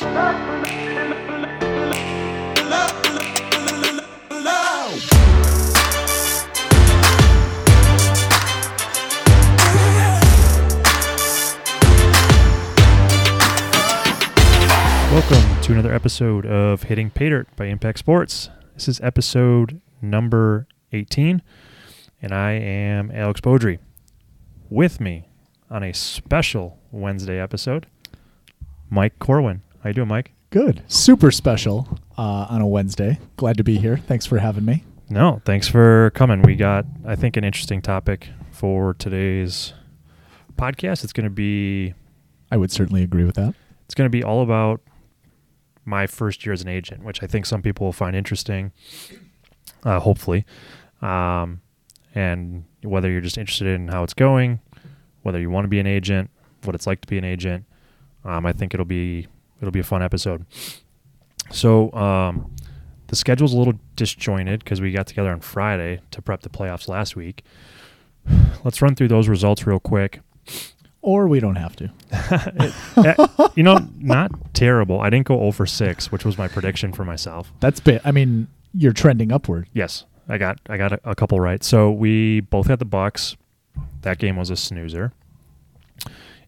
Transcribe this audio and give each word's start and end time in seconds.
Welcome 0.00 0.30
to 15.62 15.72
another 15.72 15.92
episode 15.92 16.46
of 16.46 16.84
Hitting 16.84 17.10
Pay 17.10 17.30
Dirt 17.30 17.48
by 17.56 17.64
Impact 17.64 17.98
Sports. 17.98 18.50
This 18.74 18.86
is 18.86 19.00
episode 19.00 19.80
number 20.00 20.68
18, 20.92 21.42
and 22.22 22.32
I 22.32 22.52
am 22.52 23.10
Alex 23.12 23.40
Beaudry. 23.40 23.80
With 24.70 25.00
me 25.00 25.28
on 25.68 25.82
a 25.82 25.92
special 25.92 26.78
Wednesday 26.92 27.40
episode, 27.40 27.88
Mike 28.88 29.18
Corwin. 29.18 29.62
How 29.82 29.90
you 29.90 29.94
doing, 29.94 30.08
Mike? 30.08 30.32
Good. 30.50 30.82
Super 30.88 31.30
special 31.30 31.98
uh, 32.16 32.46
on 32.48 32.60
a 32.60 32.66
Wednesday. 32.66 33.18
Glad 33.36 33.56
to 33.58 33.64
be 33.64 33.78
here. 33.78 33.96
Thanks 33.96 34.26
for 34.26 34.38
having 34.38 34.64
me. 34.64 34.84
No, 35.08 35.40
thanks 35.44 35.68
for 35.68 36.10
coming. 36.14 36.42
We 36.42 36.56
got, 36.56 36.84
I 37.06 37.16
think, 37.16 37.36
an 37.36 37.44
interesting 37.44 37.80
topic 37.80 38.28
for 38.50 38.94
today's 38.94 39.72
podcast. 40.56 41.04
It's 41.04 41.12
going 41.12 41.24
to 41.24 41.30
be 41.30 41.94
I 42.50 42.56
would 42.56 42.70
certainly 42.70 43.02
agree 43.02 43.24
with 43.24 43.36
that. 43.36 43.54
it's 43.84 43.94
going 43.94 44.06
to 44.06 44.10
be 44.10 44.24
all 44.24 44.42
about 44.42 44.80
my 45.84 46.06
first 46.06 46.44
year 46.44 46.52
as 46.52 46.60
an 46.62 46.68
agent, 46.68 47.04
which 47.04 47.22
I 47.22 47.26
think 47.26 47.46
some 47.46 47.62
people 47.62 47.86
will 47.86 47.92
find 47.92 48.14
interesting, 48.16 48.72
uh, 49.84 50.00
hopefully. 50.00 50.44
Um, 51.00 51.60
and 52.14 52.64
whether 52.82 53.10
you're 53.10 53.20
just 53.20 53.38
interested 53.38 53.68
in 53.68 53.88
how 53.88 54.02
it's 54.02 54.14
going, 54.14 54.60
whether 55.22 55.38
you 55.38 55.50
want 55.50 55.64
to 55.64 55.68
be 55.68 55.78
an 55.78 55.86
agent, 55.86 56.30
what 56.64 56.74
it's 56.74 56.86
like 56.86 57.00
to 57.02 57.08
be 57.08 57.16
an 57.16 57.24
agent, 57.24 57.64
um, 58.24 58.44
I 58.44 58.52
think 58.52 58.74
it'll 58.74 58.84
be 58.86 59.26
it'll 59.60 59.72
be 59.72 59.80
a 59.80 59.84
fun 59.84 60.02
episode. 60.02 60.46
So 61.50 61.92
um, 61.92 62.54
the 63.08 63.16
schedule's 63.16 63.52
a 63.52 63.56
little 63.56 63.78
disjointed 63.96 64.60
because 64.60 64.80
we 64.80 64.92
got 64.92 65.06
together 65.06 65.30
on 65.30 65.40
Friday 65.40 66.00
to 66.10 66.22
prep 66.22 66.42
the 66.42 66.48
playoffs 66.48 66.88
last 66.88 67.16
week. 67.16 67.42
Let's 68.64 68.80
run 68.82 68.94
through 68.94 69.08
those 69.08 69.28
results 69.28 69.66
real 69.66 69.80
quick. 69.80 70.20
Or 71.00 71.28
we 71.28 71.40
don't 71.40 71.56
have 71.56 71.76
to. 71.76 71.90
Uh, 72.96 73.48
you 73.54 73.62
know, 73.62 73.78
not 73.98 74.32
terrible. 74.54 75.00
I 75.00 75.08
didn't 75.08 75.26
go 75.26 75.40
over 75.42 75.66
six, 75.66 76.10
which 76.10 76.24
was 76.24 76.36
my 76.36 76.48
prediction 76.48 76.92
for 76.92 77.04
myself. 77.04 77.52
That's 77.60 77.78
bit. 77.78 78.02
I 78.04 78.10
mean, 78.10 78.48
you're 78.74 78.92
trending 78.92 79.30
upward. 79.30 79.68
Yes, 79.72 80.04
I 80.28 80.36
got 80.36 80.58
I 80.68 80.76
got 80.76 80.92
a, 80.92 81.00
a 81.04 81.14
couple 81.14 81.38
right. 81.38 81.62
So 81.62 81.92
we 81.92 82.40
both 82.40 82.66
had 82.66 82.80
the 82.80 82.84
Bucks. 82.84 83.36
That 84.02 84.18
game 84.18 84.36
was 84.36 84.50
a 84.50 84.56
snoozer. 84.56 85.12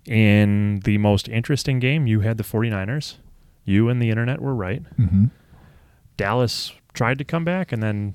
In 0.07 0.81
the 0.85 0.99
most 0.99 1.29
interesting 1.29 1.79
game, 1.79 2.07
you 2.07 2.21
had 2.21 2.37
the 2.39 2.45
49ers. 2.45 3.17
You 3.65 3.89
and 3.89 4.01
the 4.01 4.11
internet 4.11 4.41
were 4.41 4.55
right. 4.55 4.83
Mm-hmm. 4.99 5.27
Dallas 6.17 6.73
tried 6.95 7.19
to 7.19 7.25
come 7.25 7.45
back, 7.45 7.73
and 7.73 7.83
then 7.83 8.15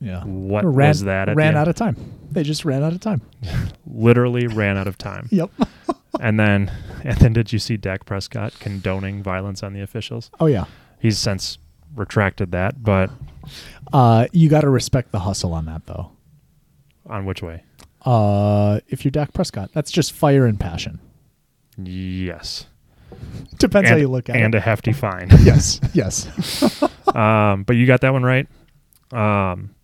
Yeah. 0.00 0.22
what 0.24 0.64
ran, 0.64 0.88
was 0.88 1.02
that? 1.04 1.28
At 1.28 1.36
ran 1.36 1.56
out 1.56 1.68
of 1.68 1.74
time. 1.74 1.96
They 2.30 2.42
just 2.42 2.64
ran 2.64 2.82
out 2.82 2.92
of 2.92 3.00
time. 3.00 3.22
Literally 3.86 4.46
ran 4.46 4.76
out 4.76 4.86
of 4.86 4.96
time. 4.98 5.28
Yep. 5.32 5.50
and 6.20 6.38
then, 6.38 6.70
and 7.04 7.16
then, 7.18 7.32
did 7.32 7.52
you 7.52 7.58
see 7.58 7.76
Dak 7.76 8.04
Prescott 8.04 8.54
condoning 8.60 9.22
violence 9.22 9.62
on 9.62 9.72
the 9.72 9.80
officials? 9.80 10.30
Oh 10.40 10.46
yeah. 10.46 10.64
He's 11.00 11.18
since 11.18 11.58
retracted 11.96 12.52
that, 12.52 12.82
but 12.82 13.10
Uh, 13.92 14.26
you 14.32 14.48
got 14.48 14.60
to 14.60 14.68
respect 14.68 15.12
the 15.12 15.20
hustle 15.20 15.52
on 15.54 15.64
that 15.66 15.86
though. 15.86 16.10
on 17.06 17.24
which 17.24 17.42
way? 17.42 17.64
Uh, 18.04 18.80
if 18.88 19.04
you're 19.04 19.10
Dak 19.10 19.32
Prescott, 19.32 19.70
that's 19.72 19.90
just 19.90 20.12
fire 20.12 20.46
and 20.46 20.58
passion. 20.58 21.00
Yes. 21.76 22.66
Depends 23.58 23.88
and, 23.88 23.96
how 23.96 23.96
you 23.96 24.08
look 24.08 24.28
at 24.28 24.36
and 24.36 24.42
it. 24.42 24.46
And 24.46 24.54
a 24.54 24.60
hefty 24.60 24.92
fine. 24.92 25.28
yes. 25.42 25.80
Yes. 25.92 26.82
um, 27.14 27.64
but 27.64 27.76
you 27.76 27.86
got 27.86 28.00
that 28.00 28.12
one 28.12 28.22
right. 28.22 28.46
Um, 29.12 29.74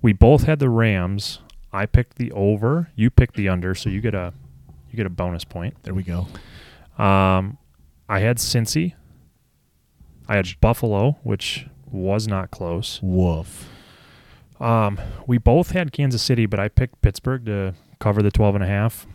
we 0.00 0.12
both 0.12 0.44
had 0.44 0.58
the 0.58 0.70
Rams. 0.70 1.40
I 1.72 1.86
picked 1.86 2.16
the 2.16 2.32
over. 2.32 2.90
You 2.94 3.10
picked 3.10 3.36
the 3.36 3.48
under, 3.48 3.74
so 3.74 3.90
you 3.90 4.00
get 4.00 4.14
a 4.14 4.32
you 4.90 4.96
get 4.96 5.06
a 5.06 5.10
bonus 5.10 5.44
point. 5.44 5.76
there 5.84 5.94
we 5.94 6.02
go. 6.02 6.26
Um, 7.02 7.58
I 8.08 8.20
had 8.20 8.38
Cincy. 8.38 8.94
I 10.28 10.36
had 10.36 10.48
Buffalo, 10.60 11.18
which 11.22 11.66
was 11.90 12.26
not 12.26 12.50
close. 12.50 13.00
Woof. 13.02 13.68
Um, 14.60 15.00
we 15.26 15.38
both 15.38 15.70
had 15.70 15.92
Kansas 15.92 16.22
City, 16.22 16.46
but 16.46 16.60
I 16.60 16.68
picked 16.68 17.00
Pittsburgh 17.02 17.46
to 17.46 17.74
cover 17.98 18.22
the 18.22 18.30
12 18.30 18.56
and 18.56 18.64
a 18.64 18.66
half. 18.66 19.06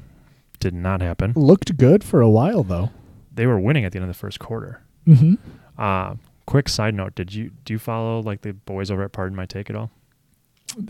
Did 0.59 0.73
not 0.73 1.01
happen. 1.01 1.33
Looked 1.35 1.77
good 1.77 2.03
for 2.03 2.21
a 2.21 2.29
while 2.29 2.63
though. 2.63 2.89
They 3.33 3.45
were 3.45 3.59
winning 3.59 3.85
at 3.85 3.91
the 3.91 3.97
end 3.99 4.03
of 4.03 4.09
the 4.09 4.17
first 4.19 4.39
quarter. 4.39 4.81
Mm-hmm. 5.05 5.35
Uh, 5.77 6.15
quick 6.47 6.69
side 6.69 6.95
note: 6.95 7.13
Did 7.15 7.33
you 7.33 7.51
do 7.65 7.73
you 7.73 7.79
follow 7.79 8.21
like 8.21 8.41
the 8.41 8.53
boys 8.53 8.89
over 8.89 9.03
at 9.03 9.11
Pardon 9.11 9.35
My 9.35 9.45
Take 9.45 9.69
at 9.69 9.75
all? 9.75 9.91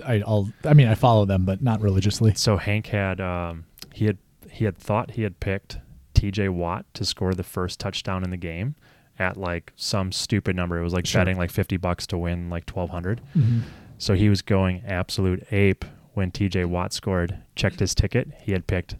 I, 0.05 0.21
I'll. 0.25 0.49
I 0.63 0.73
mean, 0.73 0.87
I 0.87 0.95
follow 0.95 1.25
them, 1.25 1.43
but 1.45 1.61
not 1.61 1.81
religiously. 1.81 2.33
So 2.35 2.57
Hank 2.57 2.87
had 2.87 3.19
um, 3.19 3.65
he 3.93 4.05
had 4.05 4.17
he 4.49 4.63
had 4.65 4.77
thought 4.77 5.11
he 5.11 5.23
had 5.23 5.39
picked 5.39 5.79
T.J. 6.13 6.49
Watt 6.49 6.85
to 6.93 7.03
score 7.03 7.33
the 7.33 7.43
first 7.43 7.79
touchdown 7.79 8.23
in 8.23 8.29
the 8.29 8.37
game 8.37 8.75
at 9.17 9.35
like 9.35 9.73
some 9.75 10.11
stupid 10.11 10.55
number. 10.55 10.79
It 10.79 10.83
was 10.83 10.93
like 10.93 11.05
Sure. 11.07 11.19
betting 11.21 11.37
like 11.37 11.51
fifty 11.51 11.77
bucks 11.77 12.05
to 12.07 12.17
win 12.17 12.49
like 12.51 12.65
twelve 12.67 12.91
hundred. 12.91 13.19
Mm-hmm. 13.35 13.61
So 13.97 14.13
he 14.13 14.29
was 14.29 14.41
going 14.41 14.83
absolute 14.85 15.45
ape 15.51 15.85
when 16.13 16.31
T.J. 16.31 16.65
Watt 16.65 16.93
scored. 16.93 17.37
Checked 17.55 17.79
his 17.79 17.95
ticket. 17.95 18.29
He 18.41 18.51
had 18.51 18.67
picked 18.67 18.95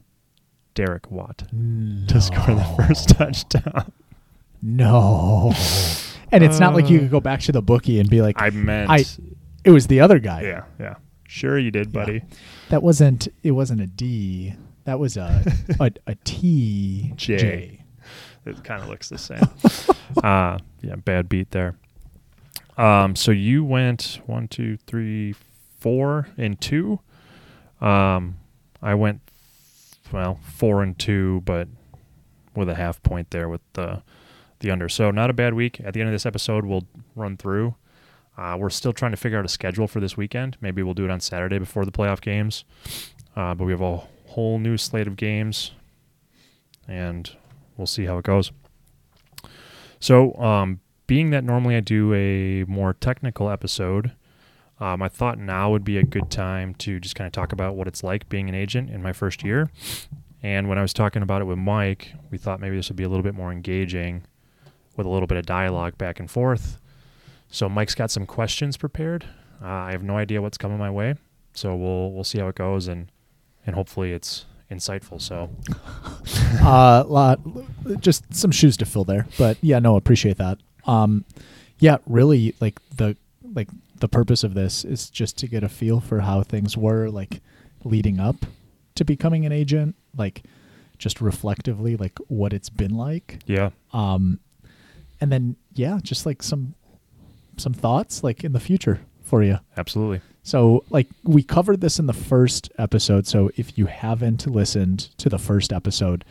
Derek 0.74 1.10
Watt 1.10 1.38
to 2.08 2.20
score 2.20 2.54
the 2.54 2.74
first 2.76 3.08
touchdown. 3.16 3.92
No. 4.62 5.52
and 6.32 6.42
it's 6.42 6.58
not 6.58 6.74
like 6.74 6.88
you 6.90 6.98
Uh, 6.98 7.00
could 7.02 7.10
go 7.10 7.20
back 7.20 7.40
to 7.40 7.52
the 7.52 7.62
bookie 7.62 8.00
and 8.00 8.08
be 8.08 8.22
like, 8.22 8.40
I 8.40 8.50
meant. 8.50 8.90
I- 8.90 9.04
it 9.64 9.70
was 9.70 9.86
the 9.88 10.00
other 10.00 10.18
guy. 10.18 10.42
yeah, 10.42 10.64
yeah. 10.78 10.94
Sure, 11.28 11.58
you 11.58 11.70
did, 11.70 11.88
Yeah. 11.88 11.92
buddy. 11.92 12.22
That 12.68 12.82
wasn't. 12.82 13.28
It 13.42 13.50
wasn't 13.52 13.80
a 13.80 13.86
D. 13.86 14.54
That 14.84 14.98
was 15.00 15.16
a 15.16 15.42
a, 15.80 15.90
a 16.06 16.14
T 16.24 17.12
J. 17.16 17.36
J. 17.36 17.80
It 18.46 18.62
kind 18.62 18.80
of 18.82 18.88
looks 18.88 19.08
the 19.08 19.18
same. 19.18 19.42
uh, 20.22 20.58
yeah, 20.82 20.94
bad 20.96 21.28
beat 21.28 21.50
there. 21.50 21.76
Um, 22.76 23.16
so 23.16 23.30
you 23.30 23.64
went 23.64 24.20
one, 24.26 24.48
two, 24.48 24.76
three, 24.86 25.34
four, 25.78 26.28
and 26.36 26.60
two. 26.60 27.00
Um, 27.80 28.36
I 28.82 28.94
went 28.94 29.20
well 30.12 30.38
four 30.44 30.82
and 30.82 30.98
two, 30.98 31.42
but 31.44 31.68
with 32.54 32.68
a 32.68 32.74
half 32.74 33.02
point 33.02 33.30
there 33.30 33.48
with 33.48 33.60
the 33.74 34.02
the 34.60 34.70
under. 34.70 34.88
So 34.88 35.10
not 35.10 35.30
a 35.30 35.34
bad 35.34 35.54
week. 35.54 35.80
At 35.80 35.94
the 35.94 36.00
end 36.00 36.08
of 36.08 36.14
this 36.14 36.26
episode, 36.26 36.64
we'll 36.64 36.86
run 37.14 37.36
through. 37.36 37.74
Uh, 38.38 38.56
we're 38.58 38.70
still 38.70 38.92
trying 38.92 39.12
to 39.12 39.16
figure 39.16 39.38
out 39.38 39.44
a 39.44 39.48
schedule 39.48 39.86
for 39.86 40.00
this 40.00 40.16
weekend. 40.16 40.56
Maybe 40.60 40.82
we'll 40.82 40.94
do 40.94 41.04
it 41.04 41.10
on 41.10 41.20
Saturday 41.20 41.58
before 41.58 41.84
the 41.84 41.92
playoff 41.92 42.20
games. 42.20 42.64
Uh, 43.34 43.54
but 43.54 43.64
we 43.64 43.72
have 43.72 43.82
a 43.82 44.02
whole 44.26 44.58
new 44.58 44.76
slate 44.76 45.06
of 45.06 45.16
games, 45.16 45.72
and 46.86 47.30
we'll 47.76 47.86
see 47.86 48.04
how 48.04 48.18
it 48.18 48.24
goes. 48.24 48.52
So, 50.00 50.34
um, 50.34 50.80
being 51.06 51.30
that 51.30 51.44
normally 51.44 51.76
I 51.76 51.80
do 51.80 52.12
a 52.14 52.64
more 52.64 52.94
technical 52.94 53.50
episode, 53.50 54.12
um, 54.78 55.02
I 55.02 55.08
thought 55.08 55.38
now 55.38 55.70
would 55.70 55.84
be 55.84 55.98
a 55.98 56.02
good 56.02 56.30
time 56.30 56.74
to 56.74 57.00
just 57.00 57.14
kind 57.14 57.26
of 57.26 57.32
talk 57.32 57.52
about 57.52 57.76
what 57.76 57.86
it's 57.86 58.02
like 58.02 58.28
being 58.28 58.48
an 58.48 58.54
agent 58.54 58.90
in 58.90 59.02
my 59.02 59.12
first 59.12 59.42
year. 59.42 59.70
And 60.42 60.68
when 60.68 60.78
I 60.78 60.82
was 60.82 60.92
talking 60.92 61.22
about 61.22 61.40
it 61.40 61.46
with 61.46 61.58
Mike, 61.58 62.12
we 62.30 62.38
thought 62.38 62.60
maybe 62.60 62.76
this 62.76 62.88
would 62.88 62.96
be 62.96 63.04
a 63.04 63.08
little 63.08 63.22
bit 63.22 63.34
more 63.34 63.50
engaging 63.50 64.24
with 64.96 65.06
a 65.06 65.10
little 65.10 65.26
bit 65.26 65.38
of 65.38 65.46
dialogue 65.46 65.96
back 65.96 66.20
and 66.20 66.30
forth. 66.30 66.78
So 67.48 67.68
Mike's 67.68 67.94
got 67.94 68.10
some 68.10 68.26
questions 68.26 68.76
prepared. 68.76 69.24
Uh, 69.62 69.66
I 69.66 69.92
have 69.92 70.02
no 70.02 70.18
idea 70.18 70.42
what's 70.42 70.58
coming 70.58 70.78
my 70.78 70.90
way, 70.90 71.14
so 71.54 71.74
we'll 71.74 72.12
we'll 72.12 72.24
see 72.24 72.38
how 72.38 72.48
it 72.48 72.56
goes, 72.56 72.88
and 72.88 73.10
and 73.64 73.74
hopefully 73.74 74.12
it's 74.12 74.44
insightful. 74.70 75.20
So 75.20 75.48
uh, 76.62 77.04
lot, 77.06 77.40
just 78.00 78.34
some 78.34 78.50
shoes 78.50 78.76
to 78.78 78.84
fill 78.84 79.04
there, 79.04 79.26
but 79.38 79.56
yeah, 79.62 79.78
no, 79.78 79.96
appreciate 79.96 80.36
that. 80.36 80.58
Um, 80.86 81.24
yeah, 81.78 81.98
really, 82.06 82.54
like 82.60 82.80
the 82.96 83.16
like 83.54 83.68
the 83.98 84.08
purpose 84.08 84.44
of 84.44 84.54
this 84.54 84.84
is 84.84 85.10
just 85.10 85.36
to 85.38 85.46
get 85.46 85.62
a 85.62 85.68
feel 85.68 86.00
for 86.00 86.20
how 86.20 86.42
things 86.42 86.76
were 86.76 87.08
like 87.08 87.40
leading 87.84 88.20
up 88.20 88.36
to 88.94 89.04
becoming 89.04 89.44
an 89.46 89.52
agent, 89.52 89.94
like 90.16 90.42
just 90.98 91.20
reflectively, 91.20 91.96
like 91.96 92.18
what 92.28 92.52
it's 92.52 92.70
been 92.70 92.96
like. 92.96 93.40
yeah, 93.46 93.70
Um, 93.92 94.40
and 95.20 95.30
then 95.32 95.56
yeah, 95.74 95.98
just 96.02 96.26
like 96.26 96.42
some 96.42 96.74
some 97.56 97.72
thoughts 97.72 98.22
like 98.22 98.44
in 98.44 98.52
the 98.52 98.60
future 98.60 99.00
for 99.22 99.42
you. 99.42 99.58
absolutely. 99.76 100.20
So, 100.42 100.84
like, 100.90 101.08
we 101.24 101.42
covered 101.42 101.80
this 101.80 101.98
in 101.98 102.06
the 102.06 102.12
first 102.12 102.70
episode. 102.78 103.26
So, 103.26 103.50
if 103.56 103.76
you 103.76 103.86
haven't 103.86 104.46
listened 104.46 105.00
to 105.18 105.28
the 105.28 105.38
first 105.40 105.72
episode, 105.72 106.24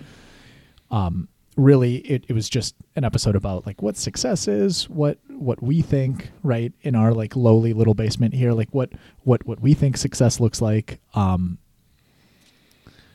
um, 0.89 1.27
really, 1.55 1.97
it, 1.97 2.25
it 2.27 2.33
was 2.33 2.49
just 2.49 2.75
an 2.95 3.03
episode 3.03 3.35
about 3.35 3.65
like 3.65 3.81
what 3.81 3.97
success 3.97 4.47
is, 4.47 4.89
what 4.89 5.17
what 5.29 5.61
we 5.61 5.81
think, 5.81 6.31
right, 6.43 6.73
in 6.81 6.95
our 6.95 7.13
like 7.13 7.35
lowly 7.35 7.73
little 7.73 7.93
basement 7.93 8.33
here, 8.33 8.51
like 8.53 8.69
what 8.71 8.91
what 9.23 9.45
what 9.45 9.61
we 9.61 9.73
think 9.73 9.97
success 9.97 10.39
looks 10.39 10.61
like. 10.61 10.99
Um, 11.13 11.57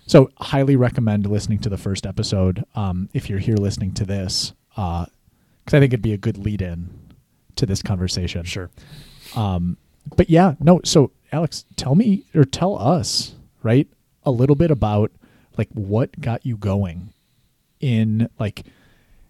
so, 0.07 0.31
highly 0.39 0.75
recommend 0.75 1.27
listening 1.27 1.61
to 1.61 1.69
the 1.69 1.79
first 1.79 2.05
episode. 2.05 2.65
Um, 2.75 3.09
if 3.13 3.31
you're 3.31 3.39
here 3.39 3.57
listening 3.57 3.95
to 3.95 4.05
this, 4.05 4.53
uh, 4.77 5.07
because 5.65 5.77
I 5.77 5.81
think 5.81 5.93
it'd 5.93 6.03
be 6.03 6.13
a 6.13 6.19
good 6.19 6.37
lead 6.37 6.63
in 6.63 6.91
to 7.57 7.67
this 7.67 7.83
conversation. 7.83 8.45
Sure. 8.45 8.71
Um, 9.37 9.77
but 10.17 10.29
yeah, 10.29 10.55
no. 10.59 10.81
So 10.85 11.13
Alex, 11.33 11.65
tell 11.77 11.95
me 11.95 12.25
or 12.35 12.45
tell 12.45 12.79
us, 12.79 13.35
right, 13.63 13.87
a 14.25 14.31
little 14.31 14.57
bit 14.57 14.71
about 14.71 15.13
like 15.57 15.69
what 15.73 16.21
got 16.21 16.45
you 16.45 16.57
going 16.57 17.13
in 17.81 18.29
like 18.39 18.65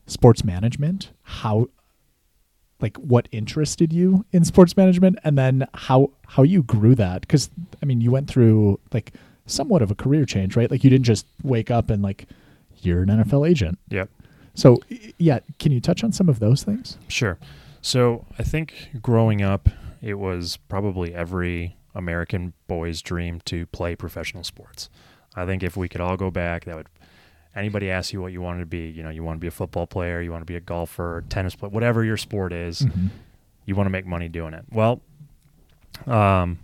sports 0.07 0.45
management, 0.45 1.11
how 1.23 1.69
like 2.81 2.97
what 2.97 3.29
interested 3.31 3.93
you 3.93 4.25
in 4.33 4.45
sports 4.45 4.77
management 4.77 5.19
and 5.23 5.37
then 5.37 5.67
how 5.75 6.11
how 6.27 6.43
you 6.43 6.63
grew 6.63 6.95
that 6.95 7.29
cuz 7.29 7.51
I 7.83 7.87
mean 7.87 8.01
you 8.01 8.11
went 8.11 8.29
through 8.29 8.81
like 8.93 9.13
somewhat 9.47 9.83
of 9.83 9.91
a 9.91 9.95
career 9.95 10.25
change, 10.25 10.57
right? 10.57 10.71
Like 10.71 10.83
you 10.85 10.91
didn't 10.91 11.05
just 11.05 11.27
wake 11.43 11.71
up 11.71 11.91
and 11.91 12.03
like 12.03 12.27
you're 12.83 13.03
an 13.03 13.09
NFL 13.09 13.49
agent. 13.49 13.79
Yep. 13.91 14.09
So 14.55 14.79
yeah, 15.19 15.41
can 15.59 15.73
you 15.73 15.81
touch 15.81 16.03
on 16.03 16.13
some 16.13 16.29
of 16.29 16.39
those 16.39 16.63
things? 16.63 16.99
Sure. 17.09 17.39
So 17.83 18.27
I 18.39 18.43
think 18.43 18.91
growing 19.01 19.43
up, 19.43 19.69
it 20.03 20.15
was 20.15 20.57
probably 20.69 21.15
every 21.15 21.77
American 21.95 22.53
boy's 22.67 23.03
dream 23.03 23.41
to 23.47 23.67
play 23.67 23.97
professional 23.97 24.45
sports. 24.45 24.89
I 25.35 25.47
think 25.47 25.63
if 25.63 25.77
we 25.77 25.89
could 25.89 26.01
all 26.01 26.17
go 26.17 26.31
back, 26.31 26.65
that 26.65 26.77
would 26.77 26.89
anybody 27.55 27.91
asks 27.91 28.13
you 28.13 28.21
what 28.23 28.33
you 28.33 28.41
wanted 28.41 28.61
to 28.61 28.67
be, 28.67 28.89
you 28.89 29.03
know, 29.03 29.11
you 29.11 29.23
want 29.25 29.37
to 29.37 29.41
be 29.41 29.47
a 29.49 29.51
football 29.53 29.87
player, 29.87 30.21
you 30.21 30.31
want 30.31 30.43
to 30.43 30.47
be 30.47 30.57
a 30.57 30.61
golfer, 30.61 31.25
tennis 31.29 31.55
player, 31.55 31.71
whatever 31.71 32.05
your 32.05 32.17
sport 32.17 32.53
is, 32.53 32.81
Mm-hmm. 32.83 33.07
you 33.67 33.75
want 33.77 33.87
to 33.87 33.91
make 33.91 34.07
money 34.07 34.29
doing 34.29 34.55
it. 34.55 34.65
Well, 34.73 35.01
um, 36.07 36.59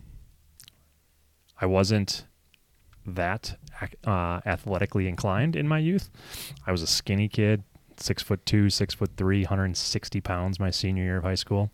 I 1.61 1.67
wasn't 1.67 2.27
that 3.07 3.57
uh, 4.07 4.41
athletically 4.47 5.07
inclined 5.09 5.57
in 5.57 5.69
my 5.69 5.79
youth. 5.79 6.11
I 6.67 6.73
was 6.73 6.83
a 6.83 6.87
skinny 6.87 7.29
kid, 7.29 7.63
six 7.99 8.23
foot 8.23 8.45
two, 8.47 8.69
six 8.71 8.95
foot 8.95 9.11
three, 9.17 9.43
160 9.43 10.21
pounds 10.21 10.59
my 10.61 10.71
senior 10.71 11.05
year 11.05 11.17
of 11.19 11.25
high 11.25 11.35
school. 11.35 11.71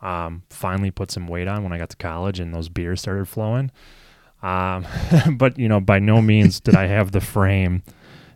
Um, 0.00 0.42
finally 0.50 0.90
put 0.92 1.10
some 1.10 1.26
weight 1.26 1.48
on 1.48 1.64
when 1.64 1.72
I 1.72 1.78
got 1.78 1.90
to 1.90 1.96
college 1.96 2.38
and 2.38 2.54
those 2.54 2.68
beers 2.68 3.00
started 3.00 3.26
flowing. 3.28 3.70
Um, 4.42 4.86
but 5.36 5.58
you 5.58 5.68
know, 5.68 5.80
by 5.80 5.98
no 5.98 6.22
means 6.22 6.60
did 6.60 6.76
I 6.76 6.86
have 6.86 7.10
the 7.12 7.20
frame 7.20 7.82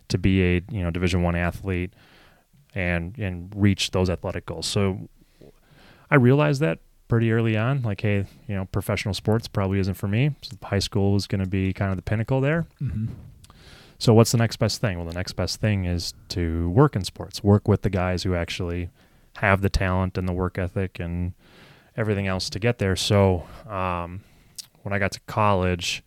to 0.09 0.17
be 0.17 0.43
a 0.43 0.61
you 0.71 0.83
know 0.83 0.91
Division 0.91 1.23
One 1.23 1.35
athlete 1.35 1.93
and 2.75 3.17
and 3.17 3.51
reach 3.55 3.91
those 3.91 4.09
athletic 4.09 4.45
goals. 4.45 4.65
So 4.65 5.09
I 6.09 6.15
realized 6.15 6.61
that 6.61 6.79
pretty 7.07 7.31
early 7.31 7.55
on, 7.57 7.81
like, 7.83 8.01
hey, 8.01 8.25
you 8.47 8.55
know, 8.55 8.65
professional 8.65 9.13
sports 9.13 9.47
probably 9.47 9.79
isn't 9.79 9.93
for 9.93 10.07
me. 10.07 10.35
So 10.41 10.57
high 10.63 10.79
school 10.79 11.13
was 11.13 11.27
going 11.27 11.43
to 11.43 11.49
be 11.49 11.73
kind 11.73 11.91
of 11.91 11.97
the 11.97 12.01
pinnacle 12.01 12.41
there. 12.41 12.65
Mm-hmm. 12.81 13.13
So 13.99 14.13
what's 14.13 14.31
the 14.31 14.37
next 14.37 14.57
best 14.57 14.81
thing? 14.81 14.97
Well, 14.97 15.07
the 15.07 15.13
next 15.13 15.33
best 15.33 15.61
thing 15.61 15.85
is 15.85 16.13
to 16.29 16.69
work 16.71 16.95
in 16.95 17.03
sports, 17.03 17.43
work 17.43 17.67
with 17.67 17.83
the 17.83 17.89
guys 17.89 18.23
who 18.23 18.35
actually 18.35 18.89
have 19.37 19.61
the 19.61 19.69
talent 19.69 20.17
and 20.17 20.27
the 20.27 20.33
work 20.33 20.57
ethic 20.57 20.99
and 20.99 21.33
everything 21.95 22.27
else 22.27 22.49
to 22.49 22.59
get 22.59 22.79
there. 22.79 22.95
So 22.95 23.45
um, 23.67 24.23
when 24.81 24.93
I 24.93 24.99
got 24.99 25.11
to 25.13 25.19
college, 25.21 26.03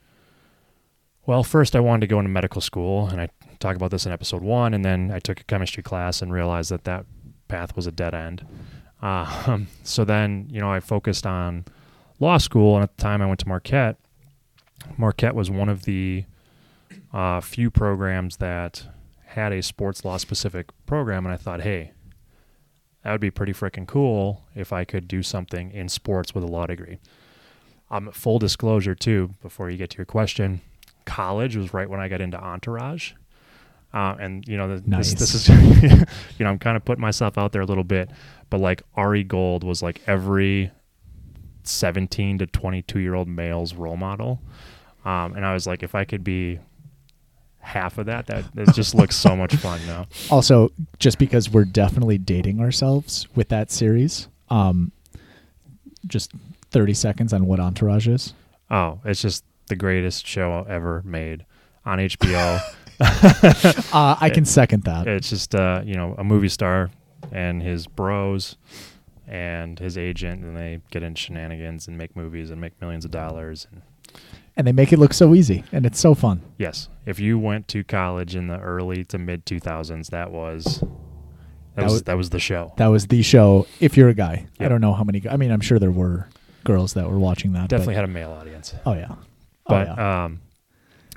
well, 1.24 1.42
first 1.42 1.74
I 1.74 1.80
wanted 1.80 2.02
to 2.02 2.06
go 2.06 2.18
into 2.18 2.30
medical 2.30 2.60
school, 2.60 3.08
and 3.08 3.20
I 3.20 3.28
talk 3.58 3.76
about 3.76 3.90
this 3.90 4.06
in 4.06 4.12
episode 4.12 4.42
one, 4.42 4.74
and 4.74 4.84
then 4.84 5.10
I 5.12 5.18
took 5.18 5.40
a 5.40 5.44
chemistry 5.44 5.82
class 5.82 6.22
and 6.22 6.32
realized 6.32 6.70
that 6.70 6.84
that 6.84 7.06
path 7.48 7.76
was 7.76 7.86
a 7.86 7.92
dead 7.92 8.14
end. 8.14 8.46
Um, 9.02 9.68
so 9.82 10.04
then, 10.04 10.48
you 10.50 10.60
know, 10.60 10.70
I 10.70 10.80
focused 10.80 11.26
on 11.26 11.64
law 12.18 12.38
school, 12.38 12.74
and 12.76 12.82
at 12.82 12.96
the 12.96 13.02
time 13.02 13.22
I 13.22 13.26
went 13.26 13.40
to 13.40 13.48
Marquette. 13.48 13.96
Marquette 14.96 15.34
was 15.34 15.50
one 15.50 15.68
of 15.68 15.84
the 15.84 16.24
uh, 17.12 17.40
few 17.40 17.70
programs 17.70 18.36
that 18.38 18.86
had 19.26 19.52
a 19.52 19.62
sports 19.62 20.04
law 20.04 20.16
specific 20.16 20.66
program, 20.86 21.26
and 21.26 21.32
I 21.32 21.36
thought, 21.36 21.62
hey, 21.62 21.92
that 23.02 23.12
would 23.12 23.20
be 23.20 23.30
pretty 23.30 23.52
freaking 23.52 23.86
cool 23.86 24.44
if 24.54 24.72
I 24.72 24.84
could 24.84 25.06
do 25.06 25.22
something 25.22 25.70
in 25.70 25.88
sports 25.88 26.34
with 26.34 26.42
a 26.42 26.48
law 26.48 26.66
degree. 26.66 26.98
Um, 27.90 28.10
full 28.10 28.38
disclosure, 28.38 28.94
too, 28.94 29.30
before 29.42 29.70
you 29.70 29.76
get 29.76 29.90
to 29.90 29.98
your 29.98 30.06
question, 30.06 30.60
college 31.04 31.56
was 31.56 31.72
right 31.72 31.88
when 31.88 32.00
I 32.00 32.08
got 32.08 32.20
into 32.20 32.42
Entourage. 32.42 33.12
Uh, 33.94 34.14
and 34.20 34.46
you 34.46 34.56
know, 34.56 34.76
the, 34.76 34.88
Nice. 34.88 35.14
this, 35.14 35.32
this 35.32 35.48
is, 35.48 36.00
you 36.38 36.44
know, 36.44 36.50
I'm 36.50 36.58
kind 36.58 36.76
of 36.76 36.84
putting 36.84 37.00
myself 37.00 37.38
out 37.38 37.52
there 37.52 37.62
a 37.62 37.66
little 37.66 37.84
bit, 37.84 38.10
but 38.50 38.60
like 38.60 38.82
Ari 38.94 39.24
Gold 39.24 39.64
was 39.64 39.82
like 39.82 40.02
every 40.06 40.70
17 41.64 42.38
to 42.38 42.46
22 42.46 42.98
year 42.98 43.14
old 43.14 43.28
male's 43.28 43.74
role 43.74 43.96
model. 43.96 44.40
Um, 45.04 45.34
and 45.34 45.46
I 45.46 45.54
was 45.54 45.66
like, 45.66 45.82
if 45.82 45.94
I 45.94 46.04
could 46.04 46.24
be 46.24 46.58
half 47.58 47.98
of 47.98 48.06
that, 48.06 48.26
that 48.26 48.44
it 48.56 48.74
just 48.74 48.94
looks 48.94 49.16
so 49.16 49.36
much 49.36 49.54
fun 49.56 49.80
now. 49.86 50.06
Also, 50.30 50.70
just 50.98 51.18
because 51.18 51.50
we're 51.50 51.64
definitely 51.64 52.18
dating 52.18 52.60
ourselves 52.60 53.26
with 53.34 53.48
that 53.48 53.70
series, 53.70 54.28
um, 54.50 54.92
just 56.06 56.32
30 56.70 56.94
seconds 56.94 57.32
on 57.32 57.46
what 57.46 57.60
Entourage 57.60 58.08
is. 58.08 58.34
Oh, 58.70 59.00
it's 59.04 59.22
just 59.22 59.44
the 59.68 59.76
greatest 59.76 60.26
show 60.26 60.66
ever 60.68 61.02
made 61.04 61.44
on 61.84 61.98
HBO. 61.98 62.60
Uh, 63.92 64.16
I 64.20 64.30
can 64.32 64.44
second 64.44 64.84
that. 64.84 65.06
it's 65.06 65.30
just 65.30 65.54
uh, 65.54 65.82
you 65.84 65.94
know 65.94 66.14
a 66.18 66.24
movie 66.24 66.48
star 66.48 66.90
and 67.32 67.62
his 67.62 67.86
bros 67.86 68.56
and 69.26 69.78
his 69.78 69.98
agent, 69.98 70.44
and 70.44 70.56
they 70.56 70.80
get 70.90 71.02
in 71.02 71.14
shenanigans 71.14 71.88
and 71.88 71.98
make 71.98 72.14
movies 72.16 72.50
and 72.50 72.60
make 72.60 72.80
millions 72.80 73.04
of 73.04 73.10
dollars. 73.10 73.66
And 73.72 73.82
And 74.56 74.66
they 74.66 74.72
make 74.72 74.92
it 74.92 74.98
look 74.98 75.12
so 75.12 75.34
easy, 75.34 75.64
and 75.72 75.84
it's 75.84 75.98
so 75.98 76.14
fun. 76.14 76.42
yes, 76.58 76.88
if 77.04 77.18
you 77.20 77.38
went 77.38 77.68
to 77.68 77.82
college 77.84 78.36
in 78.36 78.46
the 78.48 78.58
early 78.60 79.04
to 79.04 79.18
mid 79.18 79.44
2000s, 79.46 80.08
that 80.10 80.30
was 80.30 80.82
that, 81.74 81.84
was, 81.84 81.92
was- 81.92 82.02
that 82.04 82.16
was 82.16 82.30
the 82.30 82.38
show. 82.40 82.72
That 82.76 82.86
was 82.88 83.06
the 83.08 83.22
show. 83.22 83.66
If 83.80 83.96
you're 83.96 84.08
a 84.08 84.14
guy, 84.14 84.46
I 84.60 84.68
don't 84.68 84.80
know 84.80 84.92
how 84.94 85.04
many. 85.04 85.22
I 85.28 85.36
mean, 85.36 85.50
I'm 85.50 85.60
sure 85.60 85.78
there 85.78 85.90
were 85.90 86.28
girls 86.64 86.94
that 86.94 87.10
were 87.10 87.18
watching 87.18 87.52
that. 87.52 87.68
Definitely 87.68 87.94
had 87.96 88.04
a 88.04 88.08
male 88.08 88.32
audience. 88.32 88.74
Oh 88.84 88.94
yeah. 88.94 89.08
Oh 89.10 89.16
But 89.66 89.86
yeah. 89.88 90.24
um, 90.24 90.40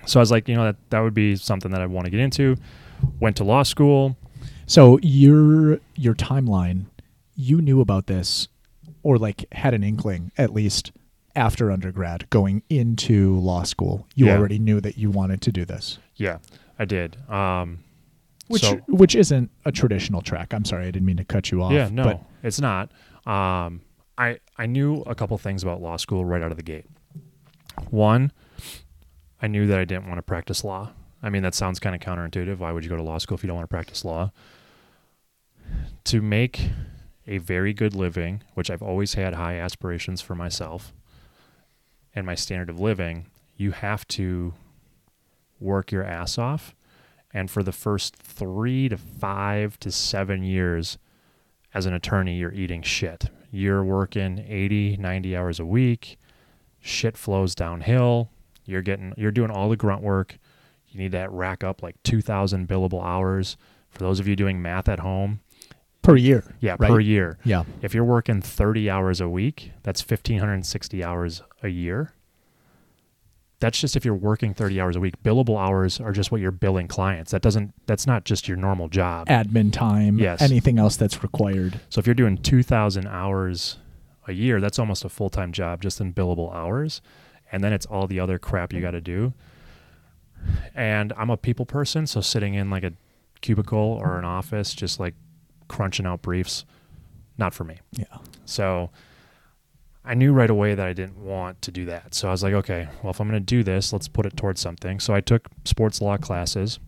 so 0.10 0.20
I 0.20 0.22
was 0.22 0.32
like, 0.32 0.48
you 0.48 0.56
know, 0.56 0.64
that 0.66 0.76
that 0.90 1.00
would 1.02 1.14
be 1.14 1.36
something 1.36 1.72
that 1.72 1.82
I 1.82 1.86
want 1.86 2.06
to 2.06 2.12
get 2.12 2.20
into. 2.20 2.56
Went 3.20 3.38
to 3.38 3.44
law 3.44 3.64
school. 3.64 4.18
So 4.66 5.00
your 5.02 5.80
your 5.96 6.14
timeline, 6.16 6.86
you 7.36 7.62
knew 7.62 7.82
about 7.82 8.08
this, 8.08 8.48
or 9.04 9.18
like 9.18 9.46
had 9.54 9.74
an 9.74 9.84
inkling 9.84 10.32
at 10.38 10.54
least 10.54 10.92
after 11.36 11.72
undergrad, 11.72 12.30
going 12.30 12.64
into 12.70 13.38
law 13.40 13.64
school. 13.64 14.06
You 14.16 14.28
Yeah. 14.28 14.38
already 14.38 14.60
knew 14.60 14.82
that 14.82 14.98
you 14.98 15.10
wanted 15.10 15.42
to 15.44 15.52
do 15.52 15.64
this, 15.64 16.00
Yeah, 16.16 16.40
I 16.78 16.86
did. 16.86 17.16
Um, 17.30 17.80
which 18.48 18.64
so, 18.64 18.78
which 18.88 19.16
isn't 19.16 19.50
a 19.64 19.72
traditional 19.72 20.22
track. 20.22 20.54
I'm 20.54 20.66
sorry, 20.66 20.88
I 20.88 20.92
didn't 20.92 21.06
mean 21.06 21.18
to 21.18 21.24
cut 21.24 21.52
you 21.52 21.62
off. 21.64 21.72
yeah, 21.72 21.88
no, 21.92 22.04
but 22.04 22.24
it's 22.44 22.60
not. 22.60 22.92
Um, 23.26 23.82
I 24.18 24.40
I 24.58 24.66
knew 24.66 25.02
a 25.06 25.16
couple 25.16 25.38
things 25.38 25.64
about 25.64 25.82
law 25.82 25.96
school 25.98 26.26
right 26.26 26.42
out 26.42 26.52
of 26.52 26.58
the 26.58 26.64
gate. 26.64 26.86
One, 27.92 28.32
I 29.42 29.48
knew 29.48 29.68
that 29.68 29.80
I 29.80 29.86
didn't 29.86 30.08
want 30.08 30.18
to 30.18 30.24
practice 30.24 30.64
law. 30.64 30.92
I 31.22 31.30
mean, 31.30 31.44
that 31.44 31.56
sounds 31.56 31.80
kind 31.80 31.96
of 31.96 32.02
counterintuitive. 32.02 32.58
Why 32.58 32.72
would 32.72 32.84
you 32.84 32.90
go 32.90 32.96
to 32.96 33.04
law 33.04 33.18
school 33.18 33.36
if 33.36 33.44
you 33.44 33.48
don't 33.48 33.58
want 33.58 33.70
to 33.70 33.74
practice 33.74 34.06
law? 34.06 34.32
To 36.06 36.22
make 36.22 36.70
a 37.28 37.38
very 37.38 37.74
good 37.74 37.94
living, 37.94 38.42
which 38.54 38.70
I've 38.70 38.82
always 38.82 39.14
had 39.14 39.36
high 39.36 39.58
aspirations 39.60 40.22
for 40.22 40.36
myself 40.36 40.94
and 42.16 42.26
my 42.26 42.36
standard 42.36 42.70
of 42.70 42.80
living, 42.80 43.28
you 43.56 43.72
have 43.72 44.08
to 44.10 44.54
work 45.60 45.92
your 45.92 46.04
ass 46.04 46.38
off. 46.38 46.76
And 47.32 47.52
for 47.52 47.62
the 47.62 47.72
first 47.72 48.16
three 48.16 48.90
to 48.90 48.98
five 48.98 49.80
to 49.82 49.92
seven 49.92 50.42
years, 50.44 50.98
as 51.74 51.86
an 51.86 51.94
attorney, 51.94 52.38
you're 52.38 52.54
eating 52.54 52.82
shit. 52.82 53.26
You're 53.52 53.84
working 53.84 54.44
80, 54.48 54.98
90 54.98 55.36
hours 55.36 55.60
a 55.60 55.66
week. 55.66 56.18
Shit 56.80 57.18
flows 57.18 57.54
downhill. 57.54 58.32
You're 58.70 58.82
getting 58.82 59.14
you're 59.18 59.32
doing 59.32 59.52
all 59.52 59.70
the 59.70 59.76
grunt 59.78 60.02
work. 60.02 60.38
You 60.88 61.00
need 61.00 61.12
to 61.12 61.28
rack 61.30 61.64
up 61.64 61.84
like 61.84 62.02
2000 62.04 62.68
billable 62.68 63.04
hours. 63.04 63.58
For 63.90 64.00
those 64.00 64.20
of 64.20 64.28
you 64.28 64.36
doing 64.36 64.62
math 64.62 64.88
at 64.88 65.00
home, 65.00 65.40
per 66.04 66.16
year. 66.16 66.44
yeah, 66.60 66.76
Right. 66.80 66.90
per 66.90 67.00
year. 67.00 67.38
Yeah. 67.44 67.64
If 67.82 67.94
you're 67.96 68.04
working 68.04 68.42
30 68.42 68.90
hours 68.90 69.20
a 69.20 69.28
week, 69.28 69.72
that's 69.84 70.02
1560 70.02 71.04
hours 71.04 71.42
a 71.64 71.70
year. 71.70 72.14
That's 73.60 73.80
just 73.80 73.96
if 73.98 74.06
you're 74.06 74.16
working 74.16 74.54
30 74.54 74.80
hours 74.80 74.96
a 74.96 75.00
week. 75.02 75.22
Billable 75.22 75.60
hours 75.60 76.00
are 76.00 76.14
just 76.14 76.32
what 76.32 76.40
you're 76.40 76.52
billing 76.52 76.88
clients. 76.88 77.32
That 77.32 77.42
doesn't 77.42 77.74
that's 77.88 78.08
not 78.08 78.24
just 78.24 78.48
your 78.48 78.56
normal 78.58 78.88
job. 78.88 79.28
Admin 79.28 79.74
time. 79.74 80.18
Yes. 80.18 80.42
Anything 80.42 80.80
else 80.80 80.96
that's 80.96 81.22
required. 81.24 81.80
So 81.90 82.00
if 82.00 82.08
you're 82.08 82.14
doing 82.14 82.38
2,000 82.38 83.06
hours 83.08 83.78
a 84.28 84.32
year, 84.34 84.62
that's 84.62 84.80
almost 84.80 85.04
a 85.04 85.10
full 85.10 85.30
time 85.30 85.52
job 85.52 85.82
just 85.82 86.00
in 86.00 86.14
billable 86.14 86.54
hours. 86.56 87.02
And 87.52 87.64
then 87.64 87.74
it's 87.74 87.86
all 87.86 88.08
the 88.08 88.20
other 88.20 88.40
crap 88.40 88.74
you 88.74 88.78
mm-hmm. 88.78 88.88
got 88.88 88.92
to 88.92 89.02
do. 89.02 89.34
And 90.74 91.14
I'm 91.18 91.30
a 91.30 91.38
people 91.38 91.66
person, 91.66 92.08
so 92.08 92.22
sitting 92.22 92.54
in 92.54 92.70
like 92.70 92.84
a 92.84 92.94
cubicle 93.42 93.78
or 93.80 94.08
mm-hmm. 94.08 94.20
an 94.20 94.26
office, 94.26 94.74
just 94.74 95.00
like 95.00 95.16
crunching 95.68 96.06
out 96.06 96.22
briefs, 96.22 96.66
not 97.38 97.54
for 97.54 97.64
me. 97.64 97.80
Yeah. 97.92 98.06
So 98.46 98.90
I 100.06 100.14
knew 100.14 100.34
right 100.34 100.50
away 100.50 100.76
that 100.76 100.88
I 100.88 100.94
didn't 100.94 101.18
want 101.18 101.62
to 101.64 101.72
do 101.72 101.86
that. 101.86 102.16
So 102.16 102.28
I 102.28 102.32
was 102.32 102.42
like, 102.42 102.54
okay, 102.54 102.88
well, 103.04 103.12
if 103.12 103.20
I'm 103.20 103.30
going 103.30 103.40
to 103.40 103.46
do 103.46 103.64
this, 103.64 103.94
let's 103.94 104.08
put 104.08 104.26
it 104.26 104.38
towards 104.38 104.62
something. 104.62 105.00
So 105.00 105.14
I 105.14 105.22
took 105.22 105.48
sports 105.66 106.02
law 106.02 106.18
classes. 106.18 106.80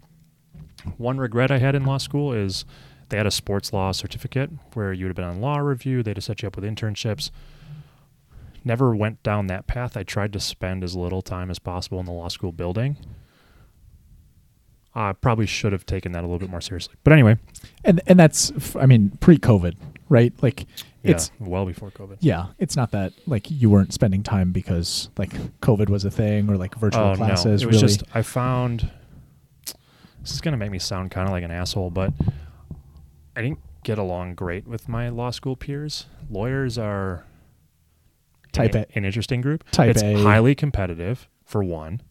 One 0.98 1.18
regret 1.18 1.52
I 1.52 1.60
had 1.60 1.76
in 1.76 1.86
law 1.86 1.98
school 1.98 2.34
is 2.34 2.66
they 3.10 3.18
had 3.18 3.28
a 3.28 3.32
sports 3.32 3.74
law 3.74 3.92
certificate 3.92 4.50
where 4.74 4.94
you 4.94 5.06
would 5.06 5.10
have 5.10 5.16
been 5.16 5.26
on 5.26 5.42
law 5.42 5.58
review. 5.58 6.02
They'd 6.02 6.18
have 6.18 6.24
set 6.24 6.42
you 6.42 6.48
up 6.48 6.56
with 6.56 6.66
internships. 6.66 7.30
Never 8.64 8.96
went 8.96 9.24
down 9.24 9.48
that 9.48 9.66
path. 9.68 9.98
I 9.98 10.04
tried 10.04 10.34
to 10.34 10.40
spend 10.40 10.84
as 10.84 10.96
little 10.96 11.22
time 11.22 11.50
as 11.50 11.58
possible 11.60 12.00
in 12.00 12.06
the 12.06 12.12
law 12.12 12.28
school 12.28 12.52
building. 12.52 12.98
I 14.94 15.14
probably 15.14 15.46
should 15.46 15.72
have 15.72 15.86
taken 15.86 16.12
that 16.12 16.20
a 16.20 16.28
little 16.28 16.40
bit 16.40 16.50
more 16.50 16.62
seriously. 16.62 16.96
But 17.04 17.14
anyway, 17.14 17.38
And 17.84 18.02
and 18.08 18.20
that's 18.20 18.52
I 18.76 18.86
mean 18.86 19.18
pre-COVID, 19.22 19.76
right? 20.10 20.34
Like 20.44 20.66
yeah, 21.02 21.12
it's 21.12 21.32
well 21.40 21.66
before 21.66 21.92
COVID. 21.92 22.18
yeah, 22.20 22.48
it's 22.60 22.76
not 22.76 22.92
that 22.92 23.14
like 23.26 23.50
you 23.50 23.70
weren't 23.70 23.94
spending 23.94 24.22
time 24.22 24.52
because 24.52 25.10
like 25.18 25.32
COVID 25.62 25.90
was 25.90 26.04
a 26.06 26.12
thing 26.12 26.50
or 26.50 26.58
like 26.58 26.76
virtual 26.76 27.02
oh 27.04 27.16
classes. 27.16 27.46
no, 27.46 27.52
it 27.52 27.54
was 27.54 27.66
really, 27.66 27.78
just 27.80 28.04
I 28.14 28.22
found. 28.22 28.92
This 30.22 30.34
is 30.34 30.42
gonna 30.42 30.58
make 30.58 30.72
me 30.72 30.78
sound 30.80 31.10
kind 31.10 31.26
of 31.28 31.32
like 31.32 31.44
an 31.44 31.52
asshole, 31.52 31.90
but 31.90 32.14
I 33.36 33.42
didn't 33.42 33.60
get 33.84 33.98
along 33.98 34.36
great 34.36 34.68
with 34.68 34.88
my 34.90 35.08
law 35.10 35.32
school 35.32 35.56
peers. 35.56 36.06
Lawyers 36.30 36.78
are 36.78 37.26
Type 38.52 38.76
an, 38.76 38.86
A. 38.90 38.98
an 38.98 39.06
interesting 39.06 39.42
group. 39.42 39.64
Type 39.72 39.92
it's 39.92 40.04
A. 40.04 40.22
highly 40.22 40.56
competitive 40.56 41.28
for 41.46 41.64
one, 41.64 42.02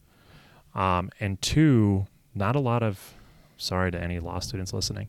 um, 0.75 1.09
and 1.19 1.41
two, 1.41 2.07
not 2.33 2.55
a 2.55 2.59
lot 2.59 2.83
of. 2.83 3.13
Sorry 3.57 3.91
to 3.91 4.01
any 4.01 4.19
law 4.19 4.39
students 4.39 4.73
listening. 4.73 5.07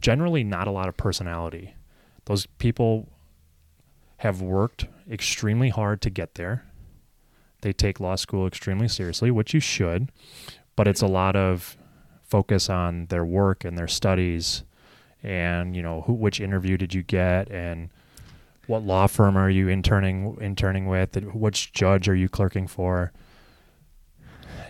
Generally, 0.00 0.44
not 0.44 0.66
a 0.66 0.70
lot 0.70 0.88
of 0.88 0.96
personality. 0.96 1.74
Those 2.26 2.46
people 2.46 3.08
have 4.18 4.42
worked 4.42 4.86
extremely 5.10 5.70
hard 5.70 6.02
to 6.02 6.10
get 6.10 6.34
there. 6.34 6.64
They 7.62 7.72
take 7.72 8.00
law 8.00 8.16
school 8.16 8.46
extremely 8.46 8.88
seriously, 8.88 9.30
which 9.30 9.54
you 9.54 9.60
should, 9.60 10.12
but 10.76 10.86
it's 10.86 11.00
a 11.00 11.06
lot 11.06 11.34
of 11.34 11.78
focus 12.24 12.68
on 12.68 13.06
their 13.06 13.24
work 13.24 13.64
and 13.64 13.78
their 13.78 13.88
studies 13.88 14.64
and 15.22 15.74
you 15.74 15.82
know 15.82 16.02
who 16.02 16.12
which 16.12 16.40
interview 16.40 16.76
did 16.76 16.92
you 16.92 17.02
get 17.02 17.50
and 17.50 17.90
what 18.66 18.82
law 18.82 19.06
firm 19.06 19.36
are 19.36 19.50
you 19.50 19.68
interning 19.68 20.36
interning 20.40 20.86
with? 20.86 21.16
Which 21.34 21.72
judge 21.72 22.08
are 22.08 22.14
you 22.14 22.28
clerking 22.28 22.66
for? 22.66 23.12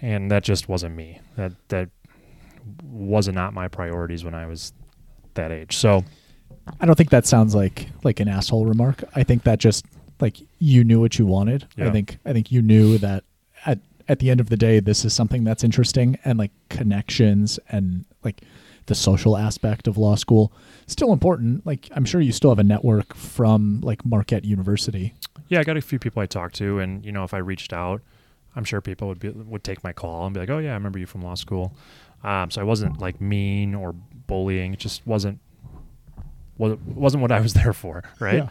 And 0.02 0.30
that 0.30 0.44
just 0.44 0.68
wasn't 0.68 0.94
me. 0.94 1.20
That 1.36 1.52
that 1.68 1.90
was 2.82 3.28
not 3.28 3.54
my 3.54 3.68
priorities 3.68 4.24
when 4.24 4.34
I 4.34 4.46
was 4.46 4.72
that 5.34 5.52
age. 5.52 5.76
So 5.76 6.04
I 6.80 6.86
don't 6.86 6.94
think 6.94 7.10
that 7.10 7.26
sounds 7.26 7.54
like 7.54 7.88
like 8.02 8.20
an 8.20 8.28
asshole 8.28 8.66
remark. 8.66 9.04
I 9.14 9.22
think 9.22 9.44
that 9.44 9.58
just 9.58 9.84
like 10.20 10.38
you 10.58 10.84
knew 10.84 11.00
what 11.00 11.18
you 11.18 11.26
wanted. 11.26 11.66
I 11.78 11.90
think 11.90 12.18
I 12.24 12.32
think 12.32 12.50
you 12.50 12.62
knew 12.62 12.98
that 12.98 13.24
at 13.66 13.78
at 14.08 14.18
the 14.18 14.30
end 14.30 14.40
of 14.40 14.48
the 14.48 14.56
day 14.56 14.80
this 14.80 15.04
is 15.04 15.12
something 15.12 15.44
that's 15.44 15.64
interesting 15.64 16.18
and 16.24 16.38
like 16.38 16.52
connections 16.68 17.58
and 17.68 18.04
like 18.22 18.42
the 18.86 18.94
social 18.94 19.36
aspect 19.36 19.86
of 19.88 19.96
law 19.96 20.14
school 20.14 20.52
still 20.86 21.12
important. 21.12 21.64
Like 21.66 21.88
I'm 21.94 22.04
sure 22.04 22.20
you 22.20 22.32
still 22.32 22.50
have 22.50 22.58
a 22.58 22.64
network 22.64 23.14
from 23.14 23.80
like 23.82 24.04
Marquette 24.04 24.44
University. 24.44 25.14
yeah 25.48 25.60
I 25.60 25.64
got 25.64 25.76
a 25.76 25.80
few 25.80 25.98
people 25.98 26.22
I 26.22 26.26
talked 26.26 26.54
to 26.56 26.78
and 26.80 27.04
you 27.04 27.12
know 27.12 27.24
if 27.24 27.32
I 27.34 27.38
reached 27.38 27.72
out 27.72 28.02
I'm 28.56 28.64
sure 28.64 28.80
people 28.80 29.08
would 29.08 29.18
be 29.18 29.30
would 29.30 29.64
take 29.64 29.82
my 29.84 29.92
call 29.92 30.26
and 30.26 30.34
be 30.34 30.40
like 30.40 30.50
oh 30.50 30.58
yeah 30.58 30.70
I 30.70 30.74
remember 30.74 30.98
you 30.98 31.06
from 31.06 31.22
law 31.22 31.34
school 31.34 31.74
um, 32.22 32.50
so 32.50 32.60
I 32.60 32.64
wasn't 32.64 32.98
like 33.00 33.20
mean 33.20 33.74
or 33.74 33.92
bullying 34.26 34.72
it 34.72 34.78
just 34.78 35.06
wasn't 35.06 35.40
wa- 36.58 36.76
wasn't 36.86 37.22
what 37.22 37.32
I 37.32 37.40
was 37.40 37.54
there 37.60 37.72
for 37.72 38.02
right 38.20 38.34
Yeah. 38.44 38.48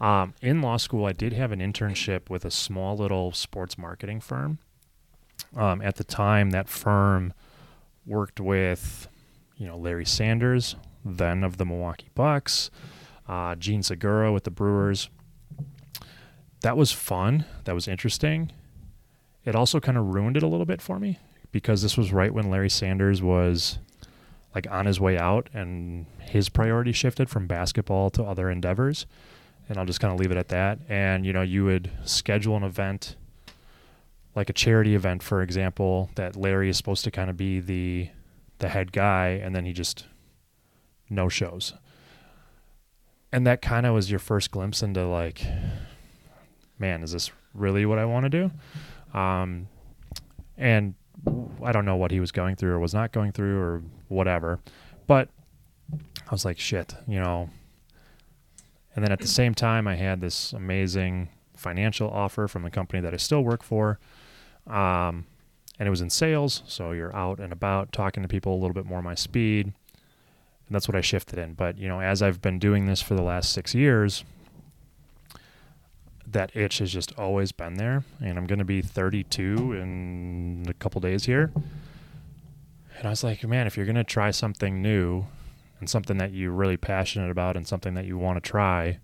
Um, 0.00 0.34
in 0.42 0.60
law 0.62 0.78
school, 0.78 1.06
I 1.06 1.12
did 1.12 1.32
have 1.32 1.52
an 1.52 1.60
internship 1.60 2.28
with 2.28 2.44
a 2.44 2.50
small 2.50 2.96
little 2.96 3.30
sports 3.30 3.78
marketing 3.78 4.18
firm. 4.20 4.58
Um, 5.54 5.80
at 5.80 5.94
the 5.94 6.02
time, 6.02 6.50
that 6.50 6.68
firm 6.68 7.32
worked 8.04 8.40
with, 8.40 9.06
you 9.62 9.68
know, 9.68 9.76
Larry 9.76 10.04
Sanders, 10.04 10.74
then 11.04 11.44
of 11.44 11.56
the 11.56 11.64
Milwaukee 11.64 12.08
Bucks, 12.16 12.68
uh, 13.28 13.54
Jean 13.54 13.84
Segura 13.84 14.32
with 14.32 14.42
the 14.42 14.50
Brewers. 14.50 15.08
That 16.62 16.76
was 16.76 16.90
fun. 16.90 17.44
That 17.62 17.74
was 17.76 17.86
interesting. 17.86 18.50
It 19.44 19.54
also 19.54 19.78
kind 19.78 19.96
of 19.96 20.06
ruined 20.06 20.36
it 20.36 20.42
a 20.42 20.48
little 20.48 20.66
bit 20.66 20.82
for 20.82 20.98
me 20.98 21.20
because 21.52 21.80
this 21.80 21.96
was 21.96 22.12
right 22.12 22.34
when 22.34 22.50
Larry 22.50 22.70
Sanders 22.70 23.22
was 23.22 23.78
like 24.52 24.68
on 24.68 24.86
his 24.86 24.98
way 24.98 25.16
out 25.16 25.48
and 25.54 26.06
his 26.18 26.48
priority 26.48 26.90
shifted 26.90 27.30
from 27.30 27.46
basketball 27.46 28.10
to 28.10 28.24
other 28.24 28.50
endeavors 28.50 29.06
and 29.68 29.78
I'll 29.78 29.86
just 29.86 30.00
kind 30.00 30.12
of 30.12 30.18
leave 30.18 30.32
it 30.32 30.36
at 30.36 30.48
that. 30.48 30.80
And 30.88 31.24
you 31.24 31.32
know, 31.32 31.42
you 31.42 31.64
would 31.64 31.88
schedule 32.04 32.56
an 32.56 32.64
event, 32.64 33.14
like 34.34 34.50
a 34.50 34.52
charity 34.52 34.96
event, 34.96 35.22
for 35.22 35.40
example, 35.40 36.10
that 36.16 36.34
Larry 36.34 36.68
is 36.68 36.76
supposed 36.76 37.04
to 37.04 37.12
kind 37.12 37.30
of 37.30 37.36
be 37.36 37.60
the 37.60 38.08
the 38.62 38.70
head 38.70 38.92
guy, 38.92 39.28
and 39.28 39.54
then 39.54 39.66
he 39.66 39.74
just 39.74 40.06
no 41.10 41.28
shows. 41.28 41.74
And 43.30 43.46
that 43.46 43.60
kind 43.60 43.84
of 43.84 43.94
was 43.94 44.10
your 44.10 44.18
first 44.18 44.50
glimpse 44.50 44.82
into 44.82 45.06
like, 45.06 45.44
man, 46.78 47.02
is 47.02 47.12
this 47.12 47.30
really 47.54 47.84
what 47.84 47.98
I 47.98 48.06
want 48.06 48.24
to 48.24 48.30
do? 48.30 49.18
Um, 49.18 49.68
and 50.56 50.94
I 51.62 51.72
don't 51.72 51.84
know 51.84 51.96
what 51.96 52.10
he 52.10 52.20
was 52.20 52.32
going 52.32 52.56
through 52.56 52.72
or 52.72 52.78
was 52.78 52.94
not 52.94 53.12
going 53.12 53.32
through 53.32 53.60
or 53.60 53.82
whatever, 54.08 54.60
but 55.06 55.28
I 55.92 56.30
was 56.30 56.44
like, 56.44 56.58
shit, 56.58 56.94
you 57.06 57.20
know, 57.20 57.50
and 58.94 59.04
then 59.04 59.12
at 59.12 59.20
the 59.20 59.28
same 59.28 59.54
time, 59.54 59.88
I 59.88 59.96
had 59.96 60.20
this 60.20 60.52
amazing 60.52 61.28
financial 61.56 62.10
offer 62.10 62.46
from 62.48 62.62
the 62.62 62.70
company 62.70 63.00
that 63.00 63.14
I 63.14 63.16
still 63.16 63.42
work 63.42 63.62
for. 63.62 63.98
Um, 64.66 65.26
and 65.82 65.88
it 65.88 65.90
was 65.90 66.00
in 66.00 66.10
sales. 66.10 66.62
So 66.68 66.92
you're 66.92 67.12
out 67.12 67.40
and 67.40 67.52
about 67.52 67.90
talking 67.90 68.22
to 68.22 68.28
people 68.28 68.54
a 68.54 68.60
little 68.60 68.72
bit 68.72 68.86
more 68.86 69.02
my 69.02 69.16
speed. 69.16 69.66
And 69.66 69.74
that's 70.70 70.86
what 70.86 70.94
I 70.94 71.00
shifted 71.00 71.40
in. 71.40 71.54
But, 71.54 71.76
you 71.76 71.88
know, 71.88 72.00
as 72.00 72.22
I've 72.22 72.40
been 72.40 72.60
doing 72.60 72.86
this 72.86 73.02
for 73.02 73.16
the 73.16 73.22
last 73.22 73.52
six 73.52 73.74
years, 73.74 74.22
that 76.24 76.54
itch 76.54 76.78
has 76.78 76.92
just 76.92 77.18
always 77.18 77.50
been 77.50 77.74
there. 77.74 78.04
And 78.20 78.38
I'm 78.38 78.46
going 78.46 78.60
to 78.60 78.64
be 78.64 78.80
32 78.80 79.72
in 79.72 80.66
a 80.68 80.74
couple 80.74 81.00
days 81.00 81.24
here. 81.24 81.50
And 82.98 83.08
I 83.08 83.10
was 83.10 83.24
like, 83.24 83.42
man, 83.42 83.66
if 83.66 83.76
you're 83.76 83.84
going 83.84 83.96
to 83.96 84.04
try 84.04 84.30
something 84.30 84.80
new, 84.80 85.26
and 85.80 85.90
something 85.90 86.18
that 86.18 86.30
you're 86.30 86.52
really 86.52 86.76
passionate 86.76 87.28
about 87.28 87.56
and 87.56 87.66
something 87.66 87.94
that 87.94 88.04
you 88.04 88.16
want 88.16 88.36
to 88.36 88.40
try, 88.48 89.00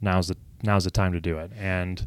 now's 0.00 0.28
the 0.28 0.36
now's 0.62 0.84
the 0.84 0.92
time 0.92 1.12
to 1.12 1.20
do 1.20 1.38
it. 1.38 1.50
And 1.58 2.06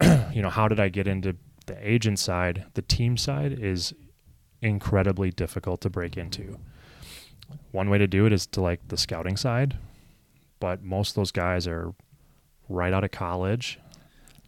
you 0.32 0.40
know, 0.40 0.50
how 0.50 0.68
did 0.68 0.78
I 0.78 0.88
get 0.88 1.08
into 1.08 1.34
the 1.66 1.76
agent 1.88 2.18
side? 2.18 2.64
The 2.74 2.82
team 2.82 3.16
side 3.16 3.52
is 3.52 3.92
incredibly 4.60 5.30
difficult 5.30 5.80
to 5.82 5.90
break 5.90 6.16
into. 6.16 6.58
One 7.70 7.90
way 7.90 7.98
to 7.98 8.06
do 8.06 8.26
it 8.26 8.32
is 8.32 8.46
to 8.48 8.60
like 8.60 8.80
the 8.88 8.96
scouting 8.96 9.36
side, 9.36 9.76
but 10.60 10.82
most 10.82 11.10
of 11.10 11.14
those 11.16 11.32
guys 11.32 11.66
are 11.66 11.94
right 12.68 12.92
out 12.92 13.04
of 13.04 13.10
college. 13.10 13.78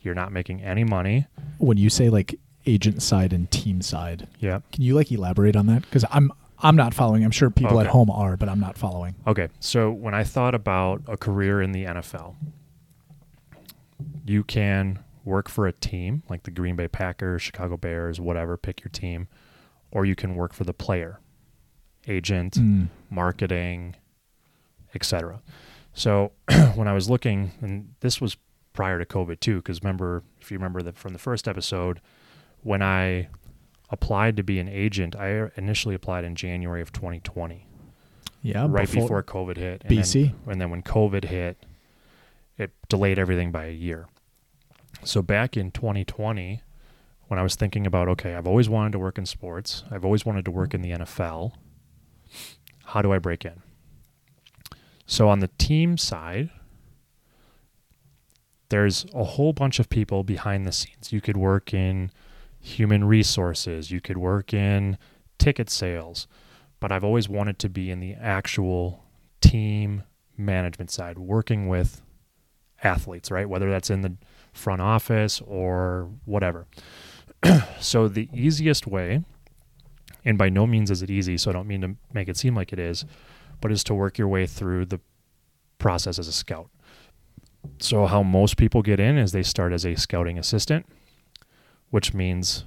You're 0.00 0.14
not 0.14 0.32
making 0.32 0.62
any 0.62 0.84
money. 0.84 1.26
When 1.58 1.76
you 1.76 1.90
say 1.90 2.08
like 2.10 2.38
agent 2.66 3.02
side 3.02 3.32
and 3.32 3.50
team 3.50 3.82
side, 3.82 4.28
Yeah. 4.38 4.60
can 4.72 4.82
you 4.82 4.94
like 4.94 5.10
elaborate 5.12 5.56
on 5.56 5.66
that? 5.66 5.82
Because 5.82 6.04
I'm 6.10 6.32
I'm 6.60 6.76
not 6.76 6.94
following. 6.94 7.24
I'm 7.24 7.30
sure 7.30 7.50
people 7.50 7.78
at 7.80 7.88
home 7.88 8.08
are, 8.08 8.38
but 8.38 8.48
I'm 8.48 8.60
not 8.60 8.78
following. 8.78 9.16
Okay, 9.26 9.48
so 9.60 9.90
when 9.90 10.14
I 10.14 10.24
thought 10.24 10.54
about 10.54 11.02
a 11.06 11.16
career 11.16 11.60
in 11.60 11.72
the 11.72 11.84
NFL, 11.84 12.36
you 14.24 14.44
can 14.44 14.98
work 15.24 15.48
for 15.48 15.66
a 15.66 15.72
team 15.72 16.22
like 16.28 16.42
the 16.42 16.50
Green 16.50 16.76
Bay 16.76 16.88
Packers, 16.88 17.42
Chicago 17.42 17.76
Bears, 17.76 18.20
whatever, 18.20 18.56
pick 18.56 18.82
your 18.84 18.90
team, 18.90 19.26
or 19.90 20.04
you 20.04 20.14
can 20.14 20.34
work 20.34 20.52
for 20.52 20.64
the 20.64 20.74
player, 20.74 21.20
agent, 22.06 22.54
Mm. 22.54 22.88
marketing, 23.10 23.96
etc. 24.94 25.40
So 25.92 26.32
when 26.74 26.88
I 26.88 26.92
was 26.92 27.08
looking, 27.08 27.52
and 27.60 27.94
this 28.00 28.20
was 28.20 28.36
prior 28.72 28.98
to 28.98 29.06
COVID 29.06 29.40
too, 29.40 29.56
because 29.56 29.82
remember, 29.82 30.22
if 30.40 30.50
you 30.50 30.58
remember 30.58 30.82
that 30.82 30.96
from 30.98 31.12
the 31.12 31.18
first 31.18 31.46
episode, 31.48 32.00
when 32.62 32.82
I 32.82 33.28
applied 33.90 34.36
to 34.36 34.42
be 34.42 34.58
an 34.58 34.68
agent, 34.68 35.14
I 35.16 35.50
initially 35.56 35.94
applied 35.94 36.24
in 36.24 36.34
January 36.34 36.80
of 36.82 36.90
2020 36.92 37.66
Yeah, 38.42 38.66
right 38.68 38.90
before, 38.90 39.22
COVID 39.22 39.56
hit. 39.56 39.82
And 39.84 39.90
BC. 39.98 40.24
Then, 40.44 40.52
and 40.52 40.60
then 40.60 40.70
when 40.70 40.82
COVID 40.82 41.24
hit, 41.26 41.64
it 42.58 42.72
delayed 42.88 43.18
everything 43.18 43.52
by 43.52 43.66
a 43.66 43.72
year. 43.72 44.06
So 45.04 45.22
back 45.22 45.56
in 45.56 45.70
2020, 45.70 46.62
when 47.28 47.38
I 47.38 47.42
was 47.42 47.54
thinking 47.54 47.86
about, 47.86 48.08
okay, 48.08 48.34
I've 48.34 48.46
always 48.46 48.68
wanted 48.68 48.92
to 48.92 48.98
work 48.98 49.18
in 49.18 49.26
sports, 49.26 49.84
I've 49.90 50.04
always 50.04 50.24
wanted 50.24 50.44
to 50.46 50.50
work 50.50 50.74
in 50.74 50.82
the 50.82 50.90
NFL. 50.90 51.52
How 52.86 53.02
do 53.02 53.12
I 53.12 53.18
break 53.18 53.44
in? 53.44 53.62
So 55.06 55.28
on 55.28 55.40
the 55.40 55.50
team 55.58 55.98
side, 55.98 56.50
there's 58.70 59.04
a 59.14 59.24
whole 59.24 59.52
bunch 59.52 59.78
of 59.78 59.88
people 59.88 60.24
behind 60.24 60.66
the 60.66 60.72
scenes. 60.72 61.12
You 61.12 61.20
could 61.20 61.36
work 61.36 61.74
in 61.74 62.10
human 62.60 63.04
resources, 63.04 63.90
you 63.90 64.00
could 64.00 64.16
work 64.16 64.54
in 64.54 64.96
ticket 65.38 65.68
sales, 65.68 66.26
but 66.80 66.90
I've 66.90 67.04
always 67.04 67.28
wanted 67.28 67.58
to 67.60 67.68
be 67.68 67.90
in 67.90 68.00
the 68.00 68.14
actual 68.14 69.04
team 69.42 70.04
management 70.36 70.90
side, 70.90 71.18
working 71.18 71.68
with 71.68 72.00
athletes, 72.82 73.30
right? 73.30 73.48
Whether 73.48 73.70
that's 73.70 73.90
in 73.90 74.00
the 74.00 74.16
front 74.54 74.80
office 74.80 75.42
or 75.46 76.08
whatever. 76.24 76.66
so 77.80 78.08
the 78.08 78.28
easiest 78.32 78.86
way, 78.86 79.22
and 80.24 80.38
by 80.38 80.48
no 80.48 80.66
means 80.66 80.90
is 80.90 81.02
it 81.02 81.10
easy, 81.10 81.36
so 81.36 81.50
I 81.50 81.52
don't 81.52 81.66
mean 81.66 81.82
to 81.82 81.96
make 82.12 82.28
it 82.28 82.36
seem 82.36 82.54
like 82.54 82.72
it 82.72 82.78
is, 82.78 83.04
but 83.60 83.70
is 83.70 83.84
to 83.84 83.94
work 83.94 84.16
your 84.16 84.28
way 84.28 84.46
through 84.46 84.86
the 84.86 85.00
process 85.78 86.18
as 86.18 86.28
a 86.28 86.32
scout. 86.32 86.70
So, 87.78 88.06
how 88.06 88.22
most 88.22 88.56
people 88.56 88.82
get 88.82 89.00
in 89.00 89.16
is 89.18 89.32
they 89.32 89.42
start 89.42 89.72
as 89.72 89.84
a 89.84 89.94
scouting 89.94 90.38
assistant, 90.38 90.86
which 91.90 92.14
means 92.14 92.64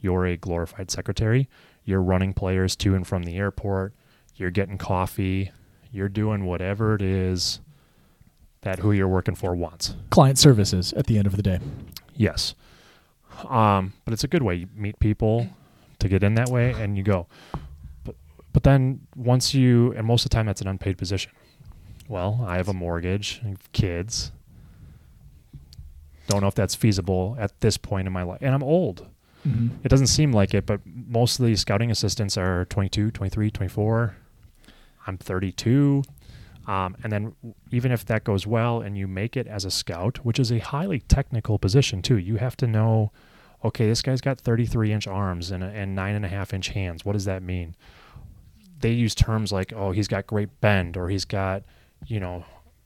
you're 0.00 0.26
a 0.26 0.36
glorified 0.36 0.90
secretary. 0.90 1.48
You're 1.84 2.02
running 2.02 2.34
players 2.34 2.76
to 2.76 2.94
and 2.94 3.06
from 3.06 3.22
the 3.24 3.36
airport. 3.36 3.94
You're 4.36 4.50
getting 4.50 4.76
coffee. 4.76 5.52
You're 5.92 6.08
doing 6.08 6.44
whatever 6.44 6.94
it 6.94 7.02
is 7.02 7.60
that 8.64 8.80
who 8.80 8.92
you're 8.92 9.08
working 9.08 9.34
for 9.34 9.54
wants. 9.54 9.94
Client 10.10 10.38
services 10.38 10.92
at 10.94 11.06
the 11.06 11.18
end 11.18 11.26
of 11.26 11.36
the 11.36 11.42
day. 11.42 11.60
Yes. 12.16 12.54
Um, 13.48 13.92
but 14.04 14.12
it's 14.12 14.24
a 14.24 14.28
good 14.28 14.42
way. 14.42 14.54
You 14.56 14.68
meet 14.74 14.98
people 14.98 15.48
to 15.98 16.08
get 16.08 16.22
in 16.22 16.34
that 16.34 16.48
way 16.48 16.72
and 16.72 16.96
you 16.96 17.02
go. 17.02 17.26
But, 18.04 18.16
but 18.52 18.62
then 18.62 19.00
once 19.14 19.54
you, 19.54 19.92
and 19.92 20.06
most 20.06 20.24
of 20.24 20.30
the 20.30 20.34
time 20.34 20.46
that's 20.46 20.62
an 20.62 20.68
unpaid 20.68 20.98
position. 20.98 21.32
Well, 22.08 22.44
I 22.46 22.56
have 22.56 22.68
a 22.68 22.74
mortgage, 22.74 23.40
I 23.44 23.48
have 23.48 23.72
kids. 23.72 24.32
Don't 26.26 26.40
know 26.40 26.48
if 26.48 26.54
that's 26.54 26.74
feasible 26.74 27.36
at 27.38 27.60
this 27.60 27.76
point 27.76 28.06
in 28.06 28.12
my 28.12 28.22
life. 28.22 28.38
And 28.40 28.54
I'm 28.54 28.62
old. 28.62 29.06
Mm-hmm. 29.46 29.76
It 29.84 29.88
doesn't 29.88 30.06
seem 30.06 30.32
like 30.32 30.54
it, 30.54 30.64
but 30.64 30.80
most 30.86 31.38
of 31.38 31.44
the 31.44 31.54
scouting 31.56 31.90
assistants 31.90 32.38
are 32.38 32.64
22, 32.66 33.10
23, 33.10 33.50
24. 33.50 34.16
I'm 35.06 35.18
32. 35.18 36.02
Um, 36.66 36.96
and 37.02 37.12
then 37.12 37.34
even 37.70 37.92
if 37.92 38.04
that 38.06 38.24
goes 38.24 38.46
well 38.46 38.80
and 38.80 38.96
you 38.96 39.06
make 39.06 39.36
it 39.36 39.46
as 39.46 39.64
a 39.64 39.70
scout, 39.70 40.24
which 40.24 40.38
is 40.38 40.50
a 40.50 40.58
highly 40.58 41.00
technical 41.00 41.58
position 41.58 42.00
too, 42.00 42.16
you 42.16 42.36
have 42.36 42.56
to 42.58 42.66
know, 42.66 43.12
okay, 43.64 43.86
this 43.86 44.02
guy's 44.02 44.20
got 44.20 44.38
33 44.40 44.92
inch 44.92 45.06
arms 45.06 45.50
and, 45.50 45.62
and 45.62 45.94
nine 45.94 46.14
and 46.14 46.24
a 46.24 46.28
half 46.28 46.54
inch 46.54 46.68
hands. 46.68 47.04
What 47.04 47.12
does 47.12 47.26
that 47.26 47.42
mean? 47.42 47.76
They 48.80 48.92
use 48.92 49.14
terms 49.14 49.52
like, 49.52 49.72
oh, 49.74 49.92
he's 49.92 50.08
got 50.08 50.26
great 50.26 50.60
bend 50.60 50.96
or 50.96 51.08
he's 51.08 51.24
got, 51.24 51.62
you 52.06 52.20
know, 52.20 52.44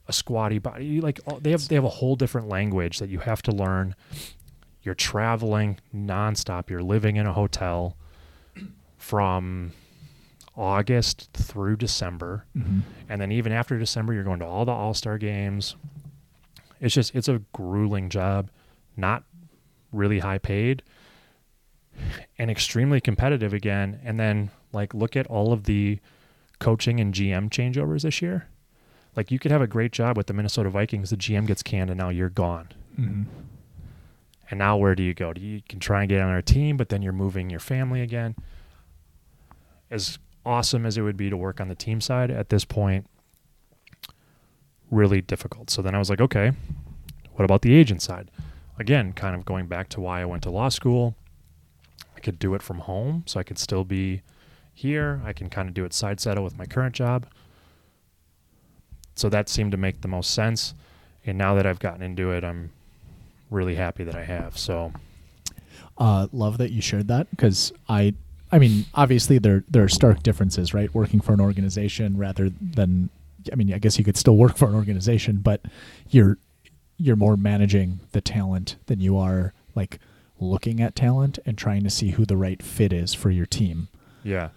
a 0.09 0.13
squatty 0.13 0.59
body. 0.59 0.99
Like 0.99 1.21
oh, 1.27 1.39
they 1.39 1.51
have 1.51 1.67
they 1.69 1.75
have 1.75 1.85
a 1.85 1.89
whole 1.89 2.15
different 2.15 2.49
language 2.49 2.99
that 2.99 3.09
you 3.09 3.19
have 3.19 3.41
to 3.43 3.51
learn. 3.51 3.95
You're 4.81 4.95
traveling 4.95 5.79
nonstop. 5.95 6.69
You're 6.69 6.83
living 6.83 7.15
in 7.15 7.25
a 7.27 7.33
hotel 7.33 7.95
from 8.97 9.71
August 10.59 11.29
through 11.33 11.77
December. 11.77 12.45
Mm-hmm. 12.55 12.79
And 13.07 13.21
then 13.21 13.31
even 13.31 13.53
after 13.53 13.79
December, 13.79 14.13
you're 14.13 14.25
going 14.25 14.39
to 14.39 14.45
all 14.45 14.65
the 14.65 14.73
All 14.73 14.93
Star 14.93 15.17
games. 15.17 15.75
It's 16.81 16.93
just 16.93 17.15
it's 17.15 17.29
a 17.29 17.41
grueling 17.53 18.09
job, 18.09 18.49
not 18.97 19.23
really 19.91 20.19
high 20.19 20.37
paid, 20.37 20.83
and 22.37 22.51
extremely 22.51 22.99
competitive 22.99 23.53
again. 23.53 23.99
And 24.03 24.19
then 24.19 24.51
like 24.73 24.93
look 24.93 25.15
at 25.15 25.27
all 25.27 25.53
of 25.53 25.63
the 25.63 25.99
coaching 26.59 26.99
and 26.99 27.13
GM 27.13 27.49
changeovers 27.49 28.01
this 28.01 28.21
year. 28.21 28.49
Like 29.15 29.31
you 29.31 29.39
could 29.39 29.51
have 29.51 29.61
a 29.61 29.67
great 29.67 29.93
job 29.93 30.17
with 30.17 30.27
the 30.27 30.33
Minnesota 30.33 30.69
Vikings, 30.69 31.09
the 31.09 31.17
GM 31.17 31.47
gets 31.47 31.63
canned, 31.63 31.89
and 31.89 31.97
now 31.97 32.09
you're 32.09 32.29
gone. 32.29 32.69
Mm-hmm. 32.99 33.23
And 34.51 34.57
now 34.57 34.77
where 34.77 34.95
do 34.95 35.03
you 35.03 35.13
go? 35.13 35.31
Do 35.31 35.41
you 35.41 35.61
can 35.69 35.79
try 35.79 36.01
and 36.01 36.09
get 36.09 36.21
on 36.21 36.29
our 36.29 36.41
team, 36.41 36.75
but 36.75 36.89
then 36.89 37.01
you're 37.01 37.13
moving 37.13 37.49
your 37.49 37.59
family 37.59 38.01
again. 38.01 38.35
As 39.91 40.19
awesome 40.49 40.85
as 40.85 40.97
it 40.97 41.01
would 41.01 41.17
be 41.17 41.29
to 41.29 41.37
work 41.37 41.61
on 41.61 41.67
the 41.69 41.75
team 41.75 42.01
side 42.01 42.31
at 42.31 42.49
this 42.49 42.65
point, 42.65 43.05
really 44.89 45.21
difficult. 45.21 45.69
So 45.69 45.81
then 45.81 45.93
I 45.93 45.99
was 45.99 46.09
like, 46.09 46.21
okay, 46.21 46.51
what 47.33 47.45
about 47.45 47.61
the 47.61 47.73
agent 47.75 48.01
side? 48.01 48.31
Again, 48.77 49.13
kind 49.13 49.35
of 49.35 49.45
going 49.45 49.67
back 49.67 49.89
to 49.89 50.01
why 50.01 50.21
I 50.21 50.25
went 50.25 50.43
to 50.43 50.49
law 50.49 50.69
school. 50.69 51.15
I 52.17 52.19
could 52.19 52.39
do 52.39 52.55
it 52.55 52.61
from 52.61 52.79
home, 52.79 53.23
so 53.25 53.39
I 53.39 53.43
could 53.43 53.59
still 53.59 53.83
be 53.83 54.21
here. 54.73 55.21
I 55.23 55.33
can 55.33 55.49
kind 55.49 55.67
of 55.69 55.73
do 55.73 55.85
it 55.85 55.93
side 55.93 56.19
saddle 56.19 56.43
with 56.43 56.57
my 56.57 56.65
current 56.65 56.95
job. 56.95 57.27
So 59.15 59.29
that 59.29 59.49
seemed 59.49 59.71
to 59.71 59.77
make 59.77 60.01
the 60.01 60.07
most 60.07 60.31
sense. 60.33 60.73
And 61.25 61.37
now 61.37 61.53
that 61.55 61.65
I've 61.65 61.79
gotten 61.79 62.01
into 62.01 62.31
it, 62.31 62.43
I'm 62.43 62.71
really 63.51 63.75
happy 63.75 64.03
that 64.03 64.15
I 64.15 64.23
have. 64.23 64.57
So 64.57 64.91
Uh, 65.97 66.27
love 66.31 66.57
that 66.57 66.71
you 66.71 66.81
shared 66.81 67.09
that 67.09 67.29
because 67.29 67.73
I, 67.89 68.13
I 68.51 68.59
mean, 68.59 68.85
obviously 68.95 69.37
there 69.37 69.63
there 69.69 69.83
are 69.83 69.89
stark 69.89 70.23
differences, 70.23 70.73
right? 70.73 70.93
Working 70.93 71.19
for 71.19 71.33
an 71.33 71.41
organization 71.41 72.17
rather 72.17 72.49
than, 72.49 73.09
I 73.51 73.55
mean, 73.55 73.73
I 73.73 73.77
guess 73.77 73.97
you 73.97 74.03
could 74.03 74.17
still 74.17 74.37
work 74.37 74.57
for 74.57 74.67
an 74.67 74.75
organization, 74.75 75.37
but 75.37 75.61
you're 76.09 76.37
you're 76.97 77.15
more 77.15 77.37
managing 77.37 77.99
the 78.11 78.21
talent 78.21 78.75
than 78.87 78.99
you 78.99 79.17
are 79.17 79.53
like 79.75 79.99
looking 80.39 80.81
at 80.81 80.95
talent 80.95 81.39
and 81.45 81.57
trying 81.57 81.83
to 81.83 81.89
see 81.89 82.11
who 82.11 82.25
the 82.25 82.37
right 82.37 82.61
fit 82.61 82.91
is 82.91 83.13
for 83.13 83.29
your 83.29 83.45
team. 83.45 83.87
Yeah. 84.23 84.49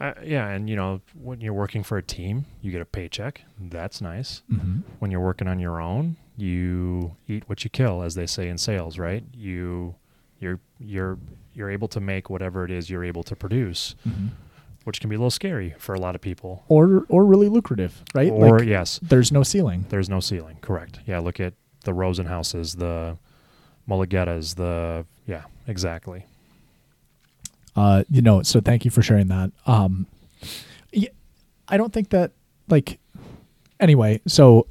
Uh, 0.00 0.12
yeah, 0.22 0.46
and 0.48 0.70
you 0.70 0.76
know, 0.76 1.00
when 1.20 1.40
you're 1.40 1.52
working 1.52 1.82
for 1.82 1.98
a 1.98 2.02
team, 2.02 2.46
you 2.62 2.70
get 2.70 2.80
a 2.80 2.84
paycheck. 2.84 3.42
That's 3.60 4.00
nice. 4.00 4.42
Mm-hmm. 4.50 4.80
When 5.00 5.10
you're 5.10 5.20
working 5.20 5.48
on 5.48 5.58
your 5.58 5.80
own, 5.80 6.16
you 6.36 7.16
eat 7.26 7.48
what 7.48 7.64
you 7.64 7.70
kill, 7.70 8.02
as 8.02 8.14
they 8.14 8.26
say 8.26 8.48
in 8.48 8.58
sales, 8.58 8.96
right? 8.96 9.24
You 9.34 9.96
you're 10.40 10.60
you're 10.78 11.18
you're 11.54 11.70
able 11.70 11.88
to 11.88 12.00
make 12.00 12.30
whatever 12.30 12.64
it 12.64 12.70
is 12.70 12.88
you're 12.90 13.04
able 13.04 13.22
to 13.24 13.34
produce, 13.36 13.94
Mm-hmm. 14.08 14.28
which 14.84 15.00
can 15.00 15.10
be 15.10 15.16
a 15.16 15.18
little 15.18 15.30
scary 15.30 15.74
for 15.78 15.94
a 15.94 15.98
lot 16.00 16.14
of 16.14 16.20
people. 16.20 16.64
Or 16.68 17.04
or 17.08 17.24
really 17.24 17.48
lucrative, 17.48 18.02
right? 18.14 18.30
Or 18.30 18.58
like 18.60 18.68
yes, 18.68 18.98
there's 19.02 19.32
no 19.32 19.42
ceiling. 19.42 19.86
there's 19.88 20.08
no 20.08 20.20
ceiling. 20.20 20.58
Correct. 20.60 21.00
Yeah, 21.06 21.18
look 21.18 21.40
at 21.40 21.54
the 21.84 21.92
Rosenhauses, 21.92 22.76
the 22.78 23.16
Mulughetas, 23.88 24.54
the 24.56 25.04
yeah, 25.26 25.42
exactly. 25.66 26.26
Uh, 27.76 28.02
you 28.10 28.22
know, 28.22 28.42
so 28.42 28.60
thank 28.60 28.84
you 28.84 28.90
for 28.90 29.02
sharing 29.02 29.28
that. 29.28 29.52
Um, 29.66 30.06
yeah, 30.92 31.10
I 31.68 31.76
don't 31.76 31.92
think 31.92 32.10
that 32.10 32.32
like. 32.68 32.98
Anyway, 33.80 34.20
so 34.26 34.66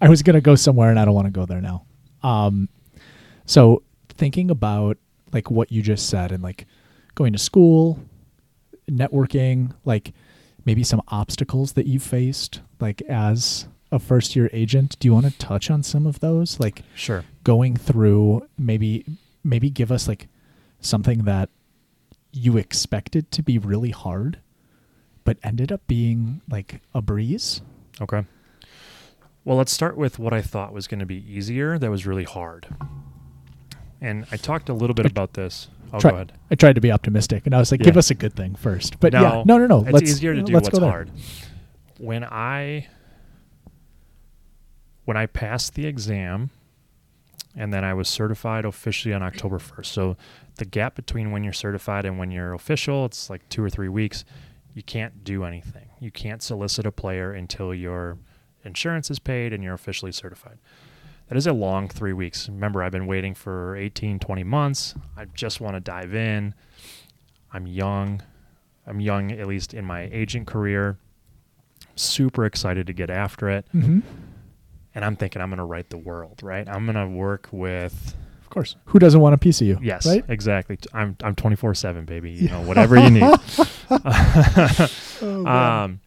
I 0.00 0.08
was 0.08 0.22
gonna 0.22 0.40
go 0.40 0.54
somewhere, 0.54 0.90
and 0.90 0.98
I 1.00 1.04
don't 1.04 1.14
want 1.14 1.26
to 1.26 1.32
go 1.32 1.44
there 1.46 1.60
now. 1.60 1.84
Um, 2.22 2.68
so 3.46 3.82
thinking 4.16 4.50
about 4.50 4.98
like 5.32 5.50
what 5.50 5.72
you 5.72 5.82
just 5.82 6.08
said, 6.08 6.32
and 6.32 6.42
like 6.42 6.66
going 7.14 7.32
to 7.32 7.38
school, 7.38 8.00
networking, 8.90 9.72
like 9.84 10.12
maybe 10.64 10.84
some 10.84 11.02
obstacles 11.08 11.72
that 11.72 11.86
you 11.86 11.98
faced, 11.98 12.60
like 12.80 13.02
as 13.02 13.66
a 13.92 13.98
first 13.98 14.34
year 14.36 14.48
agent. 14.52 14.98
Do 14.98 15.08
you 15.08 15.14
want 15.14 15.26
to 15.26 15.38
touch 15.38 15.70
on 15.70 15.82
some 15.82 16.06
of 16.06 16.20
those, 16.20 16.60
like? 16.60 16.82
Sure. 16.94 17.24
going 17.42 17.76
through 17.76 18.46
maybe 18.56 19.04
maybe 19.42 19.68
give 19.68 19.92
us 19.92 20.08
like 20.08 20.28
something 20.80 21.24
that 21.24 21.50
you 22.32 22.56
expected 22.56 23.30
to 23.30 23.42
be 23.42 23.58
really 23.58 23.90
hard 23.90 24.38
but 25.24 25.36
ended 25.42 25.70
up 25.70 25.86
being 25.86 26.40
like 26.48 26.80
a 26.94 27.02
breeze 27.02 27.60
Okay. 28.00 28.24
Well, 29.44 29.56
let's 29.56 29.72
start 29.72 29.96
with 29.96 30.18
what 30.18 30.32
I 30.32 30.42
thought 30.42 30.72
was 30.72 30.86
going 30.86 31.00
to 31.00 31.06
be 31.06 31.22
easier 31.30 31.78
that 31.78 31.90
was 31.90 32.06
really 32.06 32.24
hard. 32.24 32.66
And 34.04 34.26
I 34.30 34.36
talked 34.36 34.68
a 34.68 34.74
little 34.74 34.94
bit 34.94 35.06
I- 35.06 35.08
about 35.08 35.32
this. 35.34 35.68
Oh, 35.92 36.00
Try- 36.00 36.10
go 36.10 36.16
ahead. 36.16 36.32
i 36.50 36.54
tried 36.56 36.74
to 36.74 36.80
be 36.80 36.90
optimistic 36.90 37.46
and 37.46 37.54
i 37.54 37.58
was 37.58 37.70
like 37.70 37.80
give 37.80 37.96
us 37.96 38.10
a 38.10 38.14
good 38.16 38.34
thing 38.34 38.56
first 38.56 38.98
but 38.98 39.12
no, 39.12 39.22
yeah 39.22 39.42
no 39.46 39.58
no 39.58 39.66
no 39.68 39.80
It's 39.82 39.92
let's 39.92 40.10
easier 40.10 40.34
to 40.34 40.42
do 40.42 40.52
let's 40.52 40.64
what's 40.66 40.78
hard. 40.80 41.08
When 42.00 42.24
I 42.24 42.88
when 45.04 45.16
I 45.16 45.26
passed 45.26 45.74
the 45.74 45.86
exam 45.86 46.50
and 47.54 47.72
then 47.72 47.84
I 47.84 47.94
was 47.94 48.08
certified 48.08 48.64
officially 48.64 49.14
on 49.14 49.22
October 49.22 49.58
1st. 49.60 49.86
So 49.86 50.16
the 50.56 50.64
gap 50.64 50.96
between 50.96 51.30
when 51.30 51.44
you're 51.44 51.52
certified 51.52 52.04
and 52.04 52.18
when 52.18 52.32
you're 52.32 52.52
official, 52.54 53.04
it's 53.04 53.30
like 53.30 53.48
2 53.48 53.62
or 53.62 53.70
3 53.70 53.88
weeks. 53.88 54.24
You 54.74 54.82
can't 54.82 55.22
do 55.22 55.44
anything. 55.44 55.86
You 56.00 56.10
can't 56.10 56.42
solicit 56.42 56.84
a 56.86 56.90
player 56.90 57.32
until 57.32 57.72
your 57.72 58.18
insurance 58.64 59.10
is 59.10 59.20
paid 59.20 59.52
and 59.52 59.62
you're 59.62 59.74
officially 59.74 60.10
certified. 60.10 60.58
That 61.28 61.36
is 61.36 61.46
a 61.46 61.52
long 61.52 61.88
3 61.88 62.12
weeks. 62.12 62.48
Remember, 62.48 62.82
I've 62.82 62.92
been 62.92 63.06
waiting 63.06 63.34
for 63.34 63.76
18, 63.76 64.18
20 64.18 64.44
months. 64.44 64.94
I 65.16 65.24
just 65.26 65.60
want 65.60 65.74
to 65.74 65.80
dive 65.80 66.14
in. 66.14 66.54
I'm 67.52 67.66
young. 67.66 68.22
I'm 68.86 69.00
young, 69.00 69.32
at 69.32 69.46
least 69.46 69.72
in 69.72 69.84
my 69.84 70.02
agent 70.12 70.46
career. 70.46 70.98
Super 71.96 72.44
excited 72.44 72.86
to 72.88 72.92
get 72.92 73.08
after 73.08 73.48
it. 73.48 73.66
Mhm. 73.74 74.02
And 74.94 75.04
I'm 75.04 75.16
thinking 75.16 75.40
I'm 75.40 75.48
going 75.48 75.58
to 75.58 75.64
write 75.64 75.90
the 75.90 75.98
world, 75.98 76.40
right? 76.42 76.68
I'm 76.68 76.84
going 76.84 76.96
to 76.96 77.08
work 77.16 77.48
with, 77.50 78.14
of 78.42 78.50
course 78.50 78.76
who 78.86 78.98
doesn't 79.00 79.20
want 79.20 79.34
a 79.34 79.38
piece 79.38 79.60
of 79.60 79.66
you 79.66 79.78
yes, 79.82 80.06
right 80.06 80.24
exactly. 80.28 80.78
I'm, 80.92 81.16
I'm 81.24 81.34
24 81.34 81.74
7, 81.74 82.04
baby. 82.04 82.30
You 82.32 82.48
know, 82.48 82.62
whatever 82.66 82.96
you 82.98 83.10
need. 83.10 83.22
oh, 83.90 85.46
um, 85.46 86.00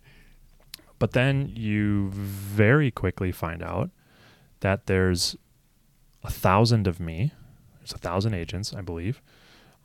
but 1.00 1.12
then 1.12 1.52
you 1.56 2.10
very 2.12 2.92
quickly 2.92 3.32
find 3.32 3.62
out 3.64 3.90
that 4.62 4.86
there's 4.88 5.36
a 6.24 6.32
thousand 6.32 6.88
of 6.88 7.00
me. 7.00 7.32
There's 7.80 7.94
a 7.94 7.98
thousand 7.98 8.34
agents, 8.34 8.74
I 8.74 8.82
believe. 8.82 9.22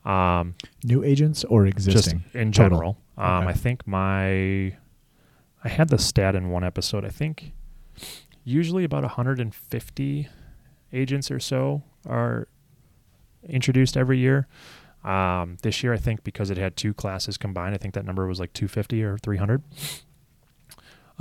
Um, 0.05 0.55
new 0.83 1.03
agents 1.03 1.43
or 1.45 1.65
existing 1.65 2.23
just 2.23 2.35
in 2.35 2.51
general. 2.51 2.97
Um, 3.17 3.43
Okay. 3.43 3.47
I 3.47 3.53
think 3.53 3.87
my 3.87 4.75
I 5.65 5.69
had 5.69 5.89
the 5.89 5.97
stat 5.97 6.35
in 6.35 6.49
one 6.49 6.63
episode. 6.63 7.05
I 7.05 7.09
think 7.09 7.53
usually 8.43 8.83
about 8.83 9.03
150 9.03 10.27
agents 10.91 11.31
or 11.31 11.39
so 11.39 11.83
are 12.05 12.47
introduced 13.47 13.95
every 13.95 14.17
year. 14.19 14.47
Um, 15.05 15.57
this 15.63 15.83
year, 15.83 15.93
I 15.93 15.97
think 15.97 16.23
because 16.23 16.49
it 16.49 16.57
had 16.57 16.75
two 16.75 16.93
classes 16.93 17.37
combined, 17.37 17.75
I 17.75 17.77
think 17.77 17.93
that 17.93 18.05
number 18.05 18.25
was 18.27 18.39
like 18.39 18.51
250 18.53 19.03
or 19.03 19.17
300. 19.17 19.61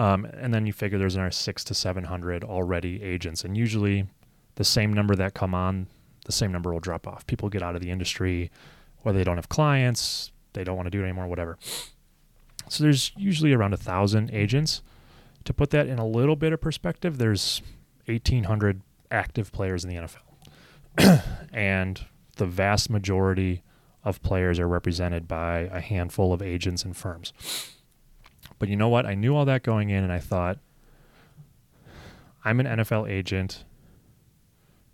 Um, 0.02 0.24
and 0.24 0.52
then 0.52 0.66
you 0.66 0.72
figure 0.72 0.98
there's 0.98 1.14
another 1.14 1.30
six 1.30 1.62
to 1.62 1.74
700 1.74 2.42
already 2.42 3.00
agents. 3.04 3.44
And 3.44 3.56
usually 3.56 4.08
the 4.56 4.64
same 4.64 4.92
number 4.92 5.14
that 5.14 5.32
come 5.32 5.54
on, 5.54 5.86
the 6.24 6.32
same 6.32 6.50
number 6.50 6.72
will 6.72 6.80
drop 6.80 7.06
off. 7.06 7.24
People 7.28 7.48
get 7.48 7.62
out 7.62 7.76
of 7.76 7.82
the 7.82 7.90
industry, 7.90 8.50
whether 9.02 9.16
they 9.16 9.22
don't 9.22 9.36
have 9.36 9.48
clients, 9.48 10.32
they 10.54 10.64
don't 10.64 10.74
want 10.74 10.86
to 10.86 10.90
do 10.90 11.02
it 11.02 11.04
anymore, 11.04 11.28
whatever. 11.28 11.56
So 12.68 12.82
there's 12.82 13.12
usually 13.16 13.52
around 13.52 13.74
a 13.74 13.76
thousand 13.76 14.32
agents. 14.32 14.82
To 15.44 15.54
put 15.54 15.70
that 15.70 15.86
in 15.86 16.00
a 16.00 16.06
little 16.06 16.34
bit 16.34 16.52
of 16.52 16.60
perspective, 16.60 17.18
there's 17.18 17.62
1,800 18.06 18.82
active 19.12 19.52
players 19.52 19.84
in 19.84 19.90
the 19.90 20.08
NFL. 20.98 21.22
and 21.52 22.04
the 22.38 22.46
vast 22.46 22.90
majority 22.90 23.62
of 24.02 24.20
players 24.20 24.58
are 24.58 24.66
represented 24.66 25.28
by 25.28 25.60
a 25.72 25.80
handful 25.80 26.32
of 26.32 26.42
agents 26.42 26.84
and 26.84 26.96
firms. 26.96 27.32
But 28.62 28.68
you 28.68 28.76
know 28.76 28.88
what? 28.88 29.06
I 29.06 29.14
knew 29.14 29.34
all 29.34 29.44
that 29.46 29.64
going 29.64 29.90
in, 29.90 30.04
and 30.04 30.12
I 30.12 30.20
thought, 30.20 30.60
I'm 32.44 32.60
an 32.60 32.66
NFL 32.66 33.10
agent. 33.10 33.64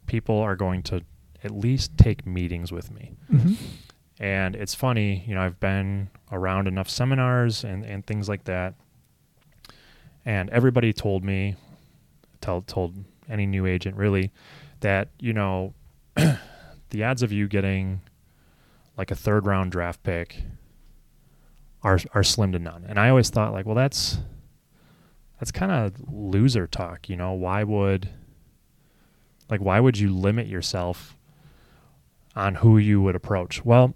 People 0.07 0.39
are 0.39 0.57
going 0.57 0.83
to 0.85 1.03
at 1.45 1.51
least 1.51 1.99
take 1.99 2.25
meetings 2.25 2.73
with 2.73 2.91
me. 2.91 3.13
Mm-hmm. 3.31 3.53
And 4.21 4.57
it's 4.57 4.75
funny, 4.75 5.23
you 5.29 5.35
know, 5.35 5.43
I've 5.43 5.61
been 5.61 6.09
around 6.33 6.67
enough 6.67 6.89
seminars 6.89 7.63
and, 7.63 7.85
and 7.85 8.07
things 8.07 8.27
like 8.27 8.45
that. 8.45 8.73
And 10.25 10.49
everybody 10.49 10.95
told 10.95 11.23
me, 11.23 11.55
told, 12.41 12.69
told 12.69 12.95
any 13.29 13.45
new 13.45 13.67
agent 13.67 13.97
really, 13.97 14.33
that, 14.81 15.11
you 15.21 15.35
know, 15.35 15.75
the 16.17 17.05
odds 17.05 17.23
of 17.23 17.33
you 17.33 17.47
getting 17.47 18.01
like 18.97 19.11
a 19.11 19.15
third 19.15 19.45
round 19.45 19.73
draft 19.73 20.03
pick 20.03 20.43
are 21.89 21.99
are 22.13 22.23
slim 22.23 22.53
to 22.53 22.59
none. 22.59 22.85
And 22.87 22.99
I 22.99 23.09
always 23.09 23.31
thought 23.31 23.53
like, 23.53 23.67
well 23.67 23.75
that's 23.75 24.19
that's 25.39 25.51
kind 25.51 25.73
of 25.73 25.95
loser 26.13 26.67
talk, 26.67 27.09
you 27.09 27.17
know? 27.17 27.33
Why 27.33 27.65
would 27.65 28.11
like 29.49 29.61
why 29.61 29.81
would 29.81 29.99
you 29.99 30.11
limit 30.15 30.47
yourself 30.47 31.17
on 32.37 32.57
who 32.57 32.77
you 32.79 33.01
would 33.01 33.17
approach? 33.17 33.65
Well, 33.65 33.95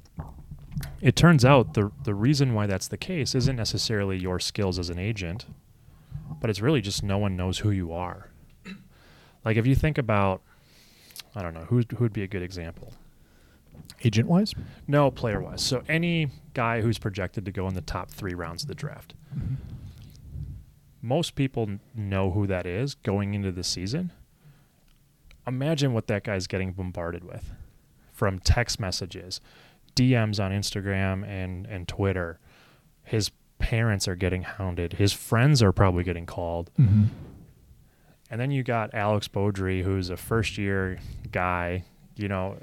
it 1.01 1.17
turns 1.17 1.45
out 1.45 1.75
the 1.75 1.93
the 2.05 2.15
reason 2.15 2.55
why 2.55 2.67
that's 2.67 2.89
the 2.89 2.97
case 2.97 3.35
isn't 3.35 3.57
necessarily 3.57 4.17
your 4.17 4.41
skills 4.41 4.79
as 4.79 4.89
an 4.89 4.99
agent, 4.99 5.47
but 6.41 6.49
it's 6.49 6.61
really 6.61 6.81
just 6.81 7.03
no 7.03 7.19
one 7.19 7.37
knows 7.37 7.59
who 7.59 7.71
you 7.71 7.93
are. 7.93 8.31
Like 9.45 9.57
if 9.57 9.67
you 9.67 9.75
think 9.75 9.99
about 9.99 10.41
I 11.35 11.43
don't 11.43 11.53
know, 11.55 11.65
who 11.65 11.83
who 11.91 12.05
would 12.05 12.13
be 12.15 12.23
a 12.23 12.29
good 12.29 12.43
example? 12.43 12.95
Agent 14.05 14.29
wise? 14.29 14.55
No, 14.89 15.11
player 15.11 15.41
wise. 15.41 15.63
So 15.63 15.83
any 15.89 16.31
guy 16.55 16.81
who's 16.81 16.99
projected 16.99 17.45
to 17.45 17.53
go 17.53 17.67
in 17.69 17.75
the 17.75 17.81
top 17.81 18.11
three 18.11 18.35
rounds 18.35 18.63
of 18.63 18.69
the 18.69 18.75
draft. 18.75 19.15
Mm-hmm. 19.37 19.55
Most 21.01 21.35
people 21.35 21.69
know 21.95 22.31
who 22.31 22.47
that 22.47 22.67
is 22.67 22.95
going 22.95 23.35
into 23.35 23.51
the 23.51 23.65
season. 23.65 24.13
Imagine 25.47 25.93
what 25.93 26.07
that 26.07 26.23
guy's 26.23 26.47
getting 26.47 26.73
bombarded 26.73 27.25
with 27.25 27.53
from 28.13 28.39
text 28.39 28.79
messages, 28.79 29.41
DMs 29.97 30.43
on 30.43 30.53
Instagram 30.53 31.27
and, 31.27 31.67
and 31.67 31.89
Twitter. 31.89 32.39
His 33.03 33.33
parents 33.59 34.07
are 34.07 34.15
getting 34.15 34.43
hounded. 34.43 34.95
His 34.95 35.13
friends 35.13 35.63
are 35.63 35.73
probably 35.73 36.05
getting 36.05 36.27
called. 36.27 36.71
Mm-hmm. 36.79 37.05
And 38.31 38.41
then 38.41 38.51
you 38.51 38.63
got 38.63 38.95
Alex 38.95 39.29
Beaudry, 39.29 39.83
who's 39.83 40.09
a 40.09 40.17
first 40.17 40.57
year 40.57 40.99
guy, 41.33 41.85
you 42.17 42.29
know. 42.29 42.57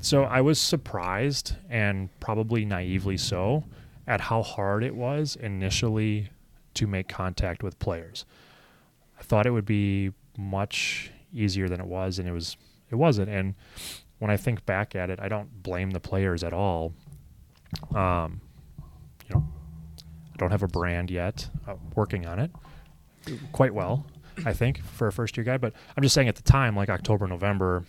So 0.00 0.24
I 0.24 0.40
was 0.40 0.60
surprised 0.60 1.56
and 1.68 2.08
probably 2.20 2.64
naively 2.64 3.16
so 3.16 3.64
at 4.06 4.20
how 4.22 4.42
hard 4.42 4.84
it 4.84 4.94
was 4.94 5.36
initially 5.36 6.30
to 6.74 6.86
make 6.86 7.08
contact 7.08 7.62
with 7.62 7.78
players. 7.78 8.24
I 9.18 9.22
thought 9.22 9.46
it 9.46 9.50
would 9.50 9.66
be 9.66 10.12
much 10.36 11.10
easier 11.32 11.68
than 11.68 11.80
it 11.80 11.86
was 11.86 12.18
and 12.18 12.28
it 12.28 12.32
was 12.32 12.56
it 12.90 12.94
wasn't 12.94 13.28
and 13.28 13.54
when 14.18 14.30
I 14.30 14.36
think 14.36 14.64
back 14.66 14.96
at 14.96 15.10
it, 15.10 15.20
I 15.20 15.28
don't 15.28 15.62
blame 15.62 15.90
the 15.90 16.00
players 16.00 16.42
at 16.42 16.52
all. 16.52 16.92
Um, 17.94 18.40
you 19.28 19.34
know, 19.36 19.46
I 20.32 20.36
don't 20.38 20.50
have 20.50 20.62
a 20.62 20.68
brand 20.68 21.10
yet. 21.10 21.48
Uh, 21.66 21.74
working 21.94 22.26
on 22.26 22.38
it 22.38 22.50
quite 23.52 23.74
well. 23.74 24.06
I 24.44 24.52
think, 24.52 24.82
for 24.82 25.08
a 25.08 25.12
first 25.12 25.36
year 25.36 25.44
guy. 25.44 25.56
But 25.56 25.72
I'm 25.96 26.02
just 26.02 26.14
saying 26.14 26.28
at 26.28 26.36
the 26.36 26.42
time, 26.42 26.76
like 26.76 26.88
October, 26.88 27.26
November, 27.26 27.84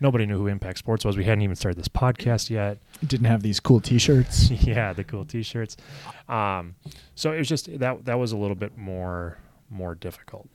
nobody 0.00 0.26
knew 0.26 0.38
who 0.38 0.46
Impact 0.46 0.78
Sports 0.78 1.04
was. 1.04 1.16
We 1.16 1.24
hadn't 1.24 1.42
even 1.42 1.56
started 1.56 1.78
this 1.78 1.88
podcast 1.88 2.50
yet. 2.50 2.78
Didn't 3.06 3.26
have 3.26 3.42
these 3.42 3.60
cool 3.60 3.80
T-shirts. 3.80 4.50
yeah, 4.50 4.92
the 4.92 5.04
cool 5.04 5.24
T-shirts. 5.24 5.76
Um, 6.28 6.74
so 7.14 7.32
it 7.32 7.38
was 7.38 7.48
just 7.48 7.78
that 7.78 8.04
that 8.04 8.18
was 8.18 8.32
a 8.32 8.36
little 8.36 8.56
bit 8.56 8.76
more 8.76 9.38
more 9.70 9.94
difficult. 9.94 10.48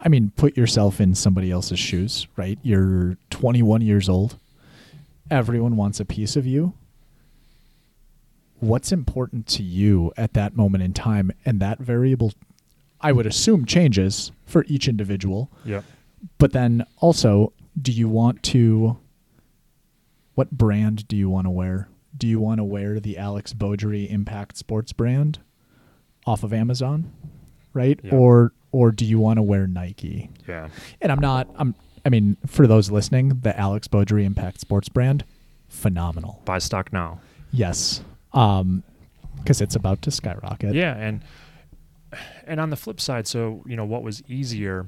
I 0.00 0.08
mean, 0.08 0.32
put 0.36 0.56
yourself 0.56 1.00
in 1.00 1.14
somebody 1.14 1.50
else's 1.50 1.78
shoes, 1.78 2.26
right? 2.36 2.58
You're 2.62 3.16
21 3.30 3.80
years 3.80 4.08
old. 4.08 4.38
Everyone 5.30 5.76
wants 5.76 5.98
a 5.98 6.04
piece 6.04 6.36
of 6.36 6.46
you. 6.46 6.74
What's 8.60 8.92
important 8.92 9.46
to 9.48 9.62
you 9.62 10.12
at 10.16 10.34
that 10.34 10.56
moment 10.56 10.84
in 10.84 10.92
time? 10.92 11.32
And 11.44 11.58
that 11.60 11.78
variable, 11.78 12.32
I 13.00 13.12
would 13.12 13.26
assume, 13.26 13.64
changes 13.64 14.30
for 14.44 14.64
each 14.68 14.88
individual. 14.88 15.50
Yep. 15.64 15.84
But 16.38 16.52
then 16.52 16.84
also, 16.98 17.52
do 17.80 17.92
you 17.92 18.08
want 18.08 18.42
to, 18.44 18.98
what 20.34 20.50
brand 20.50 21.06
do 21.08 21.16
you 21.16 21.28
want 21.28 21.46
to 21.46 21.50
wear? 21.50 21.88
Do 22.16 22.26
you 22.26 22.40
want 22.40 22.58
to 22.58 22.64
wear 22.64 23.00
the 23.00 23.18
Alex 23.18 23.52
Beaudry 23.52 24.08
Impact 24.08 24.56
Sports 24.56 24.92
brand 24.92 25.40
off 26.26 26.42
of 26.44 26.52
Amazon? 26.52 27.12
Right? 27.72 27.98
Yeah. 28.02 28.14
Or 28.14 28.52
or 28.70 28.90
do 28.92 29.04
you 29.04 29.18
want 29.18 29.38
to 29.38 29.42
wear 29.42 29.66
Nike? 29.66 30.30
Yeah. 30.46 30.68
And 31.00 31.10
I'm 31.10 31.20
not 31.20 31.48
I'm 31.56 31.74
I 32.06 32.08
mean, 32.08 32.36
for 32.46 32.66
those 32.66 32.90
listening, 32.90 33.40
the 33.40 33.58
Alex 33.58 33.88
Beaudry 33.88 34.24
Impact 34.24 34.60
Sports 34.60 34.88
brand, 34.88 35.24
phenomenal. 35.68 36.40
Buy 36.44 36.58
stock 36.58 36.92
now. 36.92 37.20
Yes. 37.50 38.02
Um 38.32 38.84
because 39.38 39.60
it's 39.60 39.74
about 39.74 40.02
to 40.02 40.10
skyrocket. 40.12 40.74
Yeah, 40.74 40.94
and 40.96 41.22
and 42.46 42.60
on 42.60 42.70
the 42.70 42.76
flip 42.76 43.00
side, 43.00 43.26
so 43.26 43.62
you 43.66 43.74
know 43.76 43.84
what 43.84 44.02
was 44.04 44.22
easier. 44.28 44.86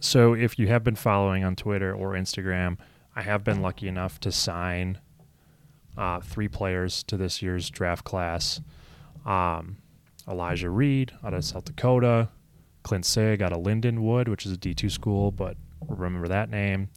So 0.00 0.34
if 0.34 0.58
you 0.58 0.68
have 0.68 0.84
been 0.84 0.96
following 0.96 1.44
on 1.44 1.56
Twitter 1.56 1.94
or 1.94 2.12
Instagram, 2.12 2.78
I 3.14 3.22
have 3.22 3.44
been 3.44 3.62
lucky 3.62 3.88
enough 3.88 4.20
to 4.20 4.32
sign 4.32 4.98
uh, 5.96 6.20
three 6.20 6.48
players 6.48 7.02
to 7.04 7.16
this 7.16 7.40
year's 7.40 7.70
draft 7.70 8.04
class. 8.04 8.60
Um, 9.24 9.78
Elijah 10.28 10.70
Reed 10.70 11.12
out 11.24 11.34
of 11.34 11.44
South 11.44 11.64
Dakota, 11.64 12.28
Clint 12.82 13.04
Sig 13.04 13.42
out 13.42 13.52
of 13.52 13.62
Lindenwood, 13.62 14.28
which 14.28 14.44
is 14.44 14.52
a 14.52 14.56
D2 14.56 14.90
school, 14.90 15.30
but 15.30 15.56
remember 15.88 16.28
that 16.28 16.50
name, 16.50 16.88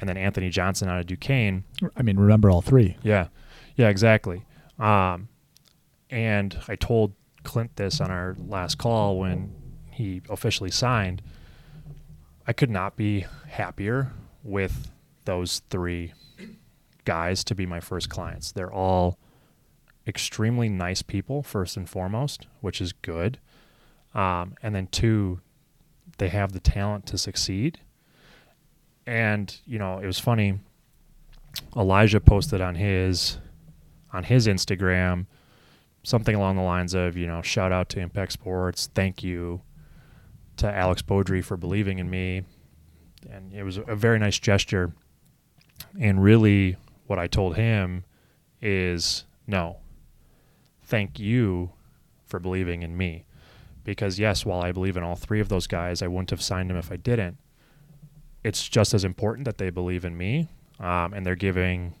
and 0.00 0.08
then 0.08 0.16
Anthony 0.16 0.50
Johnson 0.50 0.88
out 0.88 1.00
of 1.00 1.06
Duquesne. 1.06 1.64
I 1.96 2.02
mean, 2.02 2.16
remember 2.16 2.50
all 2.50 2.62
three. 2.62 2.96
Yeah, 3.02 3.28
yeah, 3.76 3.88
exactly. 3.88 4.44
Um, 4.78 5.28
and 6.10 6.56
I 6.68 6.76
told 6.76 7.14
Clint 7.42 7.76
this 7.76 8.00
on 8.00 8.10
our 8.10 8.36
last 8.38 8.78
call 8.78 9.18
when 9.18 9.54
he 9.90 10.22
officially 10.28 10.70
signed. 10.70 11.22
I 12.46 12.52
could 12.52 12.70
not 12.70 12.96
be 12.96 13.26
happier 13.48 14.12
with 14.44 14.90
those 15.24 15.62
three 15.70 16.12
guys 17.04 17.42
to 17.44 17.54
be 17.54 17.66
my 17.66 17.80
first 17.80 18.08
clients. 18.08 18.52
They're 18.52 18.72
all 18.72 19.18
extremely 20.06 20.68
nice 20.68 21.02
people, 21.02 21.42
first 21.42 21.76
and 21.76 21.88
foremost, 21.88 22.46
which 22.60 22.80
is 22.80 22.92
good. 22.92 23.38
Um, 24.14 24.54
and 24.62 24.74
then 24.74 24.86
two, 24.86 25.40
they 26.18 26.28
have 26.28 26.52
the 26.52 26.60
talent 26.60 27.06
to 27.06 27.18
succeed. 27.18 27.80
And 29.06 29.56
you 29.64 29.78
know, 29.78 29.98
it 29.98 30.06
was 30.06 30.18
funny. 30.18 30.60
Elijah 31.76 32.20
posted 32.20 32.60
on 32.60 32.76
his 32.76 33.38
on 34.12 34.24
his 34.24 34.46
Instagram 34.46 35.26
something 36.02 36.36
along 36.36 36.54
the 36.54 36.62
lines 36.62 36.94
of, 36.94 37.16
you 37.16 37.26
know, 37.26 37.42
shout 37.42 37.72
out 37.72 37.88
to 37.88 37.98
Impact 37.98 38.30
Sports, 38.30 38.88
thank 38.94 39.24
you 39.24 39.60
to 40.56 40.72
Alex 40.72 41.02
Beaudry 41.02 41.44
for 41.44 41.56
believing 41.56 41.98
in 41.98 42.08
me. 42.08 42.42
And 43.30 43.52
it 43.52 43.62
was 43.62 43.76
a 43.76 43.96
very 43.96 44.18
nice 44.18 44.38
gesture. 44.38 44.92
And 45.98 46.22
really 46.22 46.76
what 47.06 47.18
I 47.18 47.26
told 47.26 47.56
him 47.56 48.04
is 48.60 49.24
no. 49.46 49.78
Thank 50.82 51.18
you 51.18 51.72
for 52.26 52.38
believing 52.38 52.82
in 52.82 52.96
me. 52.96 53.24
Because 53.84 54.18
yes, 54.18 54.44
while 54.44 54.62
I 54.62 54.72
believe 54.72 54.96
in 54.96 55.02
all 55.02 55.14
three 55.14 55.40
of 55.40 55.48
those 55.48 55.66
guys, 55.66 56.02
I 56.02 56.08
wouldn't 56.08 56.30
have 56.30 56.42
signed 56.42 56.70
them 56.70 56.76
if 56.76 56.90
I 56.90 56.96
didn't. 56.96 57.38
It's 58.42 58.68
just 58.68 58.94
as 58.94 59.04
important 59.04 59.44
that 59.44 59.58
they 59.58 59.70
believe 59.70 60.04
in 60.04 60.16
me, 60.16 60.48
um, 60.78 61.12
and 61.12 61.24
they're 61.24 61.34
giving 61.34 61.94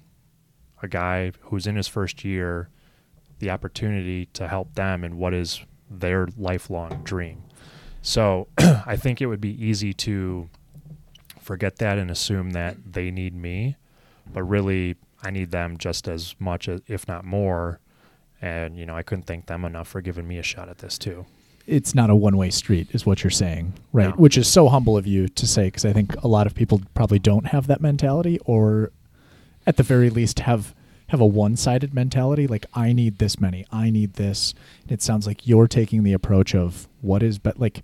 a 0.82 0.88
guy 0.88 1.32
who's 1.42 1.66
in 1.66 1.76
his 1.76 1.88
first 1.88 2.24
year 2.24 2.68
the 3.38 3.50
opportunity 3.50 4.26
to 4.26 4.48
help 4.48 4.74
them 4.74 5.04
in 5.04 5.18
what 5.18 5.34
is 5.34 5.60
their 5.90 6.28
lifelong 6.36 7.02
dream. 7.04 7.42
So 8.06 8.46
I 8.58 8.94
think 8.94 9.20
it 9.20 9.26
would 9.26 9.40
be 9.40 9.60
easy 9.62 9.92
to 9.94 10.48
forget 11.40 11.78
that 11.78 11.98
and 11.98 12.08
assume 12.08 12.50
that 12.50 12.76
they 12.92 13.10
need 13.10 13.34
me, 13.34 13.74
but 14.32 14.44
really 14.44 14.94
I 15.24 15.30
need 15.30 15.50
them 15.50 15.76
just 15.76 16.06
as 16.06 16.36
much, 16.38 16.68
as, 16.68 16.82
if 16.86 17.08
not 17.08 17.24
more. 17.24 17.80
And 18.40 18.78
you 18.78 18.86
know, 18.86 18.96
I 18.96 19.02
couldn't 19.02 19.24
thank 19.26 19.46
them 19.46 19.64
enough 19.64 19.88
for 19.88 20.00
giving 20.00 20.28
me 20.28 20.38
a 20.38 20.42
shot 20.44 20.68
at 20.68 20.78
this 20.78 20.98
too. 20.98 21.26
it's 21.66 21.96
not 21.96 22.10
a 22.10 22.14
one 22.14 22.36
way 22.36 22.50
street, 22.50 22.86
is 22.92 23.04
what 23.04 23.24
you're 23.24 23.30
saying, 23.30 23.72
right? 23.92 24.10
No. 24.10 24.12
Which 24.12 24.38
is 24.38 24.46
so 24.46 24.68
humble 24.68 24.96
of 24.96 25.04
you 25.04 25.26
to 25.28 25.46
say, 25.46 25.64
because 25.64 25.84
I 25.84 25.92
think 25.92 26.14
a 26.22 26.28
lot 26.28 26.46
of 26.46 26.54
people 26.54 26.82
probably 26.94 27.18
don't 27.18 27.46
have 27.46 27.66
that 27.66 27.80
mentality, 27.80 28.38
or 28.44 28.92
at 29.66 29.76
the 29.76 29.82
very 29.82 30.10
least 30.10 30.38
have 30.40 30.76
have 31.08 31.20
a 31.20 31.26
one 31.26 31.56
sided 31.56 31.92
mentality. 31.92 32.46
Like 32.46 32.66
I 32.72 32.92
need 32.92 33.18
this 33.18 33.40
many, 33.40 33.66
I 33.72 33.90
need 33.90 34.14
this. 34.14 34.54
It 34.88 35.02
sounds 35.02 35.26
like 35.26 35.46
you're 35.46 35.66
taking 35.66 36.04
the 36.04 36.12
approach 36.12 36.54
of 36.54 36.86
what 37.00 37.22
is, 37.24 37.38
but 37.38 37.58
like 37.58 37.82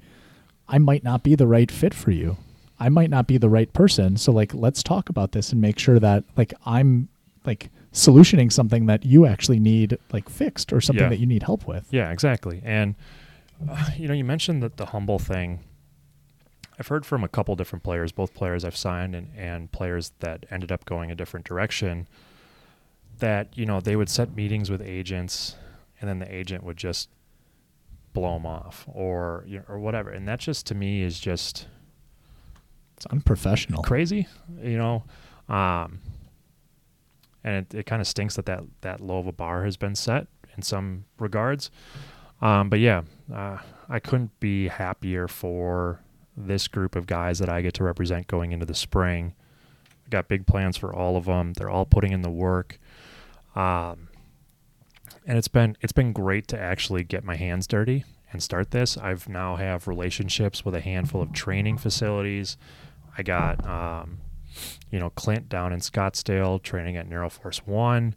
I 0.68 0.78
might 0.78 1.04
not 1.04 1.22
be 1.22 1.34
the 1.34 1.46
right 1.46 1.70
fit 1.70 1.92
for 1.94 2.10
you. 2.10 2.36
I 2.80 2.88
might 2.88 3.10
not 3.10 3.26
be 3.26 3.36
the 3.38 3.48
right 3.48 3.72
person. 3.72 4.16
So 4.16 4.32
like 4.32 4.54
let's 4.54 4.82
talk 4.82 5.08
about 5.08 5.32
this 5.32 5.52
and 5.52 5.60
make 5.60 5.78
sure 5.78 5.98
that 5.98 6.24
like 6.36 6.52
I'm 6.66 7.08
like 7.44 7.70
solutioning 7.92 8.50
something 8.52 8.86
that 8.86 9.04
you 9.04 9.26
actually 9.26 9.58
need 9.60 9.98
like 10.12 10.28
fixed 10.28 10.72
or 10.72 10.80
something 10.80 11.02
Yeah. 11.04 11.10
that 11.10 11.18
you 11.18 11.26
need 11.26 11.42
help 11.42 11.66
with. 11.66 11.86
Yeah, 11.90 12.10
exactly. 12.10 12.60
And 12.64 12.94
uh, 13.70 13.90
you 13.96 14.08
know, 14.08 14.14
you 14.14 14.24
mentioned 14.24 14.62
that 14.62 14.76
the 14.76 14.86
humble 14.86 15.18
thing. 15.18 15.60
I've 16.78 16.88
heard 16.88 17.04
from 17.06 17.22
a 17.22 17.28
couple 17.28 17.54
different 17.54 17.84
players, 17.84 18.10
both 18.10 18.34
players 18.34 18.64
I've 18.64 18.76
signed 18.76 19.14
and, 19.14 19.28
and 19.36 19.70
players 19.70 20.12
that 20.20 20.46
ended 20.50 20.72
up 20.72 20.84
going 20.84 21.10
a 21.10 21.14
different 21.14 21.46
direction. 21.46 22.08
That 23.18 23.56
you 23.56 23.66
know 23.66 23.78
they 23.80 23.94
would 23.94 24.08
set 24.08 24.34
meetings 24.34 24.68
with 24.70 24.80
agents, 24.82 25.54
and 26.00 26.08
then 26.08 26.18
the 26.18 26.34
agent 26.34 26.64
would 26.64 26.76
just 26.76 27.08
blow 28.12 28.34
them 28.34 28.46
off, 28.46 28.84
or 28.92 29.44
you 29.46 29.58
know, 29.58 29.64
or 29.68 29.78
whatever. 29.78 30.10
And 30.10 30.26
that 30.28 30.40
just 30.40 30.66
to 30.66 30.74
me 30.74 31.02
is 31.02 31.18
just 31.20 31.66
It's 32.96 33.06
unprofessional. 33.06 33.82
crazy, 33.82 34.26
you 34.62 34.76
know. 34.78 35.04
Um, 35.48 36.00
and 37.44 37.66
it, 37.66 37.74
it 37.74 37.86
kind 37.86 38.00
of 38.00 38.06
stinks 38.06 38.36
that, 38.36 38.46
that 38.46 38.62
that 38.82 39.00
low 39.00 39.18
of 39.18 39.26
a 39.26 39.32
bar 39.32 39.64
has 39.64 39.76
been 39.76 39.94
set 39.94 40.26
in 40.56 40.62
some 40.62 41.04
regards. 41.18 41.70
Um, 42.40 42.68
but 42.68 42.78
yeah, 42.80 43.02
uh, 43.32 43.58
I 43.88 43.98
couldn't 44.00 44.38
be 44.40 44.68
happier 44.68 45.28
for 45.28 46.00
this 46.36 46.66
group 46.68 46.96
of 46.96 47.06
guys 47.06 47.38
that 47.38 47.48
I 47.48 47.60
get 47.62 47.74
to 47.74 47.84
represent 47.84 48.26
going 48.26 48.52
into 48.52 48.66
the 48.66 48.74
spring. 48.74 49.34
I 50.06 50.08
got 50.08 50.28
big 50.28 50.46
plans 50.46 50.76
for 50.76 50.94
all 50.94 51.16
of 51.16 51.24
them. 51.26 51.52
They're 51.52 51.70
all 51.70 51.84
putting 51.86 52.12
in 52.12 52.22
the 52.22 52.30
work. 52.30 52.78
Um, 53.54 54.08
and 55.26 55.38
it's 55.38 55.48
been 55.48 55.76
it's 55.80 55.92
been 55.92 56.12
great 56.12 56.48
to 56.48 56.58
actually 56.58 57.04
get 57.04 57.24
my 57.24 57.36
hands 57.36 57.66
dirty 57.66 58.04
and 58.32 58.42
start 58.42 58.70
this. 58.70 58.96
I've 58.96 59.28
now 59.28 59.56
have 59.56 59.86
relationships 59.86 60.64
with 60.64 60.74
a 60.74 60.80
handful 60.80 61.22
of 61.22 61.32
training 61.32 61.78
facilities. 61.78 62.56
I 63.16 63.22
got 63.22 63.64
um, 63.66 64.18
you 64.90 64.98
know 64.98 65.10
Clint 65.10 65.48
down 65.48 65.72
in 65.72 65.80
Scottsdale 65.80 66.62
training 66.62 66.96
at 66.96 67.08
Neuroforce 67.08 67.66
One. 67.66 68.14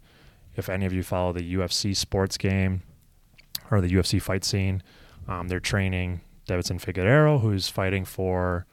If 0.56 0.68
any 0.68 0.86
of 0.86 0.92
you 0.92 1.02
follow 1.02 1.32
the 1.32 1.54
UFC 1.54 1.94
sports 1.94 2.36
game 2.38 2.82
or 3.70 3.80
the 3.80 3.90
UFC 3.90 4.20
fight 4.20 4.44
scene, 4.44 4.82
um, 5.28 5.48
they're 5.48 5.60
training 5.60 6.22
Deiveson 6.48 6.80
Figueiredo, 6.80 7.40
who's 7.40 7.68
fighting 7.68 8.04
for 8.04 8.66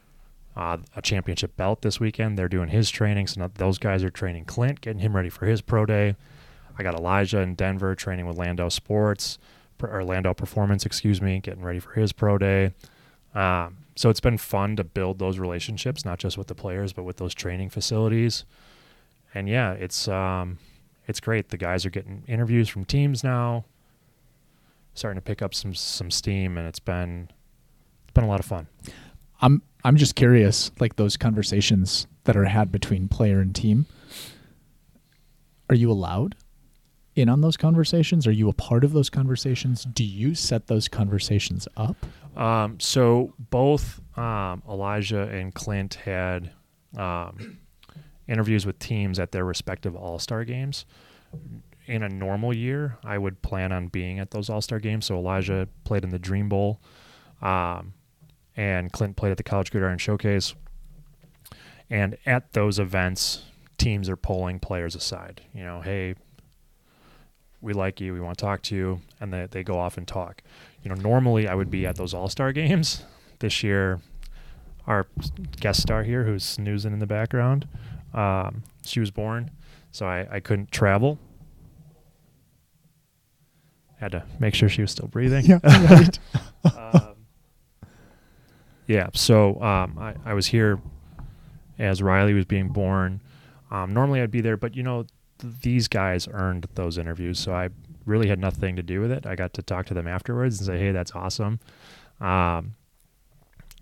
uh, 0.56 0.78
a 0.96 1.02
championship 1.02 1.58
belt 1.58 1.82
this 1.82 2.00
weekend. 2.00 2.38
They're 2.38 2.48
doing 2.48 2.70
his 2.70 2.90
training, 2.90 3.28
so 3.28 3.52
those 3.56 3.78
guys 3.80 4.04
are 4.04 4.10
training 4.10 4.46
Clint, 4.46 4.82
getting 4.82 5.02
him 5.02 5.16
ready 5.16 5.30
for 5.30 5.46
his 5.46 5.62
pro 5.62 5.86
day. 5.86 6.16
I 6.78 6.84
got 6.84 6.96
Elijah 6.96 7.40
in 7.40 7.56
Denver 7.56 7.96
training 7.96 8.26
with 8.26 8.38
Landow 8.38 8.70
Sports 8.70 9.38
or 9.82 10.04
Landow 10.04 10.34
Performance, 10.34 10.86
excuse 10.86 11.22
me, 11.22 11.40
getting 11.40 11.64
ready 11.64 11.80
for 11.80 11.92
his 11.92 12.14
pro 12.14 12.38
day. 12.38 12.74
Um, 13.36 13.78
so 13.96 14.10
it's 14.10 14.20
been 14.20 14.38
fun 14.38 14.76
to 14.78 14.84
build 14.84 15.20
those 15.20 15.40
relationships, 15.40 16.06
not 16.06 16.20
just 16.20 16.38
with 16.38 16.48
the 16.48 16.56
players, 16.56 16.94
but 16.94 17.04
with 17.04 17.18
those 17.18 17.34
training 17.34 17.70
facilities. 17.70 18.46
And 19.34 19.50
yeah, 19.50 19.74
it's 19.74 20.08
um, 20.08 20.58
it's 21.08 21.20
great. 21.20 21.50
The 21.50 21.58
guys 21.58 21.86
are 21.86 21.90
getting 21.90 22.24
interviews 22.28 22.70
from 22.70 22.86
teams 22.86 23.24
now, 23.24 23.66
starting 24.94 25.18
to 25.18 25.22
pick 25.22 25.42
up 25.42 25.54
some 25.54 25.76
some 25.76 26.10
steam, 26.12 26.58
and 26.58 26.68
it's 26.68 26.80
been 26.80 27.30
it's 28.04 28.14
been 28.14 28.24
a 28.24 28.28
lot 28.28 28.40
of 28.40 28.46
fun. 28.46 28.68
I'm 29.42 29.62
I'm 29.84 29.98
just 29.98 30.16
curious, 30.16 30.72
like 30.80 30.96
those 30.96 31.18
conversations 31.18 32.08
that 32.24 32.38
are 32.38 32.46
had 32.46 32.72
between 32.72 33.08
player 33.08 33.42
and 33.42 33.54
team. 33.54 33.86
Are 35.70 35.76
you 35.76 35.92
allowed 35.92 36.36
in 37.16 37.30
on 37.30 37.42
those 37.42 37.58
conversations? 37.58 38.26
Are 38.26 38.32
you 38.32 38.50
a 38.50 38.54
part 38.54 38.84
of 38.84 38.94
those 38.94 39.10
conversations? 39.10 39.86
Do 39.86 40.04
you 40.04 40.36
set 40.36 40.68
those 40.68 40.88
conversations 40.88 41.68
up? 41.78 41.96
Um, 42.36 42.80
so 42.80 43.34
both 43.38 44.02
um, 44.18 44.64
Elijah 44.68 45.28
and 45.30 45.54
Clint 45.54 45.96
had 45.96 46.52
um, 46.98 47.60
interviews 48.28 48.66
with 48.66 48.80
teams 48.80 49.20
at 49.20 49.32
their 49.32 49.46
respective 49.46 49.96
All 49.96 50.20
Star 50.20 50.44
games. 50.44 50.86
In 51.86 52.02
a 52.02 52.10
normal 52.10 52.56
year, 52.56 52.98
I 53.04 53.18
would 53.18 53.42
plan 53.42 53.72
on 53.72 53.88
being 53.88 54.20
at 54.20 54.32
those 54.32 54.50
All 54.50 54.62
Star 54.62 54.80
games. 54.80 55.06
So 55.06 55.16
Elijah 55.18 55.68
played 55.84 56.04
in 56.04 56.10
the 56.10 56.20
Dream 56.20 56.50
Bowl, 56.50 56.80
um, 57.42 57.94
and 58.56 58.92
Clint 58.92 59.16
played 59.16 59.32
at 59.32 59.38
the 59.38 59.44
College 59.44 59.72
Gridiron 59.72 59.98
Showcase. 59.98 60.56
And 61.90 62.18
at 62.26 62.54
those 62.54 62.80
events, 62.80 63.44
teams 63.78 64.10
are 64.10 64.16
pulling 64.16 64.60
players 64.60 64.96
aside. 64.96 65.42
You 65.54 65.64
know, 65.64 65.82
hey, 65.82 66.16
we 67.64 67.74
like 67.74 68.02
you, 68.02 68.14
we 68.14 68.20
want 68.20 68.38
to 68.38 68.42
talk 68.44 68.62
to 68.64 68.76
you, 68.76 69.02
and 69.20 69.34
they, 69.34 69.48
they 69.50 69.64
go 69.64 69.80
off 69.80 69.98
and 69.98 70.08
talk. 70.08 70.44
You 70.84 70.90
know, 70.90 70.96
normally 70.96 71.48
I 71.48 71.56
would 71.56 71.72
be 71.72 71.88
at 71.88 71.96
those 71.96 72.14
All 72.14 72.28
Star 72.28 72.52
games. 72.52 73.04
This 73.40 73.64
year, 73.64 74.02
our 74.86 75.08
guest 75.60 75.82
star 75.82 76.04
here, 76.04 76.24
who's 76.24 76.44
snoozing 76.44 76.94
in 76.94 77.00
the 77.00 77.08
background, 77.08 77.68
um, 78.14 78.64
she 78.86 79.00
was 79.00 79.12
born, 79.12 79.50
so 79.92 80.06
I, 80.06 80.28
I 80.30 80.40
couldn't 80.40 80.72
travel. 80.72 81.18
Had 84.00 84.12
to 84.12 84.24
make 84.40 84.54
sure 84.54 84.68
she 84.68 84.82
was 84.82 84.92
still 84.92 85.08
breathing. 85.08 85.60
right. 85.64 86.20
um, 86.66 87.16
yeah, 88.88 89.08
so 89.14 89.62
um, 89.62 89.98
I, 89.98 90.16
I 90.26 90.34
was 90.34 90.48
here 90.48 90.80
as 91.80 92.02
Riley 92.02 92.34
was 92.34 92.46
being 92.46 92.68
born. 92.70 93.22
Um, 93.72 93.94
normally 93.94 94.22
I'd 94.22 94.32
be 94.32 94.42
there, 94.42 94.58
but 94.58 94.76
you 94.76 94.84
know, 94.84 95.06
these 95.44 95.88
guys 95.88 96.28
earned 96.32 96.68
those 96.76 96.98
interviews, 96.98 97.40
so 97.40 97.54
I 97.54 97.70
really 98.06 98.28
had 98.28 98.40
nothing 98.40 98.76
to 98.76 98.84
do 98.84 99.02
with 99.02 99.12
it. 99.12 99.26
I 99.26 99.36
got 99.36 99.54
to 99.54 99.62
talk 99.62 99.86
to 99.88 99.94
them 99.94 100.08
afterwards 100.08 100.60
and 100.60 100.68
say, 100.68 100.80
"Hey, 100.80 100.92
that's 100.92 101.12
awesome." 101.12 101.60
Um, 102.20 102.76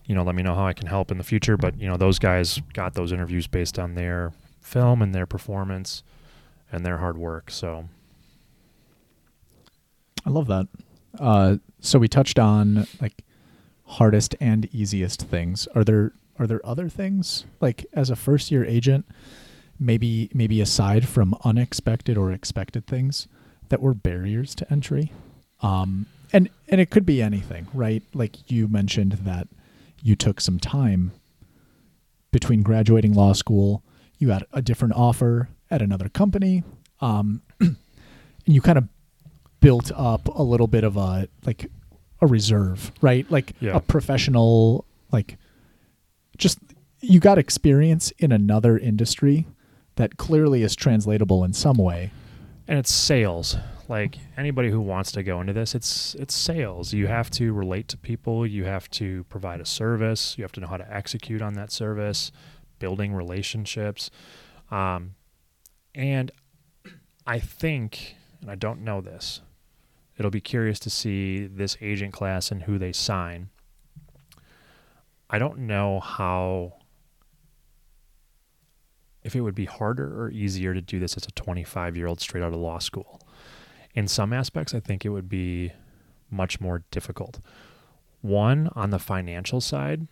you 0.06 0.15
know, 0.15 0.24
let 0.24 0.36
me 0.36 0.43
know 0.43 0.56
how 0.56 0.65
I 0.65 0.74
can 0.74 0.88
help 0.88 1.12
in 1.12 1.17
the 1.17 1.24
future. 1.24 1.58
But 1.58 1.80
you 1.80 1.88
know, 1.88 1.97
those 1.97 2.19
guys 2.19 2.60
got 2.74 2.93
those 2.93 3.12
interviews 3.12 3.47
based 3.47 3.80
on 3.80 3.95
their 3.95 4.34
film 4.62 5.02
and 5.02 5.13
their 5.13 5.26
performance 5.26 6.04
and 6.71 6.86
their 6.86 6.97
hard 6.97 7.17
work. 7.17 7.52
So 7.52 7.88
I 10.26 10.30
love 10.30 10.47
that. 10.47 10.67
Uh, 11.19 11.58
so 11.80 12.00
we 12.00 12.08
touched 12.08 12.39
on 12.39 12.88
like 13.02 13.24
hardest 13.86 14.36
and 14.39 14.67
easiest 14.74 15.21
things. 15.24 15.67
Are 15.76 15.84
there 15.84 16.13
are 16.39 16.47
there 16.47 16.65
other 16.65 16.89
things 16.89 17.45
like 17.60 17.86
as 17.93 18.10
a 18.10 18.15
first 18.15 18.52
year 18.52 18.65
agent, 18.65 19.06
maybe 19.82 20.30
maybe 20.34 20.62
aside 20.62 21.08
from 21.08 21.36
unexpected 21.44 22.15
or 22.17 22.32
expected 22.32 22.86
things 22.88 23.28
that 23.70 23.82
were 23.82 23.94
barriers 23.94 24.54
to 24.56 24.72
entry? 24.72 25.12
Um, 25.62 26.06
and 26.32 26.50
and 26.70 26.80
it 26.80 26.89
could 26.91 27.06
be 27.06 27.22
anything, 27.22 27.67
right? 27.74 28.04
Like 28.13 28.50
you 28.50 28.67
mentioned 28.70 29.13
that 29.24 29.48
you 30.04 30.15
took 30.15 30.39
some 30.39 30.60
time 30.60 31.12
between 32.32 32.62
graduating 32.63 33.13
law 33.13 33.34
school, 33.34 33.84
you 34.17 34.30
had 34.30 34.46
a 34.54 34.62
different 34.62 34.94
offer 34.96 35.50
at 35.70 35.82
another 35.82 36.08
company, 36.10 36.63
um, 37.02 37.41
and 37.60 37.76
you 38.46 38.62
kind 38.62 38.78
of 38.78 38.88
built 39.60 39.91
up 39.96 40.28
a 40.28 40.41
little 40.44 40.67
bit 40.67 40.84
of 40.84 40.96
a 40.98 41.28
like 41.46 41.70
a 42.22 42.28
reserve, 42.28 42.91
right? 43.02 43.30
Like 43.32 43.54
Yeah. 43.60 43.76
a 43.76 43.80
professional 43.80 44.86
like 45.12 45.38
just 46.38 46.60
you 47.02 47.20
got 47.20 47.38
experience 47.38 48.12
in 48.20 48.32
another 48.32 48.78
industry 48.78 49.48
that 50.02 50.18
clearly 50.18 50.64
is 50.64 50.76
translatable 50.76 51.44
in 51.44 51.54
some 51.54 51.78
way. 51.78 52.12
and 52.68 52.78
it's 52.80 52.94
sales. 52.94 53.56
Like 53.88 54.18
anybody 54.38 54.70
who 54.70 54.80
wants 54.80 55.12
to 55.14 55.24
go 55.24 55.42
into 55.42 55.54
this 55.54 55.76
it's 55.76 56.16
it's 56.16 56.34
sales. 56.34 56.94
You 56.94 57.08
have 57.08 57.30
to 57.32 57.54
relate 57.54 57.88
to 57.90 57.98
people. 57.98 58.48
You 58.48 58.64
have 58.66 58.90
to 58.92 59.24
provide 59.26 59.60
a 59.60 59.66
service. 59.66 60.38
You 60.38 60.44
have 60.44 60.52
to 60.54 60.60
know 60.62 60.68
how 60.68 60.78
to 60.78 60.94
execute 60.94 61.42
on 61.42 61.54
that 61.56 61.72
service 61.72 62.32
building 62.80 63.14
relationships. 63.14 64.10
Um, 64.72 65.16
and 65.94 66.32
i 67.28 67.38
think 67.38 68.16
and 68.40 68.50
i 68.50 68.56
don't 68.56 68.82
know 68.82 69.02
this 69.02 69.42
it'll 70.18 70.32
be 70.32 70.42
curious 70.42 70.80
to 70.80 70.90
see 70.90 71.46
this 71.48 71.78
agent 71.82 72.14
class 72.14 72.52
and 72.52 72.64
who 72.64 72.78
they 72.78 72.92
sign. 72.92 73.50
I 75.30 75.40
don't 75.40 75.60
know 75.60 76.00
how 76.00 76.74
if 79.24 79.36
it 79.36 79.42
would 79.42 79.56
be 79.56 79.66
harder 79.66 80.22
or 80.22 80.32
easier 80.32 80.74
to 80.74 80.82
do 80.82 81.00
this 81.00 81.16
as 81.16 81.26
a 81.26 81.32
25 81.32 81.96
year 81.96 82.08
old 82.08 82.20
straight 82.20 82.44
out 82.44 82.54
of 82.54 82.60
law 82.60 82.80
school. 82.80 83.22
In 83.94 84.08
some 84.08 84.34
aspects, 84.34 84.74
I 84.74 84.80
think 84.80 85.06
it 85.06 85.10
would 85.10 85.30
be 85.30 85.74
much 86.30 86.62
more 86.62 86.84
difficult. 86.92 87.40
One, 88.22 88.70
on 88.76 88.92
the 88.92 89.00
financial 89.00 89.60
side, 89.62 90.08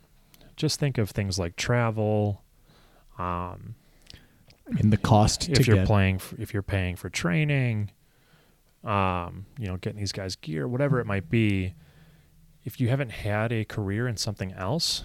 just 0.55 0.79
think 0.79 0.97
of 0.97 1.09
things 1.09 1.39
like 1.39 1.55
travel. 1.55 2.43
Um, 3.17 3.75
I 4.67 4.81
the 4.81 4.97
cost 4.97 5.41
to 5.43 5.51
if 5.53 5.67
you're 5.67 5.77
get 5.77 5.87
playing, 5.87 6.15
f 6.17 6.33
if 6.37 6.53
you're 6.53 6.61
paying 6.63 6.95
for 6.95 7.09
training, 7.09 7.91
um, 8.83 9.45
you 9.57 9.67
know, 9.67 9.77
getting 9.77 9.99
these 9.99 10.11
guys 10.11 10.35
gear, 10.35 10.67
whatever 10.67 10.99
it 10.99 11.05
might 11.05 11.29
be. 11.29 11.73
if 12.65 12.79
you 12.79 12.89
haven't 12.89 13.11
had 13.11 13.51
a 13.51 13.65
career 13.65 14.07
in 14.07 14.17
something 14.17 14.51
else, 14.53 15.03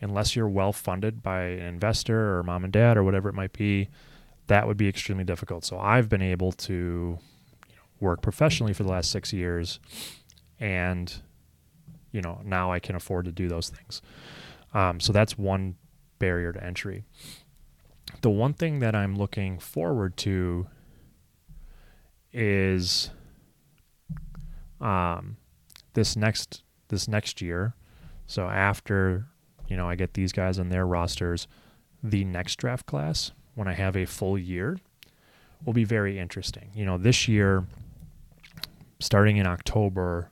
unless 0.00 0.36
you're 0.36 0.48
well 0.48 0.72
funded 0.72 1.22
by 1.22 1.42
an 1.42 1.66
investor 1.66 2.38
or 2.38 2.42
mom 2.42 2.64
and 2.64 2.72
dad 2.72 2.96
or 2.96 3.04
whatever 3.04 3.28
it 3.28 3.34
might 3.34 3.52
be, 3.52 3.88
that 4.46 4.66
would 4.66 4.76
be 4.76 4.88
extremely 4.88 5.24
difficult. 5.24 5.64
So 5.64 5.78
I've 5.78 6.08
been 6.08 6.22
able 6.22 6.52
to 6.52 7.18
work 8.00 8.22
professionally 8.22 8.72
for 8.72 8.82
the 8.82 8.90
last 8.90 9.10
six 9.10 9.32
years, 9.32 9.80
and 10.60 11.12
you 12.12 12.20
know 12.20 12.40
now 12.44 12.72
I 12.72 12.78
can 12.78 12.96
afford 12.96 13.26
to 13.26 13.32
do 13.32 13.48
those 13.48 13.68
things. 13.68 14.02
Um, 14.74 15.00
so 15.00 15.12
that's 15.12 15.36
one 15.38 15.76
barrier 16.18 16.52
to 16.52 16.62
entry. 16.62 17.04
The 18.22 18.30
one 18.30 18.54
thing 18.54 18.78
that 18.80 18.94
I'm 18.94 19.16
looking 19.16 19.58
forward 19.58 20.16
to 20.18 20.66
is 22.32 23.10
um, 24.80 25.36
this 25.94 26.16
next 26.16 26.62
this 26.88 27.08
next 27.08 27.42
year. 27.42 27.74
So 28.26 28.48
after 28.48 29.26
you 29.68 29.76
know 29.76 29.88
I 29.88 29.94
get 29.94 30.14
these 30.14 30.32
guys 30.32 30.58
on 30.58 30.68
their 30.70 30.86
rosters, 30.86 31.46
the 32.02 32.24
next 32.24 32.56
draft 32.56 32.86
class 32.86 33.32
when 33.54 33.68
I 33.68 33.74
have 33.74 33.96
a 33.96 34.04
full 34.06 34.38
year 34.38 34.78
will 35.64 35.72
be 35.72 35.84
very 35.84 36.18
interesting. 36.18 36.70
You 36.74 36.84
know, 36.86 36.98
this 36.98 37.26
year 37.28 37.64
starting 39.00 39.36
in 39.36 39.46
October, 39.46 40.30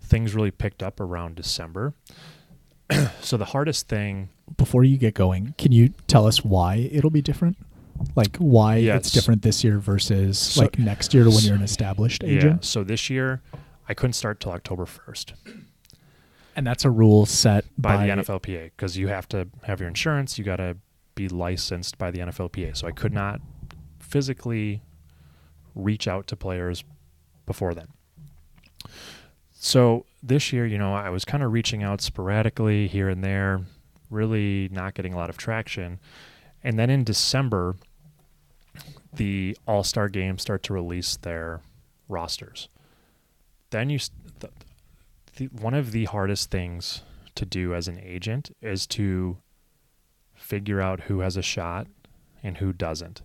things 0.00 0.34
really 0.34 0.50
picked 0.50 0.82
up 0.82 1.00
around 1.00 1.34
December. 1.36 1.94
so 3.20 3.36
the 3.36 3.46
hardest 3.46 3.88
thing 3.88 4.28
Before 4.56 4.84
you 4.84 4.96
get 4.96 5.14
going, 5.14 5.54
can 5.58 5.72
you 5.72 5.88
tell 6.06 6.26
us 6.26 6.44
why 6.44 6.88
it'll 6.92 7.10
be 7.10 7.22
different? 7.22 7.56
Like 8.14 8.36
why 8.36 8.76
Yeah, 8.76 8.96
it's 8.96 9.08
s- 9.08 9.12
different 9.14 9.42
this 9.42 9.64
year 9.64 9.78
versus 9.78 10.38
so- 10.38 10.62
like 10.62 10.78
next 10.78 11.12
year 11.14 11.24
when 11.24 11.38
you're 11.40 11.56
an 11.56 11.62
established 11.62 12.22
agent? 12.22 12.62
Yeah. 12.62 12.66
So 12.66 12.84
this 12.84 13.08
year, 13.10 13.42
I 13.88 13.94
couldn't 13.94 14.12
start 14.14 14.38
till 14.40 14.52
October 14.52 14.84
1st 14.84 15.32
And 16.56 16.66
that's 16.66 16.84
a 16.84 16.90
rule 16.90 17.26
set 17.26 17.66
by, 17.76 17.96
by, 17.96 18.06
the 18.06 18.12
NFLPA 18.22 18.70
because 18.76 18.96
you 18.96 19.08
have 19.08 19.28
to 19.28 19.46
have 19.64 19.78
your 19.78 19.88
insurance. 19.88 20.38
You 20.38 20.44
got 20.44 20.56
to 20.56 20.78
be 21.14 21.28
licensed 21.28 21.98
by 21.98 22.10
the 22.10 22.18
NFLPA. 22.20 22.76
So 22.76 22.88
I 22.88 22.92
could 22.92 23.12
not 23.12 23.40
physically 24.00 24.82
reach 25.74 26.08
out 26.08 26.26
to 26.28 26.36
players 26.36 26.82
before 27.44 27.74
then. 27.74 27.88
So 29.52 30.06
this 30.22 30.52
year, 30.52 30.66
you 30.66 30.78
know, 30.78 30.94
I 30.94 31.10
was 31.10 31.24
kind 31.24 31.42
of 31.42 31.52
reaching 31.52 31.82
out 31.82 32.00
sporadically 32.00 32.86
here 32.88 33.08
and 33.08 33.22
there, 33.22 33.60
really 34.10 34.68
not 34.72 34.94
getting 34.94 35.12
a 35.12 35.16
lot 35.16 35.28
of 35.28 35.36
traction. 35.36 35.98
And 36.62 36.78
then 36.78 36.88
in 36.90 37.04
December, 37.04 37.76
the 39.12 39.56
All 39.66 39.84
Star 39.84 40.08
games 40.08 40.42
start 40.42 40.62
to 40.64 40.72
release 40.72 41.16
their 41.16 41.60
rosters. 42.08 42.68
Then 43.70 43.90
you, 43.90 43.98
the, 45.36 45.46
one 45.46 45.74
of 45.74 45.92
the 45.92 46.04
hardest 46.06 46.50
things 46.50 47.02
to 47.34 47.46
do 47.46 47.74
as 47.74 47.88
an 47.88 48.00
agent 48.02 48.50
is 48.60 48.86
to 48.86 49.38
figure 50.34 50.80
out 50.80 51.02
who 51.02 51.20
has 51.20 51.36
a 51.36 51.42
shot 51.42 51.86
and 52.42 52.58
who 52.58 52.72
doesn't. 52.72 53.22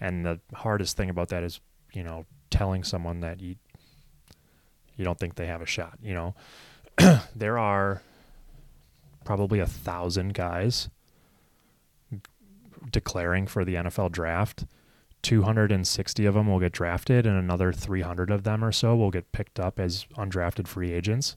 And 0.00 0.24
the 0.24 0.40
hardest 0.54 0.96
thing 0.96 1.10
about 1.10 1.28
that 1.28 1.42
is, 1.42 1.60
you 1.92 2.02
know, 2.02 2.26
telling 2.50 2.84
someone 2.84 3.20
that 3.20 3.40
you 3.40 3.56
you 4.96 5.04
don't 5.04 5.18
think 5.18 5.36
they 5.36 5.46
have 5.46 5.62
a 5.62 5.66
shot. 5.66 5.98
You 6.02 6.14
know, 6.14 6.34
there 7.36 7.58
are 7.58 8.02
probably 9.24 9.60
a 9.60 9.66
thousand 9.66 10.34
guys 10.34 10.88
declaring 12.90 13.46
for 13.46 13.64
the 13.64 13.74
NFL 13.74 14.10
draft. 14.12 14.64
260 15.22 16.26
of 16.26 16.34
them 16.34 16.46
will 16.46 16.60
get 16.60 16.72
drafted, 16.72 17.26
and 17.26 17.36
another 17.36 17.72
300 17.72 18.30
of 18.30 18.44
them 18.44 18.64
or 18.64 18.72
so 18.72 18.96
will 18.96 19.10
get 19.10 19.32
picked 19.32 19.58
up 19.58 19.78
as 19.78 20.06
undrafted 20.16 20.68
free 20.68 20.92
agents. 20.92 21.36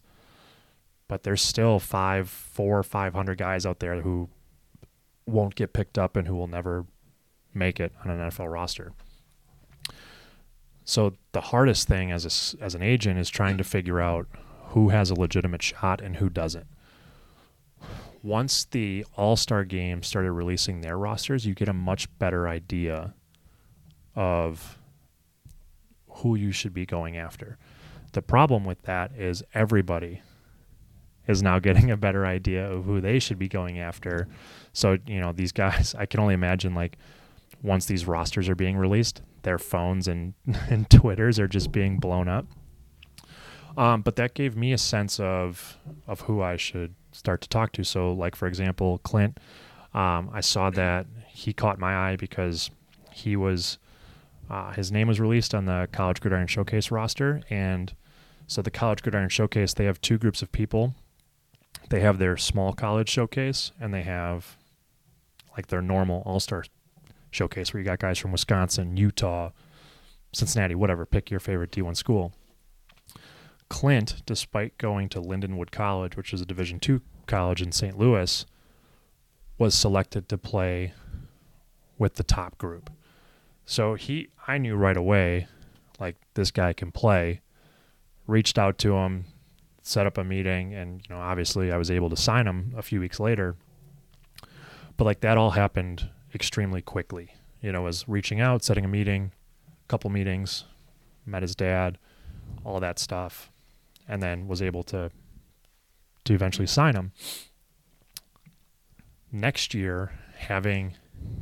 But 1.08 1.24
there's 1.24 1.42
still 1.42 1.80
five, 1.80 2.30
four, 2.30 2.80
or 2.80 2.84
500 2.84 3.38
guys 3.38 3.66
out 3.66 3.80
there 3.80 4.02
who 4.02 4.30
won't 5.26 5.56
get 5.56 5.74
picked 5.74 5.98
up 5.98 6.16
and 6.16 6.28
who 6.28 6.36
will 6.36 6.48
never 6.48 6.86
make 7.54 7.80
it 7.80 7.92
on 8.04 8.12
an 8.12 8.20
NFL 8.30 8.52
roster. 8.52 8.94
So 10.84 11.14
the 11.32 11.42
hardest 11.42 11.88
thing 11.88 12.12
as 12.12 12.26
a 12.26 12.64
as 12.64 12.76
an 12.76 12.82
agent 12.82 13.20
is 13.20 13.30
trying 13.30 13.58
to 13.58 13.64
figure 13.64 14.00
out 14.00 14.28
who 14.70 14.90
has 14.90 15.10
a 15.10 15.20
legitimate 15.20 15.62
shot 15.62 16.02
and 16.02 16.18
who 16.18 16.30
doesn't. 16.30 16.68
Once 18.24 18.66
the 18.66 19.06
All-Star 19.18 19.64
game 19.64 20.04
started 20.04 20.32
releasing 20.32 20.82
their 20.82 20.98
rosters, 20.98 21.46
you 21.46 21.56
get 21.56 21.68
a 21.68 21.74
much 21.74 22.08
better 22.20 22.48
idea 22.48 23.16
of 24.16 24.78
who 26.08 26.36
you 26.36 26.52
should 26.52 26.74
be 26.74 26.86
going 26.86 27.18
after. 27.18 27.58
The 28.14 28.22
problem 28.22 28.66
with 28.66 28.82
that 28.84 29.12
is 29.18 29.44
everybody 29.54 30.22
is 31.28 31.42
now 31.42 31.60
getting 31.68 31.92
a 31.92 31.98
better 31.98 32.26
idea 32.26 32.70
of 32.70 32.86
who 32.86 33.02
they 33.02 33.20
should 33.20 33.40
be 33.40 33.48
going 33.48 33.80
after. 33.80 34.28
So, 34.74 34.98
you 35.08 35.20
know, 35.20 35.32
these 35.32 35.52
guys, 35.52 35.96
I 36.00 36.06
can 36.06 36.20
only 36.20 36.34
imagine 36.34 36.74
like 36.74 36.98
once 37.64 37.86
these 37.86 38.06
rosters 38.06 38.50
are 38.50 38.56
being 38.56 38.78
released, 38.78 39.22
their 39.44 39.58
phones 39.58 40.08
and, 40.08 40.34
and 40.70 40.90
Twitters 40.90 41.40
are 41.40 41.48
just 41.48 41.72
being 41.72 41.98
blown 41.98 42.28
up. 42.28 42.46
Um, 43.78 44.02
but 44.02 44.18
that 44.18 44.34
gave 44.34 44.58
me 44.58 44.74
a 44.74 44.78
sense 44.78 45.18
of 45.20 45.78
of 46.06 46.22
who 46.22 46.42
I 46.42 46.58
should 46.58 46.94
start 47.14 47.40
to 47.42 47.50
talk 47.50 47.72
to. 47.74 47.86
So, 47.86 48.12
like 48.12 48.36
for 48.36 48.48
example, 48.48 48.98
Clint, 49.00 49.40
um, 49.94 50.30
I 50.34 50.42
saw 50.42 50.70
that 50.72 51.08
he 51.28 51.54
caught 51.54 51.80
my 51.80 51.96
eye 51.96 52.16
because 52.18 52.70
he 53.14 53.38
was 53.38 53.78
uh, 54.52 54.74
his 54.74 54.92
name 54.92 55.08
was 55.08 55.18
released 55.18 55.56
on 55.56 55.64
the 55.64 55.88
College 55.94 56.20
Gridiron 56.20 56.46
Showcase 56.46 56.92
roster, 56.92 57.42
and 57.50 57.94
so 58.48 58.62
the 58.62 58.70
College 58.70 59.02
Gridiron 59.02 59.30
Showcase 59.30 59.74
they 59.74 59.86
have 59.86 60.02
two 60.02 60.18
groups 60.18 60.42
of 60.42 60.52
people. 60.52 60.94
They 61.90 62.02
have 62.02 62.20
their 62.20 62.36
small 62.36 62.74
college 62.74 63.08
showcase, 63.08 63.72
and 63.80 63.94
they 63.94 64.02
have 64.02 64.58
like 65.56 65.68
their 65.68 65.82
normal 65.82 66.22
All 66.26 66.42
Star 66.42 66.66
showcase, 67.32 67.74
where 67.74 67.80
you 67.80 67.86
got 67.86 68.00
guys 68.00 68.20
from 68.20 68.34
Wisconsin, 68.34 68.98
Utah, 68.98 69.52
Cincinnati, 70.34 70.76
whatever. 70.76 71.06
Pick 71.06 71.32
your 71.32 71.40
favorite 71.40 71.72
D1 71.72 71.96
school. 71.96 72.34
Clint, 73.70 74.22
despite 74.26 74.78
going 74.78 75.08
to 75.08 75.22
Lindenwood 75.22 75.72
College, 75.72 76.18
which 76.18 76.34
is 76.34 76.42
a 76.42 76.46
Division 76.46 76.78
two 76.78 77.02
college 77.26 77.62
in 77.62 77.72
St. 77.72 77.98
Louis, 77.98 78.46
was 79.58 79.74
selected 79.74 80.28
to 80.28 80.38
play 80.38 80.92
with 81.98 82.16
the 82.16 82.24
top 82.24 82.58
group. 82.58 82.90
So 83.66 83.96
he, 83.96 84.30
I 84.48 84.58
knew 84.58 84.76
right 84.76 84.98
away, 84.98 85.48
like 86.00 86.16
this 86.34 86.52
guy 86.52 86.74
can 86.74 86.92
play. 86.92 87.42
Reached 88.28 88.58
out 88.58 88.78
to 88.80 88.96
him, 88.96 89.26
set 89.82 90.06
up 90.06 90.18
a 90.18 90.24
meeting, 90.24 90.74
and 90.74 91.02
you 91.02 91.16
know, 91.16 91.22
obviously, 91.22 91.72
I 91.72 91.78
was 91.78 91.92
able 91.92 92.10
to 92.10 92.16
sign 92.16 92.48
him 92.48 92.74
a 92.78 92.82
few 92.82 93.00
weeks 93.00 93.20
later. 93.20 93.56
But 94.98 95.06
like 95.06 95.22
that 95.22 95.38
all 95.38 95.52
happened 95.52 96.10
extremely 96.34 96.82
quickly. 96.82 97.34
You 97.62 97.72
know, 97.72 97.84
was 97.84 98.08
reaching 98.08 98.40
out, 98.40 98.64
setting 98.64 98.86
a 98.86 98.88
meeting, 98.88 99.32
couple 99.88 100.10
meetings, 100.10 100.66
met 101.26 101.42
his 101.42 101.56
dad, 101.56 101.98
all 102.64 102.80
that 102.80 103.00
stuff, 103.00 103.52
and 104.08 104.22
then 104.22 104.48
was 104.48 104.62
able 104.62 104.84
to 104.84 105.12
to 106.24 106.34
eventually 106.34 106.68
sign 106.68 106.96
him. 106.96 107.12
Next 109.32 109.74
year, 109.74 110.12
having 110.36 110.98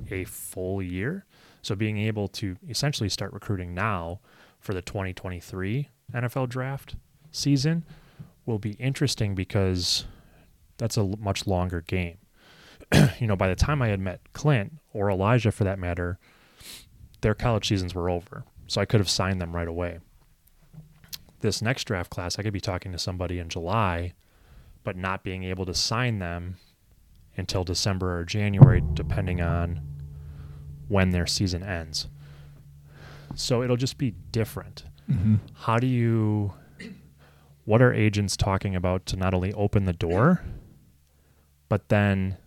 a 0.10 0.23
full 0.23 0.82
year, 0.82 1.25
so 1.62 1.76
being 1.76 1.98
able 1.98 2.28
to 2.28 2.58
essentially 2.67 3.10
start 3.10 3.34
recruiting 3.34 3.74
now 3.74 4.19
for 4.60 4.74
the 4.74 4.82
2023 4.82 5.89
NFL 6.13 6.50
draft 6.50 6.95
season 7.32 7.86
will 8.45 8.60
be 8.60 8.72
interesting 8.72 9.36
because 9.36 10.06
that's 10.78 10.98
a 10.98 11.04
much 11.04 11.45
longer 11.45 11.82
game. 11.82 12.17
you 13.19 13.28
know, 13.28 13.36
by 13.36 13.48
the 13.48 13.56
time 13.56 13.82
I 13.82 13.89
had 13.89 14.00
met 14.00 14.22
Clint 14.34 14.74
or 14.93 15.10
Elijah 15.10 15.52
for 15.52 15.63
that 15.65 15.80
matter, 15.80 16.17
their 17.22 17.36
college 17.36 17.67
seasons 17.67 17.93
were 17.93 18.10
over. 18.10 18.43
So 18.67 18.82
I 18.82 18.86
could 18.86 18.99
have 18.99 19.10
signed 19.10 19.41
them 19.41 19.55
right 19.55 19.68
away. 19.68 19.99
This 21.41 21.62
next 21.62 21.86
draft 21.86 22.10
class, 22.10 22.38
I 22.38 22.43
could 22.43 22.53
be 22.53 22.60
talking 22.60 22.91
to 22.91 22.99
somebody 22.99 23.39
in 23.39 23.49
July, 23.49 24.14
but 24.84 24.97
not 24.97 25.24
being 25.24 25.43
able 25.43 25.66
to 25.66 25.74
sign 25.74 26.20
them 26.20 26.57
until 27.38 27.64
December 27.64 28.20
or 28.20 28.26
January, 28.26 28.84
depending 28.93 29.41
on 29.41 29.82
when 30.89 31.11
their 31.11 31.25
season 31.25 31.63
ends. 31.63 32.07
So 33.35 33.63
it'll 33.63 33.77
just 33.77 33.97
be 33.97 34.11
different. 34.31 34.83
hmm 35.07 35.35
How 35.53 35.77
do 35.77 35.87
you, 35.87 36.53
what 37.65 37.81
are 37.81 37.93
agents 37.93 38.35
talking 38.35 38.75
about 38.75 39.05
to 39.07 39.15
not 39.15 39.33
only 39.33 39.53
open 39.53 39.85
the 39.85 39.93
door, 39.93 40.41
but 41.69 41.87
then 41.89 42.37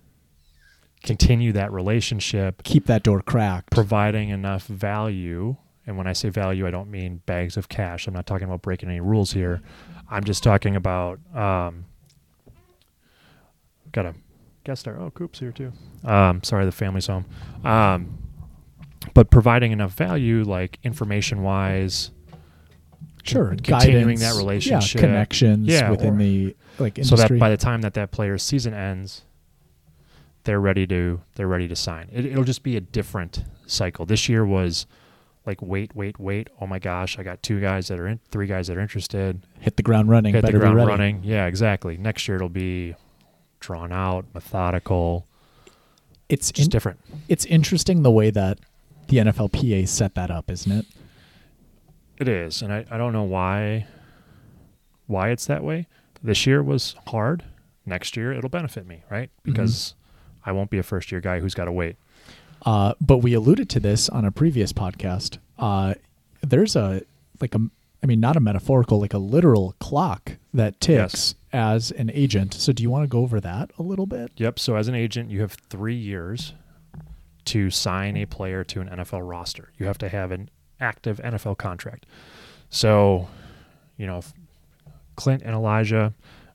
continue 1.02 1.52
that 1.52 1.72
relationship, 1.72 2.62
Keep 2.64 2.86
that 2.86 3.02
door 3.02 3.22
cracked. 3.22 3.70
providing 3.70 4.28
enough 4.28 4.66
value? 4.66 5.56
And 5.86 5.96
when 5.96 6.06
I 6.06 6.12
say 6.12 6.28
value, 6.28 6.66
I 6.66 6.70
don't 6.70 6.90
mean 6.90 7.22
bags 7.26 7.56
of 7.56 7.68
cash. 7.68 8.06
I'm 8.06 8.14
not 8.14 8.26
talking 8.26 8.46
about 8.46 8.62
breaking 8.62 8.88
any 8.88 9.00
rules 9.00 9.32
here. 9.32 9.60
I'm 10.10 10.22
just 10.24 10.42
talking 10.42 10.76
about, 10.76 11.18
um, 11.34 11.86
got 13.92 14.06
a 14.06 14.14
guest 14.64 14.82
star. 14.82 14.96
Oh, 14.98 15.10
Coop's 15.10 15.38
here 15.40 15.50
too. 15.52 15.72
Um, 16.04 16.42
sorry, 16.44 16.64
the 16.64 16.72
family's 16.72 17.06
home. 17.08 17.24
Um, 17.64 18.18
but 19.14 19.30
providing 19.30 19.72
enough 19.72 19.92
value, 19.94 20.42
like 20.44 20.78
information 20.82 21.42
wise, 21.42 22.10
sure 23.24 23.54
continuing 23.62 24.16
guidance, 24.16 24.20
that 24.20 24.34
relationship. 24.36 24.94
yeah, 25.00 25.00
connections 25.06 25.68
Yeah, 25.68 25.90
within 25.90 26.14
or- 26.14 26.18
the 26.18 26.56
like 26.78 26.98
so 27.02 27.16
that 27.16 27.38
by 27.38 27.50
the 27.50 27.56
time 27.56 27.82
that 27.82 27.94
that 27.94 28.10
player's 28.10 28.42
season 28.42 28.74
ends, 28.74 29.22
they're 30.44 30.60
ready 30.60 30.86
to 30.88 31.20
they're 31.36 31.48
ready 31.48 31.68
to 31.68 31.76
sign. 31.76 32.08
It, 32.12 32.26
it'll 32.26 32.44
just 32.44 32.62
be 32.62 32.76
a 32.76 32.80
different 32.80 33.44
cycle. 33.66 34.06
This 34.06 34.28
year 34.28 34.44
was 34.44 34.86
like 35.46 35.60
wait, 35.60 35.94
wait, 35.94 36.18
wait. 36.18 36.48
Oh 36.60 36.66
my 36.66 36.78
gosh, 36.78 37.18
I 37.18 37.22
got 37.22 37.42
two 37.42 37.60
guys 37.60 37.88
that 37.88 37.98
are 37.98 38.06
in, 38.08 38.20
three 38.30 38.46
guys 38.46 38.68
that 38.68 38.76
are 38.76 38.80
interested. 38.80 39.40
hit 39.60 39.76
the 39.76 39.82
ground 39.82 40.08
running. 40.08 40.34
Hit 40.34 40.44
the 40.46 40.52
ground 40.52 40.76
running. 40.78 41.20
Yeah, 41.24 41.46
exactly. 41.46 41.96
Next 41.96 42.26
year 42.28 42.36
it'll 42.36 42.48
be 42.48 42.94
drawn 43.60 43.92
out, 43.92 44.24
methodical, 44.34 45.26
It's 46.28 46.50
just 46.50 46.66
in, 46.66 46.70
different. 46.70 46.98
it's 47.28 47.44
interesting 47.44 48.02
the 48.02 48.10
way 48.10 48.30
that 48.30 48.58
the 49.08 49.18
NFLPA 49.18 49.88
set 49.88 50.14
that 50.14 50.30
up, 50.30 50.50
isn't 50.50 50.72
it? 50.72 50.86
It 52.18 52.28
is, 52.28 52.62
and 52.62 52.72
I, 52.72 52.84
I 52.90 52.98
don't 52.98 53.12
know 53.12 53.24
why 53.24 53.86
why 55.06 55.30
it's 55.30 55.46
that 55.46 55.64
way. 55.64 55.86
This 56.22 56.46
year 56.46 56.62
was 56.62 56.94
hard. 57.08 57.44
Next 57.84 58.16
year 58.16 58.32
it'll 58.32 58.48
benefit 58.48 58.86
me, 58.86 59.02
right? 59.10 59.28
Mm-hmm. 59.28 59.52
Because 59.52 59.94
I 60.44 60.52
won't 60.52 60.70
be 60.70 60.78
a 60.78 60.82
first 60.82 61.10
year 61.10 61.20
guy 61.20 61.40
who's 61.40 61.54
got 61.54 61.64
to 61.64 61.72
wait. 61.72 61.96
Uh, 62.64 62.94
but 63.00 63.18
we 63.18 63.34
alluded 63.34 63.68
to 63.70 63.80
this 63.80 64.08
on 64.08 64.24
a 64.24 64.30
previous 64.30 64.72
podcast. 64.72 65.38
Uh, 65.58 65.94
there's 66.42 66.76
a 66.76 67.02
like 67.40 67.54
a, 67.54 67.60
I 68.02 68.06
mean, 68.06 68.20
not 68.20 68.36
a 68.36 68.40
metaphorical, 68.40 69.00
like 69.00 69.14
a 69.14 69.18
literal 69.18 69.74
clock 69.80 70.36
that 70.54 70.80
ticks 70.80 71.34
as 71.52 71.90
an 71.90 72.10
agent. 72.14 72.54
So, 72.54 72.72
do 72.72 72.82
you 72.82 72.90
want 72.90 73.04
to 73.04 73.08
go 73.08 73.20
over 73.20 73.40
that 73.40 73.70
a 73.78 73.82
little 73.82 74.06
bit? 74.06 74.32
Yep. 74.36 74.58
So 74.58 74.76
as 74.76 74.88
an 74.88 74.94
agent, 74.94 75.30
you 75.30 75.40
have 75.40 75.52
three 75.52 75.96
years 75.96 76.54
to 77.46 77.70
sign 77.70 78.16
a 78.16 78.26
player 78.26 78.64
to 78.64 78.80
an 78.80 78.88
NFL 78.88 79.28
roster. 79.28 79.72
You 79.78 79.86
have 79.86 79.98
to 79.98 80.08
have 80.08 80.30
an 80.30 80.50
active 80.80 81.20
NFL 81.22 81.58
contract. 81.58 82.06
So, 82.70 83.28
you 83.96 84.06
know, 84.06 84.22
Clint 85.16 85.42
and 85.42 85.54
Elijah 85.54 86.14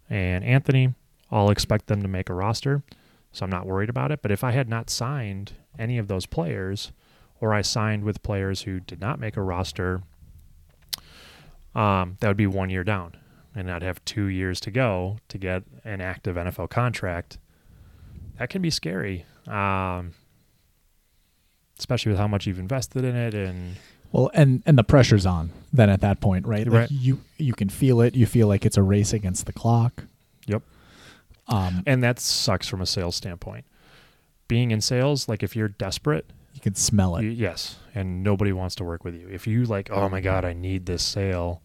and 0.09 0.43
Anthony 0.43 0.93
all 1.29 1.51
expect 1.51 1.87
them 1.87 2.01
to 2.01 2.07
make 2.07 2.29
a 2.29 2.33
roster. 2.33 2.83
So 3.31 3.43
I'm 3.43 3.49
not 3.49 3.65
worried 3.65 3.89
about 3.89 4.11
it. 4.11 4.21
But 4.21 4.31
if 4.31 4.43
I 4.43 4.51
had 4.51 4.69
not 4.69 4.89
signed 4.89 5.53
any 5.77 5.97
of 5.97 6.07
those 6.07 6.25
players, 6.25 6.91
or 7.39 7.53
I 7.53 7.61
signed 7.61 8.03
with 8.03 8.23
players 8.23 8.63
who 8.63 8.79
did 8.79 8.99
not 8.99 9.19
make 9.19 9.37
a 9.37 9.41
roster, 9.41 10.01
um, 11.75 12.17
that 12.19 12.27
would 12.27 12.37
be 12.37 12.47
one 12.47 12.69
year 12.69 12.83
down. 12.83 13.15
And 13.53 13.71
I'd 13.71 13.83
have 13.83 14.03
two 14.05 14.25
years 14.25 14.59
to 14.61 14.71
go 14.71 15.17
to 15.29 15.37
get 15.37 15.63
an 15.83 16.01
active 16.01 16.35
NFL 16.35 16.69
contract. 16.69 17.37
That 18.39 18.49
can 18.49 18.61
be 18.61 18.69
scary, 18.69 19.25
um, 19.47 20.13
especially 21.79 22.11
with 22.11 22.19
how 22.19 22.27
much 22.27 22.47
you've 22.47 22.59
invested 22.59 23.03
in 23.03 23.15
it. 23.15 23.33
And 23.33 23.75
Well, 24.11 24.29
and 24.33 24.63
and 24.65 24.77
the 24.77 24.83
pressure's 24.83 25.25
on 25.25 25.51
then 25.73 25.89
at 25.89 26.01
that 26.01 26.19
point, 26.21 26.47
right? 26.47 26.67
Like 26.67 26.89
You 26.91 27.19
you 27.37 27.53
can 27.53 27.69
feel 27.69 28.01
it. 28.01 28.15
You 28.15 28.25
feel 28.25 28.47
like 28.47 28.65
it's 28.65 28.77
a 28.77 28.83
race 28.83 29.13
against 29.13 29.45
the 29.45 29.53
clock. 29.53 30.03
Yep. 30.45 30.63
Um, 31.47 31.83
and 31.85 32.03
that 32.03 32.19
sucks 32.19 32.67
from 32.67 32.81
a 32.81 32.85
sales 32.85 33.15
standpoint. 33.15 33.65
Being 34.47 34.71
in 34.71 34.81
sales, 34.81 35.27
like 35.27 35.43
if 35.43 35.55
you're 35.55 35.67
desperate, 35.67 36.25
you 36.53 36.61
can 36.61 36.75
smell 36.75 37.17
it. 37.17 37.23
you, 37.23 37.29
yes, 37.29 37.77
and 37.93 38.23
nobody 38.23 38.51
wants 38.51 38.75
to 38.75 38.83
work 38.83 39.03
with 39.03 39.13
you. 39.13 39.27
If 39.29 39.45
you 39.45 39.65
like, 39.65 39.89
oh 39.91 40.09
my 40.09 40.21
god, 40.21 40.43
I 40.45 40.53
need 40.53 40.85
this 40.85 41.03
sale, 41.03 41.61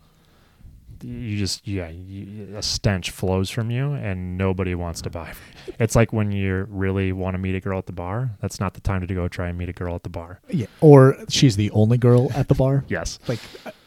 you 1.04 1.36
just 1.38 1.66
yeah, 1.66 1.88
you, 1.88 2.56
a 2.56 2.62
stench 2.62 3.10
flows 3.10 3.50
from 3.50 3.70
you, 3.70 3.92
and 3.92 4.36
nobody 4.38 4.74
wants 4.74 5.02
to 5.02 5.10
buy. 5.10 5.32
It's 5.78 5.94
like 5.96 6.12
when 6.12 6.32
you 6.32 6.66
really 6.70 7.12
want 7.12 7.34
to 7.34 7.38
meet 7.38 7.54
a 7.54 7.60
girl 7.60 7.78
at 7.78 7.86
the 7.86 7.92
bar. 7.92 8.30
That's 8.40 8.60
not 8.60 8.74
the 8.74 8.80
time 8.80 9.06
to 9.06 9.14
go 9.14 9.28
try 9.28 9.48
and 9.48 9.58
meet 9.58 9.68
a 9.68 9.72
girl 9.72 9.94
at 9.94 10.02
the 10.02 10.08
bar. 10.10 10.40
yeah. 10.48 10.66
Or 10.80 11.16
she's 11.28 11.56
the 11.56 11.70
only 11.72 11.98
girl 11.98 12.30
at 12.34 12.48
the 12.48 12.54
bar. 12.54 12.84
Yes, 12.88 13.18
Like 13.28 13.40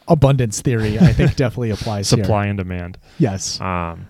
abundance 0.08 0.60
theory, 0.60 0.98
I 0.98 1.12
think 1.12 1.36
definitely 1.44 1.70
applies 1.70 2.10
here. 2.10 2.22
supply 2.24 2.46
and 2.46 2.58
demand. 2.58 2.98
Yes. 3.18 3.60
Um, 3.60 4.06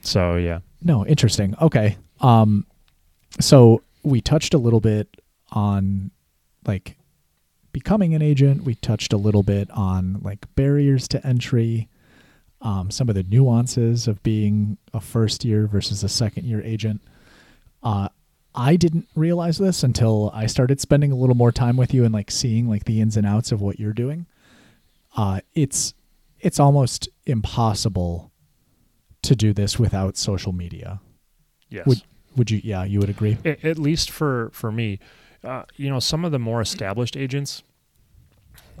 so 0.00 0.36
yeah, 0.36 0.60
No, 0.82 1.06
interesting. 1.06 1.54
Okay. 1.60 1.96
Um 2.20 2.66
so 3.40 3.82
we 4.02 4.20
touched 4.20 4.52
a 4.54 4.58
little 4.58 4.80
bit 4.80 5.08
on 5.52 6.10
like 6.66 6.96
becoming 7.72 8.14
an 8.14 8.22
agent. 8.22 8.64
We 8.64 8.74
touched 8.74 9.12
a 9.12 9.16
little 9.16 9.42
bit 9.42 9.70
on 9.70 10.18
like 10.22 10.46
barriers 10.54 11.08
to 11.08 11.26
entry, 11.26 11.88
um, 12.62 12.90
some 12.90 13.08
of 13.08 13.14
the 13.14 13.24
nuances 13.24 14.06
of 14.08 14.22
being 14.22 14.78
a 14.94 15.00
first 15.00 15.44
year 15.44 15.66
versus 15.66 16.02
a 16.04 16.08
second 16.08 16.44
year 16.44 16.62
agent. 16.62 17.00
Uh 17.82 18.08
I 18.54 18.76
didn't 18.76 19.08
realize 19.16 19.56
this 19.58 19.82
until 19.82 20.30
I 20.34 20.46
started 20.46 20.78
spending 20.80 21.10
a 21.10 21.16
little 21.16 21.34
more 21.34 21.50
time 21.52 21.76
with 21.78 21.94
you 21.94 22.04
and 22.04 22.12
like 22.12 22.30
seeing 22.30 22.68
like 22.68 22.84
the 22.84 23.00
ins 23.00 23.16
and 23.16 23.26
outs 23.26 23.50
of 23.50 23.60
what 23.62 23.80
you're 23.80 23.92
doing. 23.94 24.26
Uh 25.16 25.40
it's 25.54 25.94
it's 26.40 26.60
almost 26.60 27.08
impossible 27.26 28.30
to 29.22 29.34
do 29.36 29.52
this 29.52 29.78
without 29.78 30.16
social 30.16 30.52
media. 30.52 31.00
yes. 31.70 31.86
Would 31.86 32.02
would 32.36 32.50
you 32.50 32.60
yeah, 32.62 32.84
you 32.84 32.98
would 33.00 33.10
agree? 33.10 33.38
A- 33.44 33.66
at 33.66 33.78
least 33.78 34.10
for 34.10 34.50
for 34.52 34.70
me 34.70 34.98
uh, 35.44 35.64
you 35.76 35.88
know 35.90 35.98
some 35.98 36.24
of 36.24 36.30
the 36.32 36.38
more 36.38 36.60
established 36.60 37.16
agents 37.16 37.62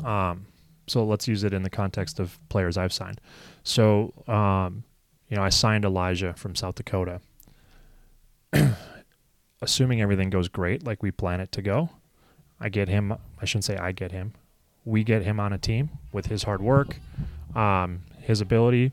um 0.04 0.46
so 0.86 1.04
let's 1.04 1.26
use 1.28 1.42
it 1.44 1.52
in 1.52 1.62
the 1.62 1.70
context 1.70 2.20
of 2.20 2.38
players 2.48 2.76
i've 2.76 2.92
signed 2.92 3.20
so 3.62 4.12
um 4.28 4.84
you 5.28 5.36
know 5.36 5.42
i 5.42 5.48
signed 5.48 5.84
elijah 5.84 6.34
from 6.34 6.54
south 6.54 6.74
dakota 6.74 7.20
assuming 9.62 10.00
everything 10.00 10.30
goes 10.30 10.48
great 10.48 10.84
like 10.84 11.02
we 11.02 11.10
plan 11.10 11.40
it 11.40 11.50
to 11.52 11.62
go 11.62 11.88
i 12.60 12.68
get 12.68 12.88
him 12.88 13.12
i 13.40 13.44
shouldn't 13.44 13.64
say 13.64 13.76
i 13.76 13.92
get 13.92 14.12
him 14.12 14.32
we 14.84 15.04
get 15.04 15.22
him 15.22 15.38
on 15.38 15.52
a 15.52 15.58
team 15.58 15.90
with 16.12 16.26
his 16.26 16.42
hard 16.42 16.60
work 16.60 16.96
um, 17.54 18.00
his 18.18 18.40
ability 18.40 18.90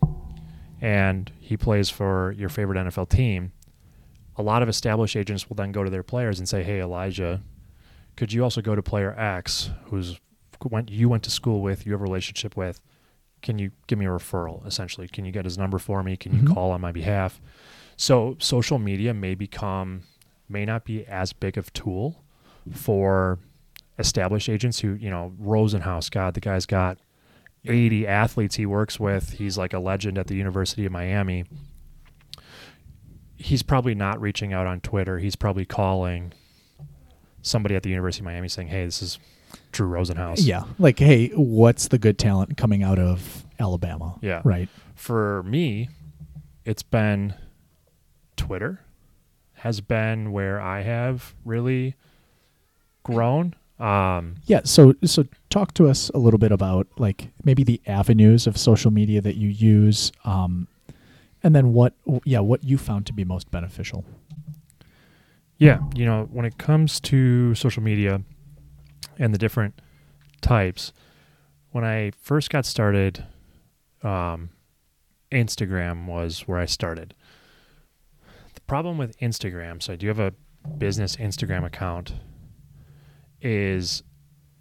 and 0.82 1.32
he 1.39 1.57
plays 1.57 1.89
for 1.89 2.32
your 2.38 2.49
favorite 2.49 2.78
nfl 2.78 3.07
team 3.07 3.51
a 4.39 4.41
lot 4.41 4.63
of 4.63 4.70
established 4.70 5.17
agents 5.17 5.49
will 5.49 5.57
then 5.57 5.74
go 5.74 5.84
to 5.84 5.89
their 5.89 6.01
players 6.01 6.39
and 6.39 6.47
say, 6.47 6.63
"Hey, 6.63 6.80
Elijah, 6.80 7.41
could 8.15 8.32
you 8.32 8.41
also 8.41 8.61
go 8.61 8.74
to 8.74 8.82
player 8.82 9.13
X, 9.20 9.70
who's 9.86 10.17
went 10.63 10.89
you 10.89 11.09
went 11.09 11.24
to 11.24 11.30
school 11.30 11.61
with, 11.61 11.86
you 11.86 11.91
have 11.91 12.01
a 12.01 12.03
relationship 12.03 12.55
with? 12.55 12.80
Can 13.41 13.59
you 13.59 13.71
give 13.87 13.97
me 13.99 14.05
a 14.05 14.09
referral? 14.09 14.65
Essentially, 14.65 15.07
can 15.07 15.25
you 15.25 15.31
get 15.31 15.45
his 15.45 15.57
number 15.57 15.79
for 15.79 16.03
me? 16.03 16.17
Can 16.17 16.33
you 16.33 16.41
Mhm. 16.43 16.53
call 16.53 16.71
on 16.71 16.81
my 16.81 16.91
behalf?" 16.91 17.39
So, 17.97 18.35
social 18.39 18.79
media 18.79 19.13
may 19.13 19.35
become 19.35 20.03
may 20.47 20.65
not 20.65 20.83
be 20.83 21.05
as 21.05 21.31
big 21.31 21.57
of 21.57 21.71
tool 21.73 22.23
for 22.71 23.37
established 23.99 24.49
agents 24.49 24.79
who, 24.79 24.93
you 24.93 25.09
know, 25.09 25.31
Rosenhaus, 25.39 26.09
God, 26.09 26.33
the 26.33 26.39
guy's 26.39 26.65
got 26.65 26.97
80 27.65 28.07
athletes 28.07 28.55
he 28.55 28.65
works 28.65 28.99
with. 28.99 29.33
He's 29.33 29.57
like 29.59 29.73
a 29.73 29.79
legend 29.79 30.17
at 30.17 30.25
the 30.27 30.35
University 30.35 30.85
of 30.85 30.91
Miami 30.91 31.45
he's 33.41 33.63
probably 33.63 33.95
not 33.95 34.19
reaching 34.19 34.51
out 34.51 34.67
on 34.67 34.81
Twitter. 34.81 35.19
He's 35.19 35.37
probably 35.37 35.63
calling 35.63 36.33
somebody 37.41 37.73
at 37.73 37.83
the 37.83 37.89
University 37.89 38.21
of 38.21 38.25
Miami 38.25 38.49
saying, 38.49 38.67
"Hey, 38.67 38.83
this 38.83 39.01
is 39.01 39.17
Drew 39.72 39.88
Rosenhaus." 39.88 40.45
Yeah. 40.45 40.63
Like, 40.78 40.99
hey, 40.99 41.30
what's 41.30 41.88
the 41.89 41.97
good 41.97 42.17
talent 42.17 42.57
coming 42.57 42.84
out 42.84 42.99
of 42.99 43.45
Alabama? 43.59 44.17
Yeah. 44.22 44.41
Right. 44.43 44.70
For 44.95 45.43
me, 45.43 45.89
it's 46.65 46.84
been 46.84 47.34
Twitter 48.36 48.82
has 49.55 49.82
been 49.82 50.32
where 50.32 50.61
I 50.61 50.82
have 50.84 51.36
really 51.43 51.95
grown. 53.03 53.55
Um, 53.78 54.36
Yeah. 54.45 54.61
So 54.63 54.93
so 55.03 55.26
talk 55.49 55.74
to 55.76 55.88
us 55.89 56.09
a 56.13 56.17
little 56.17 56.38
bit 56.38 56.51
about 56.51 56.88
like 56.97 57.30
maybe 57.43 57.63
the 57.63 57.82
avenues 57.86 58.47
of 58.47 58.57
social 58.57 58.91
media 58.91 59.22
that 59.22 59.36
you 59.36 59.49
use, 59.49 60.11
um, 60.26 60.67
and 61.43 61.55
then 61.55 61.74
what 61.74 61.93
yeah 62.26 62.39
what 62.39 62.63
you 62.63 62.78
found 62.78 63.05
to 63.07 63.13
be 63.13 63.24
most 63.26 63.51
beneficial. 63.51 64.03
yeah, 65.57 65.80
you 65.95 66.05
know, 66.05 66.28
when 66.32 66.45
it 66.45 66.57
comes 66.57 66.99
to 67.01 67.53
social 67.55 67.84
media 67.84 68.22
and 69.20 69.34
the 69.34 69.38
different 69.38 69.80
types, 70.41 70.91
when 71.72 71.84
I 71.84 72.11
first 72.20 72.49
got 72.49 72.65
started, 72.65 73.26
um, 74.01 74.49
Instagram 75.32 76.07
was 76.07 76.41
where 76.47 76.57
I 76.57 76.65
started. 76.65 77.13
The 78.55 78.61
problem 78.61 78.97
with 78.97 79.20
Instagram, 79.20 79.84
so 79.84 79.93
I 79.93 79.95
do 79.95 80.07
have 80.07 80.20
a 80.20 80.34
business 80.78 81.15
Instagram 81.17 81.65
account, 81.65 82.13
is 83.41 84.01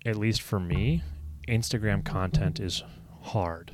at 0.05 0.17
least 0.17 0.43
for 0.43 0.61
me, 0.61 1.03
Instagram 1.49 2.05
content 2.05 2.61
is 2.61 2.83
hard. 3.23 3.73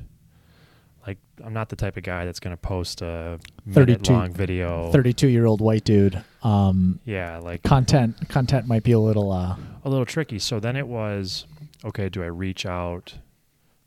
Like 1.05 1.17
I'm 1.43 1.53
not 1.53 1.69
the 1.69 1.75
type 1.75 1.97
of 1.97 2.03
guy 2.03 2.25
that's 2.25 2.39
going 2.39 2.55
to 2.55 2.61
post 2.61 3.01
a 3.01 3.39
32 3.71 3.79
minute 3.79 4.09
long 4.09 4.33
video. 4.33 4.91
Thirty-two 4.91 5.27
year 5.27 5.45
old 5.45 5.61
white 5.61 5.83
dude. 5.83 6.23
Um, 6.45 6.99
Yeah, 7.05 7.39
like 7.39 7.63
content 7.63 8.29
content 8.29 8.67
might 8.67 8.83
be 8.83 8.91
a 8.91 8.99
little 8.99 9.31
uh 9.31 9.55
a 9.83 9.89
little 9.89 10.05
tricky. 10.05 10.39
So 10.39 10.59
then 10.59 10.75
it 10.75 10.87
was, 10.87 11.45
okay, 11.83 12.07
do 12.07 12.21
I 12.23 12.27
reach 12.27 12.65
out 12.65 13.15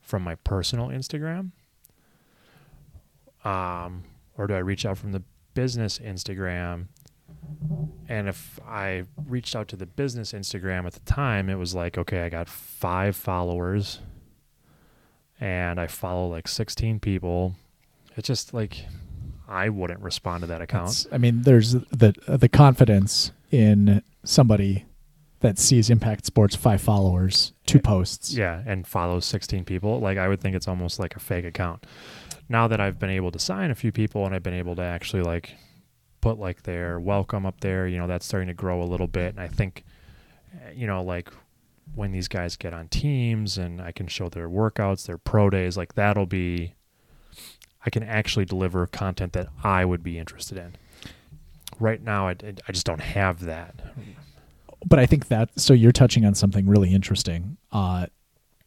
from 0.00 0.22
my 0.22 0.34
personal 0.36 0.88
Instagram? 0.88 1.52
Um, 3.44 4.04
or 4.36 4.46
do 4.46 4.54
I 4.54 4.58
reach 4.58 4.84
out 4.84 4.98
from 4.98 5.12
the 5.12 5.22
business 5.54 5.98
Instagram? 5.98 6.86
And 8.08 8.28
if 8.28 8.58
I 8.66 9.04
reached 9.26 9.54
out 9.54 9.68
to 9.68 9.76
the 9.76 9.86
business 9.86 10.32
Instagram 10.32 10.86
at 10.86 10.94
the 10.94 11.00
time, 11.00 11.48
it 11.48 11.56
was 11.56 11.74
like, 11.74 11.96
okay, 11.98 12.22
I 12.22 12.28
got 12.28 12.48
five 12.48 13.14
followers 13.16 14.00
and 15.40 15.78
I 15.78 15.86
follow 15.86 16.28
like 16.28 16.48
16 16.48 16.98
people, 17.00 17.54
it's 18.16 18.26
just 18.26 18.52
like 18.52 18.84
I 19.48 19.68
wouldn't 19.70 20.00
respond 20.00 20.42
to 20.42 20.46
that 20.48 20.60
account. 20.60 20.90
It's- 20.90 21.06
I 21.10 21.18
mean, 21.18 21.42
there's 21.42 21.72
the 21.72 22.14
the 22.28 22.48
confidence 22.48 23.32
in 23.50 24.02
somebody 24.24 24.84
that 25.40 25.58
sees 25.58 25.88
Impact 25.88 26.26
Sports 26.26 26.54
five 26.56 26.80
followers, 26.80 27.52
two 27.64 27.78
posts. 27.78 28.34
Yeah, 28.34 28.62
and 28.66 28.86
follows 28.86 29.24
16 29.24 29.64
people. 29.64 30.00
Like 30.00 30.18
I 30.18 30.28
would 30.28 30.40
think 30.40 30.56
it's 30.56 30.68
almost 30.68 30.98
like 30.98 31.16
a 31.16 31.20
fake 31.20 31.44
account. 31.44 31.86
Now 32.48 32.66
that 32.68 32.80
I've 32.80 32.98
been 32.98 33.10
able 33.10 33.30
to 33.30 33.38
sign 33.38 33.70
a 33.70 33.74
few 33.74 33.92
people 33.92 34.26
and 34.26 34.34
I've 34.34 34.42
been 34.42 34.54
able 34.54 34.74
to 34.76 34.82
actually 34.82 35.22
like 35.22 35.54
put 36.20 36.38
like 36.38 36.64
their 36.64 36.98
welcome 36.98 37.46
up 37.46 37.60
there, 37.60 37.86
you 37.86 37.98
know, 37.98 38.06
that's 38.08 38.26
starting 38.26 38.48
to 38.48 38.54
grow 38.54 38.82
a 38.82 38.84
little 38.84 39.06
bit. 39.06 39.30
And 39.34 39.40
I 39.40 39.46
think, 39.48 39.84
eh, 40.52 40.72
you 40.74 40.86
know, 40.86 41.02
like 41.04 41.30
when 41.94 42.10
these 42.10 42.26
guys 42.26 42.56
get 42.56 42.74
on 42.74 42.88
teams 42.88 43.56
and 43.58 43.80
I 43.80 43.92
can 43.92 44.08
show 44.08 44.28
their 44.28 44.48
workouts, 44.48 45.06
their 45.06 45.18
pro 45.18 45.48
days, 45.50 45.76
like 45.76 45.94
that'll 45.94 46.26
be, 46.26 46.74
I 47.84 47.90
can 47.90 48.02
actually 48.02 48.44
deliver 48.44 48.86
content 48.86 49.32
that 49.34 49.48
I 49.62 49.84
would 49.84 50.02
be 50.02 50.18
interested 50.18 50.58
in. 50.58 50.76
Right 51.80 52.02
now, 52.02 52.28
I, 52.28 52.36
I 52.66 52.72
just 52.72 52.86
don't 52.86 53.00
have 53.00 53.44
that. 53.44 53.80
But 54.84 54.98
I 54.98 55.06
think 55.06 55.28
that 55.28 55.58
so 55.58 55.72
you're 55.74 55.92
touching 55.92 56.24
on 56.24 56.34
something 56.34 56.66
really 56.66 56.92
interesting. 56.92 57.56
Uh, 57.72 58.06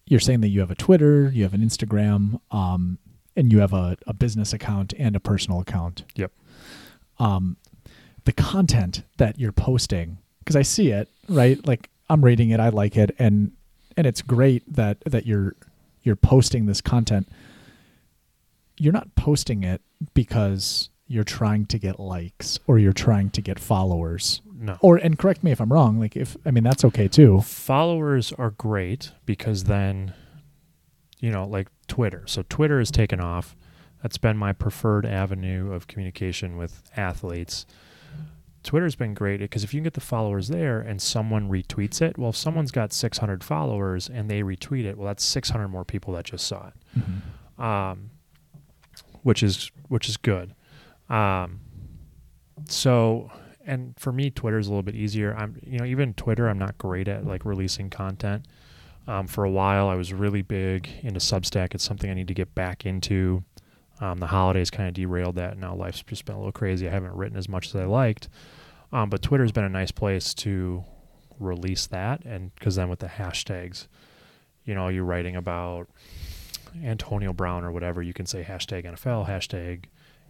you're 0.06 0.20
saying 0.20 0.42
that 0.42 0.50
you 0.50 0.60
have 0.60 0.72
a 0.72 0.76
Twitter, 0.76 1.30
you 1.30 1.44
have 1.44 1.54
an 1.54 1.62
Instagram, 1.62 2.40
um, 2.52 2.98
and 3.36 3.52
you 3.52 3.60
have 3.60 3.74
a, 3.74 3.98
a 4.08 4.14
business 4.14 4.54
account 4.54 4.94
and 4.98 5.16
a 5.16 5.20
personal 5.20 5.60
account. 5.60 6.04
Yep. 6.16 6.32
Um, 7.20 7.58
the 8.26 8.34
content 8.34 9.04
that 9.18 9.40
you're 9.40 9.52
posting, 9.52 10.18
because 10.40 10.56
I 10.56 10.62
see 10.64 10.90
it, 10.90 11.10
right? 11.30 11.66
Like 11.66 11.90
I'm 12.10 12.24
reading 12.24 12.50
it, 12.50 12.60
I 12.60 12.70
like 12.70 12.98
it, 12.98 13.16
and 13.18 13.52
and 13.96 14.06
it's 14.06 14.22
great 14.22 14.64
that 14.74 14.98
that 15.06 15.26
you're 15.26 15.56
you're 16.04 16.16
posting 16.16 16.66
this 16.66 16.82
content. 16.82 17.30
You're 18.82 18.94
not 18.94 19.14
posting 19.16 19.64
it 19.64 19.82
because 20.14 20.90
you're 21.08 21.24
trying 21.24 21.66
to 21.68 21.78
get 21.78 22.00
likes 22.00 22.58
or 22.68 22.80
you're 22.80 22.94
trying 22.94 23.30
to 23.32 23.42
get 23.42 23.60
followers 23.60 24.42
No. 24.56 24.78
or 24.82 24.98
and 24.98 25.20
correct 25.20 25.44
me 25.44 25.52
if 25.52 25.60
I'm 25.62 25.72
wrong. 25.72 26.00
Like 26.00 26.16
if 26.16 26.36
I 26.46 26.52
mean 26.52 26.64
that's 26.64 26.86
okay 26.86 27.08
too. 27.08 27.42
followers 27.42 28.32
are 28.34 28.52
great 28.52 29.12
because 29.26 29.66
then 29.66 30.14
you 31.20 31.30
know 31.32 31.46
like 31.46 31.68
twitter 31.88 32.24
so 32.26 32.44
twitter 32.50 32.80
has 32.80 32.90
taken 32.92 33.20
off 33.20 33.56
that's 34.02 34.18
been 34.18 34.38
my 34.38 34.54
preferred 34.54 35.06
avenue 35.06 35.72
of 35.74 35.86
communication 35.88 36.56
with 36.58 36.82
athletes 36.96 37.66
twitter's 38.64 38.96
been 38.96 39.14
great 39.14 39.40
because 39.42 39.64
if 39.64 39.74
you 39.74 39.80
can 39.80 39.84
get 39.84 39.94
the 39.94 40.00
followers 40.00 40.48
there 40.48 40.80
and 40.80 41.02
someone 41.02 41.50
retweets 41.50 42.02
it 42.02 42.18
well 42.18 42.30
if 42.30 42.36
someone's 42.38 42.72
got 42.72 42.94
600 42.94 43.44
followers 43.44 44.10
and 44.10 44.30
they 44.30 44.42
retweet 44.42 44.86
it 44.86 44.98
well 44.98 45.08
that's 45.08 45.24
600 45.26 45.68
more 45.68 45.84
people 45.84 46.14
that 46.14 46.26
just 46.26 46.48
saw 46.48 46.68
it 46.70 47.64
um, 47.64 48.11
which 49.24 49.44
is 49.44 49.72
which 49.88 50.10
is 50.10 50.18
good. 50.18 50.54
Um, 51.10 51.60
so, 52.68 53.32
and 53.66 53.94
for 53.98 54.12
me, 54.12 54.30
Twitter 54.30 54.60
is 54.60 54.68
a 54.68 54.70
little 54.70 54.84
bit 54.84 54.96
easier. 54.96 55.36
I'm, 55.36 55.60
you 55.66 55.80
know, 55.80 55.86
even 55.86 56.14
Twitter, 56.14 56.48
I'm 56.48 56.60
not 56.60 56.78
great 56.78 57.08
at 57.08 57.26
like 57.26 57.46
releasing 57.46 57.90
content. 57.90 58.46
Um, 59.08 59.28
for 59.28 59.44
a 59.44 59.50
while, 59.50 59.88
I 59.90 59.96
was 59.96 60.14
really 60.14 60.42
big 60.42 60.88
into 61.02 61.20
Substack. 61.20 61.74
It's 61.74 61.84
something 61.84 62.10
I 62.10 62.14
need 62.14 62.28
to 62.28 62.34
get 62.34 62.54
back 62.54 62.86
into. 62.86 63.44
Um, 64.00 64.20
the 64.20 64.28
holidays 64.28 64.70
kind 64.70 64.88
of 64.88 64.94
derailed 64.94 65.36
that. 65.36 65.54
And 65.54 65.62
now 65.62 65.76
life's 65.76 66.04
just 66.04 66.26
been 66.26 66.36
a 66.36 66.40
little 66.40 66.52
crazy. 66.52 66.88
I 66.88 66.92
haven't 66.92 67.14
written 67.14 67.38
as 67.38 67.50
much 67.50 67.68
as 67.68 67.76
I 67.76 67.86
liked. 67.86 68.30
Um, 68.94 69.10
but 69.10 69.22
Twitter's 69.22 69.52
been 69.52 69.64
a 69.64 69.70
nice 69.70 69.92
place 69.92 70.34
to 70.36 70.84
release 71.40 71.88
that, 71.88 72.24
and 72.26 72.54
because 72.56 72.76
then 72.76 72.90
with 72.90 73.00
the 73.00 73.08
hashtags, 73.08 73.88
you 74.66 74.76
know, 74.76 74.90
you're 74.90 75.04
writing 75.04 75.36
about 75.36 75.88
Antonio 76.84 77.34
Brown 77.34 77.64
or 77.64 77.72
whatever, 77.72 78.02
you 78.02 78.14
can 78.14 78.26
say 78.26 78.44
hashtag 78.44 78.86
NFL, 78.86 79.28
hashtag 79.28 79.86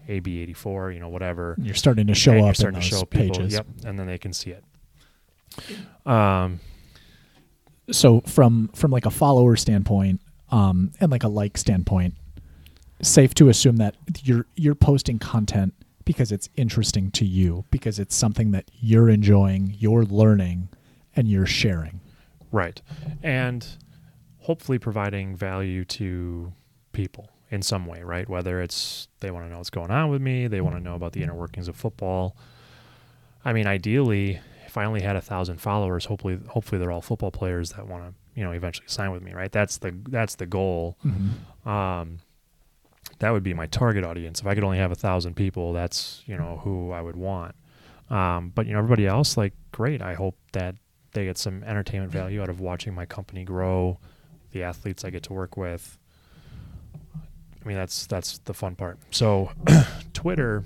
AB84, 0.09 0.93
you 0.93 0.99
know, 0.99 1.09
whatever. 1.09 1.55
You're 1.59 1.75
starting 1.75 2.07
to 2.07 2.15
show 2.15 2.33
and 2.33 2.41
up 2.41 2.47
in 2.49 2.55
starting 2.55 2.79
those 2.79 2.89
to 2.89 2.95
show 2.95 3.05
people, 3.05 3.35
pages. 3.37 3.53
Yep, 3.53 3.67
and 3.85 3.99
then 3.99 4.07
they 4.07 4.17
can 4.17 4.33
see 4.33 4.51
it. 4.51 4.63
Um, 6.05 6.59
So 7.91 8.21
from 8.21 8.69
from 8.73 8.91
like 8.91 9.05
a 9.05 9.11
follower 9.11 9.55
standpoint, 9.55 10.21
um, 10.49 10.91
and 10.99 11.11
like 11.11 11.23
a 11.23 11.27
like 11.27 11.57
standpoint, 11.57 12.15
safe 13.01 13.33
to 13.35 13.49
assume 13.49 13.77
that 13.77 13.95
you're 14.23 14.45
you're 14.55 14.75
posting 14.75 15.19
content 15.19 15.73
because 16.05 16.31
it's 16.31 16.49
interesting 16.55 17.11
to 17.11 17.25
you, 17.25 17.65
because 17.69 17.99
it's 17.99 18.15
something 18.15 18.51
that 18.51 18.71
you're 18.79 19.09
enjoying, 19.09 19.75
you're 19.77 20.03
learning, 20.03 20.69
and 21.15 21.27
you're 21.27 21.45
sharing. 21.45 21.99
right, 22.51 22.81
and 23.21 23.67
hopefully 24.41 24.79
providing 24.79 25.35
value 25.35 25.85
to 25.85 26.51
people 26.93 27.29
in 27.49 27.61
some 27.61 27.85
way, 27.85 28.01
right? 28.01 28.27
Whether 28.29 28.61
it's 28.61 29.07
they 29.19 29.31
want 29.31 29.45
to 29.45 29.49
know 29.51 29.57
what's 29.57 29.69
going 29.69 29.91
on 29.91 30.09
with 30.09 30.21
me, 30.21 30.47
they 30.47 30.61
want 30.61 30.75
to 30.75 30.81
know 30.81 30.95
about 30.95 31.13
the 31.13 31.23
inner 31.23 31.35
workings 31.35 31.67
of 31.67 31.75
football. 31.75 32.35
I 33.43 33.53
mean, 33.53 33.67
ideally, 33.67 34.39
if 34.65 34.77
I 34.77 34.85
only 34.85 35.01
had 35.01 35.15
a 35.15 35.21
thousand 35.21 35.59
followers, 35.59 36.05
hopefully, 36.05 36.39
hopefully 36.47 36.79
they're 36.79 36.91
all 36.91 37.01
football 37.01 37.31
players 37.31 37.71
that 37.71 37.87
want 37.87 38.03
to, 38.05 38.13
you 38.35 38.43
know, 38.43 38.51
eventually 38.51 38.87
sign 38.87 39.11
with 39.11 39.21
me, 39.23 39.33
right? 39.33 39.51
That's 39.51 39.77
the 39.79 39.93
that's 40.09 40.35
the 40.35 40.45
goal. 40.45 40.97
um, 41.65 42.19
that 43.19 43.29
would 43.31 43.43
be 43.43 43.53
my 43.53 43.67
target 43.67 44.03
audience. 44.03 44.39
If 44.41 44.47
I 44.47 44.55
could 44.55 44.63
only 44.63 44.77
have 44.79 44.91
a 44.91 44.95
thousand 44.95 45.35
people, 45.35 45.73
that's 45.73 46.23
you 46.25 46.35
know 46.37 46.59
who 46.63 46.91
I 46.91 47.01
would 47.01 47.15
want. 47.15 47.55
Um, 48.09 48.51
but 48.55 48.65
you 48.65 48.73
know 48.73 48.79
everybody 48.79 49.05
else, 49.05 49.37
like 49.37 49.53
great. 49.71 50.01
I 50.01 50.13
hope 50.15 50.35
that 50.53 50.75
they 51.13 51.25
get 51.25 51.37
some 51.37 51.63
entertainment 51.63 52.11
value 52.11 52.41
out 52.41 52.49
of 52.49 52.59
watching 52.61 52.93
my 52.95 53.05
company 53.05 53.43
grow, 53.43 53.99
the 54.51 54.63
athletes 54.63 55.03
I 55.03 55.09
get 55.09 55.23
to 55.23 55.33
work 55.33 55.57
with. 55.57 55.97
I 57.63 57.67
mean 57.67 57.77
that's 57.77 58.07
that's 58.07 58.39
the 58.39 58.53
fun 58.53 58.75
part. 58.75 58.99
So 59.11 59.51
Twitter, 60.13 60.63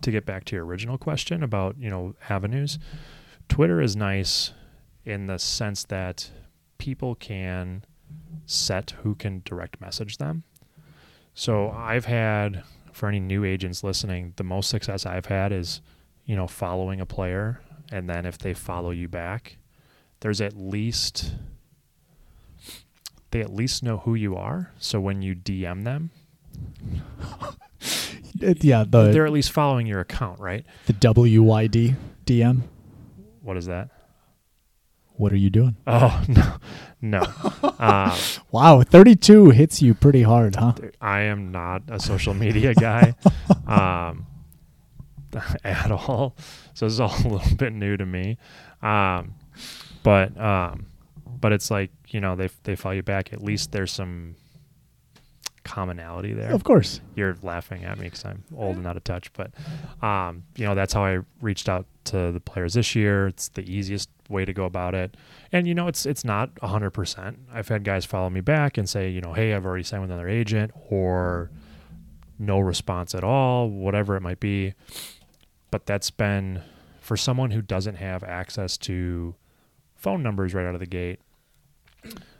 to 0.00 0.10
get 0.10 0.26
back 0.26 0.44
to 0.46 0.56
your 0.56 0.64
original 0.64 0.98
question 0.98 1.42
about 1.42 1.76
you 1.78 1.90
know 1.90 2.14
avenues, 2.28 2.78
Twitter 3.48 3.80
is 3.80 3.96
nice 3.96 4.52
in 5.04 5.26
the 5.26 5.38
sense 5.38 5.84
that 5.84 6.30
people 6.78 7.14
can 7.14 7.84
set 8.46 8.92
who 9.02 9.14
can 9.14 9.42
direct 9.44 9.80
message 9.80 10.18
them. 10.18 10.44
So 11.34 11.70
I've 11.70 12.04
had 12.04 12.62
for 12.92 13.08
any 13.08 13.20
new 13.20 13.44
agents 13.44 13.82
listening, 13.82 14.34
the 14.36 14.44
most 14.44 14.70
success 14.70 15.04
I've 15.04 15.26
had 15.26 15.52
is, 15.52 15.80
you 16.26 16.36
know, 16.36 16.46
following 16.46 17.00
a 17.00 17.06
player 17.06 17.60
and 17.90 18.08
then 18.08 18.26
if 18.26 18.38
they 18.38 18.54
follow 18.54 18.90
you 18.90 19.08
back, 19.08 19.58
there's 20.20 20.40
at 20.40 20.56
least 20.56 21.34
they 23.34 23.40
at 23.40 23.52
least 23.52 23.82
know 23.82 23.96
who 23.96 24.14
you 24.14 24.36
are. 24.36 24.70
So 24.78 25.00
when 25.00 25.20
you 25.20 25.34
DM 25.34 25.82
them, 25.82 26.10
yeah, 28.38 28.84
they're 28.88 29.26
at 29.26 29.32
least 29.32 29.50
following 29.50 29.88
your 29.88 29.98
account, 29.98 30.38
right? 30.38 30.64
the 30.86 30.92
WYD 30.92 31.96
DM. 32.26 32.62
What 33.42 33.56
is 33.56 33.66
that? 33.66 33.88
What 35.16 35.32
are 35.32 35.36
you 35.36 35.50
doing? 35.50 35.74
Oh 35.88 36.22
no, 36.28 36.56
no. 37.02 37.22
um, 37.80 38.16
Wow, 38.52 38.82
32 38.82 39.50
hits 39.50 39.82
you 39.82 39.94
pretty 39.94 40.22
hard, 40.22 40.54
huh? 40.54 40.74
I 41.00 41.22
am 41.22 41.50
not 41.50 41.82
a 41.88 41.98
social 41.98 42.34
media 42.34 42.72
guy 42.72 43.16
um, 43.66 44.26
at 45.64 45.90
all. 45.90 46.36
So 46.74 46.86
this 46.86 46.92
is 46.92 47.00
all 47.00 47.12
a 47.24 47.28
little 47.28 47.56
bit 47.56 47.72
new 47.72 47.96
to 47.96 48.06
me. 48.06 48.38
Um, 48.80 49.34
but 50.04 50.40
um, 50.40 50.86
but 51.40 51.52
it's 51.52 51.70
like 51.70 51.90
you 52.14 52.20
know 52.20 52.36
they 52.36 52.48
they 52.62 52.76
follow 52.76 52.94
you 52.94 53.02
back. 53.02 53.32
At 53.32 53.42
least 53.42 53.72
there's 53.72 53.90
some 53.90 54.36
commonality 55.64 56.32
there. 56.32 56.52
Of 56.52 56.62
course. 56.62 57.00
You're 57.16 57.36
laughing 57.42 57.84
at 57.84 57.98
me 57.98 58.04
because 58.04 58.24
I'm 58.24 58.44
old 58.56 58.76
and 58.76 58.86
out 58.86 58.96
of 58.96 59.02
touch, 59.02 59.32
but 59.32 59.50
um, 60.00 60.44
you 60.56 60.64
know 60.64 60.76
that's 60.76 60.92
how 60.92 61.04
I 61.04 61.18
reached 61.40 61.68
out 61.68 61.86
to 62.04 62.30
the 62.30 62.38
players 62.38 62.74
this 62.74 62.94
year. 62.94 63.26
It's 63.26 63.48
the 63.48 63.62
easiest 63.62 64.08
way 64.28 64.44
to 64.44 64.52
go 64.52 64.64
about 64.64 64.94
it, 64.94 65.16
and 65.50 65.66
you 65.66 65.74
know 65.74 65.88
it's 65.88 66.06
it's 66.06 66.24
not 66.24 66.50
hundred 66.62 66.92
percent. 66.92 67.40
I've 67.52 67.66
had 67.66 67.82
guys 67.82 68.04
follow 68.04 68.30
me 68.30 68.40
back 68.40 68.78
and 68.78 68.88
say, 68.88 69.10
you 69.10 69.20
know, 69.20 69.32
hey, 69.32 69.52
I've 69.52 69.66
already 69.66 69.82
signed 69.82 70.02
with 70.02 70.12
another 70.12 70.28
agent, 70.28 70.70
or 70.88 71.50
no 72.38 72.60
response 72.60 73.12
at 73.16 73.24
all, 73.24 73.68
whatever 73.68 74.14
it 74.14 74.20
might 74.20 74.38
be. 74.38 74.74
But 75.72 75.86
that's 75.86 76.12
been 76.12 76.62
for 77.00 77.16
someone 77.16 77.50
who 77.50 77.60
doesn't 77.60 77.96
have 77.96 78.22
access 78.22 78.78
to 78.78 79.34
phone 79.96 80.22
numbers 80.22 80.54
right 80.54 80.64
out 80.64 80.74
of 80.74 80.80
the 80.80 80.86
gate. 80.86 81.18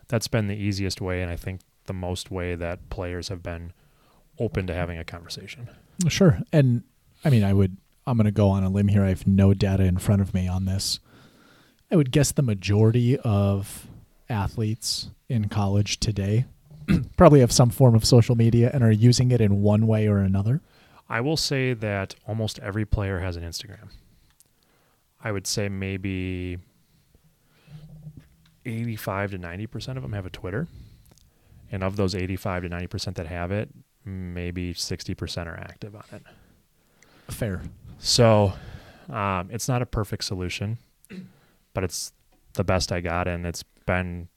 That's 0.09 0.29
been 0.29 0.49
the 0.49 0.57
easiest 0.57 1.01
way, 1.01 1.23
and 1.23 1.31
I 1.31 1.37
think 1.37 1.61
the 1.87 1.93
most 1.93 2.31
way 2.31 2.55
that 2.55 2.91
players 2.91 3.29
have 3.29 3.43
been 3.43 3.73
open 4.39 4.67
to 4.67 4.75
having 4.75 4.99
a 4.99 5.05
conversation. 5.05 5.69
Sure. 6.09 6.41
And 6.53 6.83
I 7.25 7.31
mean, 7.31 7.45
I 7.45 7.53
would, 7.53 7.77
I'm 8.07 8.17
going 8.17 8.27
to 8.27 8.33
go 8.33 8.49
on 8.49 8.65
a 8.65 8.69
limb 8.69 8.89
here. 8.89 9.05
I 9.05 9.09
have 9.09 9.27
no 9.27 9.55
data 9.55 9.85
in 9.85 9.99
front 9.99 10.23
of 10.23 10.35
me 10.35 10.49
on 10.49 10.65
this. 10.65 11.01
I 11.91 11.97
would 11.97 12.11
guess 12.11 12.33
the 12.33 12.43
majority 12.43 13.19
of 13.19 13.87
athletes 14.29 15.11
in 15.29 15.49
college 15.49 16.01
today 16.01 16.47
probably 17.17 17.41
have 17.41 17.53
some 17.53 17.71
form 17.71 17.95
of 17.95 18.05
social 18.05 18.35
media 18.35 18.71
and 18.73 18.83
are 18.83 18.91
using 18.91 19.31
it 19.31 19.41
in 19.41 19.63
one 19.63 19.87
way 19.87 20.09
or 20.09 20.19
another. 20.19 20.61
I 21.09 21.21
will 21.21 21.37
say 21.37 21.75
that 21.75 22.15
almost 22.27 22.59
every 22.61 22.85
player 22.85 23.21
has 23.21 23.37
an 23.37 23.43
Instagram. 23.45 23.91
I 25.23 25.33
would 25.33 25.47
say 25.47 25.69
maybe 25.69 26.59
85 28.65 29.33
to 29.33 29.39
90% 29.39 29.97
of 29.97 30.03
them 30.03 30.13
have 30.13 30.27
a 30.27 30.31
Twitter. 30.31 30.69
And 31.73 31.83
of 31.83 31.97
those 31.97 32.15
85 32.15 32.65
to 32.65 32.69
90% 32.69 33.15
that 33.15 33.27
have 33.27 33.51
it, 33.51 33.71
maybe 34.05 34.75
60% 34.75 35.47
are 35.47 35.57
active 35.59 35.95
on 35.97 36.05
it. 36.13 36.23
Fair. 37.29 37.63
So 37.99 38.53
um, 39.09 39.49
it's 39.51 39.69
not 39.69 39.83
a 39.83 39.87
perfect 39.87 40.25
solution, 40.25 40.79
but 41.73 41.85
it's 41.85 42.13
the 42.55 42.65
best 42.65 42.93
I 42.93 43.01
got, 43.01 43.27
and 43.27 43.47
it's 43.47 43.65
been 43.87 44.29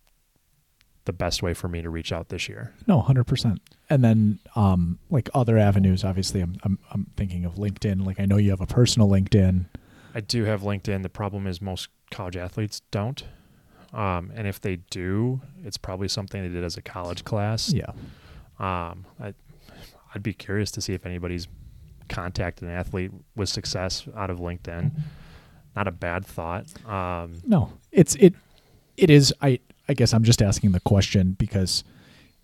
the 1.05 1.13
best 1.13 1.41
way 1.41 1.53
for 1.53 1.67
me 1.67 1.82
to 1.82 1.89
reach 1.89 2.11
out 2.11 2.30
this 2.30 2.49
year. 2.49 2.73
No, 2.86 2.99
hundred 2.99 3.25
percent. 3.25 3.61
And 3.89 4.03
then, 4.03 4.39
um, 4.55 4.99
like 5.09 5.30
other 5.34 5.57
avenues, 5.57 6.03
obviously, 6.03 6.41
I'm, 6.41 6.57
I'm 6.63 6.80
I'm 6.91 7.07
thinking 7.15 7.45
of 7.45 7.55
LinkedIn. 7.55 8.05
Like 8.05 8.19
I 8.19 8.25
know 8.25 8.38
you 8.38 8.49
have 8.51 8.61
a 8.61 8.67
personal 8.67 9.07
LinkedIn. 9.07 9.65
I 10.13 10.19
do 10.21 10.45
have 10.45 10.61
LinkedIn. 10.61 11.03
The 11.03 11.09
problem 11.09 11.47
is 11.47 11.61
most 11.61 11.89
college 12.11 12.38
athletes 12.38 12.82
don't. 12.91 13.23
Um, 13.93 14.31
and 14.35 14.47
if 14.47 14.59
they 14.61 14.77
do, 14.89 15.41
it's 15.63 15.77
probably 15.77 16.07
something 16.07 16.41
they 16.41 16.49
did 16.53 16.63
as 16.63 16.77
a 16.77 16.81
college 16.81 17.23
class. 17.23 17.71
Yeah. 17.73 17.89
Um, 18.59 19.05
I, 19.19 19.33
I'd 20.13 20.23
be 20.23 20.33
curious 20.33 20.71
to 20.71 20.81
see 20.81 20.93
if 20.93 21.05
anybody's 21.05 21.47
contacted 22.09 22.67
an 22.67 22.73
athlete 22.73 23.11
with 23.35 23.49
success 23.49 24.07
out 24.15 24.29
of 24.29 24.39
LinkedIn. 24.39 24.91
Not 25.75 25.88
a 25.88 25.91
bad 25.91 26.25
thought. 26.25 26.65
Um, 26.85 27.41
No, 27.45 27.73
it's 27.91 28.15
it 28.15 28.33
it 28.97 29.09
is 29.09 29.33
I 29.41 29.59
I 29.88 29.93
guess 29.93 30.13
I'm 30.13 30.23
just 30.23 30.41
asking 30.41 30.71
the 30.71 30.79
question 30.79 31.33
because 31.33 31.83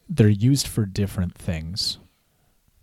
they're 0.08 0.28
used 0.30 0.68
for 0.68 0.86
different 0.86 1.36
things 1.36 1.98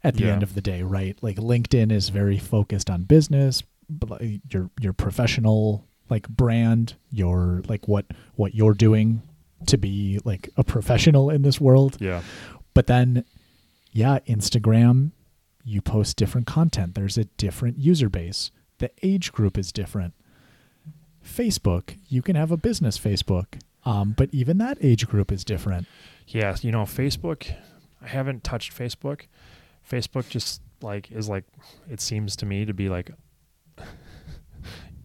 at 0.02 0.14
the 0.16 0.24
Yeah. 0.24 0.32
end 0.32 0.42
of 0.42 0.54
the 0.54 0.60
day, 0.62 0.82
right? 0.82 1.16
Like 1.22 1.36
LinkedIn 1.36 1.92
is 1.92 2.08
very 2.08 2.38
focused 2.38 2.90
on 2.90 3.02
business, 3.04 3.62
but 3.88 4.10
like 4.10 4.40
your 4.50 4.70
your 4.80 4.92
professional 4.92 5.86
like 6.10 6.28
brand, 6.28 6.94
your 7.10 7.62
like 7.68 7.88
what 7.88 8.06
what 8.34 8.54
you're 8.54 8.74
doing 8.74 9.22
to 9.66 9.76
be 9.76 10.20
like 10.24 10.50
a 10.56 10.64
professional 10.64 11.30
in 11.30 11.42
this 11.42 11.60
world. 11.60 11.96
yeah. 12.00 12.22
But 12.74 12.86
then 12.86 13.24
yeah, 13.92 14.18
Instagram 14.28 15.12
you 15.64 15.80
post 15.80 16.16
different 16.16 16.46
content. 16.46 16.94
There's 16.94 17.18
a 17.18 17.24
different 17.24 17.78
user 17.78 18.08
base. 18.08 18.50
The 18.78 18.90
age 19.02 19.32
group 19.32 19.58
is 19.58 19.72
different. 19.72 20.14
Facebook, 21.24 21.98
you 22.08 22.22
can 22.22 22.34
have 22.34 22.50
a 22.50 22.56
business 22.56 22.98
Facebook, 22.98 23.60
um, 23.84 24.14
but 24.16 24.30
even 24.32 24.58
that 24.58 24.78
age 24.80 25.06
group 25.06 25.30
is 25.30 25.44
different. 25.44 25.86
Yeah, 26.26 26.56
you 26.62 26.72
know, 26.72 26.82
Facebook. 26.82 27.54
I 28.02 28.08
haven't 28.08 28.42
touched 28.42 28.76
Facebook. 28.76 29.22
Facebook 29.88 30.28
just 30.28 30.62
like 30.80 31.12
is 31.12 31.28
like 31.28 31.44
it 31.90 32.00
seems 32.00 32.36
to 32.36 32.46
me 32.46 32.64
to 32.64 32.72
be 32.72 32.88
like 32.88 33.10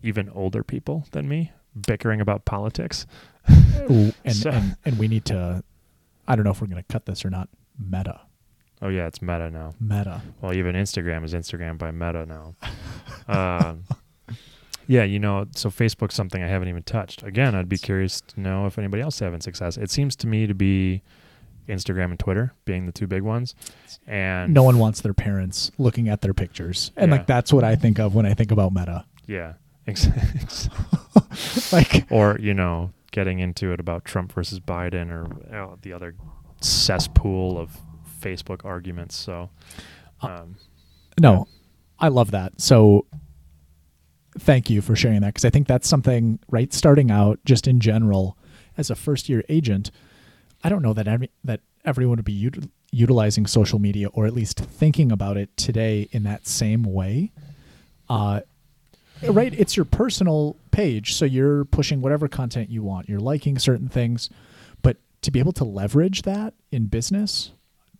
even 0.05 0.29
older 0.29 0.63
people 0.63 1.05
than 1.11 1.27
me 1.27 1.51
bickering 1.87 2.21
about 2.21 2.45
politics. 2.45 3.05
Ooh, 3.91 4.13
and, 4.25 4.35
So- 4.35 4.51
and 4.51 4.75
and 4.85 4.97
we 4.99 5.07
need 5.07 5.25
to. 5.25 5.63
I 6.27 6.35
don't 6.35 6.43
know 6.45 6.51
if 6.51 6.61
we're 6.61 6.67
going 6.67 6.83
to 6.83 6.93
cut 6.93 7.05
this 7.05 7.23
or 7.25 7.29
not. 7.29 7.49
Meta, 7.77 8.21
Oh 8.81 8.87
yeah, 8.89 9.05
it's 9.07 9.21
Meta 9.21 9.49
now. 9.51 9.73
Meta. 9.79 10.21
Well, 10.41 10.53
even 10.53 10.75
Instagram 10.75 11.23
is 11.23 11.33
Instagram 11.33 11.77
by 11.77 11.91
Meta 11.91 12.25
now. 12.25 12.55
um, 13.27 13.83
yeah, 14.87 15.03
you 15.03 15.19
know, 15.19 15.45
so 15.55 15.69
Facebook's 15.69 16.13
something 16.15 16.41
I 16.43 16.47
haven't 16.47 16.67
even 16.69 16.83
touched. 16.83 17.23
Again, 17.23 17.53
I'd 17.55 17.69
be 17.69 17.77
curious 17.77 18.21
to 18.21 18.39
know 18.39 18.65
if 18.65 18.77
anybody 18.79 19.01
else 19.03 19.15
is 19.15 19.19
having 19.19 19.41
success. 19.41 19.77
It 19.77 19.89
seems 19.91 20.15
to 20.17 20.27
me 20.27 20.47
to 20.47 20.53
be 20.53 21.01
Instagram 21.67 22.05
and 22.11 22.19
Twitter 22.19 22.53
being 22.65 22.85
the 22.85 22.91
two 22.91 23.07
big 23.07 23.21
ones, 23.23 23.55
and 24.07 24.53
No 24.53 24.63
one 24.63 24.77
wants 24.79 25.01
their 25.01 25.13
parents 25.13 25.71
looking 25.77 26.07
at 26.09 26.21
their 26.21 26.33
pictures, 26.33 26.91
and 26.95 27.09
Yeah. 27.11 27.17
like 27.17 27.27
that's 27.27 27.51
what 27.51 27.63
I 27.63 27.75
think 27.75 27.99
of 27.99 28.13
when 28.15 28.25
I 28.25 28.33
think 28.33 28.51
about 28.51 28.71
Meta. 28.73 29.05
yeah, 29.27 29.49
ex- 29.49 29.53
ex- 29.53 29.64
Like, 31.71 32.05
or 32.09 32.37
you 32.39 32.53
know, 32.53 32.91
getting 33.11 33.39
into 33.39 33.71
it 33.71 33.79
about 33.79 34.05
Trump 34.05 34.31
versus 34.33 34.59
Biden 34.59 35.09
or 35.11 35.25
uh, 35.55 35.75
the 35.81 35.93
other 35.93 36.15
cesspool 36.61 37.57
of 37.57 37.77
Facebook 38.21 38.63
arguments. 38.65 39.15
So, 39.15 39.49
Uh, 40.21 40.27
um, 40.27 40.55
No, 41.19 41.47
I 41.99 42.07
love 42.09 42.31
that. 42.31 42.59
So 42.61 43.05
thank 44.39 44.69
you 44.69 44.81
for 44.81 44.95
sharing 44.95 45.21
that 45.21 45.33
because 45.33 45.45
I 45.45 45.49
think 45.49 45.67
that's 45.67 45.87
something, 45.87 46.39
right? 46.49 46.73
Starting 46.73 47.11
out 47.11 47.39
just 47.45 47.67
in 47.67 47.79
general 47.79 48.37
as 48.77 48.89
a 48.89 48.95
first 48.95 49.29
year 49.29 49.43
agent, 49.49 49.91
I 50.63 50.69
don't 50.69 50.81
know 50.81 50.93
that 50.93 51.07
every, 51.07 51.29
that 51.43 51.61
everyone 51.85 52.17
would 52.17 52.25
be 52.25 52.49
util- 52.49 52.69
utilizing 52.91 53.45
social 53.45 53.79
media 53.79 54.07
or 54.09 54.25
at 54.25 54.33
least 54.33 54.59
thinking 54.59 55.11
about 55.11 55.37
it 55.37 55.55
today 55.57 56.07
in 56.11 56.23
that 56.23 56.47
same 56.47 56.83
way. 56.83 57.31
Uh, 58.09 58.41
right? 59.23 59.53
It's 59.53 59.75
your 59.75 59.85
personal 59.85 60.55
page. 60.71 61.15
So 61.15 61.25
you're 61.25 61.65
pushing 61.65 62.01
whatever 62.01 62.27
content 62.27 62.69
you 62.69 62.83
want, 62.83 63.09
you're 63.09 63.19
liking 63.19 63.57
certain 63.59 63.89
things. 63.89 64.29
But 64.81 64.97
to 65.21 65.31
be 65.31 65.39
able 65.39 65.53
to 65.53 65.63
leverage 65.63 66.23
that 66.23 66.53
in 66.71 66.87
business, 66.87 67.51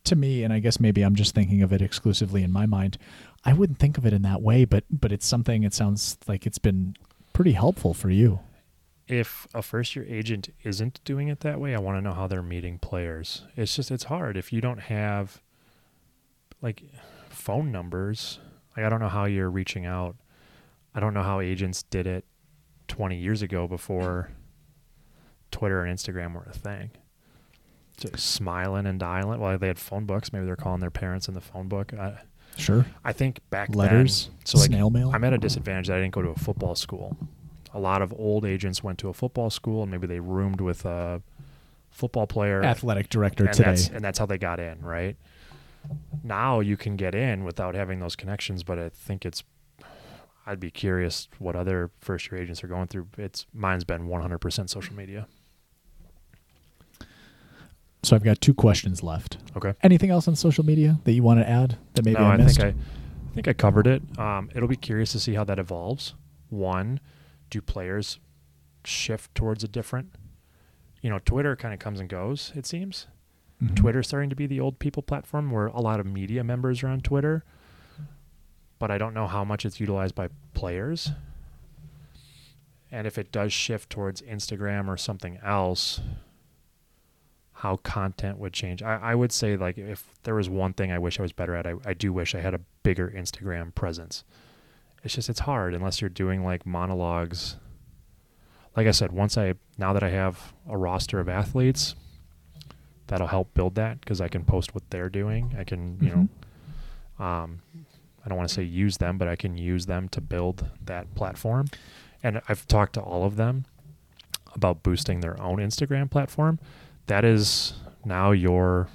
to 0.06 0.16
me, 0.16 0.44
and 0.44 0.54
I 0.54 0.60
guess 0.60 0.80
maybe 0.80 1.02
I'm 1.02 1.16
just 1.16 1.34
thinking 1.34 1.62
of 1.64 1.74
it 1.74 1.82
exclusively 1.82 2.44
in 2.44 2.52
my 2.52 2.66
mind, 2.68 2.98
I 3.44 3.54
wouldn't 3.54 3.80
think 3.80 3.98
of 3.98 4.06
it 4.06 4.14
in 4.14 4.22
that 4.24 4.42
way, 4.42 4.66
but 4.66 4.84
but 4.90 5.12
it's 5.12 5.26
something 5.26 5.64
it 5.64 5.74
sounds 5.74 6.18
like 6.28 6.46
it's 6.46 6.60
been 6.60 6.96
pretty 7.34 7.54
helpful 7.54 7.94
for 7.94 8.10
you. 8.10 8.40
if 9.08 9.46
a 9.54 9.62
first 9.62 9.96
year 9.96 10.06
agent 10.08 10.50
isn't 10.64 11.00
doing 11.04 11.28
it 11.28 11.42
that 11.42 11.60
way, 11.60 11.76
I 11.76 11.80
want 11.80 11.98
to 11.98 12.02
know 12.02 12.14
how 12.14 12.28
they're 12.28 12.42
meeting 12.42 12.80
players. 12.80 13.44
It's 13.56 13.76
just 13.76 13.92
it's 13.92 14.06
hard 14.06 14.36
if 14.38 14.52
you 14.54 14.62
don't 14.62 14.80
have 14.80 15.42
like 16.62 16.84
phone 17.30 17.72
numbers. 17.72 18.40
Like 18.76 18.86
I 18.86 18.90
don't 18.90 19.00
know 19.00 19.10
how 19.10 19.26
you're 19.26 19.50
reaching 19.50 19.86
out. 19.86 20.16
I 20.96 21.00
don't 21.00 21.14
know 21.14 21.24
how 21.24 21.42
agents 21.42 21.84
did 21.84 22.08
it 22.08 22.26
20 22.88 23.18
years 23.18 23.42
ago 23.42 23.68
before 23.68 24.32
Twitter 25.52 25.84
and 25.84 25.98
Instagram 25.98 26.34
were 26.34 26.48
a 26.50 26.54
thing. 26.54 26.92
Just 27.98 28.18
smiling 28.20 28.86
and 28.88 29.00
dialing. 29.00 29.40
Well, 29.40 29.58
they 29.58 29.68
had 29.68 29.78
phone 29.78 30.06
books. 30.06 30.34
Maybe 30.34 30.46
they're 30.46 30.56
calling 30.56 30.80
their 30.80 30.92
parents 30.92 31.28
in 31.28 31.34
the 31.34 31.42
phone 31.42 31.68
book. 31.68 31.94
I, 31.94 32.20
Sure. 32.58 32.86
I 33.04 33.12
think 33.12 33.40
back 33.50 33.76
Letters, 33.76 34.28
then. 34.28 34.36
So 34.46 34.58
like 34.60 34.68
snail 34.68 34.90
mail. 34.90 35.12
I'm 35.14 35.24
at 35.24 35.34
a 35.34 35.38
disadvantage 35.38 35.88
that 35.88 35.98
I 35.98 36.02
didn't 36.02 36.14
go 36.14 36.22
to 36.22 36.30
a 36.30 36.36
football 36.36 36.76
school. 36.76 37.18
A 37.74 37.80
lot 37.80 38.02
of 38.02 38.14
old 38.14 38.46
agents 38.46 38.82
went 38.82 38.98
to 39.00 39.10
a 39.10 39.14
football 39.14 39.50
school 39.50 39.82
and 39.82 39.92
maybe 39.92 40.08
they 40.08 40.20
roomed 40.20 40.62
with 40.62 40.86
a 40.86 41.22
football 41.90 42.28
player. 42.28 42.64
athletic 42.64 43.10
director 43.10 43.46
and 43.46 43.54
today. 43.54 43.70
That's, 43.70 43.90
and 43.90 44.04
that's 44.04 44.20
how 44.20 44.26
they 44.26 44.38
got 44.38 44.60
in, 44.60 44.82
right? 44.82 45.18
Now 46.24 46.62
you 46.62 46.78
can 46.78 46.96
get 46.96 47.14
in 47.14 47.44
without 47.44 47.76
having 47.76 48.00
those 48.00 48.16
connections, 48.16 48.64
but 48.64 48.80
I 48.80 48.90
think 48.90 49.26
it's. 49.26 49.44
I'd 50.46 50.60
be 50.60 50.70
curious 50.72 51.28
what 51.40 51.56
other 51.56 51.90
first 52.00 52.32
year 52.32 52.40
agents 52.42 52.64
are 52.64 52.68
going 52.68 52.88
through. 52.88 53.08
It's 53.18 53.46
mine's 53.54 53.84
been 53.84 54.08
100% 54.08 54.70
social 54.70 54.96
media. 54.96 55.28
So 58.04 58.16
I've 58.16 58.24
got 58.24 58.40
two 58.40 58.54
questions 58.54 59.02
left. 59.02 59.38
Okay. 59.58 59.74
Anything 59.82 60.12
else 60.12 60.28
on 60.28 60.36
social 60.36 60.64
media 60.64 61.00
that 61.06 61.14
you 61.14 61.24
want 61.24 61.40
to 61.40 61.50
add 61.50 61.78
that 61.96 62.06
maybe 62.06 62.20
no, 62.20 62.26
I 62.26 62.34
I, 62.34 62.38
missed? 62.38 62.60
think 62.60 62.76
I, 62.76 62.80
I 62.80 63.34
think 63.34 63.48
I 63.48 63.54
covered 63.54 63.88
it. 63.88 64.04
Um, 64.20 64.50
it'll 64.56 64.68
be 64.68 64.76
curious 64.76 65.12
to 65.14 65.20
see 65.20 65.34
how 65.34 65.44
that 65.46 65.58
evolves. 65.58 66.14
One, 66.50 67.00
do 67.50 67.62
players 67.62 68.20
shift 68.84 69.34
towards 69.34 69.64
a 69.64 69.68
different? 69.68 70.12
You 71.02 71.10
know, 71.10 71.18
Twitter 71.20 71.56
kind 71.56 71.74
of 71.74 71.80
comes 71.80 72.00
and 72.00 72.08
goes. 72.10 72.52
It 72.56 72.66
seems 72.66 73.08
Mhm. 73.64 73.74
Twitter's 73.78 74.08
starting 74.10 74.30
to 74.30 74.36
be 74.36 74.48
the 74.48 74.60
old 74.60 74.80
people 74.80 75.02
platform 75.02 75.50
where 75.50 75.68
a 75.68 75.80
lot 75.80 76.02
of 76.02 76.06
media 76.06 76.44
members 76.44 76.84
are 76.84 76.90
on 76.90 77.00
Twitter, 77.00 77.46
but 78.80 78.92
I 78.92 78.98
don't 78.98 79.14
know 79.14 79.28
how 79.28 79.44
much 79.44 79.66
it's 79.66 79.80
utilized 79.80 80.16
by 80.16 80.30
players. 80.54 81.12
And 82.92 83.08
if 83.08 83.18
it 83.18 83.32
does 83.32 83.52
shift 83.52 83.90
towards 83.90 84.22
Instagram 84.22 84.88
or 84.88 84.98
something 84.98 85.38
else, 85.44 86.00
how 87.60 87.78
content 87.78 88.38
would 88.38 88.54
change. 88.54 88.82
I, 88.84 88.96
I 88.98 89.16
would 89.16 89.32
say 89.32 89.58
like 89.58 89.78
if 89.78 90.06
there 90.24 90.36
was 90.36 90.50
one 90.50 90.74
thing 90.74 90.92
I 90.92 91.00
wish 91.00 91.20
I 91.20 91.24
was 91.24 91.32
better 91.34 91.56
at, 91.56 91.66
I, 91.66 91.74
I 91.86 91.94
do 91.94 92.14
wish 92.14 92.36
I 92.36 92.42
had 92.42 92.54
a 92.54 92.60
bigger 92.84 93.10
Instagram 93.16 93.74
presence. 93.76 94.24
It's 95.04 95.16
just 95.16 95.30
it's 95.30 95.42
hard 95.42 95.74
unless 95.74 96.02
you're 96.02 96.10
doing 96.10 96.44
like 96.44 96.66
monologues. 96.66 97.58
Like 98.76 98.88
I 98.88 98.92
said, 98.92 99.12
once 99.12 99.38
I 99.38 99.54
now 99.78 99.94
that 99.94 100.04
I 100.04 100.10
have 100.10 100.54
a 100.70 100.78
roster 100.78 101.20
of 101.20 101.30
athletes, 101.30 101.96
that'll 103.08 103.28
help 103.28 103.54
build 103.54 103.76
that 103.76 104.00
because 104.02 104.20
I 104.20 104.28
can 104.28 104.44
post 104.44 104.74
what 104.76 104.84
they're 104.90 105.10
doing. 105.10 105.56
I 105.58 105.64
can 105.64 105.98
you 106.02 106.10
Mhm. 106.12 106.30
know 107.20 107.26
um, 107.26 107.62
I 108.26 108.30
don't 108.30 108.38
want 108.38 108.50
to 108.50 108.56
say 108.56 108.64
use 108.64 108.98
them, 108.98 109.18
but 109.20 109.28
I 109.28 109.36
can 109.36 109.56
use 109.56 109.86
them 109.86 110.10
to 110.10 110.20
build 110.22 110.70
that 110.84 111.14
platform. 111.14 111.68
And 112.24 112.42
I've 112.50 112.68
talked 112.68 112.94
to 112.94 113.02
all 113.02 113.24
of 113.24 113.36
them 113.36 113.66
about 114.56 114.82
boosting 114.82 115.20
their 115.20 115.40
own 115.40 115.58
Instagram 115.60 116.10
platform. 116.10 116.58
That 117.08 117.24
is 117.24 117.74
now 118.04 118.32
your 118.32 118.88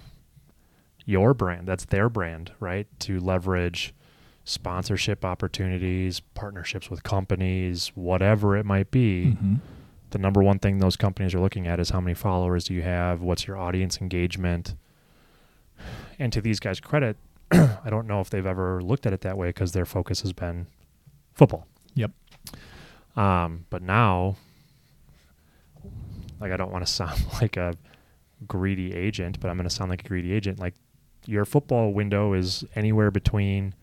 your 1.06 1.32
brand. 1.34 1.66
That's 1.66 1.84
their 1.86 2.08
brand, 2.08 2.52
right? 2.60 2.86
To 3.00 3.18
leverage 3.20 3.94
sponsorship 4.44 5.24
opportunities, 5.24 6.20
partnerships 6.20 6.90
with 6.90 7.02
companies, 7.02 7.92
whatever 7.94 8.56
it 8.56 8.64
might 8.66 8.90
be 8.90 9.36
Mhm. 9.40 9.60
the 10.10 10.18
number 10.18 10.42
one 10.42 10.58
thing 10.58 10.78
those 10.78 10.96
companies 10.96 11.34
are 11.34 11.40
looking 11.40 11.66
at 11.68 11.78
is 11.78 11.90
how 11.90 12.00
many 12.00 12.14
followers 12.14 12.64
do 12.64 12.74
you 12.74 12.82
have 12.82 13.22
what's 13.22 13.46
your 13.46 13.56
audience 13.56 14.00
engagement 14.00 14.74
and 16.18 16.32
to 16.32 16.40
these 16.40 16.58
guys 16.58 16.80
credit 16.80 17.16
i 17.84 17.88
don't 17.90 18.06
know 18.06 18.20
if 18.20 18.30
they've 18.30 18.46
ever 18.46 18.80
looked 18.82 19.06
at 19.06 19.12
it 19.12 19.20
that 19.22 19.36
way 19.36 19.48
because 19.48 19.72
their 19.72 19.86
focus 19.86 20.20
has 20.22 20.32
been 20.32 20.66
football 21.34 21.66
Yep. 21.94 22.12
um, 23.16 23.66
but 23.70 23.82
now 23.82 24.36
like 26.40 26.52
i 26.52 26.56
don't 26.56 26.70
want 26.72 26.86
to 26.86 26.92
sound 27.00 27.24
like 27.40 27.56
a 27.56 27.74
greedy 28.46 28.94
agent, 28.94 29.38
but 29.38 29.50
I'm 29.50 29.56
going 29.58 29.68
to 29.68 29.74
sound 29.74 29.90
like 29.90 30.02
a 30.02 30.08
greedy 30.08 30.32
agent. 30.32 30.58
Like 30.58 30.72
your 31.26 31.44
football 31.44 31.92
window 31.92 32.32
is 32.32 32.64
anywhere 32.74 33.10
between 33.10 33.74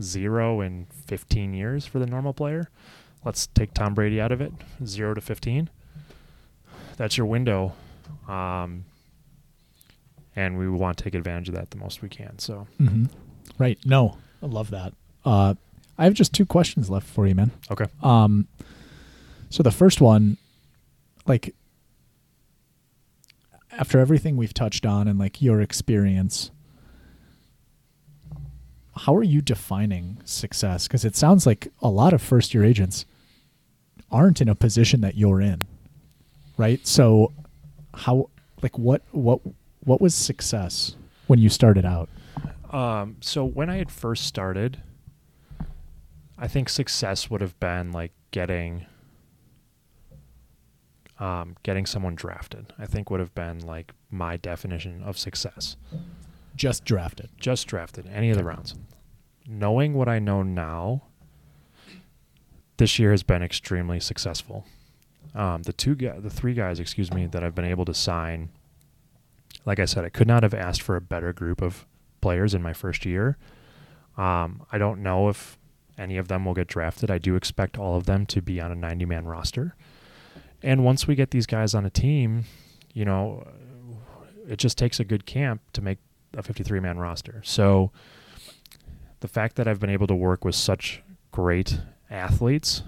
zero 0.00 0.62
and 0.62 0.86
15 1.06 1.52
years 1.52 1.84
for 1.84 1.98
the 1.98 2.06
normal 2.06 2.32
player. 2.32 2.70
Let's 3.26 3.46
take 3.48 3.74
Tom 3.74 3.92
Brady 3.92 4.18
out 4.18 4.32
of 4.32 4.40
it, 4.40 4.52
zero 4.86 5.12
to 5.12 5.20
15. 5.20 5.68
That's 6.96 7.18
your 7.18 7.26
window. 7.26 7.74
Um, 8.26 8.86
and 10.36 10.56
we 10.58 10.68
want 10.68 10.96
to 10.98 11.04
take 11.04 11.14
advantage 11.14 11.48
of 11.48 11.54
that 11.54 11.70
the 11.70 11.76
most 11.78 12.02
we 12.02 12.08
can. 12.08 12.38
So, 12.38 12.66
hmm 12.78 13.04
Right. 13.58 13.78
No, 13.84 14.16
I 14.42 14.46
love 14.46 14.70
that. 14.70 14.94
Uh, 15.24 15.54
I 15.98 16.04
have 16.04 16.14
just 16.14 16.32
two 16.32 16.46
questions 16.46 16.88
left 16.88 17.06
for 17.06 17.26
you, 17.26 17.34
man. 17.34 17.50
okay. 17.70 17.86
Um, 18.02 18.48
so 19.50 19.62
the 19.62 19.70
first 19.70 20.00
one, 20.00 20.38
like, 21.26 21.54
after 23.72 23.98
everything 23.98 24.36
we've 24.36 24.54
touched 24.54 24.86
on 24.86 25.06
and 25.08 25.18
like 25.18 25.42
your 25.42 25.60
experience, 25.60 26.50
how 28.96 29.14
are 29.14 29.22
you 29.22 29.40
defining 29.40 30.18
success? 30.24 30.86
Because 30.88 31.04
it 31.04 31.16
sounds 31.16 31.46
like 31.46 31.68
a 31.82 31.88
lot 31.88 32.12
of 32.12 32.20
first 32.22 32.54
year 32.54 32.64
agents 32.64 33.04
aren't 34.10 34.40
in 34.40 34.48
a 34.48 34.54
position 34.54 35.00
that 35.02 35.16
you're 35.16 35.40
in, 35.40 35.66
right? 36.56 36.84
So, 36.86 37.32
how, 37.94 38.28
like, 38.62 38.76
what, 38.78 39.02
what, 39.12 39.40
what 39.84 40.00
was 40.00 40.14
success 40.14 40.96
when 41.26 41.38
you 41.38 41.48
started 41.48 41.84
out? 41.84 42.08
Um, 42.70 43.16
so 43.20 43.44
when 43.44 43.68
I 43.68 43.76
had 43.76 43.90
first 43.90 44.24
started, 44.26 44.80
I 46.38 46.48
think 46.48 46.68
success 46.68 47.28
would 47.30 47.40
have 47.40 47.58
been 47.60 47.92
like 47.92 48.12
getting 48.30 48.86
um, 51.18 51.56
getting 51.62 51.84
someone 51.84 52.14
drafted. 52.14 52.72
I 52.78 52.86
think 52.86 53.10
would 53.10 53.20
have 53.20 53.34
been 53.34 53.60
like 53.60 53.92
my 54.10 54.36
definition 54.38 55.02
of 55.02 55.18
success. 55.18 55.76
Just 56.56 56.84
drafted. 56.84 57.28
Just 57.38 57.66
drafted 57.66 58.06
any 58.12 58.30
of 58.30 58.36
the 58.36 58.44
rounds. 58.44 58.74
Knowing 59.46 59.94
what 59.94 60.08
I 60.08 60.18
know 60.18 60.42
now, 60.42 61.02
this 62.78 62.98
year 62.98 63.10
has 63.10 63.22
been 63.22 63.42
extremely 63.42 64.00
successful. 64.00 64.66
Um, 65.34 65.62
the 65.62 65.72
two, 65.72 65.94
gu- 65.94 66.20
the 66.20 66.30
three 66.30 66.54
guys, 66.54 66.80
excuse 66.80 67.12
me, 67.12 67.26
that 67.26 67.44
I've 67.44 67.54
been 67.54 67.64
able 67.66 67.84
to 67.84 67.94
sign. 67.94 68.48
Like 69.64 69.78
I 69.78 69.84
said, 69.84 70.04
I 70.04 70.08
could 70.08 70.26
not 70.26 70.42
have 70.42 70.54
asked 70.54 70.82
for 70.82 70.96
a 70.96 71.00
better 71.00 71.32
group 71.32 71.60
of 71.60 71.86
players 72.20 72.54
in 72.54 72.62
my 72.62 72.72
first 72.72 73.04
year. 73.04 73.36
Um, 74.16 74.66
I 74.72 74.78
don't 74.78 75.02
know 75.02 75.28
if 75.28 75.58
any 75.98 76.16
of 76.16 76.28
them 76.28 76.44
will 76.44 76.54
get 76.54 76.66
drafted. 76.66 77.10
I 77.10 77.18
do 77.18 77.36
expect 77.36 77.78
all 77.78 77.96
of 77.96 78.06
them 78.06 78.26
to 78.26 78.40
be 78.40 78.60
on 78.60 78.72
a 78.72 78.74
90 78.74 79.04
man 79.04 79.26
roster. 79.26 79.74
And 80.62 80.84
once 80.84 81.06
we 81.06 81.14
get 81.14 81.30
these 81.30 81.46
guys 81.46 81.74
on 81.74 81.84
a 81.84 81.90
team, 81.90 82.44
you 82.92 83.04
know, 83.04 83.46
it 84.48 84.58
just 84.58 84.76
takes 84.76 84.98
a 85.00 85.04
good 85.04 85.26
camp 85.26 85.60
to 85.74 85.82
make 85.82 85.98
a 86.36 86.42
53 86.42 86.80
man 86.80 86.98
roster. 86.98 87.40
So 87.44 87.92
the 89.20 89.28
fact 89.28 89.56
that 89.56 89.68
I've 89.68 89.80
been 89.80 89.90
able 89.90 90.06
to 90.06 90.14
work 90.14 90.44
with 90.44 90.54
such 90.54 91.02
great 91.30 91.80
athletes 92.10 92.82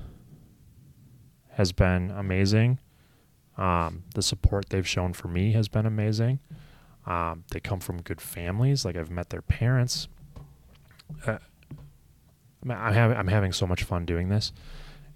has 1.51 1.73
been 1.73 2.11
amazing. 2.11 2.79
Um, 3.63 4.03
the 4.17 4.23
support 4.23 4.71
they've 4.71 4.87
shown 4.89 5.13
for 5.13 5.29
me 5.29 5.53
has 5.53 5.69
been 5.69 5.87
amazing. 5.87 6.41
Um, 7.07 7.45
they 7.53 7.61
come 7.61 7.79
from 7.79 8.03
good 8.03 8.21
families. 8.21 8.85
Like 8.85 8.97
I've 8.97 9.11
met 9.11 9.31
their 9.31 9.41
parents. 9.43 10.09
Uh, 11.25 11.39
I'm, 12.69 12.93
having, 12.93 13.17
I'm 13.17 13.29
having 13.29 13.53
so 13.53 13.65
much 13.69 13.85
fun 13.85 14.05
doing 14.05 14.29
this, 14.29 14.53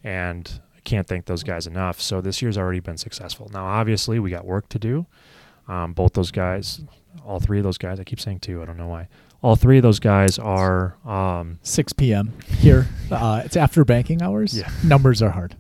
and 0.05 0.61
I 0.77 0.81
can't 0.81 1.09
thank 1.09 1.27
those 1.27 1.43
guys 1.43 1.67
enough. 1.67 2.01
So 2.01 2.21
this 2.21 2.41
year's 2.41 2.57
already 2.57 2.79
been 2.79 2.99
successful. 2.99 3.51
Now, 3.53 3.67
obviously, 3.67 4.21
we 4.21 4.31
got 4.31 4.45
work 4.45 4.69
to 4.69 4.79
do. 4.79 5.07
Um, 5.67 5.93
both 5.93 6.13
those 6.13 6.31
guys, 6.31 6.83
all 7.25 7.41
three 7.41 7.59
of 7.59 7.65
those 7.65 7.79
guys, 7.79 7.99
I 7.99 8.05
keep 8.05 8.21
saying 8.21 8.41
two. 8.41 8.63
I 8.63 8.65
don't 8.65 8.77
know 8.77 8.87
why. 8.87 9.09
All 9.43 9.57
three 9.57 9.79
of 9.79 9.83
those 9.83 9.99
guys 9.99 10.39
are 10.39 10.97
um, 11.05 11.59
6 11.63 11.93
p.m. 11.95 12.33
here. 12.59 12.87
Uh, 13.09 13.41
it's 13.45 13.57
after 13.57 13.85
banking 13.85 14.21
hours. 14.21 14.59
Yeah. 14.59 14.69
Numbers 14.83 15.23
are 15.23 15.31
hard. 15.31 15.55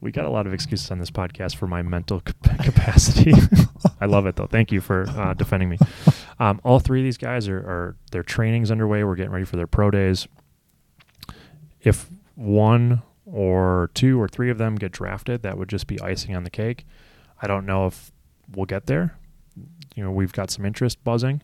We 0.00 0.10
got 0.12 0.24
a 0.24 0.30
lot 0.30 0.46
of 0.46 0.52
excuses 0.52 0.90
on 0.90 0.98
this 0.98 1.10
podcast 1.10 1.56
for 1.56 1.66
my 1.66 1.82
mental 1.82 2.20
cap- 2.20 2.58
capacity. 2.64 3.32
I 4.00 4.06
love 4.06 4.26
it 4.26 4.36
though. 4.36 4.46
Thank 4.46 4.72
you 4.72 4.80
for 4.80 5.08
uh, 5.08 5.34
defending 5.34 5.68
me. 5.68 5.78
Um, 6.38 6.60
all 6.64 6.80
three 6.80 7.00
of 7.00 7.04
these 7.04 7.16
guys 7.16 7.48
are, 7.48 7.56
are 7.56 7.96
their 8.10 8.22
trainings 8.22 8.70
underway. 8.70 9.02
We're 9.02 9.14
getting 9.14 9.32
ready 9.32 9.46
for 9.46 9.56
their 9.56 9.66
pro 9.66 9.90
days. 9.90 10.28
If 11.80 12.10
one 12.34 13.00
or 13.24 13.90
two 13.94 14.20
or 14.20 14.28
three 14.28 14.50
of 14.50 14.58
them 14.58 14.74
get 14.74 14.92
drafted, 14.92 15.40
that 15.44 15.56
would 15.56 15.70
just 15.70 15.86
be 15.86 15.98
icing 16.02 16.36
on 16.36 16.44
the 16.44 16.50
cake. 16.50 16.84
I 17.40 17.46
don't 17.46 17.64
know 17.64 17.86
if 17.86 18.12
we'll 18.54 18.66
get 18.66 18.84
there. 18.84 19.16
You 19.94 20.04
know, 20.04 20.10
we've 20.10 20.34
got 20.34 20.50
some 20.50 20.66
interest 20.66 21.02
buzzing. 21.04 21.40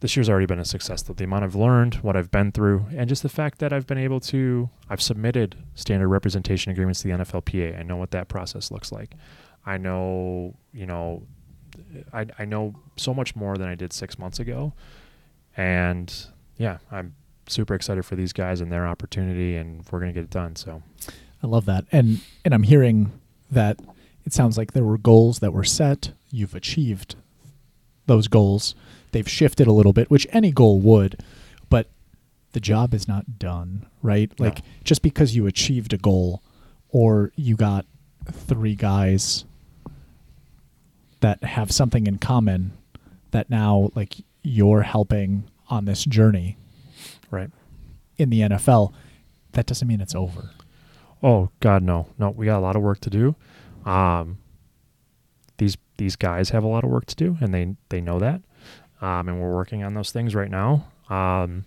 This 0.00 0.16
year's 0.16 0.30
already 0.30 0.46
been 0.46 0.58
a 0.58 0.64
success. 0.64 1.02
The 1.02 1.24
amount 1.24 1.44
I've 1.44 1.54
learned, 1.54 1.96
what 1.96 2.16
I've 2.16 2.30
been 2.30 2.52
through, 2.52 2.86
and 2.96 3.08
just 3.08 3.22
the 3.22 3.28
fact 3.28 3.58
that 3.58 3.72
I've 3.72 3.86
been 3.86 3.98
able 3.98 4.18
to, 4.20 4.70
I've 4.88 5.02
submitted 5.02 5.56
standard 5.74 6.08
representation 6.08 6.72
agreements 6.72 7.02
to 7.02 7.08
the 7.08 7.14
NFLPA. 7.14 7.78
I 7.78 7.82
know 7.82 7.96
what 7.96 8.10
that 8.12 8.28
process 8.28 8.70
looks 8.70 8.90
like. 8.90 9.14
I 9.66 9.76
know, 9.76 10.56
you 10.72 10.86
know, 10.86 11.22
I, 12.12 12.26
I 12.38 12.44
know 12.46 12.74
so 12.96 13.12
much 13.12 13.36
more 13.36 13.58
than 13.58 13.68
I 13.68 13.74
did 13.74 13.92
six 13.92 14.18
months 14.18 14.40
ago. 14.40 14.72
And 15.56 16.12
yeah, 16.56 16.78
I'm 16.90 17.14
super 17.46 17.74
excited 17.74 18.04
for 18.06 18.16
these 18.16 18.32
guys 18.32 18.62
and 18.62 18.72
their 18.72 18.86
opportunity, 18.86 19.56
and 19.56 19.84
we're 19.90 20.00
going 20.00 20.12
to 20.12 20.18
get 20.18 20.24
it 20.24 20.30
done. 20.30 20.56
So, 20.56 20.82
I 21.42 21.46
love 21.46 21.66
that. 21.66 21.84
And 21.92 22.20
and 22.44 22.54
I'm 22.54 22.62
hearing 22.62 23.12
that 23.50 23.78
it 24.24 24.32
sounds 24.32 24.56
like 24.56 24.72
there 24.72 24.84
were 24.84 24.98
goals 24.98 25.40
that 25.40 25.52
were 25.52 25.64
set. 25.64 26.12
You've 26.30 26.54
achieved 26.54 27.16
those 28.06 28.28
goals. 28.28 28.74
They've 29.12 29.28
shifted 29.28 29.66
a 29.66 29.72
little 29.72 29.92
bit, 29.92 30.10
which 30.10 30.26
any 30.30 30.52
goal 30.52 30.80
would, 30.80 31.22
but 31.68 31.88
the 32.52 32.60
job 32.60 32.94
is 32.94 33.08
not 33.08 33.38
done, 33.38 33.86
right? 34.02 34.32
No. 34.38 34.46
Like 34.46 34.60
just 34.84 35.02
because 35.02 35.34
you 35.34 35.46
achieved 35.46 35.92
a 35.92 35.98
goal 35.98 36.42
or 36.90 37.32
you 37.36 37.56
got 37.56 37.86
three 38.30 38.74
guys 38.74 39.44
that 41.20 41.42
have 41.44 41.70
something 41.70 42.06
in 42.06 42.18
common 42.18 42.72
that 43.30 43.50
now 43.50 43.90
like 43.94 44.16
you're 44.42 44.82
helping 44.82 45.44
on 45.68 45.84
this 45.84 46.04
journey 46.04 46.56
right. 47.30 47.50
in 48.16 48.30
the 48.30 48.40
NFL, 48.40 48.92
that 49.52 49.66
doesn't 49.66 49.86
mean 49.86 50.00
it's 50.00 50.14
over. 50.14 50.50
Oh 51.22 51.50
God, 51.60 51.82
no, 51.82 52.06
no. 52.18 52.30
We 52.30 52.46
got 52.46 52.58
a 52.58 52.60
lot 52.60 52.76
of 52.76 52.82
work 52.82 53.00
to 53.00 53.10
do. 53.10 53.36
Um, 53.84 54.38
these 55.58 55.76
these 55.98 56.16
guys 56.16 56.50
have 56.50 56.64
a 56.64 56.66
lot 56.66 56.82
of 56.82 56.90
work 56.90 57.04
to 57.06 57.14
do, 57.16 57.36
and 57.40 57.52
they 57.52 57.76
they 57.90 58.00
know 58.00 58.18
that. 58.18 58.40
Um, 59.00 59.28
and 59.28 59.40
we're 59.40 59.52
working 59.54 59.82
on 59.82 59.94
those 59.94 60.10
things 60.10 60.34
right 60.34 60.50
now. 60.50 60.86
Um, 61.08 61.64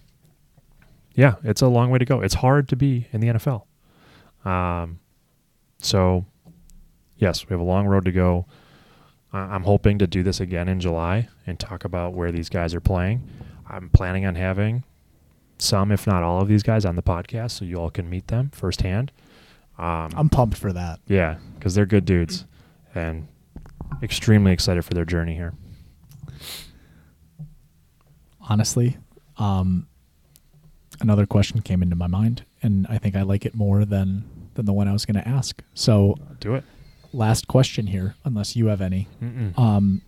yeah, 1.15 1.35
it's 1.43 1.61
a 1.61 1.67
long 1.67 1.89
way 1.89 1.99
to 1.99 2.05
go. 2.05 2.21
It's 2.21 2.35
hard 2.35 2.67
to 2.69 2.75
be 2.75 3.07
in 3.11 3.21
the 3.21 3.27
NFL. 3.27 3.63
Um, 4.45 4.99
so 5.79 6.25
yes, 7.17 7.47
we 7.47 7.53
have 7.53 7.59
a 7.59 7.63
long 7.63 7.87
road 7.87 8.05
to 8.05 8.11
go. 8.11 8.45
I'm 9.31 9.63
hoping 9.63 9.97
to 9.97 10.05
do 10.05 10.21
this 10.21 10.39
again 10.39 10.67
in 10.69 10.79
July 10.79 11.27
and 11.47 11.59
talk 11.59 11.85
about 11.85 12.13
where 12.13 12.31
these 12.31 12.49
guys 12.49 12.75
are 12.75 12.79
playing. 12.79 13.27
I'm 13.67 13.89
planning 13.89 14.27
on 14.27 14.35
having 14.35 14.83
some, 15.57 15.91
if 15.91 16.05
not 16.05 16.21
all 16.21 16.39
of 16.41 16.47
these 16.47 16.61
guys 16.61 16.85
on 16.85 16.95
the 16.95 17.01
podcast 17.01 17.51
so 17.51 17.65
you 17.65 17.77
all 17.77 17.89
can 17.89 18.07
meet 18.07 18.27
them 18.27 18.51
firsthand. 18.53 19.11
Um, 19.79 20.11
I'm 20.15 20.29
pumped 20.29 20.55
for 20.57 20.71
that. 20.73 20.99
yeah, 21.07 21.37
because 21.55 21.73
they're 21.73 21.87
good 21.87 22.05
dudes 22.05 22.45
and 22.93 23.27
extremely 24.03 24.51
excited 24.51 24.85
for 24.85 24.93
their 24.93 25.05
journey 25.05 25.33
here. 25.33 25.53
Honestly. 28.49 28.97
Um, 29.37 29.87
another 31.01 31.25
question 31.25 31.61
came 31.61 31.81
into 31.81 31.95
my 31.95 32.07
mind, 32.07 32.43
and 32.61 32.85
I 32.89 32.97
think 32.97 33.15
I 33.15 33.21
like 33.23 33.45
it 33.45 33.55
more 33.55 33.85
than 33.85 34.23
than 34.55 34.65
the 34.65 34.73
one 34.73 34.87
I 34.87 34.93
was 34.93 35.05
going 35.05 35.15
to 35.21 35.27
ask. 35.27 35.63
So, 35.73 36.15
Do 36.39 36.53
it. 36.53 36.63
last 37.11 37.47
question 37.47 37.87
here, 37.87 38.15
unless 38.23 38.55
you 38.55 38.67
have 38.67 38.81
any. 38.81 39.07
Um, 39.57 40.03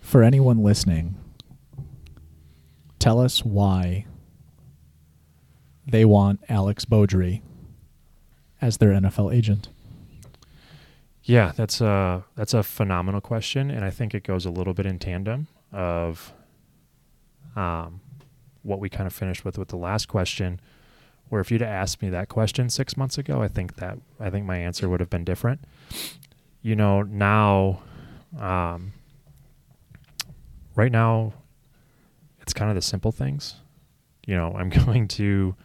for 0.00 0.22
anyone 0.22 0.62
listening, 0.62 1.16
tell 3.00 3.18
us 3.20 3.44
why 3.44 4.06
they 5.86 6.04
want 6.04 6.40
Alex 6.48 6.84
Beaudry 6.84 7.42
as 8.60 8.76
their 8.78 8.90
NFL 8.90 9.34
agent. 9.34 9.68
Yeah, 11.24 11.52
that's 11.56 11.80
a 11.80 12.22
that's 12.36 12.54
a 12.54 12.62
phenomenal 12.62 13.20
question, 13.20 13.70
and 13.70 13.84
I 13.84 13.90
think 13.90 14.14
it 14.14 14.22
goes 14.24 14.44
a 14.46 14.50
little 14.50 14.74
bit 14.74 14.86
in 14.86 14.98
tandem 14.98 15.48
of 15.72 16.32
um, 17.56 18.00
what 18.62 18.80
we 18.80 18.88
kind 18.88 19.06
of 19.06 19.12
finished 19.12 19.44
with 19.44 19.58
with 19.58 19.68
the 19.68 19.76
last 19.76 20.06
question. 20.06 20.60
Where 21.28 21.40
if 21.40 21.50
you'd 21.50 21.62
asked 21.62 22.02
me 22.02 22.10
that 22.10 22.28
question 22.28 22.68
six 22.68 22.96
months 22.96 23.16
ago, 23.16 23.42
I 23.42 23.48
think 23.48 23.76
that 23.76 23.98
I 24.20 24.30
think 24.30 24.44
my 24.46 24.58
answer 24.58 24.88
would 24.88 25.00
have 25.00 25.10
been 25.10 25.24
different. 25.24 25.60
You 26.62 26.76
know, 26.76 27.02
now, 27.02 27.82
um, 28.38 28.92
right 30.74 30.92
now, 30.92 31.32
it's 32.40 32.52
kind 32.52 32.70
of 32.70 32.74
the 32.74 32.82
simple 32.82 33.10
things. 33.10 33.56
You 34.26 34.36
know, 34.36 34.54
I'm 34.56 34.68
going 34.84 35.08
to 35.08 35.56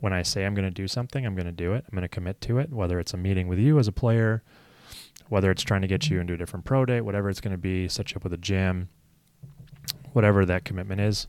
when 0.00 0.12
I 0.12 0.22
say 0.22 0.44
I'm 0.44 0.54
going 0.54 0.66
to 0.66 0.70
do 0.70 0.86
something, 0.86 1.24
I'm 1.24 1.34
going 1.34 1.46
to 1.46 1.52
do 1.52 1.72
it. 1.72 1.84
I'm 1.86 1.96
going 1.96 2.02
to 2.02 2.08
commit 2.08 2.40
to 2.42 2.58
it, 2.58 2.70
whether 2.70 3.00
it's 3.00 3.14
a 3.14 3.16
meeting 3.16 3.48
with 3.48 3.58
you 3.58 3.78
as 3.78 3.88
a 3.88 3.92
player, 3.92 4.42
whether 5.28 5.50
it's 5.50 5.62
trying 5.62 5.82
to 5.82 5.88
get 5.88 6.08
you 6.08 6.20
into 6.20 6.34
a 6.34 6.36
different 6.36 6.64
pro 6.64 6.84
day, 6.84 7.00
whatever 7.00 7.28
it's 7.30 7.40
going 7.40 7.54
to 7.54 7.58
be, 7.58 7.88
set 7.88 8.12
you 8.12 8.16
up 8.16 8.22
with 8.22 8.32
a 8.32 8.38
gym, 8.38 8.88
whatever 10.16 10.46
that 10.46 10.64
commitment 10.64 10.98
is, 10.98 11.26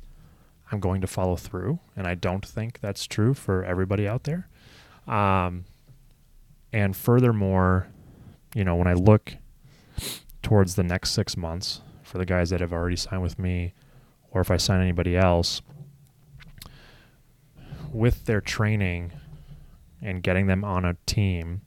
I'm 0.72 0.80
going 0.80 1.02
to 1.02 1.08
follow 1.08 1.36
through. 1.36 1.80
And 1.98 2.08
I 2.08 2.16
don't 2.16 2.46
think 2.46 2.80
that's 2.80 3.06
true 3.06 3.34
for 3.34 3.66
everybody 3.66 4.08
out 4.08 4.24
there. 4.24 4.48
Um, 5.06 5.66
and 6.72 6.96
furthermore, 6.96 7.90
you 8.56 8.64
know, 8.64 8.78
when 8.78 8.88
I 8.88 8.94
look 8.94 9.36
towards 10.42 10.76
the 10.76 10.84
next 10.84 11.10
six 11.12 11.36
months 11.36 11.82
for 12.02 12.18
the 12.18 12.26
guys 12.26 12.50
that 12.52 12.62
have 12.62 12.72
already 12.72 12.96
signed 12.96 13.22
with 13.22 13.38
me, 13.38 13.74
or 14.32 14.40
if 14.40 14.50
I 14.50 14.56
sign 14.56 14.80
anybody 14.80 15.18
else, 15.18 15.62
with 17.92 18.24
their 18.24 18.40
training 18.40 19.12
and 20.02 20.24
getting 20.24 20.48
them 20.48 20.64
on 20.64 20.86
a 20.86 20.96
team, 21.06 21.60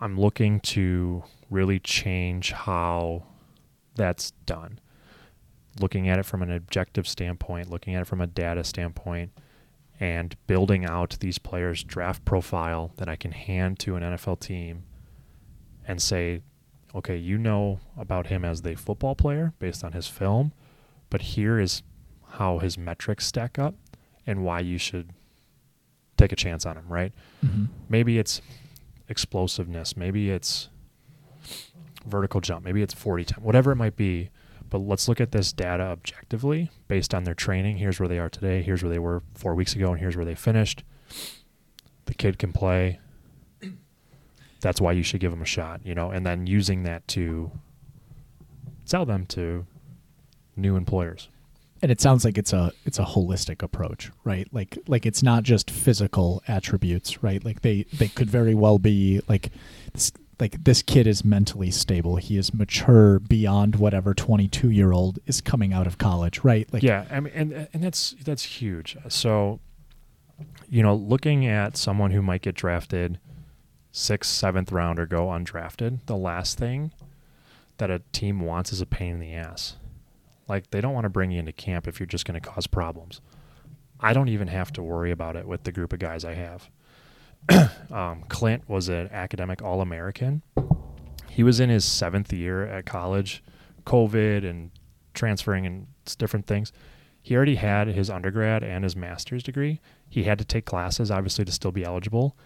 I'm 0.00 0.18
looking 0.18 0.60
to 0.60 1.24
really 1.50 1.78
change 1.78 2.52
how 2.52 3.24
that's 3.96 4.30
done. 4.46 4.78
Looking 5.80 6.08
at 6.08 6.18
it 6.18 6.24
from 6.24 6.42
an 6.42 6.50
objective 6.50 7.08
standpoint, 7.08 7.70
looking 7.70 7.94
at 7.94 8.02
it 8.02 8.06
from 8.06 8.20
a 8.20 8.26
data 8.26 8.62
standpoint, 8.64 9.32
and 9.98 10.36
building 10.46 10.84
out 10.84 11.16
these 11.20 11.38
players' 11.38 11.84
draft 11.84 12.24
profile 12.24 12.92
that 12.96 13.08
I 13.08 13.16
can 13.16 13.32
hand 13.32 13.78
to 13.80 13.96
an 13.96 14.02
NFL 14.02 14.40
team 14.40 14.84
and 15.86 16.00
say, 16.00 16.42
okay, 16.94 17.16
you 17.16 17.38
know 17.38 17.80
about 17.96 18.26
him 18.26 18.44
as 18.44 18.62
the 18.62 18.74
football 18.74 19.14
player 19.14 19.54
based 19.58 19.82
on 19.84 19.92
his 19.92 20.08
film, 20.08 20.52
but 21.08 21.22
here 21.22 21.58
is 21.58 21.82
how 22.32 22.58
his 22.58 22.76
metrics 22.76 23.26
stack 23.26 23.58
up 23.58 23.74
and 24.26 24.44
why 24.44 24.60
you 24.60 24.78
should 24.78 25.10
take 26.16 26.32
a 26.32 26.36
chance 26.36 26.66
on 26.66 26.76
him, 26.76 26.88
right? 26.88 27.12
Mm-hmm. 27.44 27.64
Maybe 27.88 28.18
it's 28.18 28.40
explosiveness, 29.08 29.96
maybe 29.96 30.30
it's 30.30 30.68
vertical 32.06 32.40
jump, 32.40 32.64
maybe 32.64 32.82
it's 32.82 32.94
40 32.94 33.24
time, 33.24 33.44
whatever 33.44 33.72
it 33.72 33.76
might 33.76 33.96
be. 33.96 34.30
But 34.72 34.78
let's 34.80 35.06
look 35.06 35.20
at 35.20 35.32
this 35.32 35.52
data 35.52 35.82
objectively 35.82 36.70
based 36.88 37.12
on 37.12 37.24
their 37.24 37.34
training. 37.34 37.76
Here's 37.76 38.00
where 38.00 38.08
they 38.08 38.18
are 38.18 38.30
today, 38.30 38.62
here's 38.62 38.82
where 38.82 38.88
they 38.88 38.98
were 38.98 39.22
four 39.34 39.54
weeks 39.54 39.74
ago, 39.74 39.90
and 39.90 40.00
here's 40.00 40.16
where 40.16 40.24
they 40.24 40.34
finished. 40.34 40.82
The 42.06 42.14
kid 42.14 42.38
can 42.38 42.54
play. 42.54 42.98
That's 44.62 44.80
why 44.80 44.92
you 44.92 45.02
should 45.02 45.20
give 45.20 45.30
them 45.30 45.42
a 45.42 45.44
shot, 45.46 45.82
you 45.84 45.94
know, 45.94 46.10
and 46.10 46.24
then 46.24 46.46
using 46.46 46.84
that 46.84 47.06
to 47.08 47.50
sell 48.86 49.04
them 49.04 49.26
to 49.26 49.66
new 50.56 50.76
employers. 50.76 51.28
and 51.82 51.90
it 51.90 52.00
sounds 52.00 52.24
like 52.24 52.38
it's 52.38 52.54
a 52.54 52.72
it's 52.86 52.98
a 52.98 53.04
holistic 53.04 53.62
approach 53.62 54.10
right 54.24 54.46
like 54.52 54.78
like 54.86 55.04
it's 55.04 55.22
not 55.22 55.42
just 55.42 55.70
physical 55.70 56.42
attributes 56.46 57.22
right 57.22 57.44
like 57.44 57.62
they 57.62 57.84
they 57.94 58.06
could 58.08 58.30
very 58.30 58.54
well 58.54 58.78
be 58.78 59.20
like 59.28 59.50
like 60.42 60.64
this 60.64 60.82
kid 60.82 61.06
is 61.06 61.24
mentally 61.24 61.70
stable 61.70 62.16
he 62.16 62.36
is 62.36 62.52
mature 62.52 63.20
beyond 63.20 63.76
whatever 63.76 64.12
22 64.12 64.70
year 64.70 64.92
old 64.92 65.18
is 65.26 65.40
coming 65.40 65.72
out 65.72 65.86
of 65.86 65.96
college 65.96 66.42
right 66.42 66.68
like 66.72 66.82
yeah, 66.82 67.04
I 67.10 67.20
mean, 67.20 67.32
and 67.34 67.68
and 67.72 67.82
that's 67.82 68.14
that's 68.24 68.42
huge. 68.42 68.96
So, 69.08 69.60
you 70.68 70.82
know, 70.82 70.94
looking 70.94 71.46
at 71.46 71.76
someone 71.76 72.10
who 72.10 72.22
might 72.22 72.42
get 72.42 72.54
drafted 72.54 73.18
sixth, 73.92 74.30
seventh 74.30 74.72
round 74.72 74.98
or 74.98 75.06
go 75.06 75.26
undrafted, 75.26 76.06
the 76.06 76.16
last 76.16 76.58
thing 76.58 76.92
that 77.78 77.90
a 77.90 78.00
team 78.12 78.40
wants 78.40 78.72
is 78.72 78.80
a 78.80 78.86
pain 78.86 79.14
in 79.14 79.20
the 79.20 79.34
ass. 79.34 79.76
Like 80.48 80.70
they 80.70 80.80
don't 80.80 80.94
want 80.94 81.04
to 81.04 81.10
bring 81.10 81.30
you 81.30 81.40
into 81.40 81.52
camp 81.52 81.86
if 81.86 82.00
you're 82.00 82.06
just 82.06 82.24
going 82.24 82.40
to 82.40 82.48
cause 82.48 82.66
problems. 82.66 83.20
I 84.00 84.12
don't 84.12 84.28
even 84.28 84.48
have 84.48 84.72
to 84.72 84.82
worry 84.82 85.12
about 85.12 85.36
it 85.36 85.46
with 85.46 85.62
the 85.62 85.72
group 85.72 85.92
of 85.92 86.00
guys 86.00 86.24
I 86.24 86.34
have. 86.34 86.68
um, 87.90 88.24
Clint 88.28 88.68
was 88.68 88.88
an 88.88 89.08
academic 89.12 89.62
All 89.62 89.80
American. 89.80 90.42
He 91.28 91.42
was 91.42 91.60
in 91.60 91.70
his 91.70 91.84
seventh 91.84 92.32
year 92.32 92.66
at 92.66 92.86
college, 92.86 93.42
COVID 93.86 94.48
and 94.48 94.70
transferring 95.14 95.66
and 95.66 95.86
different 96.18 96.46
things. 96.46 96.72
He 97.22 97.36
already 97.36 97.54
had 97.54 97.88
his 97.88 98.10
undergrad 98.10 98.64
and 98.64 98.84
his 98.84 98.96
master's 98.96 99.42
degree. 99.42 99.80
He 100.08 100.24
had 100.24 100.38
to 100.38 100.44
take 100.44 100.66
classes, 100.66 101.10
obviously, 101.10 101.44
to 101.44 101.52
still 101.52 101.70
be 101.70 101.84
eligible. 101.84 102.36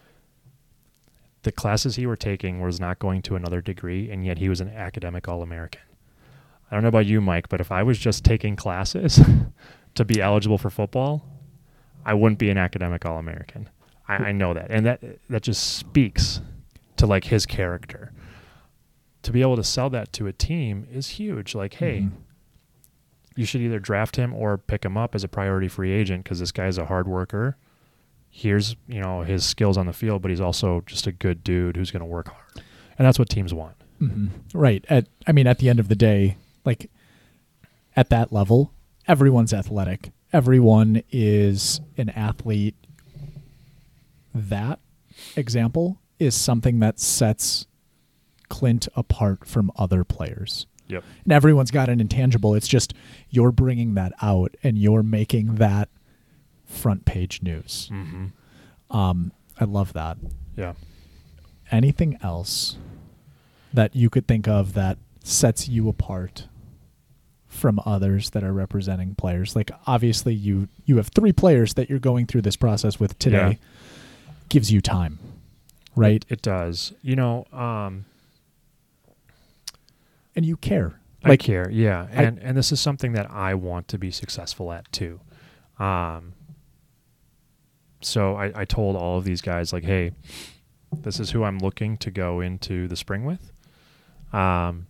The 1.42 1.53
classes 1.53 1.97
he 1.97 2.07
were 2.07 2.16
taking 2.16 2.61
was 2.61 2.78
not 2.78 2.99
going 2.99 3.22
to 3.22 3.36
another 3.36 3.61
degree, 3.61 4.11
and 4.11 4.24
yet 4.26 4.38
he 4.38 4.49
was 4.49 4.61
an 4.61 4.68
academic 4.68 5.28
All 5.28 5.42
American. 5.42 5.80
I 6.70 6.74
don't 6.74 6.82
know 6.82 6.88
about 6.88 7.07
you, 7.07 7.20
Mike, 7.20 7.49
but 7.49 7.61
if 7.61 7.70
I 7.70 7.82
was 7.82 7.99
just 7.99 8.24
taking 8.24 8.57
classes 8.57 9.20
to 9.94 10.05
be 10.05 10.20
eligible 10.20 10.59
for 10.59 10.70
football, 10.70 11.24
I 12.05 12.14
wouldn't 12.14 12.38
be 12.38 12.51
an 12.51 12.59
academic 12.59 13.07
All 13.07 13.18
American. 13.18 13.68
I, 14.09 14.15
I 14.17 14.33
know 14.33 14.55
that, 14.55 14.71
and 14.71 14.87
that 14.87 15.03
that 15.31 15.43
just 15.43 15.77
speaks 15.77 16.41
to 16.97 17.07
like 17.07 17.25
his 17.25 17.47
character. 17.47 18.13
To 19.23 19.33
be 19.33 19.41
able 19.43 19.57
to 19.57 19.65
sell 19.65 19.91
that 19.91 20.13
to 20.15 20.27
a 20.29 20.33
team 20.33 20.87
is 20.93 21.09
huge. 21.11 21.55
Like, 21.55 21.75
hey, 21.75 22.03
Mhm. 22.03 22.13
you 23.35 23.45
should 23.45 23.61
either 23.61 23.79
draft 23.81 24.17
him 24.17 24.33
or 24.33 24.57
pick 24.57 24.85
him 24.85 24.97
up 24.97 25.15
as 25.15 25.25
a 25.25 25.29
priority 25.29 25.69
free 25.69 25.91
agent 25.93 26.23
because 26.25 26.39
this 26.39 26.53
guy's 26.53 26.79
a 26.79 26.87
hard 26.87 27.09
worker. 27.09 27.57
Here's 28.31 28.77
you 28.87 29.01
know 29.01 29.23
his 29.23 29.45
skills 29.45 29.77
on 29.77 29.87
the 29.87 29.93
field, 29.93 30.23
but 30.23 30.31
he's 30.31 30.41
also 30.41 30.83
just 30.87 31.07
a 31.07 31.13
good 31.13 31.43
dude 31.43 31.77
who's 31.77 31.91
going 31.91 32.01
to 32.01 32.07
work 32.07 32.29
hard, 32.29 32.65
and 32.99 33.07
that's 33.07 33.19
what 33.19 33.29
teams 33.29 33.53
want. 33.55 33.75
Mhm. 34.01 34.29
right 34.53 34.85
at 34.91 35.07
i 35.27 35.33
mean 35.33 35.47
at 35.47 35.57
the 35.59 35.71
end 35.71 35.81
of 35.81 35.89
the 35.89 35.95
day 35.97 36.37
like 36.67 36.91
at 37.97 38.11
that 38.11 38.31
level 38.31 38.71
everyone's 39.09 39.55
athletic 39.55 40.11
everyone 40.35 41.03
is 41.11 41.81
an 41.97 42.11
athlete 42.11 42.75
that 44.51 44.80
example 45.37 45.99
is 46.18 46.34
something 46.34 46.80
that 46.80 46.99
sets 47.01 47.66
clint 48.49 48.89
apart 48.95 49.45
from 49.47 49.70
other 49.76 50.05
players 50.05 50.66
Yep. 50.89 51.03
and 51.24 51.32
everyone's 51.32 51.72
got 51.72 51.89
an 51.89 52.01
intangible 52.01 52.55
it's 52.55 52.68
just 52.68 52.95
you're 53.28 53.51
bringing 53.51 53.95
that 53.95 54.12
out 54.22 54.55
and 54.62 54.78
you're 54.78 55.03
making 55.03 55.57
that 55.57 55.89
front 56.64 57.05
page 57.05 57.43
news 57.43 57.91
Mm-hmm. 57.93 58.26
um 58.97 59.32
i 59.59 59.64
love 59.64 59.93
that 59.95 60.16
Yeah. 60.57 60.74
anything 61.72 62.18
else 62.22 62.76
that 63.74 63.97
you 63.97 64.09
could 64.11 64.28
think 64.28 64.47
of 64.47 64.74
that 64.74 64.99
sets 65.24 65.68
you 65.68 65.89
apart 65.89 66.47
from 67.49 67.80
others 67.84 68.30
that 68.30 68.45
are 68.45 68.53
representing 68.53 69.14
players 69.16 69.57
like 69.57 69.70
obviously 69.87 70.34
you 70.34 70.68
you 70.84 70.99
have 70.99 71.09
three 71.09 71.32
players 71.32 71.74
that 71.74 71.91
you're 71.91 71.99
going 71.99 72.26
through 72.26 72.43
this 72.43 72.57
process 72.57 73.01
with 73.01 73.18
today 73.18 73.59
Yeah. 73.61 73.68
Gives 74.49 74.70
you 74.72 74.80
time 74.80 75.18
right 75.94 76.24
It 76.28 76.42
does. 76.42 76.92
You 77.03 77.16
know, 77.16 77.44
um, 77.53 78.05
and 80.34 80.44
you 80.44 80.57
care 80.57 81.01
I 81.24 81.30
like 81.30 81.40
care. 81.40 81.68
Yeah, 81.70 82.07
I- 82.14 82.22
and 82.24 82.38
and 82.38 82.57
this 82.57 82.70
is 82.72 82.80
something 82.80 83.12
that 83.12 83.30
I 83.30 83.55
want 83.55 83.88
to 83.88 83.99
be 83.99 84.11
successful 84.11 84.72
at 84.72 84.90
too. 84.92 85.20
Um, 85.78 86.34
so 88.01 88.36
I, 88.36 88.53
I 88.55 88.64
told 88.64 88.94
all 88.97 89.18
of 89.18 89.24
these 89.24 89.40
guys 89.42 89.72
like, 89.72 89.84
hey, 89.84 90.12
this 90.92 91.18
is 91.18 91.30
who 91.30 91.42
I'm 91.44 91.59
looking 91.59 91.97
to 91.99 92.11
go 92.11 92.40
into 92.40 92.86
the 92.88 92.97
spring 92.97 93.24
with. 93.24 93.53
Um, 94.32 94.86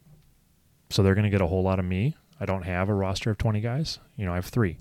so 0.90 1.02
they're 1.02 1.14
going 1.14 1.24
to 1.24 1.30
get 1.30 1.40
a 1.40 1.46
whole 1.46 1.62
lot 1.62 1.78
of 1.78 1.84
me. 1.84 2.16
I 2.38 2.44
don't 2.46 2.62
have 2.64 2.88
a 2.88 2.94
roster 2.94 3.30
of 3.30 3.38
20 3.38 3.60
guys. 3.60 3.98
You 4.16 4.26
know, 4.26 4.32
I 4.32 4.36
have 4.36 4.46
three. 4.46 4.78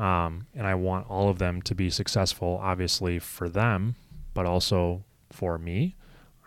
Um, 0.00 0.46
and 0.54 0.66
I 0.66 0.74
want 0.76 1.10
all 1.10 1.28
of 1.28 1.38
them 1.38 1.60
to 1.62 1.74
be 1.74 1.90
successful, 1.90 2.58
obviously 2.62 3.18
for 3.18 3.48
them, 3.50 3.96
but 4.32 4.46
also 4.46 5.04
for 5.30 5.58
me. 5.58 5.94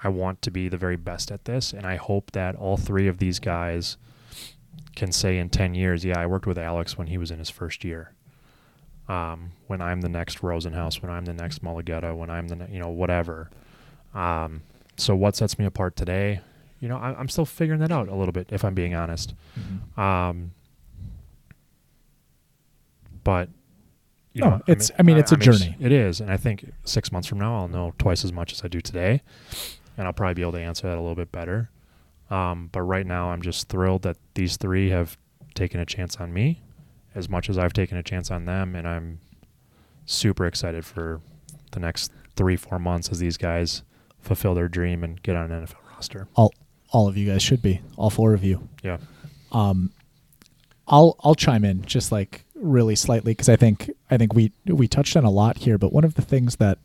I 0.04 0.10
want 0.10 0.42
to 0.42 0.52
be 0.52 0.68
the 0.70 0.78
very 0.78 0.96
best 0.98 1.32
at 1.32 1.46
this, 1.46 1.72
and 1.72 1.86
I 1.86 1.96
hope 1.96 2.32
that 2.32 2.56
all 2.56 2.76
three 2.78 3.08
of 3.08 3.20
these 3.20 3.40
guys 3.40 3.96
can 4.96 5.12
say 5.12 5.38
in 5.38 5.50
10 5.50 5.76
years, 5.76 6.04
yeah, 6.04 6.20
I 6.20 6.26
worked 6.26 6.46
with 6.48 6.58
Alex 6.58 6.98
when 6.98 7.08
he 7.08 7.18
was 7.18 7.32
in 7.32 7.40
his 7.40 7.50
first 7.50 7.84
year. 7.84 8.12
Um, 9.08 9.52
when 9.68 9.82
I'm 9.82 10.02
the 10.02 10.10
next 10.10 10.40
Rosenhaus, 10.42 11.02
when 11.02 11.12
I'm 11.12 11.26
the 11.26 11.34
next 11.34 11.64
Mulugheta, 11.64 12.16
when 12.16 12.30
I'm 12.30 12.48
the, 12.48 12.56
ne- 12.56 12.70
you 12.74 12.80
know, 12.80 12.90
whatever. 12.90 13.50
Um, 14.14 14.62
so 14.98 15.16
what 15.16 15.36
sets 15.36 15.58
me 15.60 15.66
apart 15.66 15.96
today? 15.96 16.42
You 16.80 16.90
know, 16.90 16.98
I, 16.98 17.14
I'm 17.18 17.30
still 17.30 17.46
figuring 17.46 17.80
that 17.82 17.92
out 17.92 18.08
a 18.10 18.16
little 18.16 18.32
bit, 18.34 18.48
if 18.52 18.64
I'm 18.66 18.74
being 18.74 18.94
honest. 18.96 19.34
Mhm. 19.60 19.98
Um, 20.02 20.52
but 23.24 23.50
you 24.34 24.44
No, 24.44 24.50
know, 24.52 24.62
it's- 24.68 24.90
I 24.98 25.04
mean, 25.04 25.18
it's 25.18 25.32
a 25.32 25.38
journey. 25.38 25.76
It 25.80 25.92
is, 25.92 26.20
and 26.20 26.32
I 26.32 26.38
think 26.38 26.72
six 26.86 27.12
months 27.12 27.28
from 27.28 27.38
now, 27.40 27.56
I'll 27.56 27.68
know 27.68 27.94
twice 28.00 28.26
as 28.26 28.34
much 28.34 28.52
as 28.52 28.64
I 28.64 28.68
do 28.68 28.82
today, 28.82 29.22
and 29.98 30.08
I'll 30.08 30.14
probably 30.14 30.34
be 30.34 30.42
able 30.42 30.54
to 30.54 30.60
answer 30.62 30.88
that 30.88 30.98
a 30.98 31.02
little 31.02 31.16
bit 31.16 31.32
better. 31.32 31.70
Um, 32.32 32.70
but 32.72 32.82
right 32.82 33.06
now, 33.06 33.30
I'm 33.30 33.42
just 33.44 33.70
thrilled 33.70 34.02
that 34.04 34.18
these 34.34 34.58
three 34.58 34.90
have 34.90 35.18
taken 35.54 35.80
a 35.80 35.86
chance 35.86 36.18
on 36.18 36.34
me, 36.34 36.64
as 37.14 37.30
much 37.30 37.48
as 37.48 37.60
I've 37.60 37.74
taken 37.74 37.96
a 37.98 38.02
chance 38.04 38.32
on 38.32 38.46
them, 38.46 38.76
and 38.76 38.88
I'm 38.88 39.20
super 40.06 40.48
excited 40.48 40.84
for 40.84 41.22
the 41.72 41.80
next 41.80 42.12
three, 42.36 42.56
four 42.56 42.80
months 42.80 43.10
as 43.10 43.20
these 43.20 43.38
guys 43.38 43.84
fulfill 44.20 44.56
their 44.56 44.68
dream 44.68 45.04
and 45.04 45.22
get 45.22 45.36
on 45.36 45.52
an 45.52 45.64
NFL 45.66 45.76
roster. 45.94 46.28
all 46.36 46.52
all 46.90 47.08
of 47.08 47.18
you 47.18 47.30
guys 47.32 47.42
should 47.44 47.62
be 47.62 47.82
all 47.98 48.10
four 48.10 48.34
of 48.34 48.44
you 48.44 48.68
Yeah. 48.84 48.98
um 49.52 49.92
i'll 50.88 51.16
i'll 51.24 51.34
chime 51.36 51.66
in 51.66 51.82
just 51.84 52.12
like 52.12 52.43
really 52.64 52.96
slightly 52.96 53.32
because 53.34 53.50
i 53.50 53.56
think 53.56 53.90
i 54.10 54.18
think 54.18 54.34
we 54.34 54.52
we 54.66 54.88
touched 54.88 55.16
on 55.18 55.24
a 55.26 55.30
lot 55.30 55.58
here 55.58 55.78
but 55.78 55.92
one 55.94 56.04
of 56.04 56.16
the 56.16 56.22
things 56.22 56.56
that 56.58 56.78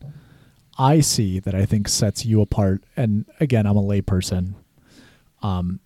I 0.77 1.01
see 1.01 1.39
that 1.39 1.53
I 1.53 1.65
think 1.65 1.89
sets 1.89 2.25
you 2.25 2.39
apart, 2.39 2.81
and 2.95 3.25
again, 3.41 3.65
I'm 3.65 3.75
a 3.75 3.81
layperson, 3.81 4.53
um, 5.41 5.81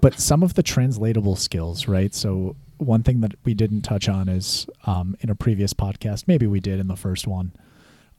but 0.00 0.18
some 0.18 0.42
of 0.42 0.54
the 0.54 0.64
translatable 0.64 1.36
skills, 1.36 1.86
right? 1.86 2.12
So 2.12 2.56
one 2.78 3.04
thing 3.04 3.20
that 3.20 3.34
we 3.44 3.54
didn't 3.54 3.82
touch 3.82 4.08
on 4.08 4.28
is 4.28 4.66
um, 4.84 5.16
in 5.20 5.30
a 5.30 5.36
previous 5.36 5.72
podcast, 5.74 6.24
maybe 6.26 6.48
we 6.48 6.58
did 6.58 6.80
in 6.80 6.88
the 6.88 6.96
first 6.96 7.28
one. 7.28 7.52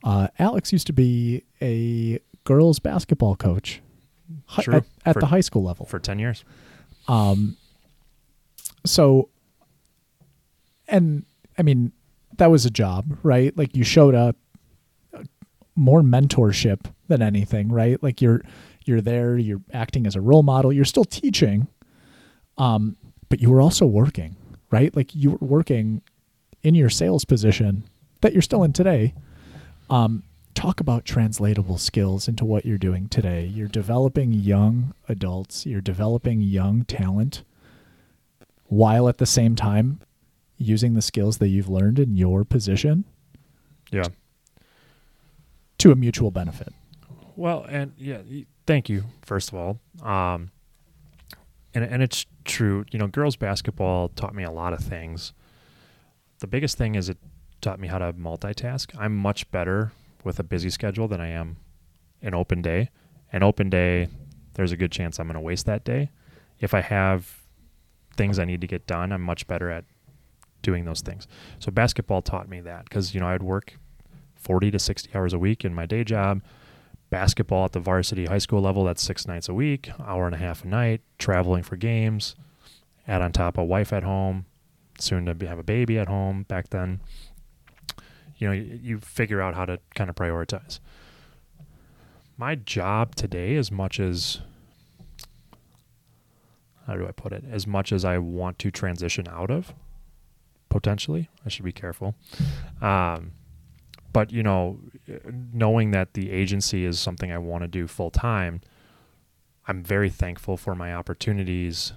Uh, 0.01 0.29
Alex 0.39 0.71
used 0.71 0.87
to 0.87 0.93
be 0.93 1.43
a 1.61 2.21
girls 2.45 2.79
basketball 2.79 3.35
coach 3.35 3.81
hi- 4.45 4.63
True. 4.63 4.75
at, 4.75 4.85
at 5.05 5.13
For- 5.15 5.19
the 5.19 5.25
high 5.25 5.41
school 5.41 5.63
level. 5.63 5.85
for 5.87 5.99
10 5.99 6.19
years. 6.19 6.45
Um, 7.09 7.57
so, 8.85 9.27
and 10.87 11.25
I 11.57 11.63
mean, 11.63 11.91
that 12.37 12.51
was 12.51 12.65
a 12.65 12.69
job, 12.69 13.17
right? 13.23 13.55
Like 13.57 13.75
you 13.75 13.83
showed 13.83 14.15
up, 14.15 14.35
uh, 15.13 15.23
more 15.75 16.01
mentorship 16.01 16.85
than 17.07 17.21
anything, 17.21 17.71
right? 17.71 18.01
Like 18.01 18.21
you're 18.21 18.41
you're 18.85 19.01
there, 19.01 19.37
you're 19.37 19.61
acting 19.73 20.07
as 20.07 20.15
a 20.15 20.21
role 20.21 20.43
model, 20.43 20.71
you're 20.71 20.85
still 20.85 21.03
teaching, 21.03 21.67
um, 22.57 22.95
but 23.29 23.41
you 23.41 23.51
were 23.51 23.61
also 23.61 23.85
working, 23.85 24.35
right? 24.71 24.95
Like 24.95 25.13
you 25.13 25.31
were 25.31 25.47
working 25.47 26.01
in 26.63 26.73
your 26.73 26.89
sales 26.89 27.25
position 27.25 27.83
that 28.21 28.33
you're 28.33 28.41
still 28.41 28.63
in 28.63 28.73
today. 28.73 29.13
Um, 29.89 30.23
talk 30.53 30.79
about 30.79 31.05
translatable 31.05 31.77
skills 31.77 32.27
into 32.27 32.43
what 32.43 32.65
you're 32.65 32.77
doing 32.77 33.09
today. 33.09 33.45
You're 33.45 33.67
developing 33.67 34.31
young 34.33 34.93
adults, 35.07 35.65
you're 35.65 35.81
developing 35.81 36.41
young 36.41 36.83
talent 36.85 37.43
while 38.65 39.07
at 39.07 39.17
the 39.17 39.25
same 39.25 39.55
time 39.55 39.99
using 40.57 40.93
the 40.95 41.01
skills 41.01 41.37
that 41.37 41.47
you've 41.49 41.69
learned 41.69 41.99
in 41.99 42.15
your 42.15 42.43
position 42.43 43.03
Yeah. 43.91 44.05
to 45.79 45.91
a 45.91 45.95
mutual 45.95 46.31
benefit. 46.31 46.73
Well, 47.35 47.65
and 47.69 47.93
yeah, 47.97 48.19
thank 48.65 48.89
you 48.89 49.05
first 49.21 49.49
of 49.49 49.55
all. 49.55 49.79
Um, 50.01 50.51
and 51.73 51.83
and 51.83 52.01
it's 52.01 52.25
true. 52.45 52.85
You 52.91 52.97
know, 52.99 53.07
girls 53.07 53.35
basketball 53.35 54.09
taught 54.09 54.33
me 54.33 54.43
a 54.43 54.51
lot 54.51 54.73
of 54.73 54.79
things. 54.79 55.33
The 56.39 56.47
biggest 56.47 56.77
thing 56.77 56.95
is 56.95 57.09
it 57.09 57.17
taught 57.61 57.79
me 57.79 57.87
how 57.87 57.99
to 57.99 58.13
multitask. 58.13 58.95
I'm 58.99 59.15
much 59.15 59.49
better 59.51 59.91
with 60.23 60.39
a 60.39 60.43
busy 60.43 60.69
schedule 60.69 61.07
than 61.07 61.21
I 61.21 61.27
am 61.29 61.57
an 62.21 62.33
open 62.33 62.61
day. 62.61 62.89
An 63.31 63.43
open 63.43 63.69
day, 63.69 64.07
there's 64.53 64.71
a 64.71 64.77
good 64.77 64.91
chance 64.91 65.19
I'm 65.19 65.27
going 65.27 65.35
to 65.35 65.39
waste 65.39 65.65
that 65.67 65.83
day. 65.83 66.09
If 66.59 66.73
I 66.73 66.81
have 66.81 67.41
things 68.15 68.39
I 68.39 68.45
need 68.45 68.61
to 68.61 68.67
get 68.67 68.87
done, 68.87 69.11
I'm 69.11 69.21
much 69.21 69.45
better 69.47 69.69
at 69.69 69.85
doing 70.61 70.85
those 70.85 71.01
things. 71.01 71.27
So 71.59 71.71
basketball 71.71 72.21
taught 72.21 72.49
me 72.49 72.59
that 72.61 72.85
because 72.85 73.13
you 73.13 73.19
know 73.19 73.27
I'd 73.27 73.43
work 73.43 73.77
40 74.35 74.71
to 74.71 74.79
60 74.79 75.09
hours 75.13 75.33
a 75.33 75.39
week 75.39 75.65
in 75.65 75.73
my 75.73 75.85
day 75.85 76.03
job 76.03 76.41
basketball 77.09 77.65
at 77.65 77.71
the 77.71 77.79
varsity 77.79 78.25
high 78.25 78.37
school 78.37 78.61
level 78.61 78.83
that's 78.83 79.01
six 79.01 79.27
nights 79.27 79.47
a 79.47 79.53
week 79.53 79.89
hour 79.99 80.25
and 80.25 80.35
a 80.35 80.37
half 80.37 80.63
a 80.63 80.67
night 80.67 81.01
traveling 81.17 81.63
for 81.63 81.77
games 81.77 82.35
add 83.07 83.21
on 83.21 83.31
top 83.31 83.57
a 83.57 83.63
wife 83.63 83.93
at 83.93 84.03
home 84.03 84.45
soon 84.99 85.25
to 85.25 85.47
have 85.47 85.59
a 85.59 85.63
baby 85.63 85.97
at 85.97 86.07
home 86.07 86.43
back 86.43 86.69
then 86.69 86.99
you 88.37 88.47
know 88.47 88.53
you, 88.53 88.79
you 88.81 88.99
figure 88.99 89.41
out 89.41 89.55
how 89.55 89.65
to 89.65 89.79
kind 89.95 90.09
of 90.09 90.15
prioritize 90.15 90.79
my 92.37 92.55
job 92.55 93.15
today 93.15 93.55
as 93.55 93.71
much 93.71 93.99
as 93.99 94.41
how 96.85 96.95
do 96.95 97.07
i 97.07 97.11
put 97.11 97.31
it 97.31 97.43
as 97.49 97.65
much 97.65 97.91
as 97.91 98.03
i 98.03 98.17
want 98.17 98.59
to 98.59 98.69
transition 98.69 99.27
out 99.29 99.49
of 99.49 99.73
potentially 100.69 101.29
i 101.45 101.49
should 101.49 101.65
be 101.65 101.71
careful 101.71 102.15
um, 102.81 103.31
but 104.13 104.31
you 104.31 104.43
know 104.43 104.79
knowing 105.53 105.91
that 105.91 106.13
the 106.13 106.31
agency 106.31 106.85
is 106.85 106.99
something 106.99 107.31
I 107.31 107.37
want 107.37 107.63
to 107.63 107.67
do 107.67 107.87
full 107.87 108.11
time, 108.11 108.61
I'm 109.67 109.83
very 109.83 110.09
thankful 110.09 110.57
for 110.57 110.75
my 110.75 110.93
opportunities 110.93 111.93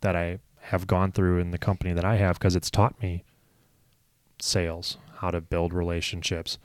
that 0.00 0.16
I 0.16 0.38
have 0.60 0.86
gone 0.86 1.12
through 1.12 1.38
in 1.40 1.50
the 1.50 1.58
company 1.58 1.92
that 1.92 2.04
I 2.04 2.16
have 2.16 2.38
because 2.38 2.56
it's 2.56 2.70
taught 2.70 3.00
me 3.02 3.24
sales, 4.40 4.96
how 5.16 5.30
to 5.30 5.40
build 5.40 5.72
relationships, 5.74 6.58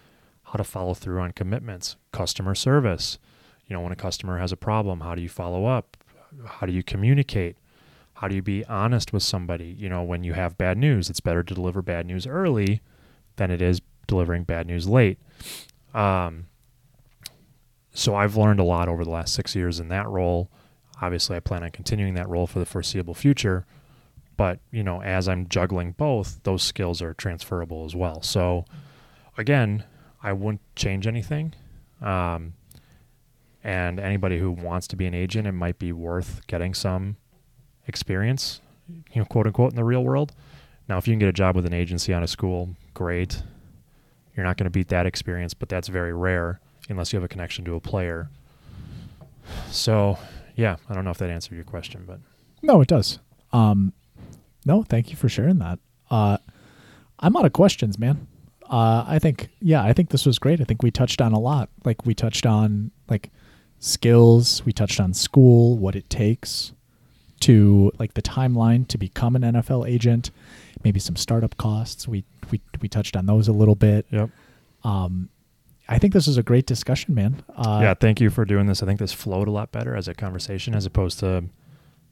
how 0.43 0.53
to 0.53 0.63
follow 0.63 0.93
through 0.93 1.19
on 1.19 1.31
commitments, 1.31 1.95
customer 2.11 2.55
service. 2.55 3.17
You 3.67 3.75
know, 3.75 3.81
when 3.81 3.91
a 3.91 3.97
customer 3.97 4.39
has 4.39 4.51
a 4.51 4.57
problem, 4.57 5.01
how 5.01 5.15
do 5.15 5.21
you 5.21 5.29
follow 5.29 5.65
up? 5.65 5.97
How 6.45 6.65
do 6.65 6.73
you 6.73 6.83
communicate? 6.83 7.57
How 8.19 8.27
do 8.27 8.35
you 8.35 8.41
be 8.41 8.65
honest 8.65 9.13
with 9.13 9.23
somebody? 9.23 9.73
You 9.79 9.87
know, 9.87 10.03
when 10.03 10.25
you 10.25 10.33
have 10.33 10.57
bad 10.57 10.77
news, 10.77 11.09
it's 11.09 11.21
better 11.21 11.41
to 11.41 11.53
deliver 11.53 11.81
bad 11.81 12.05
news 12.05 12.27
early 12.27 12.81
than 13.37 13.49
it 13.49 13.61
is 13.61 13.79
delivering 14.07 14.43
bad 14.43 14.67
news 14.67 14.89
late. 14.89 15.19
Um, 15.93 16.47
so 17.93 18.15
I've 18.15 18.35
learned 18.35 18.59
a 18.59 18.65
lot 18.65 18.89
over 18.89 19.05
the 19.05 19.09
last 19.09 19.33
six 19.33 19.55
years 19.55 19.79
in 19.79 19.87
that 19.87 20.05
role. 20.05 20.51
Obviously, 21.01 21.37
I 21.37 21.39
plan 21.39 21.63
on 21.63 21.69
continuing 21.69 22.15
that 22.15 22.27
role 22.27 22.45
for 22.45 22.59
the 22.59 22.65
foreseeable 22.65 23.13
future. 23.13 23.65
But 24.35 24.59
you 24.69 24.83
know, 24.83 25.01
as 25.01 25.29
I'm 25.29 25.47
juggling 25.47 25.93
both, 25.93 26.41
those 26.43 26.61
skills 26.61 27.01
are 27.01 27.13
transferable 27.13 27.85
as 27.85 27.95
well. 27.95 28.21
So, 28.21 28.65
again, 29.37 29.85
I 30.21 30.33
wouldn't 30.33 30.59
change 30.75 31.07
anything. 31.07 31.53
Um, 32.01 32.55
and 33.63 33.97
anybody 33.97 34.39
who 34.39 34.51
wants 34.51 34.89
to 34.89 34.97
be 34.97 35.05
an 35.05 35.13
agent, 35.13 35.47
it 35.47 35.53
might 35.53 35.79
be 35.79 35.93
worth 35.93 36.45
getting 36.47 36.73
some 36.73 37.15
experience, 37.89 38.61
you 38.87 39.03
know, 39.21 39.25
quote 39.25 39.47
unquote, 39.47 39.71
in 39.71 39.75
the 39.75 39.83
real 39.83 40.03
world. 40.03 40.31
Now, 40.87 40.97
if 40.97 41.07
you 41.07 41.11
can 41.11 41.19
get 41.19 41.27
a 41.29 41.33
job 41.33 41.55
with 41.55 41.65
an 41.65 41.73
agency 41.73 42.13
on 42.13 42.23
a 42.23 42.27
school, 42.27 42.69
great. 42.93 43.43
You're 44.35 44.45
not 44.45 44.57
going 44.57 44.65
to 44.65 44.71
beat 44.71 44.87
that 44.87 45.05
experience, 45.05 45.53
but 45.53 45.67
that's 45.69 45.87
very 45.87 46.13
rare 46.13 46.61
unless 46.89 47.11
you 47.11 47.17
have 47.17 47.23
a 47.23 47.27
connection 47.27 47.65
to 47.65 47.75
a 47.75 47.79
player. 47.79 48.29
So, 49.69 50.17
yeah, 50.55 50.77
I 50.89 50.93
don't 50.93 51.03
know 51.03 51.11
if 51.11 51.17
that 51.17 51.29
answered 51.29 51.55
your 51.55 51.63
question, 51.65 52.05
but 52.07 52.19
No, 52.61 52.81
it 52.81 52.87
does. 52.87 53.19
Um, 53.51 53.93
no, 54.65 54.83
thank 54.83 55.09
you 55.11 55.15
for 55.15 55.29
sharing 55.29 55.59
that. 55.59 55.79
Uh, 56.09 56.37
I'm 57.19 57.35
out 57.35 57.45
of 57.45 57.53
questions, 57.53 57.99
man. 57.99 58.27
Uh, 58.69 59.03
I 59.07 59.19
think, 59.19 59.49
yeah, 59.59 59.83
I 59.83 59.93
think 59.93 60.09
this 60.09 60.25
was 60.25 60.39
great. 60.39 60.61
I 60.61 60.63
think 60.63 60.83
we 60.83 60.91
touched 60.91 61.21
on 61.21 61.33
a 61.33 61.39
lot. 61.39 61.69
Like 61.85 62.05
we 62.05 62.13
touched 62.13 62.45
on 62.45 62.91
like 63.09 63.31
skills. 63.79 64.63
We 64.65 64.73
touched 64.73 64.99
on 64.99 65.13
school, 65.13 65.77
what 65.77 65.95
it 65.95 66.09
takes 66.09 66.73
to 67.41 67.91
like 67.99 68.13
the 68.13 68.21
timeline 68.21 68.87
to 68.89 68.97
become 68.97 69.35
an 69.35 69.41
NFL 69.41 69.89
agent, 69.89 70.31
maybe 70.83 70.99
some 70.99 71.15
startup 71.15 71.57
costs. 71.57 72.07
We 72.07 72.23
we 72.51 72.61
we 72.81 72.89
touched 72.89 73.15
on 73.15 73.25
those 73.25 73.47
a 73.47 73.53
little 73.53 73.75
bit. 73.75 74.05
yep. 74.11 74.29
Um, 74.83 75.29
I 75.89 75.97
think 75.97 76.13
this 76.13 76.27
is 76.27 76.37
a 76.37 76.43
great 76.43 76.67
discussion, 76.67 77.15
man. 77.15 77.43
Uh, 77.55 77.79
yeah, 77.81 77.93
thank 77.95 78.21
you 78.21 78.29
for 78.29 78.45
doing 78.45 78.67
this. 78.67 78.83
I 78.83 78.85
think 78.85 78.99
this 78.99 79.11
flowed 79.11 79.47
a 79.47 79.51
lot 79.51 79.71
better 79.71 79.95
as 79.95 80.07
a 80.07 80.13
conversation 80.13 80.75
as 80.75 80.85
opposed 80.85 81.19
to 81.19 81.45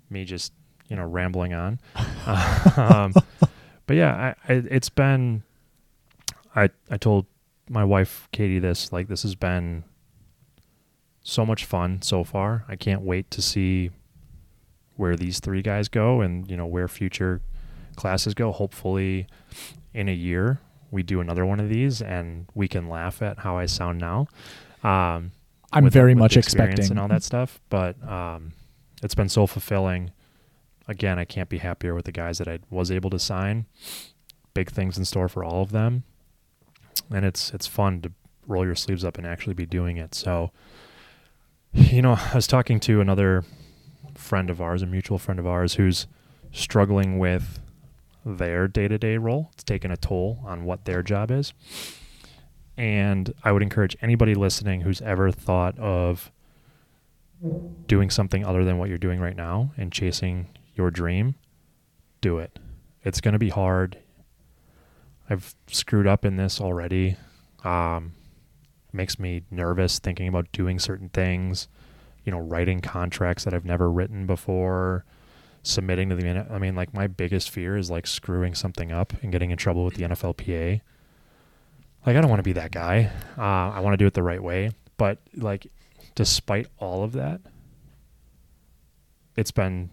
me 0.09 0.25
just, 0.25 0.51
you 0.88 0.95
know, 0.95 1.05
rambling 1.05 1.53
on. 1.53 1.80
um, 2.75 3.13
but 3.86 3.95
yeah, 3.95 4.34
I, 4.47 4.53
I, 4.53 4.57
it's 4.71 4.89
been, 4.89 5.43
I, 6.55 6.71
I 6.89 6.97
told 6.97 7.28
my 7.69 7.84
wife, 7.84 8.28
Katie, 8.32 8.57
this, 8.57 8.91
like, 8.91 9.09
this 9.09 9.21
has 9.21 9.36
been 9.36 9.84
so 11.21 11.45
much 11.45 11.63
fun 11.63 12.01
so 12.01 12.23
far. 12.23 12.65
I 12.67 12.75
can't 12.75 13.03
wait 13.03 13.30
to 13.32 13.43
see 13.43 13.91
where 14.97 15.15
these 15.15 15.39
three 15.39 15.61
guys 15.61 15.87
go 15.87 16.21
and, 16.21 16.49
you 16.49 16.57
know, 16.57 16.65
where 16.65 16.87
future 16.87 17.41
classes 17.95 18.33
go. 18.33 18.51
Hopefully 18.51 19.27
in 19.93 20.09
a 20.09 20.13
year, 20.13 20.59
we 20.91 21.03
do 21.03 21.19
another 21.21 21.45
one 21.45 21.59
of 21.59 21.69
these 21.69 22.01
and 22.01 22.47
we 22.53 22.67
can 22.67 22.89
laugh 22.89 23.21
at 23.21 23.39
how 23.39 23.57
I 23.57 23.65
sound 23.65 23.99
now. 23.99 24.27
Um, 24.83 25.31
I'm 25.71 25.83
with- 25.85 25.93
very 25.93 26.13
with 26.13 26.19
much 26.19 26.37
expecting 26.37 26.89
and 26.91 26.99
all 26.99 27.07
that 27.07 27.23
stuff. 27.23 27.59
But 27.69 28.01
um, 28.07 28.53
it's 29.01 29.15
been 29.15 29.29
so 29.29 29.47
fulfilling. 29.47 30.11
Again, 30.87 31.19
I 31.19 31.25
can't 31.25 31.49
be 31.49 31.57
happier 31.57 31.93
with 31.93 32.05
the 32.05 32.11
guys 32.11 32.37
that 32.37 32.47
I 32.47 32.59
was 32.69 32.91
able 32.91 33.09
to 33.09 33.19
sign. 33.19 33.65
Big 34.53 34.71
things 34.71 34.97
in 34.97 35.05
store 35.05 35.27
for 35.27 35.43
all 35.43 35.61
of 35.61 35.71
them, 35.71 36.03
and 37.13 37.25
it's 37.25 37.53
it's 37.53 37.67
fun 37.67 38.01
to 38.01 38.11
roll 38.47 38.65
your 38.65 38.73
sleeves 38.73 39.03
up 39.03 39.17
and 39.17 39.27
actually 39.27 39.53
be 39.53 39.65
doing 39.67 39.97
it. 39.97 40.15
So, 40.15 40.51
you 41.73 42.01
know, 42.01 42.13
I 42.13 42.33
was 42.33 42.47
talking 42.47 42.79
to 42.79 43.01
another 43.01 43.43
friend 44.15 44.49
of 44.49 44.61
ours, 44.61 44.81
a 44.81 44.85
mutual 44.85 45.17
friend 45.17 45.39
of 45.39 45.47
ours, 45.47 45.75
who's 45.75 46.07
struggling 46.51 47.19
with 47.19 47.59
their 48.25 48.67
day 48.67 48.87
to 48.87 48.97
day 48.97 49.17
role. 49.17 49.49
It's 49.53 49.63
taken 49.63 49.91
a 49.91 49.97
toll 49.97 50.39
on 50.45 50.65
what 50.65 50.85
their 50.85 51.01
job 51.01 51.31
is. 51.31 51.53
And 52.75 53.33
I 53.43 53.51
would 53.51 53.63
encourage 53.63 53.97
anybody 54.01 54.35
listening 54.35 54.81
who's 54.81 55.01
ever 55.01 55.31
thought 55.31 55.77
of 55.79 56.31
doing 57.87 58.09
something 58.09 58.45
other 58.45 58.63
than 58.63 58.77
what 58.77 58.89
you're 58.89 58.97
doing 58.97 59.19
right 59.19 59.35
now 59.35 59.71
and 59.77 59.91
chasing 59.91 60.47
your 60.75 60.91
dream, 60.91 61.35
do 62.21 62.37
it. 62.39 62.59
It's 63.03 63.21
going 63.21 63.33
to 63.33 63.39
be 63.39 63.49
hard. 63.49 63.97
I've 65.29 65.55
screwed 65.67 66.07
up 66.07 66.25
in 66.25 66.35
this 66.37 66.61
already. 66.61 67.17
Um, 67.63 68.13
makes 68.93 69.19
me 69.19 69.43
nervous 69.51 69.99
thinking 69.99 70.27
about 70.27 70.51
doing 70.51 70.79
certain 70.79 71.09
things, 71.09 71.67
you 72.28 72.32
know, 72.32 72.39
writing 72.39 72.82
contracts 72.82 73.45
that 73.45 73.53
I've 73.53 73.63
never 73.63 73.89
written 73.89 74.25
before, 74.25 75.05
submitting 75.63 76.09
to 76.09 76.15
the 76.15 76.45
I 76.51 76.59
mean 76.59 76.75
like 76.75 76.93
my 76.93 77.07
biggest 77.07 77.49
fear 77.49 77.78
is 77.78 77.89
like 77.89 78.05
screwing 78.05 78.53
something 78.53 78.91
up 78.91 79.13
and 79.23 79.32
getting 79.32 79.49
in 79.49 79.57
trouble 79.57 79.86
with 79.86 79.93
the 79.93 80.03
NFLPA. 80.03 80.82
like 82.05 82.15
I 82.17 82.19
don't 82.19 82.30
want 82.30 82.39
to 82.39 82.43
be 82.43 82.51
that 82.53 82.71
guy. 82.71 83.09
Uh, 83.38 83.71
I 83.71 83.80
want 83.80 83.93
to 83.93 83.97
do 83.97 84.05
it 84.05 84.13
the 84.13 84.23
right 84.23 84.43
way. 84.43 84.71
But 84.97 85.19
like, 85.38 85.67
despite 86.15 86.67
all 86.80 87.05
of 87.05 87.13
that, 87.13 87.39
it's 89.38 89.51
been 89.51 89.89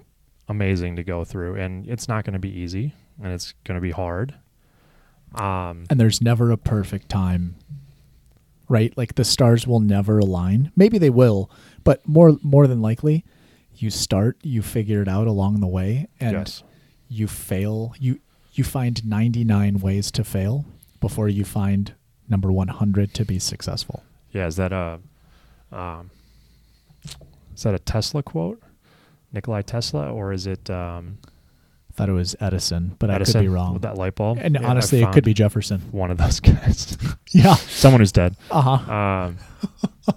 amazing 0.48 0.96
to 0.96 1.04
go 1.04 1.22
through, 1.22 1.54
and 1.54 1.86
it's 1.86 2.08
not 2.08 2.24
going 2.24 2.32
to 2.32 2.40
be 2.40 2.50
easy, 2.50 2.94
and 3.22 3.32
it's 3.32 3.54
going 3.62 3.76
to 3.76 3.80
be 3.80 3.92
hard. 3.92 4.34
Um, 5.36 5.84
and 5.88 6.00
there's 6.00 6.20
never 6.20 6.50
a 6.50 6.56
perfect 6.56 7.08
time 7.08 7.54
right 8.68 8.96
like 8.96 9.14
the 9.14 9.24
stars 9.24 9.66
will 9.66 9.80
never 9.80 10.18
align 10.18 10.72
maybe 10.76 10.98
they 10.98 11.10
will 11.10 11.50
but 11.84 12.06
more 12.08 12.36
more 12.42 12.66
than 12.66 12.80
likely 12.82 13.24
you 13.76 13.90
start 13.90 14.36
you 14.42 14.62
figure 14.62 15.02
it 15.02 15.08
out 15.08 15.26
along 15.26 15.60
the 15.60 15.66
way 15.66 16.08
and 16.20 16.32
yes, 16.32 16.62
you 17.08 17.26
fail 17.28 17.94
you 17.98 18.18
you 18.52 18.64
find 18.64 19.04
99 19.04 19.78
ways 19.80 20.10
to 20.12 20.22
fail 20.24 20.64
before 21.00 21.28
you 21.28 21.44
find 21.44 21.94
number 22.28 22.50
100 22.52 23.12
to 23.14 23.24
be 23.24 23.38
successful 23.38 24.02
yeah. 24.32 24.46
Is 24.46 24.56
that 24.56 24.72
a, 24.72 24.98
um, 25.70 26.10
is 27.54 27.62
that 27.62 27.72
a 27.74 27.78
Tesla 27.78 28.20
quote, 28.22 28.60
Nikolai 29.32 29.62
Tesla, 29.62 30.12
or 30.12 30.32
is 30.32 30.46
it 30.48 30.68
um, 30.70 31.18
I 31.22 31.92
thought 31.94 32.08
it 32.08 32.12
was 32.12 32.34
edison 32.40 32.96
but 32.98 33.10
Edison 33.10 33.36
i 33.36 33.40
could 33.40 33.44
be 33.44 33.48
wrong 33.48 33.72
with 33.74 33.82
that 33.82 33.96
light 33.96 34.16
bulb? 34.16 34.38
and 34.40 34.58
Yeah, 34.60 34.68
honestly 34.68 35.02
it 35.02 35.12
could 35.12 35.22
be 35.24 35.34
jefferson 35.34 35.80
one 35.92 36.10
of 36.10 36.18
those 36.18 36.40
guys. 36.40 36.98
yeah 37.30 37.54
Someone 37.54 38.00
who's 38.00 38.10
dead. 38.10 38.36
uh-huh 38.50 38.92
Um, 38.92 39.36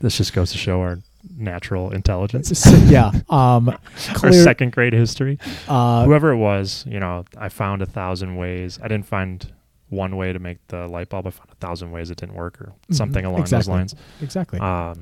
this 0.00 0.16
just 0.16 0.32
goes 0.32 0.52
to 0.52 0.58
show 0.58 0.80
our 0.80 0.98
natural 1.36 1.90
intelligence. 1.90 2.64
Yeah 2.88 3.10
um 3.28 3.68
Our 4.22 4.32
second 4.32 4.72
grade 4.72 4.92
history. 4.92 5.38
uh 5.68 6.04
Whoever 6.04 6.30
it 6.32 6.36
was, 6.36 6.84
you 6.86 7.00
know, 7.00 7.24
I 7.36 7.48
found 7.48 7.82
a 7.82 7.86
thousand 7.86 8.36
ways. 8.36 8.78
I 8.82 8.88
didn't 8.88 9.06
find 9.06 9.52
one 9.88 10.16
way 10.16 10.32
to 10.32 10.38
make 10.38 10.58
the 10.68 10.86
light 10.88 11.08
bulb. 11.08 11.26
I 11.26 11.30
found 11.30 11.50
a 11.50 11.54
thousand 11.56 11.90
ways 11.92 12.10
it 12.10 12.18
didn't 12.18 12.34
work, 12.34 12.60
or 12.60 12.72
Mhm, 12.90 12.94
something 12.94 13.24
along 13.24 13.44
those 13.44 13.68
lines. 13.68 13.94
exactly 14.20 14.58
Um, 14.60 15.00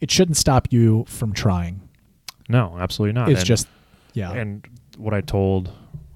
it 0.00 0.10
shouldn't 0.10 0.36
stop 0.36 0.72
you 0.72 1.04
from 1.08 1.32
trying 1.32 1.80
no, 2.48 2.76
absolutely 2.80 3.12
not. 3.12 3.28
it's 3.30 3.40
And- 3.40 3.46
just 3.46 3.66
yeah 4.14 4.32
And 4.32 4.66
what 4.98 5.14
I 5.14 5.20
told 5.20 5.70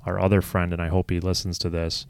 our 0.05 0.19
other 0.21 0.43
friend, 0.43 0.73
and 0.75 0.83
I 0.83 0.89
hope 0.89 1.09
he 1.11 1.21
listens 1.21 1.59
to 1.61 1.71
this, 1.71 2.07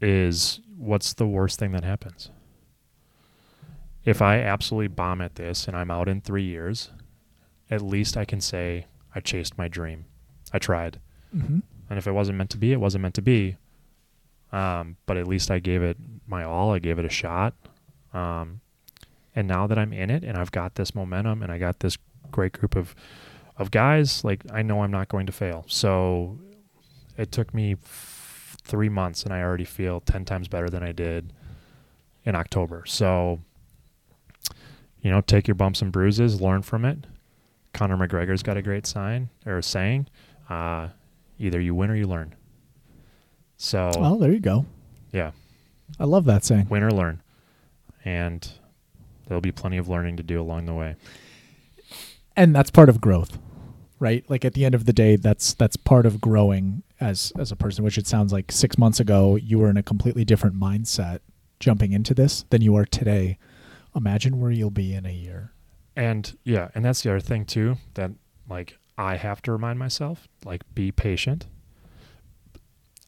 is 0.00 0.60
what's 0.76 1.14
the 1.14 1.26
worst 1.26 1.58
thing 1.58 1.72
that 1.72 1.84
happens? 1.84 2.30
If 4.04 4.22
I 4.22 4.40
absolutely 4.40 4.88
bomb 4.88 5.20
at 5.20 5.34
this 5.34 5.66
and 5.68 5.76
I'm 5.76 5.90
out 5.90 6.08
in 6.08 6.20
three 6.20 6.42
years, 6.44 6.90
at 7.70 7.82
least 7.82 8.16
I 8.16 8.24
can 8.24 8.40
say 8.40 8.86
I 9.14 9.20
chased 9.20 9.58
my 9.58 9.68
dream. 9.68 10.06
I 10.52 10.58
tried. 10.58 11.00
hmm 11.32 11.60
And 11.88 11.98
if 11.98 12.06
it 12.06 12.12
wasn't 12.12 12.38
meant 12.38 12.50
to 12.50 12.58
be, 12.58 12.72
it 12.72 12.80
wasn't 12.80 13.02
meant 13.02 13.14
to 13.16 13.22
be. 13.22 13.56
Um, 14.52 14.96
but 15.06 15.16
at 15.16 15.26
least 15.28 15.50
I 15.50 15.58
gave 15.60 15.82
it 15.82 15.96
my 16.26 16.42
all. 16.42 16.72
I 16.72 16.78
gave 16.78 16.98
it 16.98 17.04
a 17.04 17.10
shot. 17.10 17.54
Um, 18.12 18.60
and 19.36 19.46
now 19.46 19.66
that 19.68 19.78
I'm 19.78 19.92
in 19.92 20.10
it 20.10 20.24
and 20.24 20.36
I've 20.36 20.50
got 20.50 20.74
this 20.74 20.94
momentum 20.94 21.42
and 21.42 21.52
I 21.52 21.58
got 21.58 21.80
this 21.80 21.96
great 22.32 22.52
group 22.52 22.74
of, 22.74 22.94
of 23.56 23.70
guys, 23.70 24.24
like 24.24 24.42
I 24.52 24.62
know 24.62 24.82
I'm 24.82 24.90
not 24.90 25.08
going 25.08 25.26
to 25.26 25.32
fail. 25.32 25.64
So 25.68 26.38
it 27.16 27.30
took 27.30 27.54
me 27.54 27.72
f- 27.74 28.56
three 28.64 28.88
months 28.88 29.22
and 29.22 29.32
I 29.32 29.42
already 29.42 29.64
feel 29.64 30.00
10 30.00 30.24
times 30.24 30.48
better 30.48 30.68
than 30.68 30.82
I 30.82 30.90
did 30.92 31.32
in 32.24 32.34
October. 32.34 32.84
So, 32.86 33.40
you 35.02 35.10
know, 35.10 35.20
take 35.20 35.48
your 35.48 35.54
bumps 35.54 35.82
and 35.82 35.90
bruises, 35.92 36.40
learn 36.40 36.62
from 36.62 36.84
it. 36.84 37.06
Conor 37.72 37.96
McGregor's 37.96 38.42
got 38.42 38.56
a 38.56 38.62
great 38.62 38.86
sign 38.86 39.28
or 39.46 39.62
saying, 39.62 40.08
uh, 40.48 40.88
either 41.38 41.60
you 41.60 41.74
win 41.74 41.90
or 41.90 41.94
you 41.96 42.06
learn. 42.06 42.34
So 43.56 43.90
well 43.98 44.16
there 44.18 44.32
you 44.32 44.40
go 44.40 44.64
yeah, 45.12 45.32
i 45.98 46.04
love 46.04 46.24
that 46.24 46.44
saying 46.44 46.68
win 46.70 46.82
or 46.82 46.90
learn, 46.90 47.20
and 48.04 48.48
there'll 49.26 49.40
be 49.40 49.52
plenty 49.52 49.76
of 49.76 49.88
learning 49.88 50.16
to 50.16 50.22
do 50.22 50.40
along 50.40 50.64
the 50.66 50.72
way. 50.72 50.94
and 52.36 52.54
that's 52.54 52.70
part 52.70 52.88
of 52.88 53.00
growth 53.00 53.38
right 53.98 54.24
like 54.30 54.44
at 54.44 54.54
the 54.54 54.64
end 54.64 54.74
of 54.74 54.86
the 54.86 54.92
day 54.92 55.16
that's 55.16 55.52
that's 55.54 55.76
part 55.76 56.06
of 56.06 56.20
growing 56.20 56.82
as 57.00 57.32
as 57.38 57.52
a 57.52 57.56
person 57.56 57.84
which 57.84 57.98
it 57.98 58.06
sounds 58.06 58.32
like 58.32 58.50
6 58.50 58.78
months 58.78 58.98
ago 59.00 59.36
you 59.36 59.58
were 59.58 59.68
in 59.68 59.76
a 59.76 59.82
completely 59.82 60.24
different 60.24 60.58
mindset 60.58 61.18
jumping 61.58 61.92
into 61.92 62.14
this 62.14 62.44
than 62.50 62.62
you 62.62 62.74
are 62.76 62.86
today 62.86 63.36
imagine 63.94 64.40
where 64.40 64.50
you'll 64.50 64.70
be 64.70 64.92
in 64.94 65.04
a 65.06 65.12
year 65.12 65.52
And 65.96 66.36
yeah, 66.44 66.68
and 66.74 66.84
that's 66.84 67.02
the 67.02 67.10
other 67.10 67.20
thing 67.20 67.44
too 67.44 67.76
that 67.94 68.10
like 68.48 68.76
I 68.98 69.16
have 69.16 69.40
to 69.42 69.52
remind 69.52 69.78
myself 69.78 70.28
like 70.44 70.62
be 70.74 70.92
patient. 70.92 71.46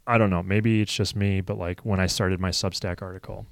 I 0.06 0.18
don't 0.18 0.30
know, 0.30 0.42
maybe 0.42 0.80
it's 0.80 0.92
just 0.94 1.14
me, 1.14 1.40
but 1.40 1.58
like 1.58 1.80
when 1.84 2.00
I 2.00 2.06
started 2.06 2.40
my 2.40 2.50
Substack 2.50 3.02
article, 3.02 3.46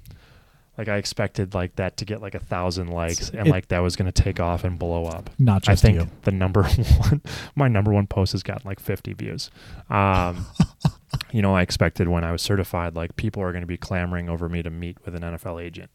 like 0.77 0.89
I 0.89 0.97
expected 0.97 1.53
like 1.53 1.77
that 1.77 1.95
to 1.97 2.05
get 2.05 2.21
like 2.21 2.35
a 2.35 2.39
thousand 2.39 2.87
likes 2.87 3.29
and 3.29 3.47
It- 3.47 3.51
like 3.51 3.69
that 3.69 3.79
was 3.79 3.95
gonna 3.95 4.11
take 4.11 4.39
off 4.39 4.63
and 4.65 4.77
blow 4.77 5.05
up. 5.05 5.29
not 5.39 5.63
just 5.63 5.83
I 5.83 5.87
think 5.87 5.99
you 6.01 6.09
the 6.23 6.31
number 6.31 6.63
one, 7.07 7.21
my 7.55 7.67
number 7.69 7.91
one 7.93 8.07
post 8.07 8.33
has 8.33 8.43
gotten 8.43 8.67
like 8.67 8.79
50 8.81 9.13
views. 9.13 9.49
Um, 9.89 10.45
you 11.31 11.41
know, 11.41 11.55
I 11.55 11.61
expected 11.61 12.09
when 12.09 12.23
I 12.25 12.31
was 12.33 12.41
certified, 12.41 12.95
like 12.95 13.15
people 13.15 13.41
are 13.43 13.51
going 13.53 13.61
to 13.63 13.67
be 13.67 13.77
clamoring 13.77 14.27
over 14.29 14.49
me 14.49 14.61
to 14.61 14.69
meet 14.69 14.97
with 15.05 15.15
an 15.15 15.21
NFL 15.21 15.61
agent. 15.63 15.89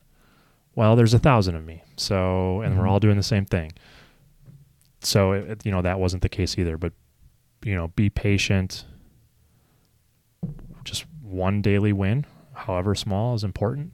Well, 0.77 0.95
there's 0.95 1.15
a 1.15 1.19
thousand 1.19 1.57
of 1.57 1.65
me, 1.65 1.83
so 1.97 2.61
and 2.61 2.79
we're 2.79 2.85
Mhm. 2.85 2.91
all 2.91 3.01
doing 3.01 3.17
the 3.17 3.23
same 3.25 3.45
thing. 3.47 3.73
So 5.01 5.33
it, 5.33 5.51
it- 5.51 5.67
you 5.67 5.73
know 5.73 5.83
that 5.83 5.99
wasn't 5.99 6.23
the 6.23 6.29
case 6.29 6.57
either. 6.59 6.77
But 6.79 6.93
you 7.65 7.75
know, 7.75 7.89
be 7.89 8.09
patient. 8.11 8.85
Just 10.85 11.05
one 11.21 11.63
daily 11.63 11.93
win, 11.93 12.25
however 12.53 12.95
small, 12.95 13.35
is 13.35 13.43
important, 13.43 13.93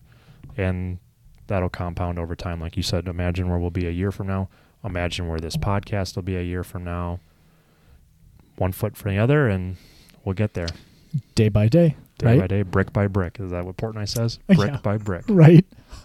and 0.58 0.98
that'll 1.46 1.70
compound 1.70 2.18
over 2.18 2.36
time. 2.36 2.60
Like 2.60 2.76
you 2.76 2.82
said, 2.82 3.08
imagine 3.08 3.48
where 3.48 3.58
we'll 3.58 3.70
be 3.70 3.86
a 3.86 3.90
year 3.90 4.10
from 4.12 4.26
now 4.26 4.48
imagine 4.84 5.28
where 5.28 5.38
this 5.38 5.56
podcast 5.56 6.16
will 6.16 6.24
be 6.24 6.34
a 6.36 6.42
year 6.42 6.64
from 6.64 6.82
now. 6.82 7.20
One 8.56 8.72
foot 8.72 8.96
from 8.96 9.12
the 9.12 9.18
other, 9.18 9.46
and 9.48 9.76
we'll 10.24 10.34
get 10.34 10.54
there 10.54 10.66
day 11.36 11.48
by 11.48 11.68
day 11.68 11.94
day 12.18 12.26
right 12.26 12.40
by 12.40 12.46
day, 12.48 12.62
brick 12.62 12.92
by 12.92 13.06
brick. 13.06 13.38
Is 13.38 13.52
that 13.52 13.64
what 13.64 13.76
Portnoy 13.76 14.08
says? 14.08 14.40
Yeah. 14.48 14.56
Brick 14.56 14.82
by 14.82 14.96
brick. 14.98 15.22
right 15.28 15.64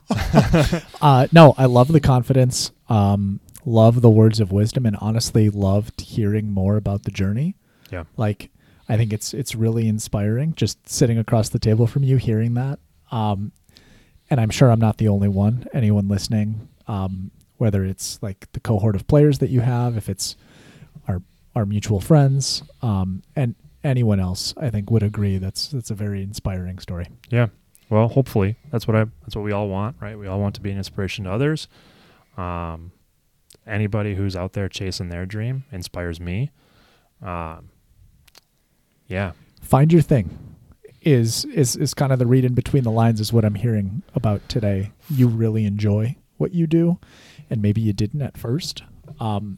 uh 1.01 1.27
no 1.31 1.53
i 1.57 1.65
love 1.65 1.89
the 1.89 1.99
confidence 1.99 2.71
um 2.89 3.39
love 3.65 4.01
the 4.01 4.09
words 4.09 4.39
of 4.39 4.51
wisdom 4.51 4.85
and 4.85 4.95
honestly 5.01 5.49
loved 5.49 5.99
hearing 6.01 6.49
more 6.51 6.77
about 6.77 7.03
the 7.03 7.11
journey 7.11 7.55
Yeah. 7.91 8.05
like 8.15 8.49
i 8.87 8.95
think 8.97 9.11
it's 9.13 9.33
it's 9.33 9.55
really 9.55 9.87
inspiring 9.87 10.53
just 10.55 10.87
sitting 10.87 11.17
across 11.17 11.49
the 11.49 11.59
table 11.59 11.87
from 11.87 12.03
you 12.03 12.17
hearing 12.17 12.53
that 12.53 12.79
um 13.11 13.51
and 14.29 14.39
i'm 14.39 14.49
sure 14.49 14.71
i'm 14.71 14.79
not 14.79 14.97
the 14.97 15.07
only 15.09 15.27
one 15.27 15.65
anyone 15.73 16.07
listening 16.07 16.69
um 16.87 17.31
whether 17.57 17.83
it's 17.83 18.19
like 18.21 18.49
the 18.53 18.59
cohort 18.59 18.95
of 18.95 19.07
players 19.07 19.39
that 19.39 19.49
you 19.49 19.59
have 19.61 19.97
if 19.97 20.07
it's 20.09 20.35
our 21.07 21.21
our 21.55 21.65
mutual 21.65 21.99
friends 21.99 22.63
um 22.81 23.21
and 23.35 23.55
anyone 23.83 24.19
else 24.19 24.53
i 24.57 24.69
think 24.69 24.89
would 24.89 25.03
agree 25.03 25.37
that's 25.37 25.67
that's 25.69 25.89
a 25.91 25.95
very 25.95 26.21
inspiring 26.23 26.79
story 26.79 27.07
Yeah. 27.29 27.47
Well, 27.89 28.07
hopefully 28.09 28.57
that's 28.71 28.87
what 28.87 28.95
I 28.95 29.05
that's 29.21 29.35
what 29.35 29.45
we 29.45 29.51
all 29.51 29.69
want, 29.69 29.95
right? 29.99 30.17
We 30.17 30.27
all 30.27 30.39
want 30.39 30.55
to 30.55 30.61
be 30.61 30.71
an 30.71 30.77
inspiration 30.77 31.25
to 31.25 31.31
others. 31.31 31.67
Um, 32.35 32.91
anybody 33.65 34.15
who's 34.15 34.35
out 34.35 34.53
there 34.53 34.69
chasing 34.69 35.09
their 35.09 35.25
dream 35.25 35.63
inspires 35.71 36.19
me. 36.19 36.51
Um, 37.21 37.69
yeah, 39.07 39.31
find 39.61 39.91
your 39.91 40.01
thing 40.01 40.57
is 41.01 41.45
is 41.45 41.75
is 41.75 41.93
kind 41.93 42.11
of 42.11 42.19
the 42.19 42.25
read 42.25 42.43
in 42.43 42.53
between 42.53 42.83
the 42.83 42.91
lines 42.91 43.19
is 43.19 43.31
what 43.31 43.45
I'm 43.45 43.55
hearing 43.55 44.03
about 44.13 44.47
today. 44.49 44.91
You 45.09 45.27
really 45.27 45.65
enjoy 45.65 46.17
what 46.37 46.53
you 46.53 46.67
do, 46.67 46.99
and 47.49 47.61
maybe 47.61 47.81
you 47.81 47.93
didn't 47.93 48.21
at 48.21 48.37
first, 48.37 48.83
um, 49.19 49.57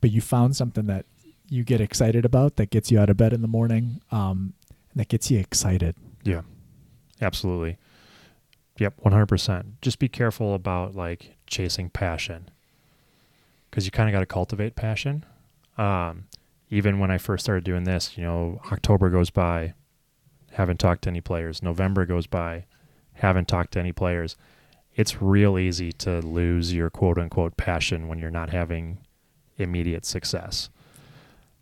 but 0.00 0.10
you 0.10 0.20
found 0.20 0.56
something 0.56 0.86
that 0.86 1.06
you 1.48 1.64
get 1.64 1.80
excited 1.80 2.24
about 2.24 2.56
that 2.56 2.70
gets 2.70 2.90
you 2.90 2.98
out 2.98 3.10
of 3.10 3.16
bed 3.16 3.32
in 3.32 3.42
the 3.42 3.48
morning, 3.48 4.00
um, 4.10 4.54
and 4.92 5.00
that 5.00 5.08
gets 5.08 5.30
you 5.30 5.38
excited. 5.38 5.96
yeah, 6.24 6.42
absolutely. 7.20 7.78
Yep, 8.78 8.94
one 8.98 9.12
hundred 9.12 9.26
percent. 9.26 9.80
Just 9.80 9.98
be 9.98 10.08
careful 10.08 10.54
about 10.54 10.94
like 10.94 11.36
chasing 11.46 11.88
passion, 11.88 12.50
because 13.70 13.84
you 13.84 13.90
kind 13.90 14.08
of 14.08 14.12
got 14.12 14.20
to 14.20 14.26
cultivate 14.26 14.76
passion. 14.76 15.24
Um, 15.78 16.26
even 16.70 16.98
when 16.98 17.10
I 17.10 17.18
first 17.18 17.44
started 17.44 17.64
doing 17.64 17.84
this, 17.84 18.18
you 18.18 18.24
know, 18.24 18.60
October 18.72 19.08
goes 19.08 19.30
by, 19.30 19.74
haven't 20.52 20.78
talked 20.78 21.02
to 21.02 21.10
any 21.10 21.20
players. 21.20 21.62
November 21.62 22.04
goes 22.04 22.26
by, 22.26 22.64
haven't 23.14 23.48
talked 23.48 23.72
to 23.72 23.78
any 23.78 23.92
players. 23.92 24.36
It's 24.94 25.22
real 25.22 25.58
easy 25.58 25.92
to 25.92 26.20
lose 26.20 26.74
your 26.74 26.90
quote 26.90 27.18
unquote 27.18 27.56
passion 27.56 28.08
when 28.08 28.18
you're 28.18 28.30
not 28.30 28.50
having 28.50 28.98
immediate 29.58 30.04
success. 30.04 30.70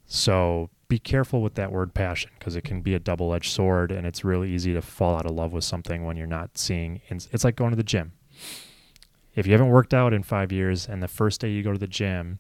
So 0.07 0.71
be 0.89 0.99
careful 0.99 1.41
with 1.43 1.55
that 1.55 1.73
word 1.73 1.95
passion 1.95 2.31
because 2.39 2.57
it 2.57 2.63
can 2.65 2.81
be 2.83 2.95
a 2.95 2.99
double 2.99 3.33
edged 3.35 3.51
sword 3.53 3.91
and 3.91 4.07
it's 4.07 4.25
really 4.25 4.51
easy 4.51 4.73
to 4.75 4.83
fall 4.83 5.17
out 5.17 5.27
of 5.27 5.33
love 5.33 5.53
with 5.53 5.65
something 5.65 6.05
when 6.05 6.17
you're 6.17 6.27
not 6.27 6.59
seeing. 6.59 7.01
It's 7.09 7.29
it's 7.33 7.45
like 7.45 7.57
going 7.57 7.71
to 7.71 7.77
the 7.77 7.83
gym. 7.83 8.13
If 9.35 9.47
you 9.47 9.53
haven't 9.53 9.69
worked 9.71 9.95
out 9.95 10.13
in 10.13 10.23
five 10.23 10.53
years 10.53 10.87
and 10.89 11.03
the 11.03 11.09
first 11.09 11.41
day 11.41 11.51
you 11.51 11.63
go 11.63 11.73
to 11.73 11.79
the 11.79 11.87
gym 11.87 12.39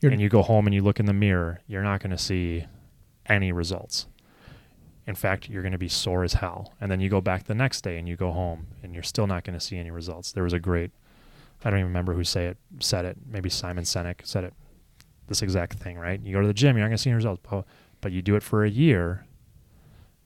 You're- 0.00 0.12
and 0.12 0.20
you 0.22 0.28
go 0.28 0.42
home 0.42 0.66
and 0.66 0.74
you 0.74 0.82
look 0.82 1.00
in 1.00 1.06
the 1.06 1.12
mirror, 1.12 1.60
you're 1.66 1.82
not 1.82 2.00
going 2.00 2.10
to 2.12 2.18
see 2.18 2.66
any 3.26 3.50
results. 3.52 4.06
In 5.06 5.14
fact, 5.16 5.48
you're 5.48 5.62
going 5.62 5.72
to 5.72 5.78
be 5.78 5.88
sore 5.88 6.22
as 6.22 6.34
hell. 6.34 6.74
And 6.80 6.90
then 6.90 7.00
you 7.00 7.08
go 7.08 7.20
back 7.20 7.44
the 7.44 7.54
next 7.54 7.80
day 7.82 7.98
and 7.98 8.08
you 8.08 8.14
go 8.14 8.30
home 8.30 8.68
and 8.82 8.94
you're 8.94 9.02
still 9.02 9.26
not 9.26 9.42
going 9.44 9.58
to 9.58 9.64
see 9.64 9.76
any 9.76 9.90
results. 9.90 10.30
There 10.30 10.44
was 10.44 10.52
a 10.52 10.60
great, 10.60 10.92
I 11.64 11.70
don't 11.70 11.80
even 11.80 11.88
remember 11.88 12.14
who 12.14 12.22
say 12.22 12.46
it, 12.46 12.58
said 12.78 13.04
it. 13.04 13.16
Maybe 13.26 13.50
Simon 13.50 13.84
Sinek 13.84 14.24
said 14.24 14.44
it. 14.44 14.54
This 15.30 15.40
exact 15.42 15.78
thing, 15.78 15.96
right? 15.96 16.20
You 16.22 16.34
go 16.34 16.40
to 16.42 16.46
the 16.46 16.52
gym, 16.52 16.76
you're 16.76 16.84
not 16.84 16.88
going 16.90 16.96
to 16.98 17.02
see 17.02 17.08
any 17.08 17.14
results, 17.14 17.40
but, 17.48 17.64
but 18.02 18.12
you 18.12 18.20
do 18.20 18.36
it 18.36 18.42
for 18.42 18.64
a 18.64 18.68
year. 18.68 19.24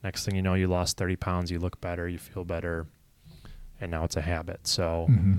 Next 0.03 0.25
thing 0.25 0.35
you 0.35 0.43
know, 0.43 0.55
you 0.55 0.67
lost 0.67 0.97
30 0.97 1.15
pounds, 1.17 1.51
you 1.51 1.59
look 1.61 1.81
better, 1.81 2.09
you 2.09 2.19
feel 2.19 2.45
better, 2.45 2.87
and 3.81 3.91
now 3.91 4.03
it's 4.05 4.17
a 4.17 4.21
habit. 4.23 4.67
So 4.67 5.07
Mhm. 5.11 5.39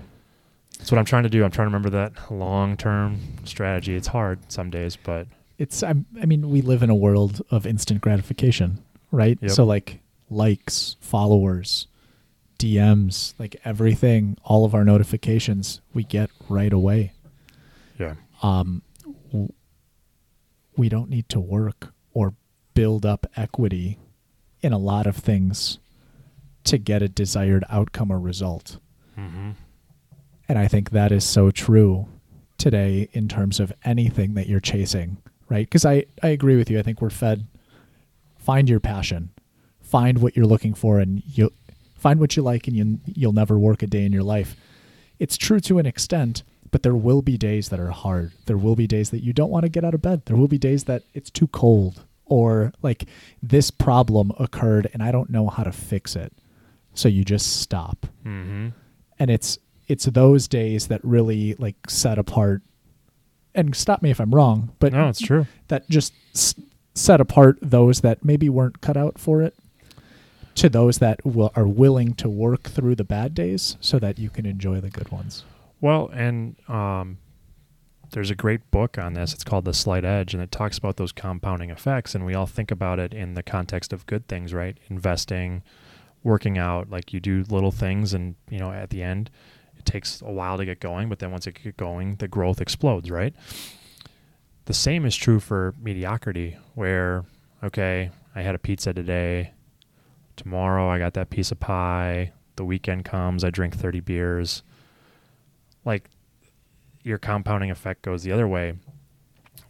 that's 0.78 0.92
what 0.92 1.00
I'm 1.00 1.06
trying 1.06 1.24
to 1.24 1.30
do. 1.30 1.44
I'm 1.44 1.52
trying 1.52 1.66
to 1.66 1.70
remember 1.76 1.90
that 1.90 2.32
long 2.32 2.78
term 2.78 3.20
strategy. 3.44 3.96
It's 3.96 4.08
hard 4.08 4.40
some 4.52 4.70
days, 4.70 4.96
but 4.96 5.28
It's 5.58 5.82
I'm, 5.84 6.06
I 6.22 6.26
mean, 6.26 6.50
we 6.50 6.62
live 6.62 6.84
in 6.84 6.90
a 6.90 6.96
world 6.96 7.42
of 7.50 7.66
instant 7.66 8.02
gratification, 8.02 8.80
right? 9.12 9.38
Yep. 9.42 9.52
So 9.52 9.66
like 9.66 10.00
likes, 10.30 10.96
followers, 11.00 11.88
DMs, 12.60 13.34
like 13.40 13.56
everything, 13.66 14.38
all 14.44 14.64
of 14.66 14.74
our 14.76 14.84
notifications 14.86 15.82
we 15.94 16.04
get 16.04 16.30
right 16.50 16.72
away. 16.74 17.14
yeah. 18.00 18.16
um, 18.44 18.82
we 20.78 20.90
don't 20.90 21.10
need 21.10 21.30
to 21.30 21.40
work 21.40 21.94
or 22.14 22.34
build 22.74 23.06
up 23.06 23.26
equity 23.36 24.00
in 24.62 24.74
a 24.74 24.78
lot 24.78 25.08
of 25.08 25.16
things 25.16 25.80
to 26.64 26.78
get 26.78 27.02
a 27.02 27.08
desired 27.08 27.64
outcome 27.70 28.12
or 28.12 28.20
result. 28.20 28.78
Mm-hmm. 29.18 29.52
And 30.48 30.60
I 30.60 30.68
think 30.68 30.92
that 30.92 31.12
is 31.12 31.24
so 31.24 31.52
true 31.52 32.08
today 32.58 33.10
in 33.14 33.28
terms 33.28 33.60
of 33.60 33.72
anything 33.84 34.34
that 34.36 34.48
you're 34.48 34.60
chasing, 34.60 35.18
right? 35.50 35.66
Because 35.66 35.86
I, 35.86 36.06
I 36.22 36.30
agree 36.30 36.58
with 36.58 36.70
you. 36.70 36.80
I 36.80 36.82
think 36.82 37.02
we're 37.02 37.10
fed 37.10 37.46
find 38.46 38.70
your 38.70 38.80
passion, 38.80 39.32
find 39.82 40.20
what 40.20 40.36
you're 40.36 40.46
looking 40.46 40.76
for, 40.76 41.00
and 41.00 41.24
you'll 41.26 41.50
find 41.96 42.20
what 42.20 42.38
you 42.38 42.44
like, 42.44 42.68
and 42.68 42.78
you, 42.78 43.00
you'll 43.06 43.34
never 43.34 43.58
work 43.58 43.82
a 43.82 43.88
day 43.88 44.06
in 44.06 44.14
your 44.14 44.24
life. 44.24 44.56
It's 45.18 45.36
true 45.36 45.60
to 45.62 45.80
an 45.80 45.88
extent, 45.88 46.44
but 46.76 46.84
there 46.84 46.94
will 47.08 47.22
be 47.22 47.38
days 47.38 47.70
that 47.70 47.80
are 47.80 47.92
hard. 47.92 48.34
There 48.48 48.58
will 48.58 48.76
be 48.76 48.86
days 48.86 49.10
that 49.12 49.24
you 49.24 49.32
don't 49.32 49.50
want 49.50 49.64
to 49.64 49.70
get 49.70 49.86
out 49.86 49.94
of 49.94 50.02
bed. 50.02 50.24
There 50.26 50.36
will 50.36 50.50
be 50.50 50.58
days 50.58 50.84
that 50.86 51.04
it's 51.14 51.30
too 51.30 51.48
cold, 51.48 52.04
or 52.26 52.74
like 52.82 53.06
this 53.42 53.72
problem 53.72 54.34
occurred 54.38 54.90
and 54.94 55.02
I 55.02 55.14
don't 55.14 55.30
know 55.30 55.48
how 55.48 55.64
to 55.64 55.72
fix 55.72 56.18
it. 56.18 56.34
So 56.94 57.08
you 57.08 57.24
just 57.24 57.62
stop 57.62 58.08
Mm-hmm. 58.26 58.68
and 59.20 59.32
it's 59.32 59.58
it's 59.88 60.04
those 60.06 60.50
days 60.50 60.88
that 60.88 61.00
really 61.04 61.54
like 61.56 61.76
set 61.90 62.18
apart 62.18 62.62
and 63.54 63.74
stop 63.76 64.02
me 64.02 64.10
if 64.12 64.20
i'm 64.20 64.34
wrong 64.36 64.72
but 64.80 64.92
No, 64.92 65.08
it's 65.10 65.22
true. 65.22 65.46
that 65.70 65.88
just 65.90 66.12
s- 66.34 66.56
set 66.96 67.22
apart 67.22 67.58
those 67.62 68.02
that 68.02 68.26
maybe 68.26 68.50
weren't 68.50 68.82
cut 68.82 68.98
out 68.98 69.18
for 69.20 69.42
it 69.42 69.54
to 70.56 70.68
those 70.70 70.98
that 71.00 71.24
will, 71.26 71.52
are 71.56 71.68
willing 71.68 72.14
to 72.16 72.28
work 72.30 72.64
through 72.64 72.96
the 72.96 73.04
bad 73.04 73.34
days 73.36 73.78
so 73.80 74.00
that 74.00 74.18
you 74.20 74.30
can 74.30 74.46
enjoy 74.46 74.82
the 74.82 74.90
good 74.90 75.10
ones 75.12 75.44
Well, 75.82 76.10
and 76.14 76.56
um, 76.70 77.18
there's 78.12 78.32
a 78.32 78.36
great 78.36 78.72
book 78.72 78.98
on 78.98 79.14
this. 79.14 79.34
It's 79.34 79.44
called 79.44 79.66
The 79.66 79.74
Slight 79.74 80.06
Edge, 80.06 80.34
and 80.34 80.42
it 80.42 80.52
talks 80.52 80.78
about 80.78 80.98
those 80.98 81.12
compounding 81.12 81.70
effects. 81.70 82.16
And 82.16 82.26
we 82.26 82.34
all 82.34 82.46
think 82.46 82.72
about 82.72 83.00
it 83.00 83.14
in 83.14 83.34
the 83.34 83.44
context 83.44 83.94
of 83.94 84.06
good 84.06 84.28
things, 84.28 84.54
right? 84.54 84.78
Investing, 84.90 85.64
working 86.24 86.58
out. 86.58 86.90
Like 86.90 87.14
you 87.14 87.20
do 87.20 87.44
little 87.50 87.72
things, 87.72 88.14
and 88.14 88.36
you 88.50 88.58
know, 88.58 88.72
at 88.72 88.90
the 88.90 89.04
end, 89.04 89.30
it 89.78 89.86
takes 89.86 90.22
a 90.22 90.32
while 90.32 90.58
to 90.58 90.66
get 90.66 90.80
going, 90.80 91.10
but 91.10 91.20
then 91.20 91.32
once 91.32 91.46
it 91.48 91.62
get 91.62 91.78
going, 91.78 92.16
the 92.16 92.28
growth 92.28 92.62
explodes, 92.62 93.12
right? 93.12 93.34
The 94.66 94.74
same 94.74 95.06
is 95.06 95.16
true 95.16 95.40
for 95.40 95.76
mediocrity, 95.80 96.58
where 96.74 97.26
okay, 97.64 98.12
I 98.34 98.42
had 98.42 98.56
a 98.56 98.60
pizza 98.60 98.94
today. 98.94 99.52
Tomorrow, 100.36 100.90
I 100.90 101.00
got 101.00 101.14
that 101.14 101.30
piece 101.30 101.52
of 101.52 101.60
pie. 101.60 102.32
The 102.58 102.66
weekend 102.66 103.06
comes, 103.06 103.44
I 103.44 103.50
drink 103.50 103.76
30 103.76 104.00
beers 104.02 104.64
like 105.86 106.10
your 107.04 107.18
compounding 107.18 107.72
effect 107.72 108.02
goes 108.02 108.24
the 108.24 108.32
other 108.32 108.48
way. 108.48 108.74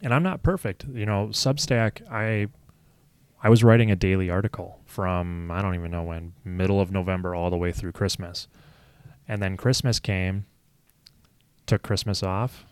And 0.02 0.12
I'm 0.12 0.22
not 0.22 0.42
perfect. 0.42 0.86
You 0.92 1.06
know, 1.06 1.28
Substack, 1.30 2.10
I 2.10 2.48
I 3.42 3.48
was 3.48 3.62
writing 3.62 3.90
a 3.90 3.96
daily 3.96 4.30
article 4.30 4.80
from 4.86 5.50
I 5.50 5.62
don't 5.62 5.74
even 5.74 5.90
know 5.90 6.02
when, 6.02 6.32
middle 6.44 6.80
of 6.80 6.90
November 6.90 7.34
all 7.34 7.50
the 7.50 7.56
way 7.56 7.72
through 7.72 7.92
Christmas. 7.92 8.48
And 9.28 9.42
then 9.42 9.56
Christmas 9.56 10.00
came, 10.00 10.46
took 11.66 11.82
Christmas 11.82 12.22
off. 12.22 12.64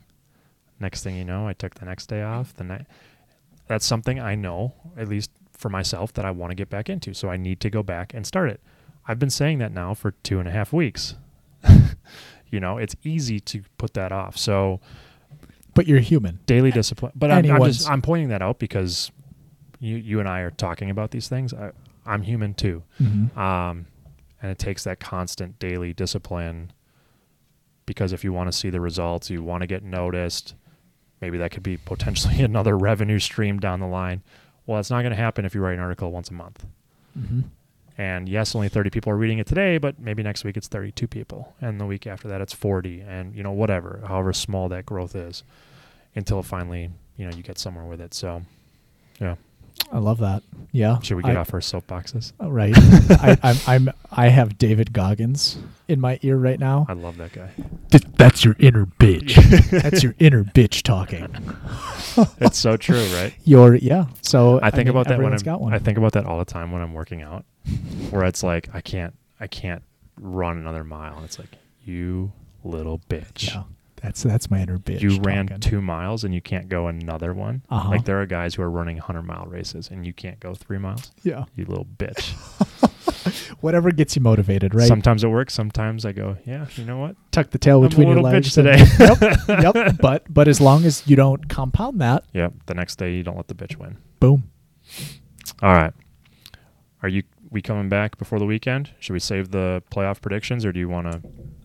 Next 0.80 1.02
thing 1.02 1.16
you 1.16 1.24
know, 1.24 1.46
I 1.46 1.52
took 1.52 1.74
the 1.74 1.84
next 1.84 2.06
day 2.06 2.22
off. 2.22 2.54
The 2.54 2.64
night 2.64 2.86
that's 3.66 3.86
something 3.86 4.20
I 4.20 4.34
know, 4.34 4.74
at 4.96 5.08
least 5.08 5.30
for 5.52 5.68
myself, 5.68 6.12
that 6.14 6.24
I 6.24 6.30
want 6.30 6.50
to 6.50 6.54
get 6.54 6.68
back 6.68 6.88
into. 6.90 7.14
So 7.14 7.30
I 7.30 7.36
need 7.36 7.60
to 7.60 7.70
go 7.70 7.82
back 7.82 8.12
and 8.14 8.26
start 8.26 8.50
it. 8.50 8.60
I've 9.06 9.18
been 9.18 9.30
saying 9.30 9.58
that 9.58 9.72
now 9.72 9.94
for 9.94 10.12
two 10.22 10.38
and 10.38 10.48
a 10.48 10.50
half 10.50 10.72
weeks. 10.72 11.14
you 12.54 12.60
know, 12.60 12.78
it's 12.78 12.96
easy 13.04 13.40
to 13.40 13.62
put 13.76 13.94
that 13.94 14.12
off. 14.12 14.38
So 14.38 14.80
but 15.74 15.88
you're 15.88 16.00
human 16.00 16.38
daily 16.46 16.70
discipline. 16.70 17.12
But 17.14 17.30
I'm, 17.30 17.50
I'm 17.50 17.64
just 17.64 17.88
I'm 17.90 18.00
pointing 18.00 18.28
that 18.28 18.40
out 18.40 18.58
because 18.58 19.10
you 19.80 19.96
you 19.96 20.20
and 20.20 20.28
I 20.28 20.40
are 20.40 20.50
talking 20.50 20.88
about 20.88 21.10
these 21.10 21.28
things. 21.28 21.52
I, 21.52 21.72
I'm 22.06 22.22
human 22.22 22.54
too, 22.54 22.82
mm-hmm. 23.00 23.38
um, 23.38 23.86
and 24.40 24.50
it 24.50 24.58
takes 24.58 24.84
that 24.84 25.00
constant 25.00 25.58
daily 25.58 25.92
discipline. 25.92 26.72
Because 27.86 28.14
if 28.14 28.24
you 28.24 28.32
want 28.32 28.50
to 28.50 28.56
see 28.56 28.70
the 28.70 28.80
results, 28.80 29.28
you 29.28 29.42
want 29.42 29.60
to 29.60 29.66
get 29.66 29.82
noticed. 29.82 30.54
Maybe 31.20 31.36
that 31.38 31.50
could 31.50 31.62
be 31.62 31.76
potentially 31.76 32.40
another 32.42 32.78
revenue 32.78 33.18
stream 33.18 33.58
down 33.58 33.80
the 33.80 33.86
line. 33.86 34.22
Well, 34.66 34.80
it's 34.80 34.90
not 34.90 35.02
going 35.02 35.10
to 35.10 35.16
happen 35.16 35.44
if 35.44 35.54
you 35.54 35.60
write 35.60 35.74
an 35.74 35.80
article 35.80 36.10
once 36.10 36.30
a 36.30 36.34
month. 36.34 36.64
Mm-hmm. 37.18 37.40
And 37.96 38.28
yes, 38.28 38.54
only 38.54 38.68
30 38.68 38.90
people 38.90 39.12
are 39.12 39.16
reading 39.16 39.38
it 39.38 39.46
today, 39.46 39.78
but 39.78 39.98
maybe 40.00 40.22
next 40.22 40.44
week 40.44 40.56
it's 40.56 40.66
32 40.66 41.06
people. 41.06 41.54
And 41.60 41.80
the 41.80 41.86
week 41.86 42.06
after 42.06 42.26
that 42.28 42.40
it's 42.40 42.52
40 42.52 43.00
and 43.00 43.34
you 43.34 43.42
know 43.42 43.52
whatever, 43.52 44.02
however 44.06 44.32
small 44.32 44.68
that 44.70 44.84
growth 44.84 45.14
is 45.14 45.44
until 46.16 46.42
finally, 46.42 46.90
you 47.16 47.28
know, 47.28 47.36
you 47.36 47.42
get 47.42 47.58
somewhere 47.58 47.84
with 47.84 48.00
it. 48.00 48.14
So, 48.14 48.42
i 49.92 49.98
love 49.98 50.18
that. 50.18 50.42
Yeah. 50.72 50.98
Should 51.00 51.16
we 51.16 51.22
get 51.22 51.36
I- 51.36 51.40
off 51.40 51.54
our 51.54 51.60
soapboxes? 51.60 52.32
Oh, 52.40 52.48
right. 52.48 52.74
I, 52.76 53.38
I'm, 53.42 53.56
I'm 53.66 53.94
i 54.10 54.28
have 54.28 54.58
david 54.58 54.92
goggins 54.92 55.58
in 55.88 56.00
my 56.00 56.18
ear 56.22 56.36
right 56.36 56.58
now. 56.58 56.86
I 56.88 56.94
love 56.94 57.16
that 57.18 57.32
guy. 57.32 57.50
that's 58.16 58.44
your 58.44 58.56
inner 58.58 58.86
bitch. 58.86 59.34
That's 59.82 60.02
your 60.02 60.14
inner 60.18 60.44
bitch 60.44 60.82
talking. 60.82 61.34
It's 62.38 62.58
so 62.58 62.76
true, 62.76 63.04
right? 63.06 63.34
your 63.42 63.74
yeah. 63.74 64.06
So 64.22 64.60
I 64.62 64.70
think 64.70 64.86
mean, 64.86 64.88
about 64.88 65.08
that 65.08 65.20
when 65.20 65.32
I'm, 65.32 65.38
got 65.38 65.60
one. 65.60 65.74
I 65.74 65.80
think 65.80 65.98
about 65.98 66.12
that 66.12 66.26
all 66.26 66.38
the 66.38 66.44
time 66.44 66.70
when 66.70 66.80
I'm 66.80 66.94
working 66.94 67.22
out 67.22 67.44
where 68.10 68.22
it's 68.24 68.44
like 68.44 68.68
I 68.72 68.80
can't 68.80 69.14
I 69.40 69.48
can't 69.48 69.82
run 70.20 70.58
another 70.58 70.84
mile 70.84 71.16
and 71.16 71.24
it's 71.24 71.40
like 71.40 71.48
you 71.84 72.32
little 72.62 73.00
bitch. 73.08 73.52
yeah 73.52 73.64
that's 74.04 74.22
that's 74.22 74.50
my 74.50 74.60
inner 74.60 74.78
bitch 74.78 75.00
you 75.00 75.18
ran 75.20 75.46
talking. 75.46 75.60
two 75.60 75.80
miles 75.80 76.24
and 76.24 76.34
you 76.34 76.40
can't 76.42 76.68
go 76.68 76.88
another 76.88 77.32
one. 77.32 77.62
Uh-huh. 77.70 77.88
Like 77.90 78.04
there 78.04 78.20
are 78.20 78.26
guys 78.26 78.54
who 78.54 78.62
are 78.62 78.70
running 78.70 78.96
100 78.96 79.22
mile 79.22 79.46
races 79.46 79.88
and 79.90 80.06
you 80.06 80.12
can't 80.12 80.38
go 80.40 80.54
three 80.54 80.78
miles. 80.78 81.10
yeah 81.22 81.44
You 81.56 81.64
little 81.64 81.86
bitch. 81.86 82.34
whatever 83.60 83.90
gets 83.90 84.14
you 84.16 84.22
motivated 84.22 84.74
right 84.74 84.86
Sometimes 84.86 85.24
it 85.24 85.28
works. 85.28 85.54
Sometimes 85.54 86.04
I 86.04 86.12
go, 86.12 86.36
yeah, 86.44 86.66
you 86.76 86.84
know 86.84 86.98
what? 86.98 87.16
tuck 87.32 87.50
the 87.50 87.58
tail 87.58 87.82
I'm 87.82 87.88
between 87.88 88.08
your 88.08 88.20
legs 88.20 88.56
and- 88.58 88.66
today. 88.66 88.84
yep 89.00 89.74
yep 89.74 89.96
but 90.00 90.32
but 90.32 90.48
as 90.48 90.60
long 90.60 90.84
as 90.84 91.02
you 91.06 91.16
don't 91.16 91.48
compound 91.48 92.00
that 92.00 92.24
Yep. 92.34 92.52
The 92.66 92.74
next 92.74 92.96
day 92.96 93.14
you 93.14 93.22
don't 93.22 93.36
let 93.36 93.48
the 93.48 93.54
bitch 93.54 93.76
win. 93.76 93.96
boom 94.20 94.50
All 95.62 95.72
right. 95.72 95.92
Are 97.02 97.08
you 97.08 97.22
we 97.50 97.62
coming 97.62 97.88
back 97.88 98.18
before 98.18 98.38
the 98.38 98.46
weekend? 98.46 98.90
Should 98.98 99.12
we 99.12 99.20
save 99.20 99.50
the 99.50 99.82
playoff 99.90 100.20
predictions 100.20 100.64
or 100.64 100.72
do 100.72 100.80
you 100.80 100.88
want 100.88 101.10
to? 101.12 101.22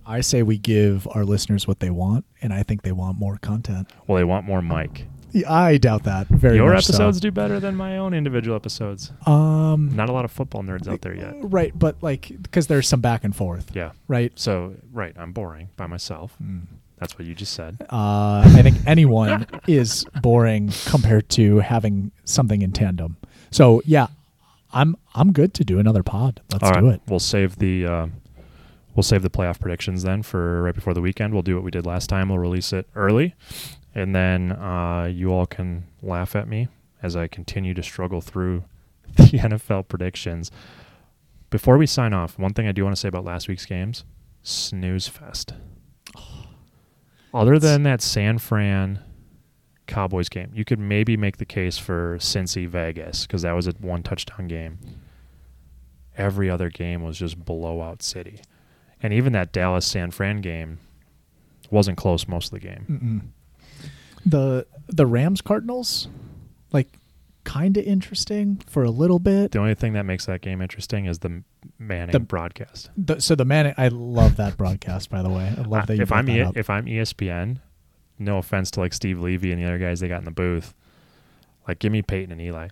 I 0.10 0.20
say 0.22 0.44
we 0.44 0.58
give 0.58 1.08
our 1.16 1.24
listeners 1.24 1.68
what 1.68 1.80
they 1.80 1.90
want 1.90 2.26
and 2.42 2.52
i 2.54 2.64
think 2.64 2.82
they 2.82 2.92
want 2.92 3.18
more 3.18 3.38
content 3.38 3.90
Well, 4.08 4.18
they 4.18 4.24
want 4.26 4.46
more 4.46 4.62
Mike. 4.62 5.06
Yeah, 5.32 5.54
i 5.54 5.78
doubt 5.78 6.04
that 6.06 6.28
very 6.28 6.56
Your 6.58 6.74
much 6.74 6.86
so. 6.86 6.94
episodes 6.94 7.20
do 7.20 7.30
better 7.32 7.60
than 7.60 7.76
my 7.76 7.98
own 8.00 8.14
individual 8.16 8.56
episodes. 8.56 9.12
um 9.28 9.96
Not 9.96 10.10
a 10.10 10.12
lot 10.12 10.26
of 10.26 10.32
football 10.32 10.64
nerds 10.64 10.88
out 10.88 11.02
there 11.04 11.16
yet. 11.16 11.36
right 11.42 11.72
but 11.78 12.02
like 12.02 12.24
because 12.42 12.66
there's 12.68 12.88
some 12.88 13.00
back 13.02 13.24
and 13.24 13.36
forth 13.36 13.70
Yeah. 13.76 13.92
right 14.08 14.32
So 14.36 14.74
right, 14.92 15.14
I'm 15.18 15.32
boring 15.32 15.70
by 15.78 15.86
myself. 15.88 16.36
Mm. 16.44 16.62
That's 16.98 17.18
what 17.18 17.26
you 17.28 17.34
just 17.36 17.54
said. 17.54 17.78
uh, 17.92 18.42
I 18.58 18.62
think 18.62 18.76
anyone 18.86 19.46
is 19.68 20.04
boring 20.22 20.72
compared 20.88 21.30
to 21.38 21.60
having 21.60 22.12
something 22.26 22.62
in 22.62 22.72
tandem. 22.74 23.16
So 23.52 23.82
yeah, 23.86 24.08
I'm 24.74 24.96
I'm 25.16 25.32
good 25.32 25.54
to 25.54 25.64
do 25.64 25.80
another 25.80 26.04
pod. 26.04 26.42
Let's 26.52 26.64
All 26.64 26.72
right, 26.72 26.82
do 26.82 26.90
it. 26.90 27.02
We'll 27.08 27.20
save 27.36 27.56
the 27.58 27.86
uh, 27.86 28.08
we'll 29.00 29.04
save 29.04 29.22
the 29.22 29.30
playoff 29.30 29.62
predictions 29.62 30.04
then 30.04 30.22
for 30.22 30.62
right 30.62 30.76
before 30.76 30.94
the 30.94 31.00
weekend. 31.00 31.32
We'll 31.32 31.42
do 31.42 31.56
what 31.56 31.64
we 31.64 31.72
did 31.72 31.86
last 31.86 32.08
time. 32.08 32.28
We'll 32.28 32.38
release 32.38 32.74
it 32.74 32.86
early, 32.96 33.34
and 33.96 34.14
then 34.14 34.52
uh, 34.52 35.06
you 35.10 35.32
all 35.32 35.46
can 35.46 35.86
laugh 36.02 36.36
at 36.36 36.50
me 36.50 36.68
as 37.02 37.16
I 37.16 37.28
continue 37.30 37.74
to 37.76 37.82
struggle 37.82 38.20
through 38.20 38.66
the 39.16 39.24
NFL 39.40 39.88
predictions. 39.88 40.52
Before 41.50 41.78
we 41.78 41.86
sign 41.86 42.12
off, 42.12 42.38
one 42.38 42.54
thing 42.54 42.68
I 42.68 42.74
do 42.74 42.84
want 42.84 42.94
to 42.94 43.00
say 43.00 43.08
about 43.08 43.24
last 43.24 43.48
week's 43.48 43.66
games: 43.66 44.04
snooze 44.44 45.08
fest. 45.08 45.54
Other 47.34 47.58
than 47.58 47.84
that 47.84 48.02
San 48.02 48.38
Fran 48.38 49.00
Cowboys 49.88 50.28
game, 50.28 50.52
you 50.54 50.66
could 50.66 50.78
maybe 50.80 51.16
make 51.16 51.38
the 51.38 51.46
case 51.46 51.78
for 51.78 52.18
Cincy 52.18 52.68
Vegas 52.68 53.26
because 53.26 53.44
that 53.44 53.54
was 53.54 53.66
a 53.66 53.72
one 53.80 54.04
touchdown 54.04 54.50
game. 54.50 54.78
every 56.18 56.50
other 56.50 56.70
game 56.70 57.02
was 57.02 57.18
just 57.18 57.46
blowout 57.46 58.04
city. 58.04 58.42
And 59.02 59.14
even 59.14 59.34
that 59.34 59.52
Dallas 59.52 59.86
San 59.86 60.12
Fran 60.12 60.42
game 60.42 60.80
wasn't 61.72 61.98
close 61.98 62.28
most 62.28 62.48
of 62.48 62.52
the 62.52 62.60
game. 62.60 62.86
Mm-mm. 62.90 63.22
The 64.26 64.66
the 64.88 65.06
Rams 65.06 65.42
Cardinals, 65.42 66.08
like, 66.74 66.88
kind 67.46 67.78
of 67.78 67.84
interesting 67.86 68.58
for 68.68 68.84
a 68.84 68.90
little 68.92 69.20
bit. 69.20 69.52
The 69.52 69.60
only 69.60 69.76
thing 69.76 69.94
that 69.94 70.04
makes 70.04 70.26
that 70.26 70.42
game 70.42 70.62
interesting 70.62 71.06
is 71.06 71.20
the 71.20 71.44
Manning 71.78 72.12
The- 72.12 72.20
broadcast. 72.20 72.90
The, 72.98 73.20
so 73.22 73.36
the 73.36 73.46
man, 73.46 73.74
I 73.78 73.88
love 73.90 74.36
that 74.38 74.58
broadcast. 74.58 75.10
By 75.10 75.22
the 75.22 75.30
way, 75.30 75.54
I 75.58 75.62
love 75.62 75.88
that. 75.88 75.96
You 75.98 76.04
if 76.04 76.10
brought 76.10 76.20
I'm 76.20 76.26
that 76.26 76.56
E- 76.56 76.60
if 76.60 76.70
I'm 76.70 76.86
ESPN, 76.86 77.58
no 78.18 78.38
offense 78.38 78.72
to 78.72 78.80
like 78.82 78.94
Steve 78.94 79.20
Levy 79.20 79.52
and 79.52 79.62
the 79.62 79.66
other 79.66 79.78
guys 79.78 80.00
they 80.00 80.08
got 80.08 80.20
in 80.20 80.26
the 80.26 80.32
booth, 80.32 80.74
like 81.68 81.80
give 81.80 81.92
me 81.92 82.02
Peyton 82.02 82.32
and 82.32 82.42
Eli. 82.42 82.68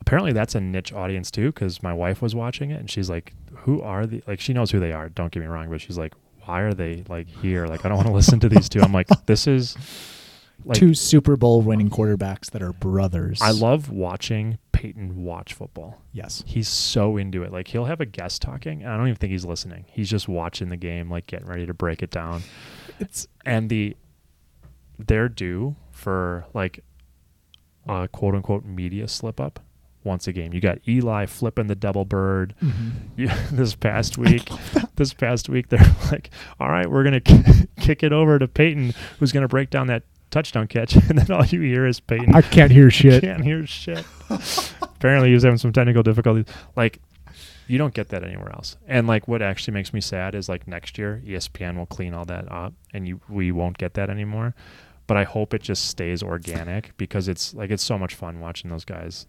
Apparently 0.00 0.32
that's 0.32 0.54
a 0.54 0.60
niche 0.60 0.92
audience 0.92 1.30
too, 1.30 1.46
because 1.52 1.82
my 1.82 1.92
wife 1.92 2.20
was 2.22 2.34
watching 2.34 2.70
it 2.70 2.78
and 2.80 2.90
she's 2.90 3.08
like, 3.10 3.32
"Who 3.68 3.82
are 3.82 4.06
the 4.06 4.22
like?" 4.26 4.40
She 4.40 4.54
knows 4.54 4.70
who 4.70 4.80
they 4.80 4.92
are. 4.92 5.10
Don't 5.10 5.30
get 5.30 5.40
me 5.40 5.46
wrong, 5.46 5.68
but 5.68 5.80
she's 5.82 5.98
like, 5.98 6.14
"Why 6.44 6.60
are 6.60 6.72
they 6.72 7.04
like 7.08 7.28
here? 7.28 7.66
Like 7.66 7.84
I 7.84 7.88
don't 7.88 7.98
want 7.98 8.08
to 8.08 8.14
listen 8.14 8.40
to 8.40 8.48
these 8.48 8.68
two. 8.68 8.80
I'm 8.80 8.92
like, 8.92 9.08
"This 9.26 9.46
is 9.46 9.76
like 10.64 10.78
two 10.78 10.94
Super 10.94 11.36
Bowl 11.36 11.60
winning 11.62 11.90
quarterbacks 11.90 12.50
that 12.50 12.62
are 12.62 12.72
brothers. 12.72 13.40
I 13.42 13.50
love 13.50 13.90
watching 13.90 14.58
Peyton 14.72 15.22
watch 15.22 15.54
football. 15.54 16.00
Yes. 16.12 16.42
He's 16.46 16.68
so 16.68 17.16
into 17.16 17.42
it. 17.42 17.52
Like 17.52 17.68
he'll 17.68 17.84
have 17.84 18.00
a 18.00 18.06
guest 18.06 18.42
talking, 18.42 18.82
and 18.82 18.90
I 18.90 18.96
don't 18.96 19.06
even 19.08 19.16
think 19.16 19.32
he's 19.32 19.44
listening. 19.44 19.84
He's 19.88 20.08
just 20.08 20.28
watching 20.28 20.68
the 20.68 20.76
game, 20.76 21.10
like 21.10 21.26
getting 21.26 21.46
ready 21.46 21.66
to 21.66 21.74
break 21.74 22.02
it 22.02 22.10
down. 22.10 22.42
It's 22.98 23.26
and 23.44 23.68
the 23.68 23.96
they're 24.98 25.28
due 25.28 25.76
for 25.90 26.46
like 26.54 26.84
a 27.86 28.08
quote 28.08 28.34
unquote 28.34 28.64
media 28.64 29.08
slip 29.08 29.40
up 29.40 29.60
once 30.08 30.26
a 30.26 30.32
game. 30.32 30.52
You 30.52 30.60
got 30.60 30.78
Eli 30.88 31.26
flipping 31.26 31.68
the 31.68 31.76
double 31.76 32.04
bird. 32.04 32.54
Mm-hmm. 32.62 32.88
You, 33.18 33.28
this 33.50 33.74
past 33.74 34.16
week, 34.16 34.48
this 34.94 35.12
past 35.12 35.48
week 35.48 35.70
they're 35.70 35.96
like, 36.12 36.30
"All 36.60 36.68
right, 36.68 36.88
we're 36.88 37.02
gonna 37.02 37.20
kick 37.80 38.04
it 38.04 38.12
over 38.12 38.38
to 38.38 38.46
Peyton, 38.46 38.94
who's 39.18 39.32
gonna 39.32 39.48
break 39.48 39.70
down 39.70 39.88
that 39.88 40.04
touchdown 40.30 40.68
catch," 40.68 40.94
and 40.94 41.18
then 41.18 41.30
all 41.36 41.44
you 41.44 41.60
hear 41.60 41.84
is 41.84 41.98
Peyton. 41.98 42.32
I 42.36 42.42
can't 42.42 42.70
hear 42.70 42.92
shit. 42.92 43.24
Can't 43.24 43.42
hear 43.42 43.66
shit. 43.66 44.04
Apparently, 44.82 45.28
he 45.30 45.34
was 45.34 45.42
having 45.42 45.58
some 45.58 45.72
technical 45.72 46.04
difficulties. 46.04 46.44
Like, 46.76 47.00
you 47.66 47.76
don't 47.76 47.92
get 47.92 48.10
that 48.10 48.22
anywhere 48.22 48.52
else. 48.52 48.76
And 48.86 49.08
like, 49.08 49.26
what 49.26 49.42
actually 49.42 49.74
makes 49.74 49.92
me 49.92 50.00
sad 50.00 50.36
is 50.36 50.48
like 50.48 50.68
next 50.68 50.96
year, 50.96 51.20
ESPN 51.26 51.76
will 51.76 51.86
clean 51.86 52.14
all 52.14 52.24
that 52.26 52.50
up, 52.52 52.72
and 52.94 53.08
you 53.08 53.20
we 53.28 53.50
won't 53.50 53.78
get 53.78 53.94
that 53.94 54.10
anymore. 54.10 54.54
But 55.08 55.16
I 55.16 55.24
hope 55.24 55.54
it 55.54 55.62
just 55.62 55.86
stays 55.86 56.22
organic 56.22 56.96
because 56.98 57.26
it's 57.26 57.52
like 57.52 57.70
it's 57.70 57.82
so 57.82 57.98
much 57.98 58.14
fun 58.14 58.38
watching 58.38 58.70
those 58.70 58.84
guys 58.84 59.26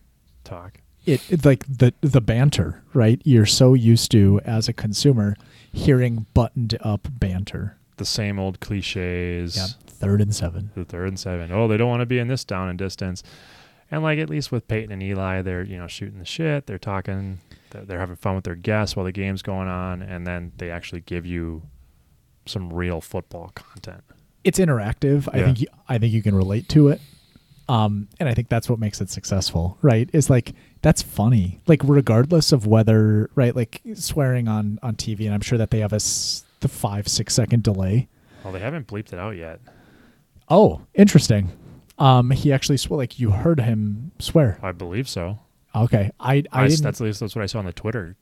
talk. 0.49 0.80
It, 1.05 1.21
it's 1.30 1.45
like 1.45 1.65
the 1.65 1.93
the 2.01 2.21
banter, 2.21 2.84
right? 2.93 3.21
You're 3.23 3.45
so 3.45 3.73
used 3.73 4.11
to 4.11 4.41
as 4.45 4.67
a 4.67 4.73
consumer 4.73 5.35
hearing 5.71 6.26
buttoned 6.34 6.77
up 6.81 7.07
banter. 7.09 7.77
The 7.97 8.05
same 8.05 8.39
old 8.39 8.59
cliches. 8.59 9.55
Yeah. 9.55 9.67
Third 9.88 10.21
and 10.21 10.34
seven. 10.34 10.71
the 10.76 10.85
third 10.85 11.09
and 11.09 11.19
seven. 11.19 11.51
Oh, 11.51 11.67
they 11.67 11.76
don't 11.76 11.89
want 11.89 12.01
to 12.01 12.05
be 12.05 12.19
in 12.19 12.30
this 12.30 12.45
down 12.45 12.69
and 12.69 12.80
distance. 12.80 13.21
And 13.91 14.03
like 14.03 14.19
at 14.19 14.30
least 14.30 14.51
with 14.51 14.67
Peyton 14.67 14.91
and 14.91 15.03
Eli, 15.03 15.41
they're 15.41 15.63
you 15.63 15.77
know 15.77 15.88
shooting 15.88 16.19
the 16.19 16.26
shit. 16.26 16.67
They're 16.67 16.77
talking. 16.77 17.39
They're, 17.71 17.99
having 17.99 18.15
fun 18.15 18.34
with 18.34 18.45
their 18.45 18.55
guests 18.55 18.95
while 18.95 19.05
the 19.05 19.11
game's 19.11 19.43
going 19.43 19.67
on, 19.67 20.01
and 20.01 20.26
then 20.26 20.53
they 20.57 20.71
actually 20.71 21.01
give 21.01 21.27
you 21.27 21.61
some 22.47 22.73
real 22.73 22.99
football 22.99 23.51
content. 23.53 24.03
It's 24.43 24.57
interactive. 24.57 25.27
I 25.31 25.43
think 25.43 25.61
you, 25.61 25.67
I 25.88 25.99
think 25.99 26.13
you 26.13 26.23
can 26.23 26.34
relate 26.34 26.67
to 26.69 26.88
it. 26.88 26.99
Um, 27.70 28.08
and 28.20 28.28
I 28.28 28.34
think 28.34 28.50
that's 28.50 28.68
what 28.70 28.80
makes 28.80 29.00
it 29.00 29.10
successful, 29.10 29.78
right? 29.82 30.10
Is 30.12 30.30
like 30.30 30.54
that's 30.82 31.02
funny, 31.02 31.62
like 31.68 31.82
regardless 31.84 32.52
of 32.52 32.66
whether, 32.66 33.30
right? 33.36 33.56
Like 33.56 33.82
swearing 33.94 34.48
on 34.48 34.80
on 34.82 34.96
TV, 34.96 35.26
and 35.26 35.34
I'm 35.36 35.41
sure 35.41 35.58
that 35.58 35.70
they 35.72 35.80
have 35.80 35.94
a 35.94 35.98
s- 35.98 36.44
the 36.62 36.68
five 36.68 37.08
six 37.08 37.34
second 37.36 37.64
delay. 37.64 38.08
Well, 38.44 38.52
they 38.54 38.60
haven't 38.60 38.88
bleeped 38.88 39.14
it 39.14 39.20
out 39.20 39.36
yet. 39.38 39.60
Oh, 40.50 40.82
interesting. 40.96 41.52
Um, 42.00 42.32
he 42.32 42.52
actually 42.52 42.78
swore 42.78 42.98
like 42.98 43.20
you 43.20 43.30
heard 43.32 43.60
him 43.60 44.12
swear. 44.20 44.58
I 44.64 44.72
believe 44.72 45.08
so. 45.08 45.38
Okay, 45.76 46.10
I 46.20 46.44
I, 46.52 46.64
I 46.64 46.66
s- 46.66 46.72
didn't. 46.72 46.84
that's 46.86 47.02
at 47.02 47.06
least 47.06 47.20
that's 47.20 47.36
what 47.36 47.44
I 47.44 47.46
saw 47.46 47.60
on 47.60 47.66
the 47.66 47.74
Twitter 47.74 48.16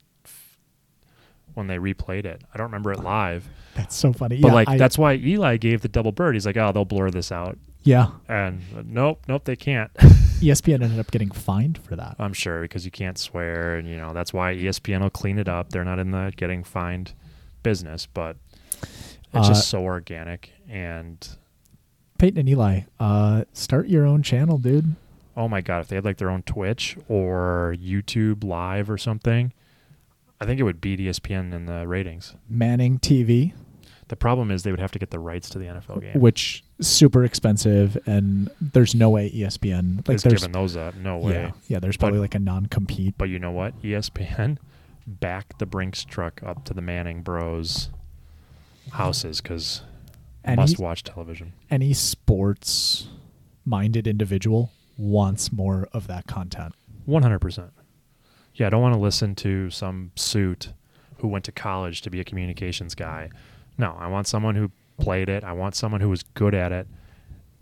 when 1.53 1.67
they 1.67 1.77
replayed 1.77 2.25
it. 2.25 2.41
I 2.53 2.57
don't 2.57 2.65
remember 2.67 2.91
it 2.91 2.99
live, 3.01 3.47
that's 3.75 3.95
so 3.95 4.11
funny. 4.13 4.41
but 4.41 4.49
yeah, 4.49 4.53
like 4.53 4.67
I- 4.69 4.77
that's 4.77 4.97
why 4.97 5.13
Eli 5.15 5.57
gave 5.57 5.81
the 5.81 5.87
double 5.87 6.11
bird. 6.11 6.35
He's 6.35 6.45
like, 6.45 6.57
oh, 6.57 6.71
they'll 6.73 6.85
blur 6.85 7.09
this 7.11 7.31
out, 7.31 7.57
yeah. 7.83 8.07
and 8.27 8.61
uh, 8.77 8.83
nope, 8.85 9.23
nope, 9.27 9.43
they 9.45 9.55
can't. 9.55 9.93
ESPN 10.37 10.83
ended 10.83 10.99
up 10.99 11.09
getting 11.09 11.31
fined 11.31 11.77
for 11.79 11.95
that. 11.95 12.15
I'm 12.19 12.33
sure 12.33 12.61
because 12.61 12.85
you 12.85 12.91
can't 12.91 13.17
swear, 13.17 13.75
and 13.77 13.87
you 13.87 13.95
know 13.97 14.13
that's 14.13 14.33
why 14.33 14.53
ESPN 14.55 15.01
will 15.01 15.09
clean 15.09 15.39
it 15.39 15.47
up. 15.47 15.69
They're 15.69 15.83
not 15.85 15.99
in 15.99 16.11
the 16.11 16.31
getting 16.35 16.63
fined 16.63 17.13
business, 17.63 18.05
but 18.05 18.37
it's 18.73 19.07
Uh, 19.33 19.47
just 19.47 19.67
so 19.69 19.81
organic. 19.83 20.51
And 20.69 21.27
Peyton 22.19 22.39
and 22.39 22.49
Eli, 22.49 22.81
uh, 22.99 23.45
start 23.53 23.87
your 23.87 24.05
own 24.05 24.21
channel, 24.23 24.57
dude. 24.57 24.95
oh 25.35 25.47
my 25.47 25.61
god, 25.61 25.81
if 25.81 25.87
they 25.87 25.95
had 25.95 26.05
like 26.05 26.17
their 26.17 26.29
own 26.29 26.41
Twitch 26.43 26.97
or 27.07 27.75
YouTube 27.79 28.43
Live 28.43 28.89
or 28.89 28.97
something, 28.97 29.53
I 30.41 30.45
think 30.45 30.59
it 30.59 30.63
would 30.63 30.81
beat 30.81 30.99
ESPN 30.99 31.53
in 31.53 31.65
the 31.65 31.87
ratings. 31.87 32.35
Manning 32.49 32.99
TV, 32.99 33.53
The 34.09 34.15
problem 34.15 34.51
is 34.51 34.63
they 34.63 34.71
would 34.71 34.79
have 34.79 34.91
to 34.93 34.99
get 34.99 35.09
the 35.11 35.19
rights 35.19 35.49
to 35.49 35.59
the 35.59 35.65
NFL 35.65 36.01
game. 36.01 36.19
which 36.19 36.63
super 36.79 37.23
expensive, 37.23 37.97
and 38.05 38.49
there's 38.61 38.93
no 38.95 39.09
way 39.09 39.29
ESPN 39.31 40.07
like 40.07 40.15
is 40.15 40.23
there's 40.23 40.41
giving 40.41 40.51
those 40.51 40.75
up. 40.77 40.95
No 40.95 41.17
way. 41.17 41.33
yeah 41.33 41.51
yeah 41.67 41.79
there's 41.79 41.97
But- 41.97 42.05
probably 42.07 42.19
like 42.19 42.35
a 42.35 42.39
non 42.39 42.65
compete. 42.67 43.15
But 43.17 43.29
you 43.29 43.39
know 43.39 43.51
what? 43.51 43.79
ESPN 43.81 44.57
backed 45.07 45.59
the 45.59 45.65
Brinks 45.65 46.03
truck 46.03 46.41
up 46.43 46.65
to 46.65 46.73
the 46.73 46.81
Manning 46.81 47.21
Bros 47.23 47.89
houses 48.91 49.41
because 49.41 49.81
must 50.55 50.79
watch 50.79 51.03
television. 51.03 51.51
any 51.69 51.93
sports 51.93 53.07
minded 53.65 54.07
individual 54.07 54.71
wants 54.97 55.51
more 55.51 55.87
of 55.93 56.07
that 56.07 56.25
content. 56.27 56.73
One 57.05 57.21
hundred 57.23 57.39
percent. 57.39 57.71
Yeah, 58.55 58.67
I 58.67 58.69
don't 58.69 58.81
want 58.81 58.93
to 58.95 58.99
listen 58.99 59.35
to 59.35 59.69
some 59.69 60.11
suit 60.15 60.71
who 61.17 61.27
went 61.27 61.45
to 61.45 61.51
college 61.51 62.01
to 62.03 62.09
be 62.09 62.19
a 62.19 62.23
communications 62.23 62.95
guy. 62.95 63.29
No, 63.77 63.95
I 63.99 64.07
want 64.07 64.27
someone 64.27 64.55
who 64.55 64.71
played 64.99 65.29
it. 65.29 65.43
I 65.43 65.51
want 65.53 65.75
someone 65.75 66.01
who 66.01 66.09
was 66.09 66.23
good 66.23 66.53
at 66.53 66.71
it 66.71 66.87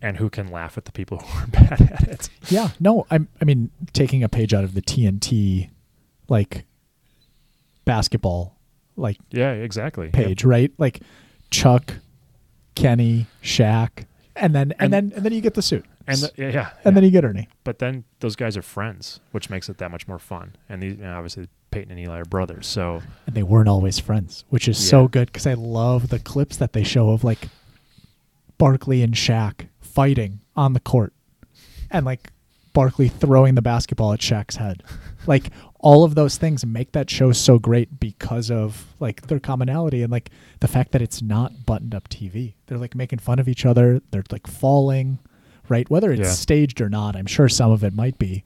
and 0.02 0.18
who 0.18 0.30
can 0.30 0.48
laugh 0.52 0.78
at 0.78 0.86
the 0.86 0.92
people 0.92 1.18
who 1.26 1.44
are 1.44 1.48
bad 1.48 1.72
at 1.82 2.08
it. 2.08 2.30
Yeah, 2.50 2.70
no, 2.80 3.06
I'm. 3.12 3.28
I 3.42 3.46
mean, 3.46 3.72
taking 3.94 4.24
a 4.24 4.30
page 4.30 4.54
out 4.54 4.64
of 4.64 4.74
the 4.74 4.82
TNT, 4.82 5.70
like 6.28 6.66
basketball, 7.86 8.58
like 8.96 9.18
Yeah, 9.32 9.52
exactly. 9.52 10.10
page, 10.10 10.44
right? 10.44 10.72
Like 10.78 11.02
Chuck, 11.52 11.96
Kenny, 12.76 13.28
Shaq, 13.44 14.06
and 14.36 14.54
then 14.56 14.72
and, 14.80 14.94
And- 14.94 14.94
then 14.94 15.12
and 15.16 15.26
then 15.26 15.34
you 15.34 15.42
get 15.42 15.54
the 15.54 15.62
suit, 15.62 15.86
And 16.08 16.18
the, 16.20 16.32
yeah, 16.38 16.50
yeah. 16.50 16.50
and 16.50 16.78
yeah. 16.86 16.92
then 16.92 17.04
you 17.04 17.12
get 17.12 17.26
Ernie. 17.26 17.48
but 17.64 17.80
then 17.80 18.04
those 18.20 18.36
guys 18.36 18.58
are 18.58 18.62
friends, 18.62 19.20
which 19.32 19.50
makes 19.50 19.70
it 19.70 19.78
that 19.78 19.92
much 19.92 20.08
more 20.08 20.20
fun. 20.20 20.56
And 20.70 20.82
these, 20.82 20.98
you 20.98 21.04
know, 21.04 21.16
obviously, 21.16 21.48
Peyton 21.72 21.92
and 21.92 22.00
Eli 22.00 22.20
are 22.20 22.26
brothers, 22.26 22.68
so 22.68 23.02
And 23.28 23.36
they 23.36 23.44
weren't 23.44 23.68
always 23.70 24.00
friends, 24.00 24.46
which 24.50 24.68
is 24.68 24.78
so 24.78 25.08
good 25.08 25.28
because 25.28 25.46
I 25.48 25.54
love 25.56 26.10
the 26.10 26.20
clips 26.20 26.58
that 26.58 26.74
they 26.74 26.84
show 26.84 27.10
of 27.10 27.24
like 27.24 27.50
Barkley 28.58 29.02
and 29.02 29.14
Shaq 29.14 29.68
fighting 29.82 30.40
on 30.56 30.74
the 30.74 30.80
court, 30.80 31.14
and 31.92 32.06
like 32.06 32.32
Barkley 32.74 33.08
throwing 33.10 33.56
the 33.56 33.62
basketball 33.62 34.14
at 34.14 34.20
Shaq's 34.20 34.56
head. 34.58 34.84
like 35.28 35.52
all 35.80 36.04
of 36.04 36.16
those 36.16 36.38
things 36.38 36.66
make 36.66 36.94
that 36.94 37.10
show 37.10 37.32
so 37.32 37.60
great 37.60 38.00
because 38.00 38.50
of 38.50 38.86
like 39.00 39.28
their 39.28 39.40
commonality 39.40 40.02
and 40.02 40.12
like 40.12 40.30
the 40.62 40.68
fact 40.68 40.92
that 40.94 41.02
it's 41.02 41.22
not 41.22 41.66
buttoned 41.66 41.94
up 41.94 42.10
TV. 42.10 42.54
They're 42.68 42.78
like 42.78 42.96
making 42.96 43.20
fun 43.20 43.40
of 43.40 43.48
each 43.48 43.66
other. 43.66 44.02
They're 44.12 44.24
like 44.32 44.48
falling, 44.48 45.20
right? 45.70 45.90
Whether 45.90 46.12
it's 46.12 46.22
Yeah. 46.22 46.32
staged 46.32 46.82
or 46.82 46.90
not, 46.90 47.16
I'm 47.16 47.28
sure 47.28 47.48
some 47.50 47.72
of 47.72 47.84
it 47.84 47.94
might 47.94 48.18
be. 48.18 48.44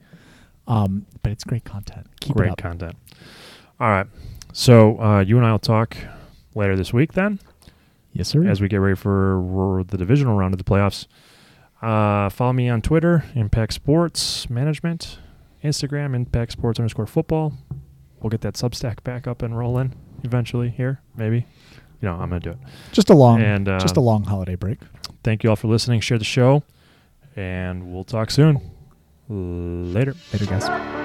Um, 0.70 1.06
but 1.22 1.32
it's 1.32 1.42
great 1.44 1.64
content. 1.64 2.06
Keep 2.20 2.36
great 2.36 2.56
content. 2.56 2.94
All 3.80 3.88
right, 3.88 4.06
so 4.52 5.00
uh, 5.00 5.20
you 5.20 5.36
and 5.36 5.44
I 5.46 5.50
will 5.52 5.58
talk 5.58 5.96
later 6.54 6.76
this 6.76 6.92
week 6.92 7.14
then. 7.14 7.40
yes, 8.12 8.28
sir. 8.28 8.46
as 8.46 8.60
we 8.60 8.68
get 8.68 8.76
ready 8.76 8.94
for 8.96 9.84
the 9.88 9.96
divisional 9.98 10.36
round 10.36 10.54
of 10.54 10.58
the 10.58 10.64
playoffs. 10.64 11.06
Uh, 11.82 12.28
follow 12.28 12.52
me 12.52 12.68
on 12.68 12.82
Twitter, 12.82 13.24
Impact 13.34 13.72
Sports 13.72 14.48
Management, 14.50 15.18
Instagram, 15.64 16.14
Impact 16.14 16.52
Sports 16.52 16.78
underscore 16.78 17.06
football. 17.06 17.54
We'll 18.20 18.30
get 18.30 18.42
that 18.42 18.54
Substack 18.54 19.02
back 19.02 19.26
up 19.26 19.40
and 19.42 19.56
rolling 19.56 19.94
eventually 20.22 20.68
here, 20.68 21.00
maybe. 21.16 21.46
You 22.02 22.08
know, 22.08 22.14
I'm 22.14 22.28
going 22.28 22.42
to 22.42 22.50
do 22.50 22.52
it. 22.52 22.58
just 22.92 23.08
a 23.10 23.14
long, 23.14 23.40
And 23.42 23.66
uh, 23.68 23.78
just 23.80 23.96
a 23.96 24.00
long 24.00 24.24
holiday 24.24 24.54
break. 24.56 24.78
thank 25.24 25.42
you 25.42 25.50
all 25.50 25.56
for 25.56 25.68
listening. 25.68 26.00
Share 26.00 26.18
the 26.18 26.24
show, 26.24 26.62
and 27.34 27.92
we'll 27.92 28.04
talk 28.04 28.30
soon. 28.30 28.60
Later. 29.30 30.16
Later, 30.32 30.46
guys. 30.46 30.99